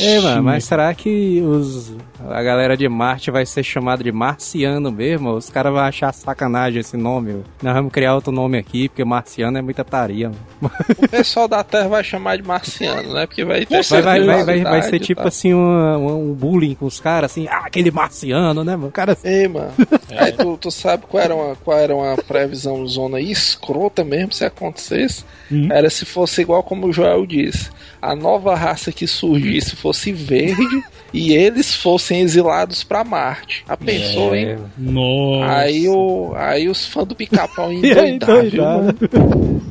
É, 0.00 0.18
mano, 0.20 0.42
mas 0.42 0.64
será 0.64 0.92
que 0.94 1.40
os, 1.42 1.94
a 2.28 2.42
galera 2.42 2.76
de 2.76 2.88
Marte 2.88 3.30
vai 3.30 3.44
ser 3.46 3.62
chamada 3.62 4.02
de 4.02 4.10
marciano 4.10 4.90
mesmo? 4.90 5.30
Os 5.32 5.48
caras 5.50 5.72
vão 5.72 5.82
achar 5.82 6.12
sacanagem 6.12 6.80
esse 6.80 6.96
nome. 6.96 7.32
mano. 7.32 7.44
Nós 7.62 7.74
vamos 7.74 7.92
criar 7.92 8.14
outro 8.14 8.32
nome 8.32 8.58
aqui, 8.58 8.88
porque 8.88 9.04
marciano 9.04 9.56
é 9.58 9.62
muita 9.62 9.84
taria. 9.84 10.30
mano. 10.60 10.72
O 10.98 11.08
pessoal 11.08 11.46
da 11.46 11.62
Terra 11.62 11.88
vai 11.88 12.02
chamar 12.02 12.36
de 12.36 12.42
marciano, 12.42 13.12
né? 13.12 13.26
Porque 13.26 13.44
vai 13.44 13.64
ter 13.66 13.82
Vai, 13.84 14.02
vai, 14.02 14.20
vai, 14.24 14.44
vai, 14.44 14.62
vai 14.64 14.82
ser 14.82 14.98
tipo 14.98 15.20
tal. 15.20 15.28
assim 15.28 15.52
uma- 15.52 15.96
uma- 15.98 16.14
um 16.14 16.32
bullying 16.32 16.74
com 16.74 16.86
os 16.86 16.98
caras, 16.98 17.30
assim, 17.30 17.46
ah, 17.48 17.62
aquele 17.66 17.90
marciano, 17.90 18.64
né, 18.64 18.74
mano? 18.74 18.88
O 18.88 18.92
cara 18.92 19.16
Ei, 19.22 19.46
mano. 19.46 19.72
Aí 20.18 20.32
tu, 20.32 20.56
tu 20.56 20.70
sabe 20.70 21.04
qual 21.06 21.22
era, 21.22 21.34
uma, 21.34 21.54
qual 21.56 21.78
era 21.78 21.94
uma 21.94 22.16
previsão 22.16 22.84
zona 22.88 23.20
escrota 23.20 24.02
mesmo 24.02 24.32
se 24.32 24.44
acontecesse? 24.44 25.24
Hum. 25.52 25.63
Era 25.70 25.90
se 25.90 26.04
fosse 26.04 26.40
igual 26.40 26.62
como 26.62 26.86
o 26.86 26.92
Joel 26.92 27.26
disse. 27.26 27.70
A 28.00 28.14
nova 28.14 28.54
raça 28.54 28.92
que 28.92 29.06
surgisse 29.06 29.76
fosse 29.76 30.12
verde 30.12 30.84
e 31.12 31.32
eles 31.32 31.74
fossem 31.74 32.20
exilados 32.20 32.84
pra 32.84 33.04
Marte. 33.04 33.64
A 33.68 33.76
pensou, 33.76 34.34
hein? 34.34 34.48
É, 34.48 34.58
Nossa. 34.76 35.56
Aí, 35.56 35.88
o, 35.88 36.32
aí 36.36 36.68
os 36.68 36.86
fãs 36.86 37.06
do 37.06 37.14
pica-pau 37.14 37.72
iam 37.72 37.82
E 37.84 37.98
aí, 37.98 38.10
endoidar, 38.10 38.44
viu, 38.44 38.62
mano? 38.64 39.62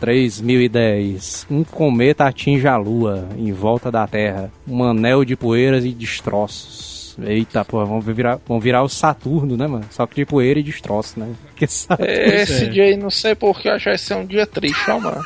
3010. 0.00 1.46
Um 1.50 1.64
cometa 1.64 2.24
atinge 2.24 2.66
a 2.66 2.76
Lua 2.76 3.28
em 3.36 3.52
volta 3.52 3.90
da 3.90 4.06
Terra. 4.06 4.50
Um 4.66 4.82
anel 4.82 5.24
de 5.24 5.36
poeiras 5.36 5.84
e 5.84 5.90
destroços. 5.90 7.03
Eita, 7.22 7.64
porra, 7.64 7.84
vão 7.84 8.00
virar, 8.00 8.38
vão 8.46 8.58
virar 8.58 8.82
o 8.82 8.88
Saturno, 8.88 9.56
né, 9.56 9.66
mano? 9.66 9.84
Só 9.90 10.06
que 10.06 10.16
de 10.16 10.24
poeira 10.24 10.58
e 10.58 10.62
destroços, 10.62 11.16
né? 11.16 11.32
Que 11.54 11.66
Saturno. 11.66 12.10
Esse 12.10 12.64
é. 12.64 12.68
dia 12.68 12.84
aí, 12.84 12.96
não 12.96 13.10
sei 13.10 13.34
porque, 13.34 13.68
eu 13.68 13.72
acho 13.74 13.84
que 13.84 13.90
vai 13.90 13.98
ser 13.98 14.14
um 14.14 14.26
dia 14.26 14.46
triste, 14.46 14.90
ó, 14.90 14.98
mano. 14.98 15.22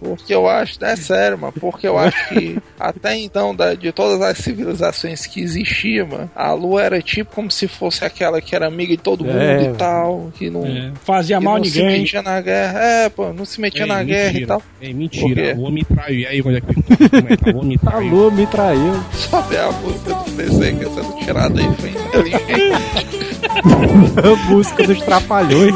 Porque 0.00 0.34
eu 0.34 0.48
acho, 0.48 0.82
é 0.82 0.96
sério, 0.96 1.38
mano, 1.38 1.52
porque 1.60 1.86
eu 1.86 1.98
acho 1.98 2.28
que 2.30 2.56
até 2.80 3.16
então, 3.18 3.54
da- 3.54 3.74
de 3.74 3.92
todas 3.92 4.22
as 4.22 4.38
civilizações 4.38 5.26
que 5.26 5.40
existiam, 5.42 6.06
mano, 6.08 6.30
a 6.34 6.52
Lua 6.52 6.82
era 6.82 7.02
tipo 7.02 7.34
como 7.34 7.50
se 7.50 7.68
fosse 7.68 8.02
aquela 8.04 8.40
que 8.40 8.54
era 8.56 8.66
amiga 8.66 8.96
de 8.96 9.02
todo 9.02 9.24
mundo 9.24 9.38
É, 9.38 9.62
e 9.64 9.68
tal, 9.74 10.32
que 10.38 10.48
não, 10.48 10.64
É, 10.64 10.90
fazia 11.04 11.38
que 11.38 11.44
mal 11.44 11.56
a 11.56 11.58
não 11.58 11.64
se 11.66 11.82
ninguém. 11.82 12.00
metia 12.00 12.22
na 12.22 12.40
guerra. 12.40 12.78
É, 12.80 13.08
pô, 13.10 13.32
não 13.32 13.44
se 13.44 13.60
metia 13.60 13.82
Ei, 13.82 13.88
na 13.88 14.02
guerra 14.02 14.38
e 14.38 14.46
tal. 14.46 14.60
Por 14.60 14.94
mentira. 14.94 15.42
quê? 15.42 15.54
O 15.58 15.62
homem 15.62 15.84
traiu. 15.84 16.18
E 16.20 16.26
aí, 16.26 16.40
onde 16.40 16.56
é 16.56 16.60
que 16.60 16.70
é 16.70 16.74
que 16.74 17.50
é? 17.50 17.52
O 17.52 17.58
homem 17.58 17.78
A 17.84 17.90
traiu. 17.90 18.08
Lua 18.10 18.30
me 18.30 18.46
traiu. 18.46 18.94
Sabe 19.12 19.56
a 19.58 19.70
música 19.70 20.14
do 20.14 20.30
PC 20.32 20.72
que 20.72 20.84
é 20.84 20.88
sendo 20.88 21.16
tirada 21.24 21.60
aí, 21.60 21.74
foi 21.76 21.90
inteligente. 22.00 22.72
A 24.22 24.50
música 24.50 24.86
dos 24.86 25.00
trapalhões 25.02 25.74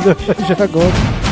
já 0.49 0.65
agora. 0.65 1.24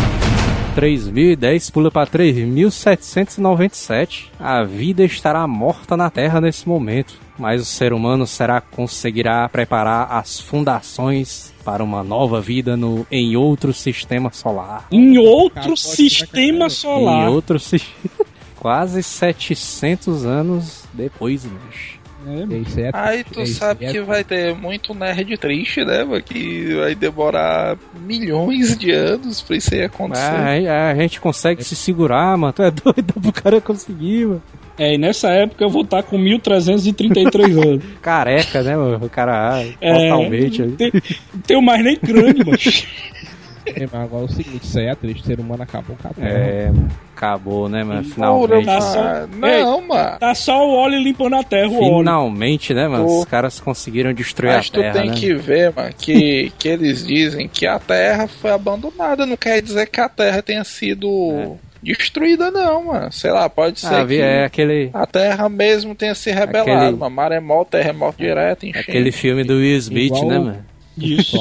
3010 0.75 1.71
pula 1.71 1.91
para 1.91 2.07
3797. 2.07 4.31
A 4.39 4.63
vida 4.65 5.05
estará 5.05 5.47
morta 5.47 5.95
na 5.97 6.09
Terra 6.11 6.41
nesse 6.41 6.67
momento, 6.67 7.19
mas 7.39 7.61
o 7.61 7.65
ser 7.65 7.93
humano 7.93 8.27
será 8.27 8.61
conseguirá 8.61 9.49
preparar 9.49 10.11
as 10.11 10.41
fundações 10.41 11.53
para 11.65 11.85
uma 11.85 12.03
nova 12.03 12.41
vida 12.41 12.77
no 12.77 13.07
em 13.11 13.37
outro 13.37 13.73
sistema 13.75 14.33
solar. 14.33 14.87
Em 14.91 15.19
outro 15.19 15.77
sistema 15.77 16.69
solar. 16.71 17.29
Em 17.29 17.33
outro 17.33 17.59
si- 17.61 17.83
quase 18.59 19.03
700 19.03 20.25
anos 20.25 20.85
depois, 20.95 21.45
mas 21.45 22.01
Isso 22.67 22.79
aí 22.79 22.87
é 22.87 22.91
Aí 22.93 23.25
tu 23.25 23.41
é 23.41 23.47
sabe 23.47 23.85
é 23.85 23.93
que 23.93 24.01
vai 24.01 24.23
ter 24.25 24.55
muito 24.55 24.95
nerd 24.95 25.37
triste, 25.39 25.85
né, 25.85 26.05
mano? 26.05 26.23
Que 26.23 26.75
vai 26.75 26.95
demorar 26.95 27.77
milhões 28.07 28.77
de 28.77 28.91
anos 28.91 29.41
pra 29.41 29.57
isso 29.57 29.75
aí 29.75 29.83
acontecer. 29.85 30.69
a, 30.69 30.91
a 30.91 30.95
gente 30.95 31.21
consegue 31.21 31.63
se 31.65 31.75
segurar, 31.75 32.37
mano. 32.37 32.53
Tu 32.53 32.63
é 32.63 32.71
doido 32.73 33.21
pro 33.21 33.33
cara 33.33 33.61
conseguir, 33.61 34.27
mano. 34.27 34.43
É, 34.79 34.95
e 34.95 34.99
nessa 34.99 35.29
época 35.31 35.63
eu 35.63 35.69
vou 35.69 35.83
estar 35.83 36.03
com 36.03 36.17
1333 36.17 37.59
anos. 37.59 37.85
Careca, 38.01 38.63
né, 38.63 38.77
mano? 38.77 39.05
O 39.05 39.11
cara 39.11 39.57
ah, 39.57 39.65
É, 39.81 40.09
totalmente. 40.09 40.63
Não 40.63 40.77
tem- 40.77 40.93
tenho 41.47 41.63
mais 41.63 41.85
nem 41.85 41.97
crânio, 41.97 42.45
mano. 42.47 42.59
É, 43.67 43.81
mas 43.93 43.95
agora 43.95 44.23
é 44.23 44.27
o 44.27 44.33
seguinte, 44.33 44.65
isso 44.65 44.79
aí 44.79 44.87
é 44.87 44.95
triste, 44.95 45.23
o 45.23 45.27
ser 45.27 45.39
humano 45.41 45.63
acabou 45.63 45.97
com 46.01 46.09
a 46.09 46.11
Terra. 46.13 46.29
É, 46.29 46.67
mano. 46.71 46.89
Acabou, 47.23 47.69
né, 47.69 47.85
mano? 47.85 48.03
Finalmente. 48.03 48.67
tá 48.67 48.81
só-. 48.81 49.27
Não, 49.37 49.81
mano. 49.81 50.19
Tá 50.19 50.35
só 50.35 50.67
o 50.69 50.75
óleo 50.75 50.99
limpando 51.01 51.37
a 51.37 51.45
terra, 51.45 51.69
o 51.69 51.77
óleo. 51.77 51.99
Finalmente, 51.99 52.75
né, 52.75 52.89
mano? 52.89 53.05
Pô. 53.07 53.21
Os 53.21 53.25
caras 53.27 53.61
conseguiram 53.61 54.13
destruir 54.13 54.53
Mas 54.55 54.67
a 54.67 54.71
tu 54.73 54.81
Terra, 54.81 54.93
tem 54.95 55.11
né? 55.11 55.15
que 55.17 55.33
ver, 55.35 55.73
mano, 55.73 55.95
que, 55.97 56.53
que 56.59 56.69
eles 56.69 57.07
dizem 57.07 57.47
que 57.49 57.65
a 57.65 57.79
Terra 57.79 58.27
foi 58.27 58.51
abandonada. 58.51 59.25
Não 59.25 59.37
quer 59.37 59.63
dizer 59.63 59.87
que 59.87 60.01
a 60.01 60.09
Terra 60.09 60.43
tenha 60.43 60.65
sido 60.65 61.57
destruída, 61.81 62.51
não, 62.51 62.87
mano. 62.87 63.13
Sei 63.13 63.31
lá, 63.31 63.49
pode 63.49 63.79
ser 63.79 63.95
Ah, 63.95 64.03
vi- 64.05 64.17
que 64.17 64.23
é 64.23 64.45
aquele, 64.45 64.91
a 64.93 65.07
Terra 65.07 65.49
mesmo 65.49 65.95
tenha 65.95 66.17
se 66.17 66.31
rebelado, 66.33 66.71
Aquele- 66.73 66.97
mano. 66.97 67.15
Maremoto, 67.15 67.71
terremoto 67.71 68.19
direto, 68.19 68.67
enchente. 68.67 68.91
aquele 68.91 69.13
filme 69.13 69.45
do 69.45 69.55
Will 69.55 69.77
Smith, 69.79 70.07
Igual- 70.07 70.27
né, 70.29 70.39
mano? 70.41 70.65
Isso. 70.99 71.37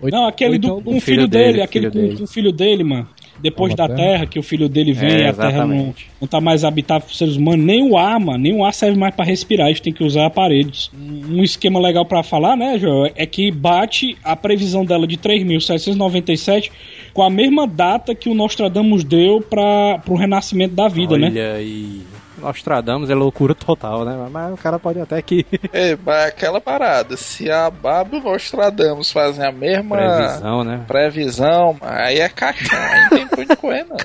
Não, 0.00 0.26
aquele 0.26 0.58
do, 0.58 0.66
então 0.66 0.80
com 0.82 0.90
o 0.96 1.00
filho, 1.00 1.02
filho 1.22 1.28
dele, 1.28 1.44
dele, 1.46 1.62
aquele 1.62 1.90
filho 1.90 1.92
com, 2.00 2.06
dele. 2.08 2.18
com 2.18 2.24
o 2.24 2.26
filho 2.26 2.52
dele, 2.52 2.84
mano. 2.84 3.08
Depois 3.40 3.74
Nova 3.74 3.88
da 3.88 3.94
Terra? 3.94 4.08
terra, 4.10 4.26
que 4.26 4.38
o 4.38 4.42
filho 4.42 4.68
dele 4.68 4.92
vem 4.92 5.10
É, 5.10 5.20
e 5.22 5.26
a 5.26 5.32
terra 5.32 5.66
não, 5.66 5.94
não 6.20 6.28
tá 6.28 6.40
mais 6.40 6.64
habitável 6.64 7.06
por 7.06 7.14
seres 7.14 7.36
humanos, 7.36 7.64
nem 7.64 7.82
o 7.88 7.96
ar, 7.96 8.18
mano, 8.18 8.38
nem 8.38 8.54
o 8.54 8.64
ar 8.64 8.72
serve 8.74 8.98
mais 8.98 9.14
pra 9.14 9.24
respirar, 9.24 9.66
a 9.66 9.70
gente 9.70 9.82
tem 9.82 9.92
que 9.92 10.02
usar 10.04 10.26
aparelhos. 10.26 10.90
Um 10.96 11.18
um 11.38 11.44
esquema 11.44 11.78
legal 11.78 12.04
pra 12.04 12.22
falar, 12.22 12.56
né, 12.56 12.78
Joel, 12.78 13.12
é 13.14 13.26
que 13.26 13.50
bate 13.50 14.16
a 14.24 14.34
previsão 14.34 14.84
dela 14.84 15.06
de 15.06 15.16
3.797 15.16 16.70
com 17.12 17.22
a 17.22 17.30
mesma 17.30 17.66
data 17.66 18.14
que 18.14 18.28
o 18.28 18.34
Nostradamus 18.34 19.04
deu 19.04 19.40
para 19.40 19.98
pro 20.04 20.14
renascimento 20.14 20.74
da 20.74 20.88
vida, 20.88 21.14
Olha 21.14 21.30
né? 21.30 21.52
aí. 21.52 22.00
Nostradamus 22.38 23.10
é 23.10 23.14
loucura 23.14 23.54
total, 23.54 24.04
né? 24.04 24.28
Mas 24.30 24.54
o 24.54 24.56
cara 24.56 24.78
pode 24.78 25.00
até 25.00 25.20
que. 25.22 25.44
É, 25.72 25.96
mas 26.04 26.24
é 26.24 26.28
aquela 26.28 26.60
parada. 26.60 27.16
Se 27.16 27.50
a 27.50 27.70
Baba 27.70 28.16
e 28.16 28.20
o 28.20 28.22
Nostradamus 28.22 29.12
fazem 29.12 29.44
a 29.44 29.52
mesma 29.52 29.96
Previsão, 29.96 30.64
né? 30.64 30.84
previsão, 30.86 31.76
aí 31.80 32.18
é 32.18 32.28
caixão. 32.28 32.78
Aí 32.78 33.02
não 33.02 33.08
tem 33.10 33.26
pra 33.26 33.40
onde 33.42 33.56
correr, 33.56 33.84
não. 33.84 33.96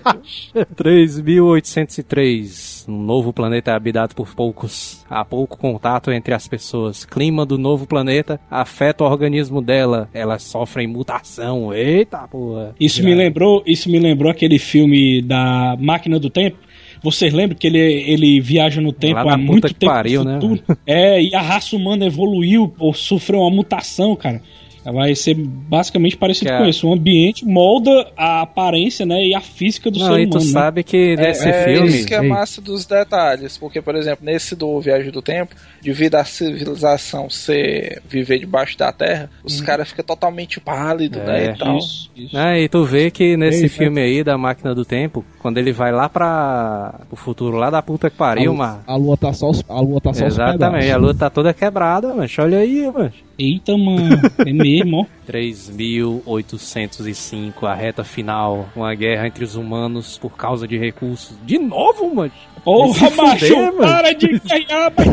viu? 0.54 0.66
3803. 0.76 2.74
Um 2.86 3.02
novo 3.02 3.32
planeta 3.32 3.72
é 3.72 3.74
habitado 3.76 4.14
por 4.14 4.36
poucos. 4.36 5.06
Há 5.10 5.24
pouco 5.24 5.58
contato 5.58 6.12
entre 6.12 6.34
as 6.34 6.50
pessoas. 6.50 7.06
Clima 7.06 7.46
do 7.46 7.58
novo 7.58 7.88
planeta 7.88 8.38
afeta 8.52 9.06
o 9.06 9.08
organismo 9.08 9.62
dela. 9.62 10.10
Elas 10.14 10.44
sofrem 10.44 10.86
mutação. 10.86 11.74
Eita 11.74 12.28
porra. 12.28 12.76
Isso 12.78 13.02
me 13.02 13.16
lembrou, 13.16 13.64
isso 13.66 13.90
me 13.90 14.00
lembrou 14.00 14.30
aquele 14.30 14.60
filme 14.60 15.22
da 15.22 15.78
Máquina 15.80 16.20
do 16.20 16.30
Tempo. 16.30 16.58
Vocês 17.04 17.34
lembram 17.34 17.58
que 17.58 17.68
ele, 17.68 17.78
ele 17.80 18.40
viaja 18.40 18.80
no 18.80 18.94
tempo 18.94 19.20
há 19.28 19.38
muito 19.38 19.68
que 19.68 19.74
tempo 19.74 19.92
pariu, 19.92 20.24
no 20.24 20.32
né, 20.32 20.40
futuro? 20.40 20.64
É, 20.88 21.22
e 21.22 21.36
a 21.36 21.42
raça 21.42 21.76
humana 21.76 22.06
evoluiu 22.06 22.74
ou 22.80 22.94
sofreu 22.94 23.42
uma 23.42 23.52
mutação, 23.52 24.16
cara. 24.16 24.42
Vai 24.86 25.16
ser 25.16 25.34
basicamente 25.36 26.18
parecido 26.18 26.52
Que 26.52 26.58
com 26.58 26.66
é- 26.66 26.70
isso. 26.70 26.86
O 26.90 26.92
ambiente 26.94 27.46
molda 27.46 28.12
a 28.18 28.42
aparência, 28.42 29.06
né, 29.06 29.16
e 29.26 29.34
a 29.34 29.40
física 29.40 29.90
do 29.90 29.98
Não, 29.98 30.08
ser 30.14 30.22
e 30.24 30.28
tu 30.28 30.32
humano. 30.38 30.46
né? 30.46 30.52
sabe 30.52 30.84
que 30.84 31.16
nesse 31.16 31.48
é 31.48 31.64
filme. 31.64 31.88
isso 31.88 32.06
que 32.06 32.14
é 32.14 32.22
Ei. 32.22 32.28
massa 32.28 32.62
dos 32.62 32.86
detalhes, 32.86 33.58
porque, 33.58 33.82
por 33.82 33.96
exemplo, 33.96 34.26
nesse 34.26 34.58
do 34.58 34.82
Viagem 34.82 35.10
do 35.10 35.22
Tempo, 35.22 35.56
devido 35.82 36.16
à 36.16 36.26
civilização 36.26 37.30
ser 37.30 38.02
viver 38.10 38.40
debaixo 38.40 38.78
da 38.78 38.92
terra, 38.92 39.30
os 39.42 39.62
caras 39.62 39.88
ficam 39.88 40.04
totalmente 40.04 40.60
pálidos, 40.60 41.22
É. 41.22 41.26
né, 41.26 41.54
e 41.54 41.58
tal. 41.58 41.78
Isso, 41.78 42.12
isso. 42.14 42.38
Ah, 42.38 42.60
e 42.60 42.68
tu 42.68 42.84
vê 42.84 43.10
que 43.10 43.38
nesse 43.38 43.64
Ei, 43.64 43.70
filme 43.70 44.02
aí 44.02 44.22
da 44.22 44.38
Máquina 44.38 44.76
do 44.76 44.84
Tempo, 44.84 45.24
quando 45.44 45.58
ele 45.58 45.74
vai 45.74 45.92
lá 45.92 46.08
pra 46.08 47.02
o 47.12 47.18
futuro, 47.18 47.58
lá 47.58 47.70
da 47.70 47.82
puta 47.82 48.10
que 48.10 48.16
pariu, 48.16 48.54
a, 48.54 48.56
mano. 48.56 48.80
a 48.88 48.96
lua 48.96 49.18
tá 49.18 49.34
só 49.34 49.50
os, 49.50 49.62
a 49.68 49.82
lua 49.82 50.00
tá 50.00 50.14
só 50.14 50.26
os 50.26 50.36
Exatamente, 50.36 50.90
a 50.90 50.96
lua 50.96 51.14
tá 51.14 51.30
toda 51.30 51.54
quebrada, 51.54 52.14
mas 52.14 52.34
olha 52.40 52.60
aí, 52.60 52.90
mano. 52.90 53.12
Eita, 53.38 53.78
mano. 53.78 54.22
É 54.40 54.54
mesmo, 54.54 55.02
ó. 55.02 55.06
3805, 55.28 57.66
a 57.66 57.74
reta 57.74 58.06
final, 58.06 58.70
uma 58.74 58.96
guerra 58.96 59.28
entre 59.28 59.44
os 59.44 59.56
humanos 59.56 60.18
por 60.18 60.32
causa 60.32 60.66
de 60.66 60.78
recursos. 60.78 61.36
De 61.46 61.60
novo, 61.60 62.16
mano? 62.16 62.32
Porra, 62.64 63.10
macho, 63.12 63.48
fuder, 63.48 63.74
para 63.74 64.14
de 64.14 64.40
ganhar, 64.40 64.92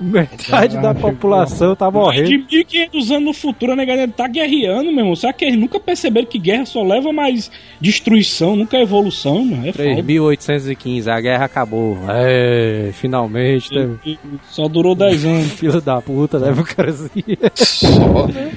Metade 0.00 0.78
da 0.78 0.94
população 0.94 1.76
tá 1.76 1.88
de 1.88 1.94
morrendo. 1.94 2.28
1500 2.30 3.10
anos 3.10 3.24
no 3.24 3.32
futuro 3.32 3.72
a 3.72 3.76
negada 3.76 4.06
tá 4.08 4.26
guerreando, 4.26 4.90
meu 4.90 5.00
irmão. 5.00 5.16
Será 5.16 5.32
que 5.32 5.44
eles 5.44 5.58
nunca 5.58 5.78
perceberam 5.78 6.26
que 6.26 6.38
guerra 6.38 6.66
só 6.66 6.82
leva 6.82 7.12
mais 7.12 7.50
destruição, 7.80 8.56
nunca 8.56 8.78
evolução, 8.78 9.44
mano? 9.44 9.68
É 9.68 9.72
foda. 9.72 9.84
3815, 9.84 11.10
a 11.10 11.20
guerra 11.20 11.44
acabou. 11.44 11.98
É, 12.08 12.90
finalmente, 12.92 13.68
teve. 13.70 14.18
Só 14.50 14.66
durou 14.68 14.94
10 14.94 15.24
anos. 15.24 15.52
Filho 15.54 15.80
da 15.80 16.00
puta, 16.00 16.38
leva 16.38 16.60
o 16.60 16.64
cara 16.64 16.90
assim. 16.90 17.08
Só, 17.54 18.26
né? 18.26 18.50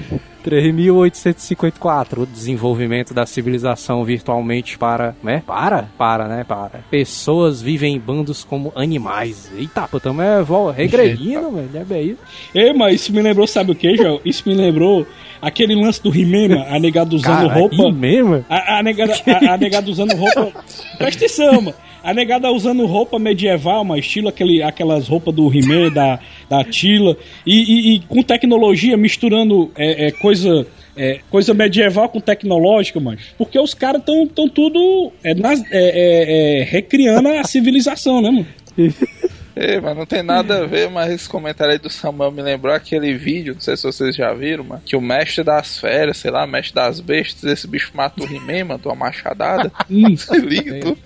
3854, 0.48 2.22
o 2.22 2.26
desenvolvimento 2.26 3.12
da 3.12 3.26
civilização 3.26 4.02
virtualmente 4.02 4.78
para, 4.78 5.14
né? 5.22 5.42
Para? 5.46 5.90
Para, 5.98 6.26
né? 6.26 6.42
Para. 6.42 6.80
Pessoas 6.90 7.60
vivem 7.60 7.94
em 7.94 7.98
bandos 7.98 8.44
como 8.44 8.72
animais. 8.74 9.52
Eita, 9.54 9.86
pô, 9.86 10.00
tamo 10.00 10.22
é, 10.22 10.42
regredindo, 10.74 11.50
velho. 11.50 11.70
É 11.74 11.84
bem 11.84 12.06
isso. 12.12 12.20
Ei, 12.54 12.72
mas 12.72 12.94
isso 12.94 13.12
me 13.12 13.20
lembrou, 13.20 13.46
sabe 13.46 13.72
o 13.72 13.74
que, 13.74 13.94
Joel? 13.94 14.22
Isso 14.24 14.42
me 14.48 14.54
lembrou 14.54 15.06
aquele 15.42 15.74
lance 15.74 16.02
do 16.02 16.10
mano, 16.10 16.64
a 16.66 16.80
negada 16.80 17.14
usando 17.14 17.48
Cara, 17.48 17.54
roupa. 17.54 17.92
mesmo? 17.92 18.42
A, 18.48 18.78
a, 18.78 18.82
negada, 18.82 19.12
a, 19.12 19.52
a 19.52 19.58
negada 19.58 19.90
usando 19.90 20.14
roupa. 20.16 20.50
Presta 20.96 21.26
atenção, 21.26 21.60
mano. 21.60 21.74
A 22.02 22.14
negada 22.14 22.50
usando 22.50 22.86
roupa 22.86 23.18
medieval, 23.18 23.84
mas 23.84 24.00
estilo 24.04 24.28
aquele, 24.28 24.62
aquelas 24.62 25.08
roupas 25.08 25.34
do 25.34 25.52
He-Man, 25.52 25.90
da, 25.92 26.18
da 26.48 26.64
Tila. 26.64 27.16
E, 27.44 27.56
e- 27.62 27.94
e 27.96 28.00
com 28.00 28.22
tecnologia, 28.22 28.96
misturando 28.96 29.70
é, 29.76 30.06
é, 30.06 30.10
coisa. 30.12 30.66
é, 30.96 31.20
coisa 31.30 31.54
medieval 31.54 32.08
com 32.08 32.20
tecnológica, 32.20 32.98
mas 33.00 33.20
porque 33.36 33.58
os 33.58 33.72
caras 33.74 34.00
estão 34.00 34.26
tão 34.26 34.48
tudo 34.48 35.12
é, 35.22 35.34
nas- 35.34 35.62
é, 35.70 36.60
é, 36.60 36.64
recriando 36.64 37.28
a 37.28 37.44
civilização, 37.44 38.20
né, 38.20 38.30
mano? 38.30 38.46
É, 39.60 39.80
mas 39.80 39.96
não 39.96 40.06
tem 40.06 40.22
nada 40.22 40.62
a 40.62 40.66
ver, 40.66 40.88
mas 40.88 41.10
esse 41.10 41.28
comentário 41.28 41.72
aí 41.72 41.80
do 41.80 41.90
Samuel 41.90 42.30
me 42.30 42.40
lembrou 42.40 42.72
aquele 42.72 43.12
vídeo, 43.14 43.54
não 43.54 43.60
sei 43.60 43.76
se 43.76 43.82
vocês 43.82 44.14
já 44.14 44.32
viram, 44.32 44.62
mano, 44.62 44.82
que 44.86 44.94
o 44.94 45.00
mestre 45.00 45.42
das 45.42 45.80
férias, 45.80 46.18
sei 46.18 46.30
lá, 46.30 46.46
mestre 46.46 46.76
das 46.76 47.00
bestas, 47.00 47.50
esse 47.50 47.66
bicho 47.66 47.90
mata 47.92 48.22
o 48.22 48.24
He-Man, 48.24 48.66
mano, 48.66 48.80
uma 48.84 48.94
machadada. 48.94 49.72
Se 50.16 50.38
liga, 50.38 50.78
tu, 50.78 50.96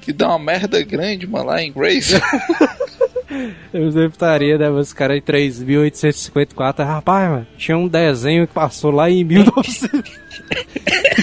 que 0.00 0.12
dá 0.12 0.28
uma 0.28 0.38
merda 0.38 0.80
grande, 0.84 1.26
mano, 1.26 1.46
lá 1.46 1.60
em 1.60 1.72
Grace. 1.72 2.14
Eu 3.74 3.90
sempre 3.90 4.12
estaria, 4.12 4.56
né? 4.56 4.70
Os 4.70 4.92
caras 4.92 5.18
em 5.18 5.20
3854. 5.20 6.84
Rapaz, 6.84 7.30
mano, 7.30 7.46
tinha 7.56 7.76
um 7.76 7.88
desenho 7.88 8.46
que 8.46 8.54
passou 8.54 8.92
lá 8.92 9.10
em 9.10 9.24
1900... 9.24 10.18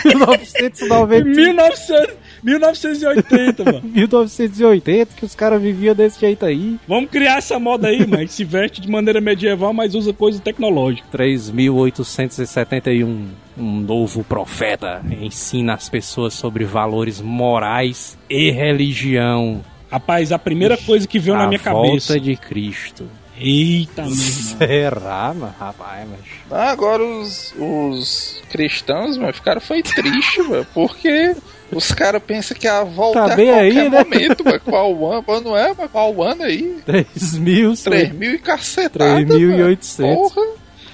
1990. 0.06 1.24
1900, 1.24 2.25
1980, 2.46 3.64
mano. 3.64 3.82
1980, 3.84 5.16
que 5.16 5.26
os 5.26 5.34
caras 5.34 5.62
viviam 5.62 5.96
desse 5.96 6.20
jeito 6.20 6.46
aí. 6.46 6.78
Vamos 6.88 7.10
criar 7.10 7.38
essa 7.40 7.60
moda 7.60 7.88
aí, 7.88 8.06
mano. 8.06 8.26
que 8.26 8.32
Se 8.32 8.44
veste 8.44 8.80
de 8.80 8.90
maneira 8.90 9.20
medieval, 9.20 9.74
mas 9.74 9.96
usa 9.96 10.14
coisa 10.14 10.40
tecnológica. 10.40 11.08
3871. 11.12 13.30
Um 13.58 13.80
novo 13.80 14.24
profeta 14.24 15.02
ensina 15.20 15.74
as 15.74 15.90
pessoas 15.90 16.34
sobre 16.34 16.66
valores 16.66 17.20
morais 17.22 18.18
e 18.30 18.52
religião. 18.52 19.64
Rapaz, 19.90 20.32
a 20.32 20.40
primeira 20.40 20.78
coisa 20.78 21.08
que 21.08 21.18
veio 21.20 21.36
a 21.36 21.40
na 21.40 21.48
minha 21.48 21.60
volta 21.60 21.88
cabeça. 21.88 22.20
de 22.20 22.36
Cristo. 22.36 23.06
Eita, 23.38 24.04
meu 24.04 24.12
irmão. 24.12 24.58
Será, 24.58 25.34
mano? 25.34 25.54
Rapaz, 25.60 26.08
mas... 26.10 26.20
Ah, 26.52 26.72
Agora 26.72 27.04
os, 27.04 27.54
os 27.58 28.42
cristãos, 28.50 29.18
mano, 29.18 29.34
ficaram 29.34 29.62
foi 29.62 29.82
triste, 29.84 30.42
mano, 30.44 30.66
porque 30.74 31.36
os 31.72 31.92
caras 31.92 32.22
pensam 32.26 32.56
que 32.58 32.68
a 32.68 32.84
volta 32.84 33.26
Tá 33.28 33.34
é 33.34 33.36
bem 33.36 33.50
a 33.50 33.54
qualquer 33.54 33.80
aí, 33.82 33.90
né? 33.90 34.00
momento, 34.04 34.44
mano. 34.46 34.60
Qual 34.64 35.12
ano? 35.14 35.24
Mas 35.28 35.42
não 35.44 35.58
é, 35.58 35.74
mas 35.78 35.92
qual 35.92 36.24
ano 36.24 36.44
aí? 36.44 36.78
3 36.86 37.38
mil, 37.40 37.74
3 37.76 38.12
mil 38.14 38.34
e 38.34 38.40
cacetada, 38.40 39.22
3.800. 39.26 40.00
mano. 40.02 40.16
Porra. 40.16 40.48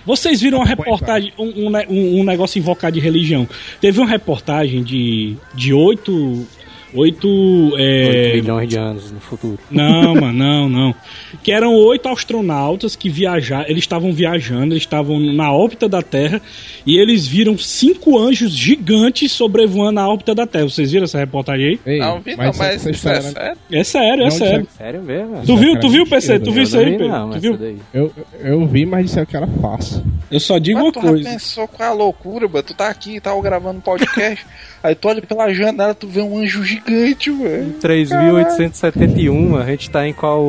Vocês 0.04 0.42
viram 0.42 0.58
uma 0.58 0.66
reportagem, 0.66 1.32
um, 1.38 1.68
um, 1.68 1.72
um- 1.90 2.20
um 2.22 2.24
negócio 2.24 2.58
invocado 2.58 2.94
de 2.96 3.00
religião. 3.00 3.48
Teve 3.80 4.00
uma 4.00 4.10
reportagem 4.10 4.82
de, 4.84 5.36
de 5.54 5.74
oito. 5.74 6.48
Oito. 6.94 7.28
8 7.28 7.74
É, 7.78 8.32
bilhões 8.34 8.68
de 8.70 8.78
anos 8.78 9.12
no 9.12 9.20
futuro. 9.20 9.58
não, 9.70 10.16
mano, 10.16 10.34
não, 10.34 10.70
não. 10.70 10.96
Que 11.44 11.52
eram 11.52 11.74
oito 11.74 12.08
astronautas 12.10 12.96
que 12.96 13.10
viajaram. 13.10 13.66
Eles 13.70 13.84
estavam 13.84 14.12
viajando, 14.12 14.74
eles 14.74 14.84
estavam 14.84 15.20
na 15.20 15.52
órbita 15.52 15.88
da 15.88 16.02
Terra 16.02 16.42
e 16.86 16.98
eles 16.98 17.26
viram 17.28 17.58
cinco 17.58 18.18
anjos 18.18 18.52
gigantes 18.52 19.32
sobrevoando 19.32 20.00
a 20.00 20.08
órbita 20.10 20.36
da 20.36 20.46
Terra. 20.46 20.70
Vocês 20.70 20.92
viram 20.92 21.06
essa 21.06 21.18
reportagem 21.20 21.66
aí? 21.68 21.80
Ei, 21.86 22.00
Não 22.00 22.20
vi, 22.20 22.36
não, 22.36 22.50
isso- 22.50 22.60
mas 22.60 22.76
isso 22.76 22.88
é 22.88 22.92
história- 22.92 23.22
sério. 23.22 23.58
É 23.72 23.84
sério, 23.84 24.22
é 24.22 24.26
Não, 24.26 24.32
sério. 24.32 24.68
Sério 24.78 25.02
mesmo? 25.02 25.42
Tu 25.46 25.58
viu, 25.58 25.80
tu 25.80 25.90
viu, 25.90 26.06
PC? 26.08 26.40
Tu 26.40 26.52
viu 26.52 26.64
isso 26.64 26.76
Eu 26.78 26.80
aí, 26.82 26.86
não 26.86 26.92
vi, 26.92 26.98
Pedro? 26.98 27.18
não, 27.18 27.30
Tu 27.32 27.40
viu? 27.40 27.78
Eu, 27.94 28.14
eu 28.44 28.66
vi, 28.68 28.86
mas 28.86 29.06
disseram 29.06 29.26
que 29.26 29.38
era 29.38 29.48
fácil. 29.48 30.04
Eu 30.30 30.40
só 30.40 30.58
digo 30.58 30.78
Mas 30.80 30.88
uma 30.88 30.94
tu 30.94 31.00
coisa. 31.02 31.30
pensou 31.30 31.68
qual 31.68 31.90
é 31.90 31.92
a 31.92 31.96
loucura, 31.96 32.48
mano? 32.48 32.64
Tu 32.64 32.74
tá 32.74 32.88
aqui, 32.90 33.20
tá 33.20 33.32
gravando 33.42 33.82
podcast, 33.82 34.46
aí 34.84 34.96
tu 34.96 35.08
olha 35.08 35.22
pela 35.22 35.54
janela, 35.54 35.94
tu 35.94 36.08
vê 36.08 36.22
um 36.22 36.38
anjo 36.40 36.64
gigante, 36.64 37.30
velho. 37.32 37.76
3.871, 37.82 39.62
a 39.62 39.66
gente 39.66 39.90
tá 39.90 40.08
em 40.08 40.14
qual 40.14 40.42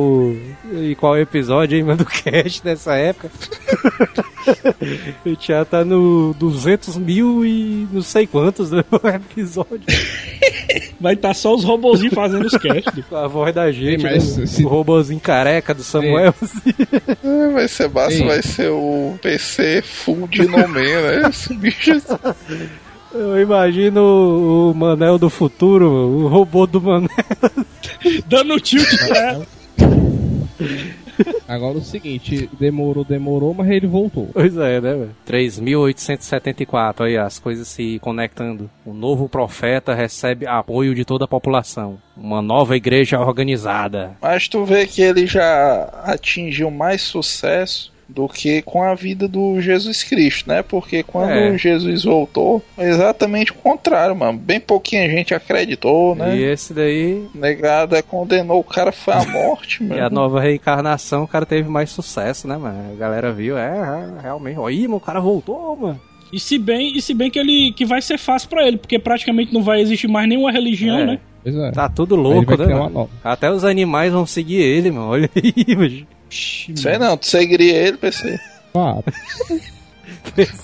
em 0.73 0.95
qual 0.95 1.17
episódio 1.17 1.77
aí, 1.77 1.83
mano, 1.83 1.97
do 1.97 2.05
cast 2.05 2.63
dessa 2.63 2.95
época? 2.95 3.29
a 5.25 5.29
gente 5.29 5.47
já 5.47 5.63
tá 5.65 5.85
no 5.85 6.33
200 6.39 6.97
mil 6.97 7.45
e 7.45 7.87
não 7.91 8.01
sei 8.01 8.25
quantos 8.27 8.71
né, 8.71 8.83
episódio. 9.31 9.81
Vai 10.99 11.13
estar 11.13 11.33
só 11.33 11.53
os 11.53 11.63
robozinhos 11.63 12.13
fazendo 12.13 12.45
os 12.45 12.53
casts. 12.57 13.05
Com 13.09 13.15
a 13.15 13.27
voz 13.27 13.53
da 13.53 13.71
gente, 13.71 14.05
Ei, 14.05 14.11
mas 14.13 14.37
né? 14.37 14.45
se- 14.45 14.63
o 14.63 14.67
robozinho 14.67 15.19
careca 15.19 15.73
do 15.73 15.83
Samuel. 15.83 16.33
assim. 16.41 16.73
É, 17.23 17.49
vai 17.51 17.67
ser 17.67 17.89
massa, 17.89 18.13
Ei. 18.13 18.23
vai 18.25 18.41
ser 18.41 18.69
o 18.69 19.15
PC 19.21 19.81
full 19.83 20.27
de 20.27 20.43
no 20.47 20.57
Man, 20.67 20.79
né? 20.81 21.29
Esse 21.29 21.53
bicho 21.53 22.01
Eu 23.13 23.39
imagino 23.39 24.71
o, 24.71 24.73
Manel 24.73 25.17
do 25.17 25.29
futuro, 25.29 25.87
o 25.87 26.27
robô 26.27 26.65
do 26.65 26.81
Manel. 26.81 27.09
Dando 28.27 28.59
tilt 28.59 28.89
pra 29.07 29.41
Agora 31.47 31.77
o 31.77 31.83
seguinte, 31.83 32.49
demorou, 32.59 33.03
demorou, 33.03 33.53
mas 33.53 33.69
ele 33.69 33.85
voltou. 33.85 34.29
Pois 34.33 34.57
é, 34.57 34.81
né, 34.81 34.93
velho? 34.93 35.15
3.874, 35.27 37.05
aí 37.05 37.17
as 37.17 37.37
coisas 37.37 37.67
se 37.67 37.99
conectando. 37.99 38.69
O 38.85 38.93
novo 38.93 39.29
profeta 39.29 39.93
recebe 39.93 40.47
apoio 40.47 40.95
de 40.95 41.05
toda 41.05 41.25
a 41.25 41.27
população. 41.27 41.99
Uma 42.17 42.41
nova 42.41 42.75
igreja 42.75 43.19
organizada. 43.19 44.17
Mas 44.21 44.47
tu 44.47 44.65
vê 44.65 44.87
que 44.87 45.01
ele 45.01 45.27
já 45.27 45.83
atingiu 46.03 46.71
mais 46.71 47.01
sucesso 47.03 47.92
do 48.13 48.27
que 48.27 48.61
com 48.61 48.83
a 48.83 48.93
vida 48.93 49.27
do 49.27 49.59
Jesus 49.59 50.03
Cristo, 50.03 50.47
né? 50.47 50.61
Porque 50.61 51.01
quando 51.01 51.31
É. 51.31 51.57
Jesus 51.57 52.03
voltou, 52.03 52.61
foi 52.75 52.85
exatamente 52.85 53.51
o 53.51 53.55
contrário, 53.55 54.15
mano. 54.15 54.37
Bem 54.37 54.59
pouquinha 54.59 55.09
gente 55.09 55.33
acreditou, 55.33 56.13
né? 56.15 56.37
E 56.37 56.43
esse 56.43 56.73
daí, 56.73 57.25
Negada 57.33 58.03
condenou 58.03 58.59
o 58.59 58.63
cara 58.63 58.91
foi 58.91 59.13
a 59.15 59.25
morte, 59.25 59.83
e 59.83 59.87
mano. 59.87 60.05
a 60.05 60.09
nova 60.09 60.39
reencarnação, 60.39 61.23
o 61.23 61.27
cara 61.27 61.45
teve 61.45 61.67
mais 61.67 61.89
sucesso, 61.89 62.47
né, 62.47 62.55
mano? 62.57 62.93
A 62.93 62.95
galera 62.95 63.31
viu, 63.31 63.57
é, 63.57 63.67
é, 64.19 64.21
realmente. 64.21 64.59
Aí, 64.59 64.83
mano, 64.83 64.97
o 64.97 64.99
cara 65.01 65.19
voltou, 65.19 65.75
mano. 65.75 65.99
E 66.31 66.39
se 66.39 66.57
bem, 66.57 66.95
e 66.97 67.01
se 67.01 67.13
bem 67.13 67.29
que 67.29 67.37
ele 67.39 67.71
que 67.75 67.85
vai 67.85 68.01
ser 68.01 68.17
fácil 68.17 68.49
pra 68.49 68.67
ele, 68.67 68.77
porque 68.77 68.97
praticamente 68.99 69.53
não 69.53 69.61
vai 69.63 69.81
existir 69.81 70.07
mais 70.07 70.27
nenhuma 70.27 70.51
religião, 70.51 70.99
É. 70.99 71.05
né? 71.05 71.19
Pois 71.43 71.55
é. 71.55 71.71
Tá 71.71 71.89
tudo 71.89 72.15
louco, 72.15 72.55
né? 72.57 73.07
Até 73.23 73.51
os 73.51 73.63
animais 73.65 74.13
vão 74.13 74.25
seguir 74.25 74.61
ele, 74.61 74.89
mano. 74.91 75.09
Olha 75.09 75.29
aí, 75.35 75.53
mano. 75.75 76.07
Sei 76.33 76.97
não, 76.97 77.17
tu 77.17 77.27
seguiria 77.27 77.75
ele, 77.75 77.97
PC. 77.97 78.39
Claro. 78.71 79.03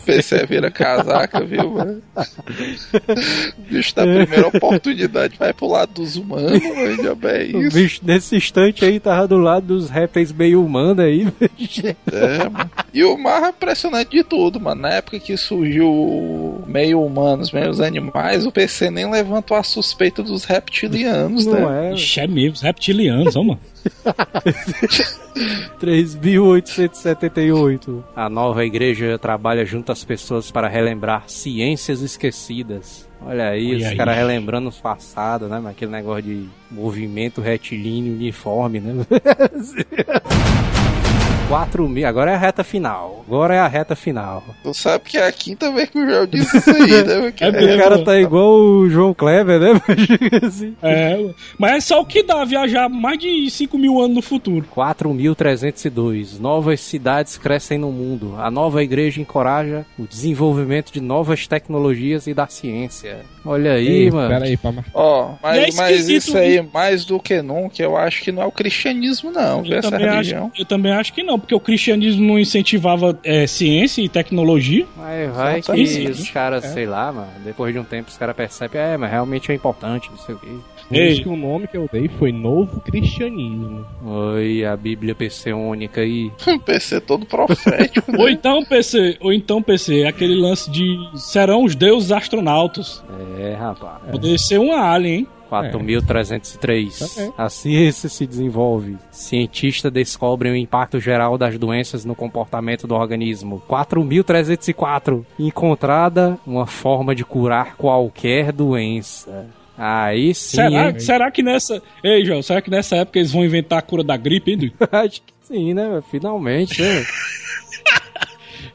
PC 0.05 0.45
vira 0.47 0.71
casaca, 0.71 1.43
viu, 1.43 1.69
mano? 1.71 2.01
O 2.15 3.61
bicho 3.69 3.95
da 3.95 4.03
primeira 4.03 4.47
oportunidade 4.47 5.37
vai 5.37 5.53
pro 5.53 5.67
lado 5.67 5.93
dos 5.93 6.15
humanos, 6.15 6.61
mano. 6.63 7.03
Já 7.03 7.15
bem 7.15 7.55
O 7.55 7.61
isso. 7.63 7.77
bicho 7.77 8.01
nesse 8.03 8.35
instante 8.35 8.83
aí 8.85 8.99
tava 8.99 9.27
do 9.27 9.37
lado 9.37 9.67
dos 9.67 9.89
répteis 9.89 10.31
meio 10.31 10.63
humanos 10.63 11.03
aí, 11.03 11.25
velho. 11.39 11.95
É, 12.11 12.49
mano. 12.49 12.71
E 12.93 13.03
o 13.03 13.17
mais 13.17 13.49
impressionante 13.49 14.11
de 14.11 14.23
tudo, 14.23 14.59
mano. 14.59 14.81
Na 14.81 14.89
época 14.89 15.19
que 15.19 15.35
surgiu 15.37 15.87
o 15.87 16.63
meio 16.65 17.03
humanos, 17.03 17.51
meio 17.51 17.69
animais, 17.83 18.45
o 18.45 18.51
PC 18.51 18.89
nem 18.89 19.09
levantou 19.09 19.55
a 19.55 19.63
suspeita 19.63 20.23
dos 20.23 20.45
reptilianos, 20.45 21.45
né? 21.45 21.59
Não 21.59 21.73
é? 21.73 21.93
Ixi, 21.93 22.19
é 22.21 22.27
mesmo, 22.27 22.53
os 22.53 22.61
reptilianos, 22.61 23.35
ó, 23.35 23.43
mano. 23.43 23.59
3.878. 25.79 28.03
A 28.15 28.29
nova 28.29 28.63
igreja 28.65 29.17
trabalha 29.17 29.65
junto 29.65 29.91
às 29.91 30.03
pessoas 30.03 30.51
para 30.51 30.67
relembrar 30.67 31.23
ciências 31.27 32.01
esquecidas. 32.01 33.07
Olha 33.21 33.49
aí, 33.49 33.75
Olha 33.75 33.89
os 33.89 33.97
caras 33.97 34.15
relembrando 34.15 34.69
os 34.69 34.79
passados, 34.79 35.49
né? 35.49 35.61
Aquele 35.69 35.91
negócio 35.91 36.23
de 36.23 36.47
movimento 36.71 37.41
retilíneo 37.41 38.13
uniforme, 38.13 38.79
né? 38.79 39.05
4 41.49 41.89
mil. 41.89 42.07
Agora 42.07 42.29
é 42.31 42.35
a 42.35 42.37
reta 42.37 42.63
final. 42.63 43.25
Agora 43.27 43.55
é 43.55 43.59
a 43.59 43.67
reta 43.67 43.95
final. 43.95 44.43
Tu 44.63 44.71
sabe 44.73 45.05
que 45.05 45.17
é 45.17 45.25
a 45.27 45.31
quinta 45.31 45.71
vez 45.71 45.89
que 45.89 45.97
o 45.99 46.05
Joel 46.07 46.27
disse 46.27 46.55
isso 46.57 46.69
aí, 46.69 47.03
né? 47.03 47.21
Porque 47.21 47.43
É 47.49 47.49
O 47.49 47.77
cara 47.79 48.03
tá 48.03 48.19
igual 48.19 48.51
o 48.59 48.87
João 48.89 49.13
Kleber, 49.15 49.59
né? 49.59 49.81
Assim. 50.45 50.75
É, 50.81 51.29
mas 51.57 51.71
é 51.73 51.79
só 51.81 52.01
o 52.01 52.05
que 52.05 52.21
dá 52.21 52.45
viajar 52.45 52.87
mais 52.87 53.17
de 53.17 53.49
5 53.49 53.77
mil 53.79 53.99
anos 53.99 54.15
no 54.17 54.21
futuro. 54.21 54.63
4.302. 54.75 56.39
Novas 56.39 56.79
cidades 56.81 57.35
crescem 57.37 57.79
no 57.79 57.91
mundo. 57.91 58.35
A 58.37 58.51
nova 58.51 58.83
igreja 58.83 59.19
encoraja 59.19 59.85
o 59.97 60.05
desenvolvimento 60.05 60.91
de 60.93 61.01
novas 61.01 61.47
tecnologias 61.47 62.27
e 62.27 62.33
da 62.33 62.45
ciência. 62.47 63.21
Olha 63.43 63.73
aí, 63.73 63.87
Ei, 63.87 64.11
mano. 64.11 64.29
Pera 64.29 64.45
aí, 64.45 64.57
pra 64.57 64.71
mar- 64.71 64.85
Ó, 64.93 65.31
é 65.31 65.61
mas, 65.61 65.75
mas 65.75 65.91
esquisito 65.91 66.27
isso 66.27 66.37
aí, 66.37 66.61
mais 66.73 67.05
do 67.05 67.19
que 67.19 67.41
nunca, 67.41 67.81
eu 67.81 67.97
acho 67.97 68.21
que 68.21 68.31
não 68.31 68.43
é 68.43 68.45
o 68.45 68.51
cristianismo, 68.51 69.31
não? 69.31 69.65
Eu 69.65 69.77
Essa 69.79 69.89
também, 69.89 70.05
acho, 70.07 70.15
religião. 70.15 70.51
eu 70.59 70.65
também 70.65 70.91
acho 70.91 71.13
que 71.13 71.23
não, 71.23 71.38
porque 71.39 71.55
o 71.55 71.59
cristianismo 71.59 72.25
não 72.25 72.39
incentivava 72.39 73.17
é, 73.23 73.47
ciência 73.47 74.01
e 74.01 74.09
tecnologia. 74.09 74.85
Mas 74.97 75.35
vai 75.35 75.61
que 75.61 75.71
Exatamente. 75.71 76.11
os 76.11 76.29
caras, 76.29 76.65
sei 76.65 76.85
lá, 76.85 77.11
mano, 77.11 77.27
depois 77.43 77.73
de 77.73 77.79
um 77.79 77.83
tempo 77.83 78.09
os 78.09 78.17
caras 78.17 78.35
percebem, 78.35 78.81
é, 78.81 78.97
mas 78.97 79.09
realmente 79.09 79.51
é 79.51 79.55
importante, 79.55 80.09
não 80.09 80.17
sei 80.17 80.35
o 80.35 80.39
quê. 80.39 80.47
Isso 80.91 81.21
que 81.21 81.29
o 81.29 81.35
nome 81.35 81.67
que 81.67 81.77
eu 81.77 81.87
dei 81.91 82.07
foi 82.07 82.31
Novo 82.31 82.81
Cristianismo. 82.81 83.85
Oi, 84.03 84.65
a 84.65 84.75
Bíblia 84.75 85.13
pseônica 85.13 86.01
aí. 86.01 86.31
O 86.49 86.59
PC 86.59 86.99
todo 87.01 87.25
profético. 87.27 88.11
né? 88.11 88.17
Ou 88.17 88.27
então, 88.27 88.65
PC, 88.65 89.17
ou 89.21 89.31
então, 89.31 89.61
PC, 89.61 90.03
aquele 90.05 90.35
lance 90.35 90.69
de 90.69 90.97
serão 91.15 91.63
os 91.63 91.75
deuses 91.75 92.11
astronautas. 92.11 93.03
É, 93.39 93.53
rapaz. 93.53 94.01
Poder 94.11 94.37
ser 94.39 94.57
uma 94.59 94.81
alien, 94.91 95.19
hein? 95.19 95.27
4.303. 95.49 97.15
Também. 97.15 97.33
A 97.37 97.49
ciência 97.49 98.09
se 98.09 98.25
desenvolve. 98.25 98.97
Cientistas 99.11 99.91
descobrem 99.91 100.51
o 100.51 100.55
impacto 100.55 100.99
geral 100.99 101.37
das 101.37 101.57
doenças 101.57 102.05
no 102.05 102.15
comportamento 102.15 102.85
do 102.85 102.95
organismo. 102.95 103.61
4.304. 103.67 105.25
Encontrada 105.37 106.37
uma 106.45 106.65
forma 106.65 107.15
de 107.15 107.25
curar 107.25 107.75
qualquer 107.75 108.51
doença. 108.51 109.47
Aí 109.77 110.35
sim, 110.35 110.57
será, 110.57 110.89
hein? 110.89 110.99
será 110.99 111.31
que 111.31 111.41
nessa. 111.41 111.81
Ei, 112.03 112.25
João, 112.25 112.41
será 112.41 112.61
que 112.61 112.69
nessa 112.69 112.97
época 112.97 113.17
eles 113.17 113.31
vão 113.31 113.45
inventar 113.45 113.79
a 113.79 113.81
cura 113.81 114.03
da 114.03 114.17
gripe, 114.17 114.51
hein? 114.51 114.73
Acho 114.91 115.21
que 115.21 115.33
sim, 115.41 115.73
né? 115.73 116.03
Finalmente, 116.11 116.81
né? 116.81 117.05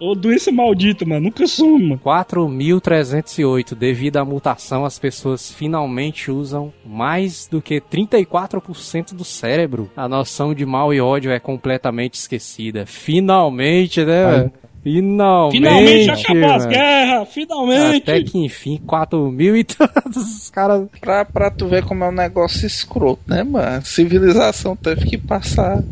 Ô, 0.00 0.14
doença 0.14 0.50
maldita, 0.52 1.04
mano. 1.04 1.24
Nunca 1.24 1.46
some, 1.46 1.88
mano. 1.88 2.00
4.308. 2.04 3.74
Devido 3.74 4.16
à 4.16 4.24
mutação, 4.24 4.84
as 4.84 4.98
pessoas 4.98 5.52
finalmente 5.52 6.30
usam 6.30 6.72
mais 6.84 7.46
do 7.50 7.60
que 7.62 7.80
34% 7.80 9.14
do 9.14 9.24
cérebro. 9.24 9.90
A 9.96 10.08
noção 10.08 10.54
de 10.54 10.64
mal 10.66 10.92
e 10.92 11.00
ódio 11.00 11.30
é 11.30 11.38
completamente 11.38 12.14
esquecida. 12.14 12.84
Finalmente, 12.86 14.04
né? 14.04 14.24
Ai. 14.24 14.52
Finalmente. 14.84 15.56
Finalmente 15.56 16.10
acabou 16.10 16.52
as 16.52 16.66
guerras! 16.66 17.28
Finalmente! 17.30 18.10
Até 18.10 18.22
que 18.22 18.38
enfim, 18.38 18.78
4 18.86 19.30
mil 19.30 19.56
e 19.56 19.64
tantos 19.64 20.42
os 20.42 20.50
caras. 20.50 20.86
pra, 21.00 21.24
pra 21.24 21.50
tu 21.50 21.66
ver 21.66 21.84
como 21.84 22.04
é 22.04 22.08
um 22.10 22.12
negócio 22.12 22.66
escroto, 22.66 23.22
né, 23.26 23.42
mano? 23.42 23.82
Civilização 23.82 24.76
teve 24.76 25.06
que 25.06 25.16
passar 25.16 25.82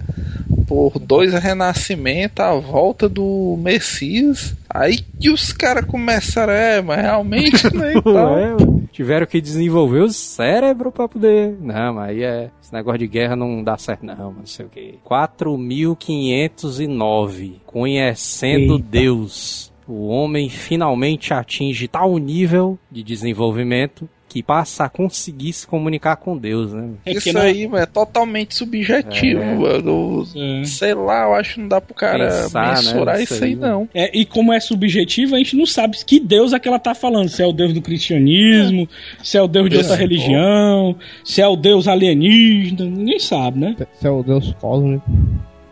por 0.73 0.99
dois 0.99 1.35
renascimentos, 1.35 2.40
a 2.40 2.55
volta 2.55 3.07
do 3.07 3.59
Messias. 3.61 4.57
Aí 4.70 5.01
que 5.20 5.28
os 5.28 5.53
caras 5.53 5.85
começaram, 5.85 6.55
é, 6.55 6.81
mas 6.81 7.03
realmente, 7.03 7.77
né? 7.77 7.93
Então, 7.94 8.39
É, 8.39 8.57
tiveram 8.90 9.27
que 9.27 9.39
desenvolver 9.39 10.01
o 10.01 10.09
cérebro 10.09 10.90
pra 10.90 11.07
poder. 11.07 11.55
Não, 11.61 11.93
mas 11.94 12.09
aí 12.09 12.23
é. 12.23 12.49
Esse 12.62 12.73
negócio 12.73 13.01
de 13.01 13.07
guerra 13.07 13.36
não 13.36 13.62
dá 13.62 13.77
certo, 13.77 14.07
não, 14.07 14.32
não 14.32 14.47
sei 14.47 14.65
o 14.65 14.70
que. 14.70 14.94
4.509. 15.07 17.57
Conhecendo 17.66 18.77
Eita. 18.77 18.86
Deus. 18.90 19.70
O 19.86 20.07
homem 20.07 20.49
finalmente 20.49 21.35
atinge 21.35 21.86
tal 21.86 22.16
nível 22.16 22.78
de 22.90 23.03
desenvolvimento 23.03 24.09
que 24.32 24.42
passa 24.42 24.84
a 24.84 24.88
conseguir 24.88 25.52
se 25.52 25.66
comunicar 25.66 26.16
com 26.16 26.36
Deus, 26.36 26.72
né? 26.72 26.90
É 27.04 27.12
Isso 27.12 27.32
não- 27.32 27.40
aí 27.42 27.66
mano, 27.68 27.82
é 27.82 27.86
totalmente 27.86 28.54
subjetivo, 28.54 29.40
É. 29.42 29.54
mano. 29.54 30.26
É. 30.34 30.64
Sei 30.64 30.94
lá, 30.94 31.24
eu 31.24 31.34
acho 31.34 31.54
que 31.54 31.60
não 31.60 31.68
dá 31.68 31.80
pro 31.80 31.94
cara 31.94 32.26
Pensar, 32.28 32.68
né, 32.68 32.74
mensurar 32.82 33.18
nisso 33.18 33.34
isso 33.34 33.44
aí, 33.44 33.50
aí, 33.50 33.56
né? 33.56 33.68
não. 33.68 33.88
É, 33.94 34.16
e 34.18 34.24
como 34.24 34.52
é 34.52 34.60
subjetivo, 34.60 35.34
a 35.34 35.38
gente 35.38 35.56
não 35.56 35.66
sabe 35.66 35.96
que 36.06 36.18
Deus 36.18 36.52
é 36.52 36.59
que 36.59 36.66
ela 36.68 36.78
tá 36.78 36.94
falando. 36.94 37.28
Se 37.28 37.42
é 37.42 37.46
o 37.46 37.52
Deus 37.52 37.72
do 37.72 37.82
cristianismo, 37.82 38.88
se 39.22 39.36
é 39.36 39.42
o 39.42 39.46
Deus 39.48 39.68
de 39.68 39.76
outra 39.76 39.94
É. 39.94 39.98
religião, 39.98 40.96
se 41.24 41.40
é 41.42 41.46
o 41.46 41.56
Deus 41.56 41.86
alienígena, 41.86 42.84
ninguém 42.84 43.18
sabe, 43.18 43.59
né? 43.59 43.76
Esse 43.96 44.06
é 44.06 44.10
o 44.10 44.22
Deus 44.22 44.54
cósmico. 44.60 45.04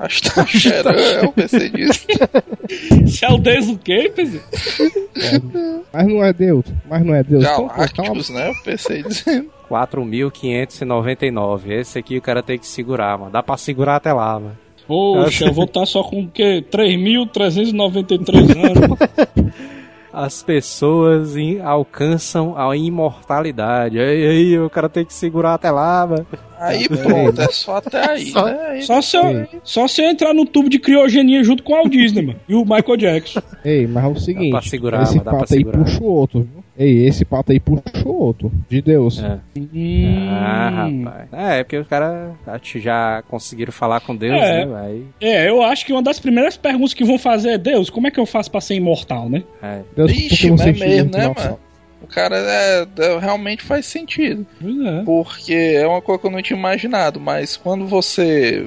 Acho 0.00 0.22
que 0.22 0.34
tá 0.34 0.46
cheirando, 0.46 0.98
eu 0.98 1.30
pensei 1.30 1.68
disso. 1.68 2.06
Se 3.06 3.22
é 3.22 3.28
o 3.28 3.36
Deus 3.36 3.66
do 3.66 3.76
quê, 3.76 4.10
PC? 4.14 4.40
Mas 5.92 6.08
não 6.08 6.24
é 6.24 6.32
Deus. 6.32 6.64
Mas 6.88 7.04
não 7.04 7.14
é 7.14 7.22
Deus. 7.22 7.44
Então, 7.44 7.68
pô, 7.68 7.70
tá 7.74 7.86
Galácticos, 7.94 8.30
né? 8.30 8.48
Eu 8.48 8.54
pensei 8.64 9.02
dizendo. 9.02 9.50
4.599. 9.70 11.70
Esse 11.70 11.98
aqui 11.98 12.16
o 12.16 12.22
cara 12.22 12.42
tem 12.42 12.58
que 12.58 12.66
segurar, 12.66 13.18
mano. 13.18 13.30
Dá 13.30 13.42
pra 13.42 13.58
segurar 13.58 13.96
até 13.96 14.10
lá, 14.10 14.40
mano. 14.40 14.56
Poxa, 14.86 15.44
eu 15.44 15.52
vou 15.52 15.66
estar 15.66 15.84
só 15.84 16.02
com 16.02 16.22
o 16.22 16.28
quê? 16.28 16.64
3.393 16.72 18.56
anos. 18.56 18.98
As 20.12 20.42
pessoas 20.42 21.36
em- 21.36 21.60
alcançam 21.60 22.56
a 22.58 22.76
imortalidade. 22.76 23.98
Aí, 23.98 24.26
aí, 24.26 24.58
o 24.58 24.68
cara 24.68 24.88
tem 24.88 25.04
que 25.04 25.14
segurar 25.14 25.54
até 25.54 25.70
lá, 25.70 26.06
mano. 26.06 26.26
Aí 26.58 26.86
pronto, 26.88 27.40
é 27.40 27.48
só 27.48 27.76
até 27.76 28.10
aí, 28.10 28.26
Só- 28.26 28.44
né? 28.44 28.58
Aí 28.70 28.82
Só 28.82 29.00
se, 29.00 29.16
eu, 29.16 29.46
só 29.64 29.88
se 29.88 30.02
eu 30.02 30.10
entrar 30.10 30.34
no 30.34 30.44
tubo 30.44 30.68
de 30.68 30.78
criogenia 30.78 31.42
junto 31.42 31.62
com 31.62 31.72
o 31.72 31.76
Walt 31.76 31.90
Disney, 31.90 32.22
mano. 32.26 32.38
E 32.48 32.54
o 32.54 32.64
Michael 32.64 32.96
Jackson. 32.98 33.40
Ei, 33.64 33.86
mas 33.86 34.04
é 34.04 34.08
o 34.08 34.16
seguinte. 34.16 34.50
pra 34.50 34.62
segurar, 34.62 35.02
esse 35.04 35.16
dá 35.16 35.22
pra 35.22 35.32
pato 35.38 35.54
aí 35.54 35.58
segurar. 35.60 35.78
puxa 35.84 36.02
o 36.02 36.06
outro, 36.06 36.40
viu? 36.40 36.59
Ei, 36.82 37.06
esse 37.06 37.26
pato 37.26 37.52
aí 37.52 37.60
puxa 37.60 37.82
o 38.06 38.22
outro. 38.22 38.50
De 38.66 38.80
Deus. 38.80 39.22
É. 39.22 39.38
Hum. 39.54 40.28
Ah, 40.30 40.70
rapaz. 41.04 41.28
É, 41.30 41.58
é 41.60 41.62
porque 41.62 41.76
os 41.76 41.86
caras 41.86 42.32
já 42.76 43.22
conseguiram 43.28 43.70
falar 43.70 44.00
com 44.00 44.16
Deus, 44.16 44.40
É. 44.40 44.64
né? 44.64 44.80
Aí, 44.86 45.04
É, 45.20 45.48
eu 45.50 45.62
acho 45.62 45.84
que 45.84 45.92
uma 45.92 46.02
das 46.02 46.18
primeiras 46.18 46.56
perguntas 46.56 46.94
que 46.94 47.04
vão 47.04 47.18
fazer 47.18 47.50
é: 47.50 47.58
Deus, 47.58 47.90
como 47.90 48.06
é 48.06 48.10
que 48.10 48.18
eu 48.18 48.24
faço 48.24 48.50
pra 48.50 48.62
ser 48.62 48.76
imortal, 48.76 49.28
né? 49.28 49.42
é. 49.62 49.80
Deus, 49.94 50.10
Ixi, 50.10 50.50
mas 50.52 50.60
é 50.62 50.72
mesmo, 50.72 51.10
né, 51.12 51.28
mano? 51.36 51.58
O 52.02 52.06
cara 52.06 52.36
é, 52.38 52.86
é- 52.98 53.18
realmente 53.18 53.62
faz 53.62 53.84
sentido. 53.84 54.46
Pois 54.58 54.80
é. 54.80 55.02
Porque 55.04 55.52
é 55.76 55.86
uma 55.86 56.00
coisa 56.00 56.18
que 56.18 56.26
eu 56.26 56.30
não 56.30 56.40
tinha 56.40 56.58
imaginado, 56.58 57.20
mas 57.20 57.58
quando 57.58 57.86
você 57.86 58.66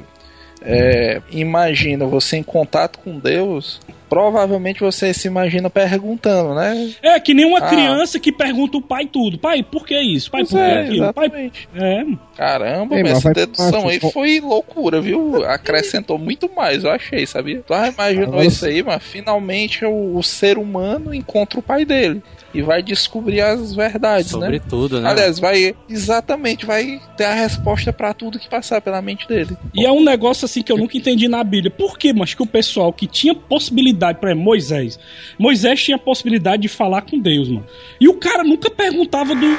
é, 0.62 1.20
imagina 1.32 2.06
você 2.06 2.38
em 2.38 2.44
contato 2.44 3.00
com 3.00 3.18
Deus, 3.18 3.82
provavelmente 4.14 4.80
você 4.80 5.12
se 5.12 5.28
imagina 5.28 5.72
perguntando, 5.72 6.54
né? 6.54 6.92
É 7.02 7.20
que 7.20 7.34
nem 7.34 7.46
uma 7.46 7.58
Ah. 7.58 7.68
criança 7.68 8.20
que 8.20 8.32
pergunta 8.32 8.78
o 8.78 8.82
pai 8.82 9.08
tudo. 9.08 9.40
Pai, 9.40 9.64
por 9.64 9.88
que 9.88 10.00
isso? 10.00 10.30
Pai, 10.30 10.44
por 10.44 10.50
que 10.52 10.58
é, 10.58 10.82
aquilo? 10.82 11.14
Pai, 11.14 11.52
é. 11.76 12.06
Caramba, 12.38 12.96
Ei, 12.96 13.08
essa 13.08 13.32
dedução 13.32 13.88
aí 13.88 14.00
foi 14.00 14.40
loucura, 14.40 15.02
viu? 15.02 15.44
Acrescentou 15.46 16.20
muito 16.20 16.48
mais, 16.56 16.84
eu 16.84 16.92
achei, 16.92 17.26
sabia? 17.26 17.64
Tu 17.66 17.74
já 17.74 17.88
imaginou 17.88 18.44
isso 18.44 18.64
aí, 18.68 18.84
mas 18.84 19.02
finalmente 19.02 19.84
o, 19.84 20.16
o 20.16 20.22
ser 20.22 20.60
humano 20.60 21.12
encontra 21.12 21.60
o 21.60 21.64
pai 21.64 21.84
dele 21.84 22.22
e 22.54 22.62
vai 22.62 22.84
descobrir 22.84 23.42
as 23.42 23.74
verdades, 23.74 24.32
Sobre 24.32 24.60
né? 24.60 24.62
tudo, 24.70 25.02
né? 25.02 25.10
Aliás, 25.10 25.40
vai 25.40 25.76
exatamente, 25.90 26.66
vai 26.66 27.02
ter 27.18 27.26
a 27.26 27.34
resposta 27.34 27.92
pra 27.92 28.14
tudo 28.14 28.40
que 28.40 28.50
passar 28.50 28.82
pela 28.82 29.02
mente 29.02 29.28
dele. 29.28 29.58
E 29.74 29.86
é 29.86 29.92
um 29.92 30.04
negócio 30.04 30.46
assim 30.46 30.62
que 30.62 30.72
eu 30.72 30.78
nunca 30.78 30.98
entendi 30.98 31.28
na 31.28 31.44
Bíblia. 31.44 31.72
Por 31.72 31.98
que, 31.98 32.14
mas 32.14 32.34
que 32.34 32.44
o 32.44 32.48
pessoal 32.48 32.94
que 32.94 33.08
tinha 33.08 33.34
possibilidade, 33.34 34.20
exemplo, 34.24 34.44
Moisés. 34.44 35.00
Moisés 35.38 35.84
tinha 35.84 35.98
possibilidade 35.98 36.62
de 36.64 36.68
falar 36.68 37.02
com 37.02 37.20
Deus, 37.20 37.48
mano. 37.50 37.66
E 38.00 38.08
o 38.08 38.16
cara 38.16 38.44
nunca 38.44 38.70
perguntava 38.70 39.34
do. 39.36 39.58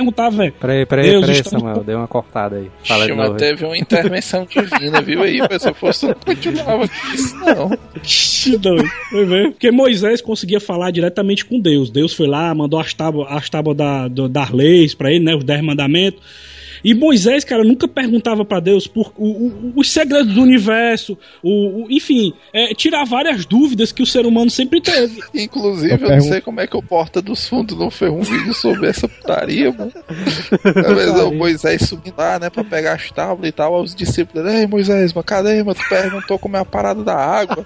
Perguntava, 0.00 0.36
velho. 0.36 0.52
Peraí, 0.58 0.86
peraí, 0.86 1.10
Deus 1.10 1.20
peraí, 1.26 1.40
está- 1.40 1.50
Samuel. 1.50 1.84
Deu 1.84 1.98
uma 1.98 2.08
cortada 2.08 2.56
aí. 2.56 2.70
Fala 2.84 3.06
mas 3.08 3.16
novo. 3.28 3.36
teve 3.36 3.64
uma 3.66 3.76
intervenção 3.76 4.46
divina, 4.46 5.02
viu 5.02 5.22
aí? 5.22 5.38
Mas 5.48 5.60
se 5.62 5.68
eu 5.68 5.74
fosse, 5.74 6.06
eu 6.06 6.08
não 6.10 6.34
continuava 6.34 6.88
com 6.88 7.14
isso, 7.14 7.36
não. 7.36 7.78
Que 8.02 8.56
doido. 8.56 8.88
Foi 9.10 9.24
ver? 9.26 9.50
Porque 9.50 9.70
Moisés 9.70 10.22
conseguia 10.22 10.58
falar 10.58 10.90
diretamente 10.90 11.44
com 11.44 11.60
Deus. 11.60 11.90
Deus 11.90 12.14
foi 12.14 12.26
lá, 12.26 12.54
mandou 12.54 12.80
as 12.80 12.94
tábuas, 12.94 13.28
as 13.30 13.50
tábuas 13.50 13.76
da, 13.76 14.08
do- 14.08 14.28
das 14.28 14.50
leis 14.50 14.94
pra 14.94 15.10
ele, 15.10 15.22
né? 15.24 15.34
Os 15.36 15.44
dez 15.44 15.60
mandamentos. 15.62 16.20
E 16.84 16.94
Moisés, 16.94 17.44
cara, 17.44 17.62
nunca 17.64 17.86
perguntava 17.86 18.44
pra 18.44 18.60
Deus 18.60 18.86
por 18.86 19.12
o- 19.16 19.46
o- 19.46 19.72
os 19.76 19.90
segredos 19.90 20.34
do 20.34 20.42
universo, 20.42 21.16
o, 21.42 21.84
o- 21.84 21.86
enfim, 21.90 22.32
é, 22.52 22.74
tirar 22.74 23.04
várias 23.04 23.44
dúvidas 23.44 23.92
que 23.92 24.02
o 24.02 24.06
ser 24.06 24.26
humano 24.26 24.50
sempre 24.50 24.80
teve. 24.80 25.20
Inclusive, 25.34 25.92
Eu 26.04 26.08
eu, 26.08 26.16
não 26.16 26.20
sei 26.20 26.40
como 26.40 26.60
é 26.60 26.66
que 26.66 26.76
o 26.76 26.82
Porta 26.82 27.20
dos 27.22 27.46
Fundos 27.48 27.76
não 27.78 27.90
fez 27.90 28.10
um 28.10 28.20
vídeo 28.22 28.54
sobre 28.54 28.88
essa 28.88 29.08
putaria, 29.08 29.72
mano. 29.72 29.92
Às 30.08 30.96
vezes 30.96 31.20
o 31.20 31.32
Moisés 31.32 31.82
subindo 31.82 32.14
lá, 32.16 32.38
né, 32.38 32.50
pra 32.50 32.64
pegar 32.64 32.94
as 32.94 33.10
tábuas 33.10 33.48
e 33.48 33.52
tal, 33.52 33.80
os 33.82 33.94
discípulos, 33.94 34.46
ei 34.52 34.66
Moisés, 34.66 35.12
mas 35.12 35.24
cadê, 35.24 35.62
mano? 35.62 35.74
Tu 35.74 35.88
perguntou 35.88 36.38
como 36.38 36.56
é 36.56 36.60
a 36.60 36.64
parada 36.64 37.02
da 37.04 37.14
água. 37.16 37.64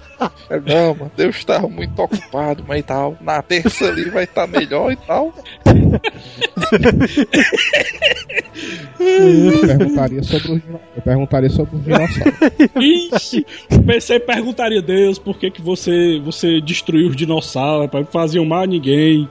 Eu, 0.49 0.61
não, 0.61 0.95
mano, 0.95 1.11
Deus 1.15 1.43
tava 1.43 1.67
muito 1.67 1.97
ocupado, 2.01 2.63
mas 2.67 2.79
e 2.79 2.83
tal. 2.83 3.17
Na 3.21 3.41
terça 3.41 3.85
ali 3.87 4.09
vai 4.09 4.23
estar 4.25 4.47
melhor 4.47 4.91
e 4.91 4.95
tal. 4.95 5.33
Eu 9.05 9.61
perguntaria 9.61 10.23
sobre 10.23 10.53
os 10.53 10.61
Eu 10.95 11.01
perguntaria 11.03 11.49
sobre 11.49 11.75
os 11.75 11.83
dinossauros. 11.83 12.33
Ixi, 12.75 13.45
pensei 13.85 14.19
perguntaria 14.19 14.81
Deus 14.81 15.19
por 15.19 15.37
que, 15.37 15.51
que 15.51 15.61
você, 15.61 16.19
você 16.23 16.59
destruiu 16.59 17.09
os 17.09 17.15
dinossauros, 17.15 17.87
para 17.89 18.03
fazer 18.05 18.43
mal 18.45 18.63
a 18.63 18.67
ninguém. 18.67 19.27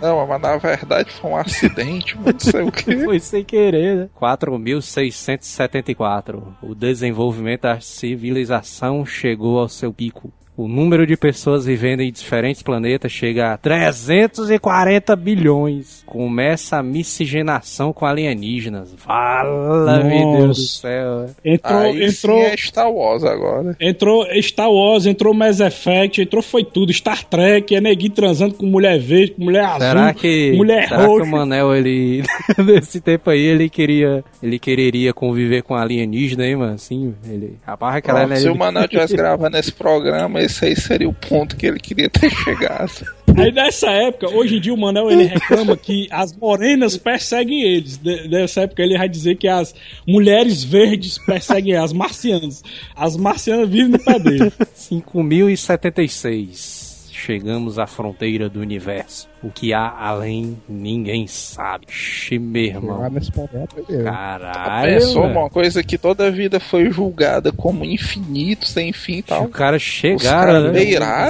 Não, 0.00 0.26
mas 0.26 0.40
na 0.40 0.56
verdade 0.56 1.10
foi 1.10 1.30
um 1.30 1.36
acidente, 1.36 2.16
não 2.18 2.32
sei 2.38 2.62
o 2.62 2.72
que. 2.72 3.04
Foi 3.04 3.18
sem 3.18 3.44
querer, 3.44 3.96
né? 3.96 4.08
4.674. 4.20 6.42
O 6.62 6.74
desenvolvimento 6.74 7.62
da 7.62 7.80
civilização 7.80 9.06
chegou 9.06 9.58
ao 9.58 9.68
seu 9.68 9.92
pico. 9.92 10.32
O 10.56 10.68
número 10.68 11.04
de 11.04 11.16
pessoas 11.16 11.66
vivendo 11.66 12.00
em 12.00 12.12
diferentes 12.12 12.62
planetas 12.62 13.10
chega 13.10 13.52
a 13.54 13.56
340 13.56 15.16
bilhões. 15.16 16.02
Começa 16.06 16.76
a 16.76 16.82
miscigenação 16.82 17.92
com 17.92 18.06
alienígenas. 18.06 18.94
Fala, 18.96 20.02
meu 20.04 20.20
Nossa. 20.20 20.38
Deus 20.38 20.56
do 20.58 20.62
céu. 20.68 21.26
Entrou, 21.44 21.80
Aí 21.80 22.04
entrou, 22.04 22.38
sim 22.38 22.44
é 22.46 22.56
Star 22.56 22.90
Wars 22.92 23.24
agora. 23.24 23.76
entrou 23.80 24.24
Star 24.42 24.70
Wars, 24.70 25.06
entrou 25.06 25.34
Mass 25.34 25.58
Effect, 25.58 26.22
entrou 26.22 26.40
foi 26.42 26.62
tudo. 26.64 26.92
Star 26.92 27.24
Trek, 27.24 27.74
é 27.74 27.80
neguinho 27.80 28.12
transando 28.12 28.54
com 28.54 28.66
mulher 28.66 28.98
verde, 28.98 29.32
com 29.32 29.42
mulher 29.44 29.64
azul, 29.64 29.80
Será 29.80 30.14
que, 30.14 30.52
mulher 30.52 30.88
será 30.88 31.00
que 31.02 31.06
roxa. 31.08 31.24
o 31.24 31.30
Manel, 31.30 31.74
ele, 31.74 32.22
nesse 32.64 33.00
tempo 33.00 33.28
aí, 33.30 33.40
ele 33.40 33.68
queria, 33.68 34.22
ele 34.42 34.58
quereria 34.58 35.12
conviver 35.12 35.62
com 35.62 35.74
alienígena 35.74 36.44
aí, 36.44 36.54
mano? 36.54 36.74
Assim, 36.74 37.12
ele, 37.28 37.58
rapaz, 37.66 37.96
aquela 37.96 38.20
Pronto, 38.24 38.38
se 38.38 38.46
o 38.46 38.50
ele- 38.50 38.58
Manel 38.58 38.86
tivesse 38.88 39.16
gravando 39.16 39.56
esse 39.58 39.72
programa, 39.72 40.40
esse 40.44 40.64
aí 40.64 40.76
seria 40.76 41.08
o 41.08 41.12
ponto 41.12 41.56
que 41.56 41.66
ele 41.66 41.80
queria 41.80 42.08
ter 42.08 42.30
chegado. 42.30 42.92
Aí 43.36 43.50
nessa 43.50 43.90
época, 43.90 44.28
hoje 44.30 44.56
em 44.56 44.60
dia 44.60 44.72
o 44.72 44.76
Manel 44.76 45.10
ele 45.10 45.24
reclama 45.24 45.76
que 45.76 46.06
as 46.10 46.32
morenas 46.36 46.96
perseguem 46.96 47.62
eles. 47.62 47.96
De- 47.96 48.28
Nessa 48.28 48.60
época 48.62 48.80
ele 48.82 48.96
vai 48.96 49.08
dizer 49.08 49.36
que 49.36 49.48
as 49.48 49.74
mulheres 50.06 50.62
verdes 50.62 51.18
perseguem 51.18 51.74
as 51.74 51.92
marcianas. 51.92 52.62
As 52.94 53.16
marcianas 53.16 53.68
vivem 53.68 53.88
no 53.88 53.98
pé 53.98 54.18
dele. 54.20 54.52
5076. 54.74 57.08
Chegamos 57.12 57.78
à 57.78 57.86
fronteira 57.86 58.48
do 58.48 58.60
universo. 58.60 59.28
O 59.44 59.50
que 59.50 59.74
há 59.74 59.94
além, 59.98 60.56
ninguém 60.66 61.26
sabe. 61.26 61.84
Xi, 61.90 62.38
meu 62.38 62.64
irmão. 62.64 63.10
nesse 63.10 63.30
ponto 63.30 63.50
é. 63.54 64.02
Caralho, 64.02 64.94
Pensou 64.94 65.24
uma 65.26 65.50
coisa 65.50 65.82
que 65.82 65.98
toda 65.98 66.28
a 66.28 66.30
vida 66.30 66.58
foi 66.58 66.90
julgada 66.90 67.52
como 67.52 67.84
infinito, 67.84 68.66
sem 68.66 68.90
fim 68.90 69.18
e 69.18 69.22
tal. 69.22 69.44
Os 69.44 69.50
caras 69.50 69.82
Os 69.82 69.88
chegaram, 69.88 70.72
né? 70.72 70.80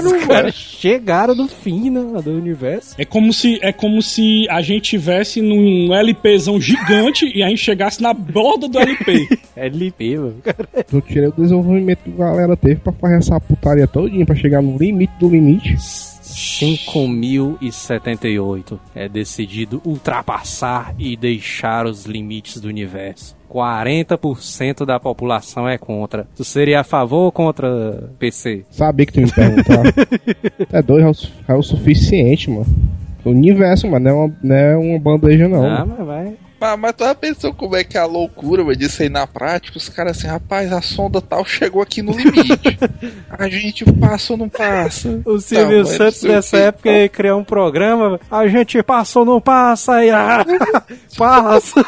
Os 0.00 0.26
caras 0.26 0.54
chegaram 0.54 1.34
no 1.34 1.48
fim, 1.48 1.90
né, 1.90 2.22
do 2.22 2.30
universo. 2.30 2.94
É 2.96 3.04
como 3.04 3.32
se 3.32 3.58
é 3.60 3.72
como 3.72 4.00
se 4.00 4.46
a 4.48 4.62
gente 4.62 4.90
tivesse 4.90 5.42
num 5.42 5.92
LPzão 5.92 6.60
gigante 6.60 7.26
e 7.36 7.42
a 7.42 7.48
gente 7.48 7.62
chegasse 7.62 8.00
na 8.00 8.14
borda 8.14 8.68
do 8.68 8.78
LP. 8.78 9.28
LP, 9.56 10.18
mano. 10.18 10.36
Tu 10.88 11.00
tira 11.00 11.30
o 11.30 11.32
desenvolvimento 11.32 11.98
que 12.04 12.22
a 12.22 12.26
galera 12.26 12.56
teve 12.56 12.76
pra 12.76 12.92
fazer 12.92 13.16
essa 13.16 13.40
putaria 13.40 13.88
todinha 13.88 14.24
pra 14.24 14.36
chegar 14.36 14.62
no 14.62 14.78
limite 14.78 15.12
do 15.18 15.28
limite. 15.28 15.76
5.078 16.44 18.78
é 18.94 19.08
decidido 19.08 19.80
ultrapassar 19.84 20.94
e 20.98 21.16
deixar 21.16 21.86
os 21.86 22.04
limites 22.04 22.60
do 22.60 22.68
universo. 22.68 23.34
40% 23.50 24.84
da 24.84 25.00
população 25.00 25.66
é 25.68 25.78
contra. 25.78 26.28
Tu 26.36 26.44
seria 26.44 26.80
a 26.80 26.84
favor 26.84 27.24
ou 27.24 27.32
contra 27.32 28.10
PC? 28.18 28.66
Sabia 28.70 29.06
que 29.06 29.12
tu 29.12 29.22
me 29.22 29.32
perguntar. 29.32 29.84
é 30.70 30.82
doido, 30.82 31.06
é 31.06 31.10
o, 31.10 31.14
é 31.48 31.54
o 31.54 31.62
suficiente, 31.62 32.50
mano. 32.50 32.66
O 33.24 33.30
universo, 33.30 33.88
mano, 33.88 34.04
não 34.04 34.10
é 34.10 34.14
uma, 34.14 34.36
não 34.42 34.56
é 34.56 34.76
uma 34.76 34.98
bandeja, 34.98 35.48
não. 35.48 35.64
Ah, 35.64 35.86
mano. 35.86 35.94
mas 35.96 36.06
vai. 36.06 36.34
Mas, 36.60 36.78
mas 36.78 36.92
tu 36.94 37.04
já 37.04 37.14
pensou 37.14 37.52
como 37.52 37.76
é 37.76 37.84
que 37.84 37.96
é 37.96 38.00
a 38.00 38.06
loucura, 38.06 38.62
mano, 38.62 38.76
disso 38.76 39.02
aí 39.02 39.08
na 39.08 39.26
prática? 39.26 39.76
Os 39.76 39.88
caras 39.88 40.18
assim, 40.18 40.26
rapaz, 40.26 40.72
a 40.72 40.80
sonda 40.80 41.20
tal 41.20 41.44
chegou 41.44 41.82
aqui 41.82 42.02
no 42.02 42.12
limite. 42.12 42.78
a 43.30 43.48
gente 43.48 43.84
passa 43.92 44.32
ou 44.32 44.38
não 44.38 44.48
passa? 44.48 45.20
O 45.24 45.38
Silvio 45.38 45.78
mas 45.78 45.88
Santos 45.88 46.22
nessa 46.22 46.56
época 46.58 46.90
ia 46.90 47.08
criar 47.08 47.36
um 47.36 47.44
programa. 47.44 48.20
A 48.30 48.46
gente 48.46 48.82
passa 48.82 49.18
ou 49.18 49.24
não 49.24 49.40
passa? 49.40 49.94
Aí, 49.94 50.10
ah, 50.10 50.44
passa. 51.16 51.84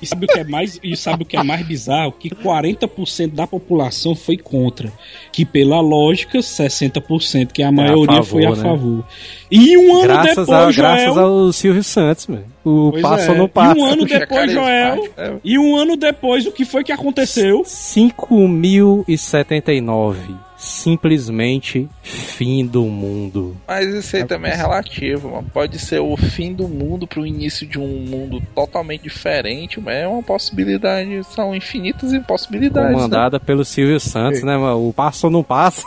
E 0.00 0.06
sabe 0.06 0.26
o 0.26 0.28
que 0.28 0.38
é 0.38 0.44
mais, 0.44 0.80
e 0.82 0.96
sabe 0.96 1.22
o 1.22 1.26
que 1.26 1.36
é 1.36 1.42
mais 1.42 1.66
bizarro? 1.66 2.12
Que 2.12 2.30
40% 2.30 3.34
da 3.34 3.46
população 3.46 4.14
foi 4.14 4.36
contra. 4.36 4.92
Que 5.32 5.44
pela 5.44 5.80
lógica, 5.80 6.38
60%, 6.38 7.52
que 7.52 7.62
a 7.62 7.72
maioria 7.72 8.22
favor, 8.22 8.24
foi 8.26 8.46
a 8.46 8.50
né? 8.50 8.56
favor. 8.56 9.04
E 9.50 9.76
um 9.76 9.96
ano 9.96 10.04
graças, 10.04 10.46
depois, 10.46 10.50
a, 10.50 10.72
graças 10.72 11.18
ao 11.18 11.52
Silvio 11.52 11.84
Santos, 11.84 12.26
mano. 12.26 12.44
O 12.64 12.90
Pois 12.92 13.02
passa 13.02 13.32
é. 13.32 13.34
não 13.36 13.48
passa. 13.48 13.76
E 13.76 13.80
um 13.80 13.84
ano 13.84 14.04
depois, 14.04 14.52
Joel. 14.52 15.08
né? 15.16 15.40
E 15.42 15.58
um 15.58 15.74
ano 15.76 15.96
depois, 15.96 16.46
o 16.46 16.52
que 16.52 16.64
foi 16.64 16.84
que 16.84 16.92
aconteceu? 16.92 17.62
5.079. 17.62 20.16
Simplesmente 20.62 21.88
fim 22.02 22.64
do 22.64 22.84
mundo. 22.84 23.56
Mas 23.66 23.92
isso 23.92 24.14
aí 24.16 24.24
também 24.24 24.52
é 24.52 24.54
relativo, 24.54 25.30
mano. 25.30 25.46
Pode 25.52 25.78
ser 25.78 26.00
o 26.00 26.16
fim 26.16 26.52
do 26.52 26.68
mundo 26.68 27.06
pro 27.06 27.26
início 27.26 27.66
de 27.66 27.78
um 27.78 27.86
mundo 27.86 28.40
totalmente 28.54 29.02
diferente, 29.02 29.80
mas 29.80 29.96
é 29.96 30.06
uma 30.06 30.22
possibilidade. 30.22 31.22
São 31.24 31.54
infinitas 31.54 32.12
impossibilidades. 32.12 32.90
né? 32.90 32.94
Comandada 32.94 33.40
pelo 33.40 33.64
Silvio 33.64 33.98
Santos, 33.98 34.42
né, 34.42 34.56
mano? 34.56 34.88
O 34.88 34.92
passa 34.92 35.26
ou 35.26 35.30
não 35.32 35.42
passa. 35.42 35.82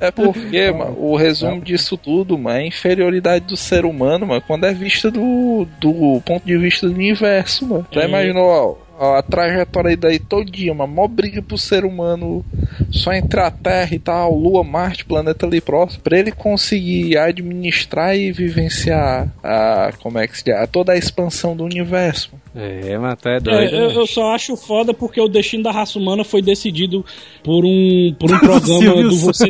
É 0.00 0.10
porque, 0.10 0.70
mano, 0.70 0.96
o 0.98 1.16
resumo 1.16 1.60
disso 1.60 1.96
tudo, 1.96 2.36
mano, 2.38 2.56
é 2.58 2.60
a 2.62 2.66
inferioridade 2.66 3.46
do 3.46 3.56
ser 3.56 3.84
humano, 3.84 4.26
mano, 4.26 4.42
quando 4.46 4.64
é 4.64 4.72
vista 4.72 5.10
do, 5.10 5.66
do 5.80 6.20
ponto 6.24 6.44
de 6.44 6.56
vista 6.58 6.86
do 6.88 6.94
universo, 6.94 7.66
mano. 7.66 7.86
Já 7.90 8.02
É. 8.02 8.08
imaginou, 8.08 8.46
ó, 8.46 8.74
a 9.00 9.22
trajetória 9.22 9.96
daí 9.96 10.18
todinha, 10.18 10.72
uma 10.72 10.86
mó 10.86 11.08
briga 11.08 11.40
pro 11.40 11.56
ser 11.56 11.84
humano 11.84 12.44
só 12.90 13.12
entre 13.12 13.40
a 13.40 13.50
Terra 13.50 13.94
e 13.94 13.98
tal, 13.98 14.34
Lua, 14.34 14.62
Marte, 14.62 15.04
planeta 15.06 15.46
ali 15.46 15.60
próximo, 15.60 16.02
pra 16.02 16.18
ele 16.18 16.30
conseguir 16.30 17.16
administrar 17.16 18.14
e 18.16 18.30
vivenciar 18.30 19.28
a, 19.42 19.90
como 20.02 20.18
é 20.18 20.26
que 20.28 20.36
se 20.36 20.44
diz, 20.44 20.54
toda 20.70 20.92
a 20.92 20.98
expansão 20.98 21.56
do 21.56 21.64
universo. 21.64 22.30
É, 22.54 22.98
mas 22.98 23.18
tu 23.18 23.28
é 23.28 23.36
É, 23.36 23.40
doido. 23.40 23.74
eu, 23.74 23.88
né? 23.88 23.96
eu 23.96 24.06
só 24.06 24.34
acho 24.34 24.56
foda 24.56 24.92
porque 24.92 25.20
o 25.20 25.28
destino 25.28 25.62
da 25.62 25.70
raça 25.70 25.98
humana 25.98 26.24
foi 26.24 26.42
decidido 26.42 27.04
por 27.42 27.64
um, 27.64 28.14
por 28.18 28.30
um 28.30 28.38
programa 28.40 29.02
do 29.02 29.16
você. 29.16 29.46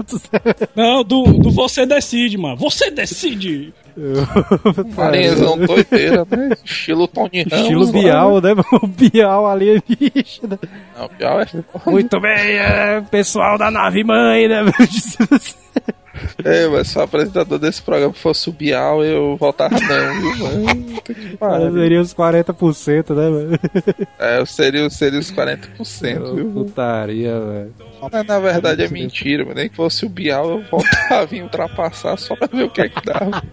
Não, 0.77 1.03
do, 1.03 1.23
do 1.25 1.51
Você 1.51 1.87
Decide, 1.87 2.37
mano. 2.39 2.57
Você 2.57 2.91
decide! 2.91 3.73
Marinhezão 4.97 5.59
doideira, 5.59 6.27
né? 6.31 6.51
Estilo 6.65 7.09
Tony 7.09 7.43
Ramos. 7.43 7.61
Estilo 7.61 7.87
lá, 7.87 7.93
Bial, 7.93 8.41
né? 8.41 8.51
O 8.83 8.87
Bial 8.87 9.47
alienígena. 9.47 10.59
Não, 10.97 11.09
Bial 11.19 11.41
é 11.41 11.47
Muito 11.87 12.21
bem, 12.21 12.59
é, 12.59 13.01
pessoal 13.11 13.59
da 13.59 13.71
nave 13.71 14.05
mãe, 14.05 14.49
né? 14.49 14.61
É, 16.45 16.67
mas 16.69 16.89
se 16.89 16.99
o 16.99 17.03
apresentador 17.03 17.59
desse 17.59 17.81
programa 17.83 18.13
fosse 18.13 18.49
o 18.51 18.53
Bial, 18.53 19.03
eu 19.03 19.37
voltava 19.37 19.79
não, 19.81 20.21
viu, 20.21 20.37
mano? 20.39 21.03
Pariu. 21.39 21.73
Seria 21.73 22.01
os 22.01 22.15
40%, 22.15 23.15
né, 23.15 23.29
mano? 23.29 23.59
É, 24.19 24.45
seria, 24.45 24.91
seria 24.91 25.19
os 25.19 25.33
40%, 25.33 26.35
viu? 26.35 26.51
Putaria, 26.51 27.41
velho. 27.41 27.75
Mas, 28.01 28.27
na 28.27 28.39
verdade 28.39 28.83
é 28.83 28.89
mentira, 28.89 29.45
mas 29.45 29.55
nem 29.55 29.69
que 29.69 29.77
fosse 29.77 30.07
o 30.07 30.09
Bial, 30.09 30.51
eu 30.51 30.63
voltava 30.71 31.35
e 31.35 31.43
ultrapassar 31.43 32.17
só 32.17 32.35
pra 32.35 32.47
ver 32.47 32.65
o 32.65 32.71
que 32.71 32.81
é 32.81 32.89
que 32.89 33.05
dava. 33.05 33.41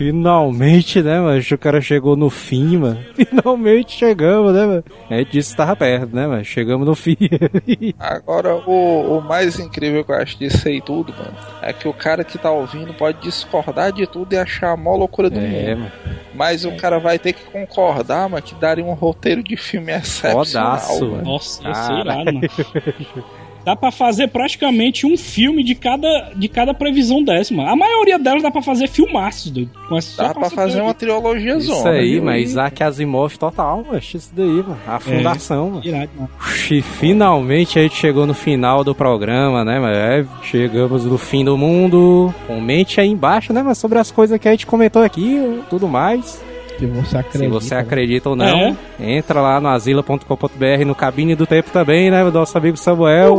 Finalmente, 0.00 1.02
né, 1.02 1.20
mano? 1.20 1.42
O 1.52 1.58
cara 1.58 1.78
chegou 1.82 2.16
no 2.16 2.30
fim, 2.30 2.78
mano. 2.78 2.98
Finalmente 3.14 3.98
chegamos, 3.98 4.54
né, 4.54 4.64
mano? 4.64 4.84
A 5.10 5.16
gente 5.16 5.32
disse 5.32 5.50
que 5.50 5.58
tava 5.58 5.76
perto, 5.76 6.16
né, 6.16 6.26
mano? 6.26 6.42
Chegamos 6.42 6.86
no 6.86 6.94
fim. 6.94 7.18
Agora, 8.00 8.56
o, 8.66 9.18
o 9.18 9.20
mais 9.20 9.58
incrível 9.58 10.02
que 10.02 10.10
eu 10.10 10.16
acho 10.16 10.38
disso 10.38 10.66
aí 10.66 10.80
tudo, 10.80 11.12
mano, 11.12 11.36
é 11.60 11.70
que 11.74 11.86
o 11.86 11.92
cara 11.92 12.24
que 12.24 12.38
tá 12.38 12.50
ouvindo 12.50 12.94
pode 12.94 13.20
discordar 13.20 13.92
de 13.92 14.06
tudo 14.06 14.32
e 14.32 14.38
achar 14.38 14.70
a 14.72 14.76
maior 14.76 14.96
loucura 14.96 15.28
do 15.28 15.38
é, 15.38 15.42
mundo. 15.42 15.80
mano. 15.80 15.92
Mas 16.34 16.64
o 16.64 16.72
cara 16.76 16.98
vai 16.98 17.18
ter 17.18 17.34
que 17.34 17.44
concordar, 17.44 18.26
mano, 18.26 18.42
que 18.42 18.54
daria 18.54 18.82
um 18.82 18.94
roteiro 18.94 19.42
de 19.42 19.54
filme 19.54 19.92
excepcional, 19.92 20.78
Fodaço, 20.78 21.10
mano. 21.10 21.24
Nossa, 21.24 21.62
ia 21.62 21.74
ser 21.74 21.92
irado, 21.92 22.24
mano. 22.24 22.40
Dá 23.64 23.76
pra 23.76 23.90
fazer 23.90 24.28
praticamente 24.28 25.06
um 25.06 25.16
filme 25.16 25.62
de 25.62 25.74
cada, 25.74 26.32
de 26.34 26.48
cada 26.48 26.72
previsão 26.72 27.22
dessa, 27.22 27.54
mano. 27.54 27.68
A 27.68 27.76
maioria 27.76 28.18
delas 28.18 28.42
dá 28.42 28.50
pra 28.50 28.62
fazer 28.62 28.88
filmaços, 28.88 29.50
doido. 29.50 29.70
Com 29.88 29.96
essa- 29.96 30.22
Dá 30.22 30.34
pra 30.34 30.48
fazer 30.50 30.80
uma 30.80 30.94
trilogia 30.94 31.56
Isso 31.56 31.66
zona. 31.74 31.90
aí, 31.90 32.12
viu? 32.14 32.24
mas 32.24 32.50
Isaac 32.50 32.82
Asimov 32.82 33.36
total, 33.38 33.84
mano. 33.86 33.98
Isso 33.98 34.30
daí, 34.34 34.46
mano. 34.46 34.78
A 34.86 34.98
fundação, 34.98 35.70
mano. 35.70 35.82
Irado, 35.84 36.10
mano. 36.16 36.30
E 36.70 36.80
finalmente 36.82 37.78
a 37.78 37.82
gente 37.82 37.96
chegou 37.96 38.26
no 38.26 38.34
final 38.34 38.82
do 38.84 38.94
programa, 38.94 39.64
né, 39.64 39.78
mano? 39.78 39.94
É, 39.94 40.24
chegamos 40.42 41.04
no 41.04 41.18
fim 41.18 41.44
do 41.44 41.56
mundo. 41.58 42.34
Comente 42.46 43.00
aí 43.00 43.08
embaixo, 43.08 43.52
né, 43.52 43.62
mano, 43.62 43.74
sobre 43.74 43.98
as 43.98 44.10
coisas 44.10 44.38
que 44.38 44.48
a 44.48 44.50
gente 44.52 44.66
comentou 44.66 45.02
aqui, 45.02 45.60
tudo 45.68 45.86
mais. 45.88 46.42
Se 46.80 46.86
você 46.86 47.18
acredita. 47.18 47.38
Se 47.38 47.46
você 47.48 47.74
né? 47.74 47.80
acredita 47.80 48.28
ou 48.30 48.36
não, 48.36 48.76
entra 48.98 49.40
lá 49.40 49.60
no 49.60 49.68
asila.com.br, 49.68 50.84
no 50.86 50.94
Cabine 50.94 51.34
do 51.34 51.46
Tempo 51.46 51.70
também, 51.70 52.10
né, 52.10 52.24
do 52.24 52.32
nosso 52.32 52.56
amigo 52.56 52.76
Samuel. 52.76 53.36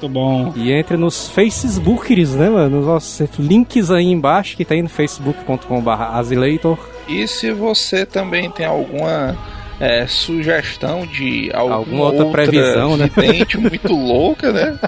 Muito 0.00 0.08
bom. 0.08 0.52
E 0.54 0.70
entre 0.70 0.96
nos 0.96 1.28
Facebookers, 1.28 2.36
né, 2.36 2.48
mano? 2.48 2.76
Nos 2.76 2.86
nossos 2.86 3.28
links 3.38 3.90
aí 3.90 4.06
embaixo 4.06 4.56
que 4.56 4.64
tem 4.64 4.80
no 4.80 4.88
facebook.com.br 4.88 5.90
Asileitor. 5.90 6.78
E 7.08 7.26
se 7.26 7.50
você 7.50 8.06
também 8.06 8.48
tem 8.48 8.64
alguma 8.64 9.36
é, 9.80 10.06
sugestão 10.06 11.06
de 11.06 11.50
alguma, 11.52 11.76
Alguma 11.76 12.04
outra 12.04 12.26
previsão, 12.26 12.96
né? 12.96 13.10
muito 13.58 13.92
louca, 13.92 14.52
né? 14.52 14.78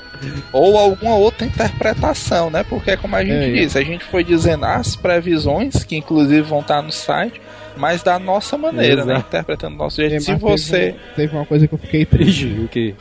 Ou 0.52 0.76
alguma 0.76 1.14
outra 1.16 1.46
interpretação, 1.46 2.50
né? 2.50 2.64
Porque 2.68 2.96
como 2.96 3.16
a 3.16 3.24
gente 3.24 3.32
É, 3.32 3.48
é. 3.48 3.62
disse, 3.62 3.78
a 3.78 3.82
gente 3.82 4.04
foi 4.04 4.24
dizendo 4.24 4.64
as 4.64 4.96
previsões, 4.96 5.84
que 5.84 5.96
inclusive 5.96 6.42
vão 6.42 6.60
estar 6.60 6.82
no 6.82 6.92
site, 6.92 7.40
mas 7.76 8.02
da 8.02 8.18
nossa 8.18 8.56
maneira, 8.56 9.04
né? 9.04 9.18
Interpretando 9.18 9.72
do 9.72 9.78
nosso 9.78 9.96
jeito. 9.96 10.22
Se 10.22 10.34
você. 10.34 10.94
Teve, 11.16 11.34
uma 11.34 11.46
coisa 11.46 11.66
que 11.66 11.74
eu 11.74 11.78
fiquei 11.78 12.04
triste. 12.04 12.46
O 12.46 12.68
que? 12.68 12.94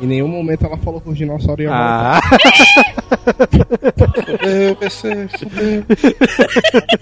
Em 0.00 0.06
nenhum 0.06 0.28
momento 0.28 0.64
ela 0.66 0.76
falou 0.78 1.00
que 1.00 1.08
os 1.10 1.16
dinossauros 1.16 1.64
iam 1.64 1.72
Ah, 1.74 2.20
Fudeu, 4.24 4.76
PC, 4.76 5.28
fudeu. 5.38 5.84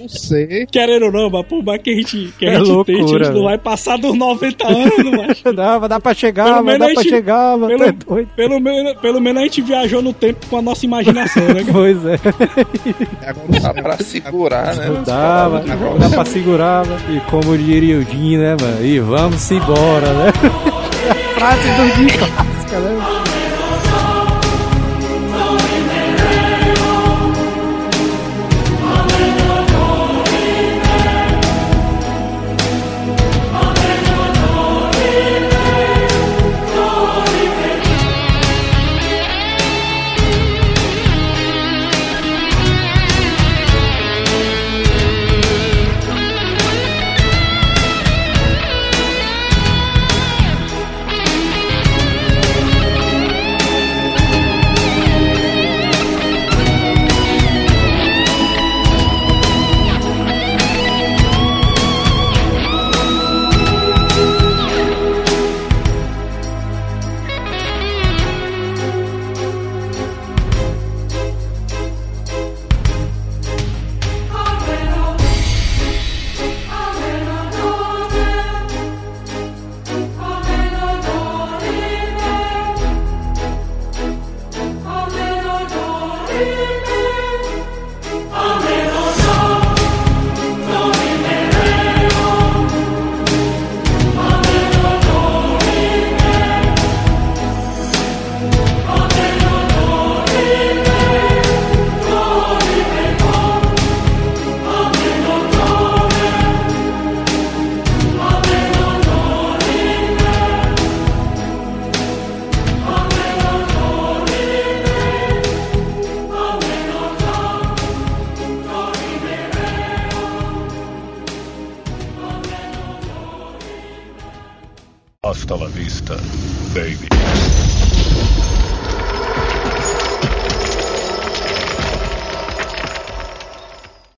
Não 0.00 0.08
sei. 0.08 0.66
Querendo 0.66 1.06
ou 1.06 1.12
não, 1.12 1.30
mas 1.30 1.46
por 1.46 1.62
mais 1.62 1.82
que 1.82 1.90
a 1.90 1.94
gente, 1.96 2.32
que 2.38 2.46
a 2.46 2.52
É 2.52 2.58
gente 2.58 2.68
loucura, 2.68 2.98
tente, 2.98 3.14
a 3.14 3.18
gente 3.24 3.34
não 3.34 3.44
vai 3.44 3.58
passar 3.58 3.96
dos 3.98 4.16
90 4.16 4.66
anos, 4.66 4.98
não 5.04 5.10
vai. 5.12 5.36
dá, 5.54 5.78
mas 5.80 5.88
dá 5.88 6.00
pra 6.00 6.14
chegar, 6.14 6.44
Pelo 6.44 6.64
mas 6.64 6.78
dá 6.78 6.88
pra 6.94 7.02
chegar, 7.02 7.56
mano. 7.58 7.68
pelo- 7.78 7.92
tá 7.92 8.04
doido. 8.06 8.28
Pelo 8.36 8.60
menos, 8.60 8.94
pelo 9.00 9.20
menos 9.20 9.42
a 9.42 9.44
gente 9.44 9.62
viajou 9.62 10.02
no 10.02 10.12
tempo 10.12 10.46
com 10.48 10.58
a 10.58 10.62
nossa 10.62 10.84
imaginação, 10.86 11.42
né? 11.48 11.60
cara? 11.64 11.72
Pois 11.72 12.04
é. 12.06 12.14
Agora 13.26 13.46
o 13.48 13.52
Dá 13.74 13.82
pra 13.82 13.96
segurar, 13.98 14.74
né? 14.76 14.86
Não 14.88 15.02
dá, 15.02 15.48
mano. 15.50 15.98
Dá 15.98 16.08
pra 16.10 16.24
segurar, 16.24 16.86
mano. 16.86 17.00
E 17.16 17.20
como 17.30 17.56
diria 17.56 17.98
o 17.98 18.02
Jim, 18.02 18.36
né, 18.38 18.56
mano? 18.60 18.84
E 18.84 18.98
vamos 19.00 19.50
embora, 19.50 20.12
né? 20.14 20.32
Frase 21.34 21.68
do 21.72 21.88
Jim 21.96 22.06
década. 22.72 23.31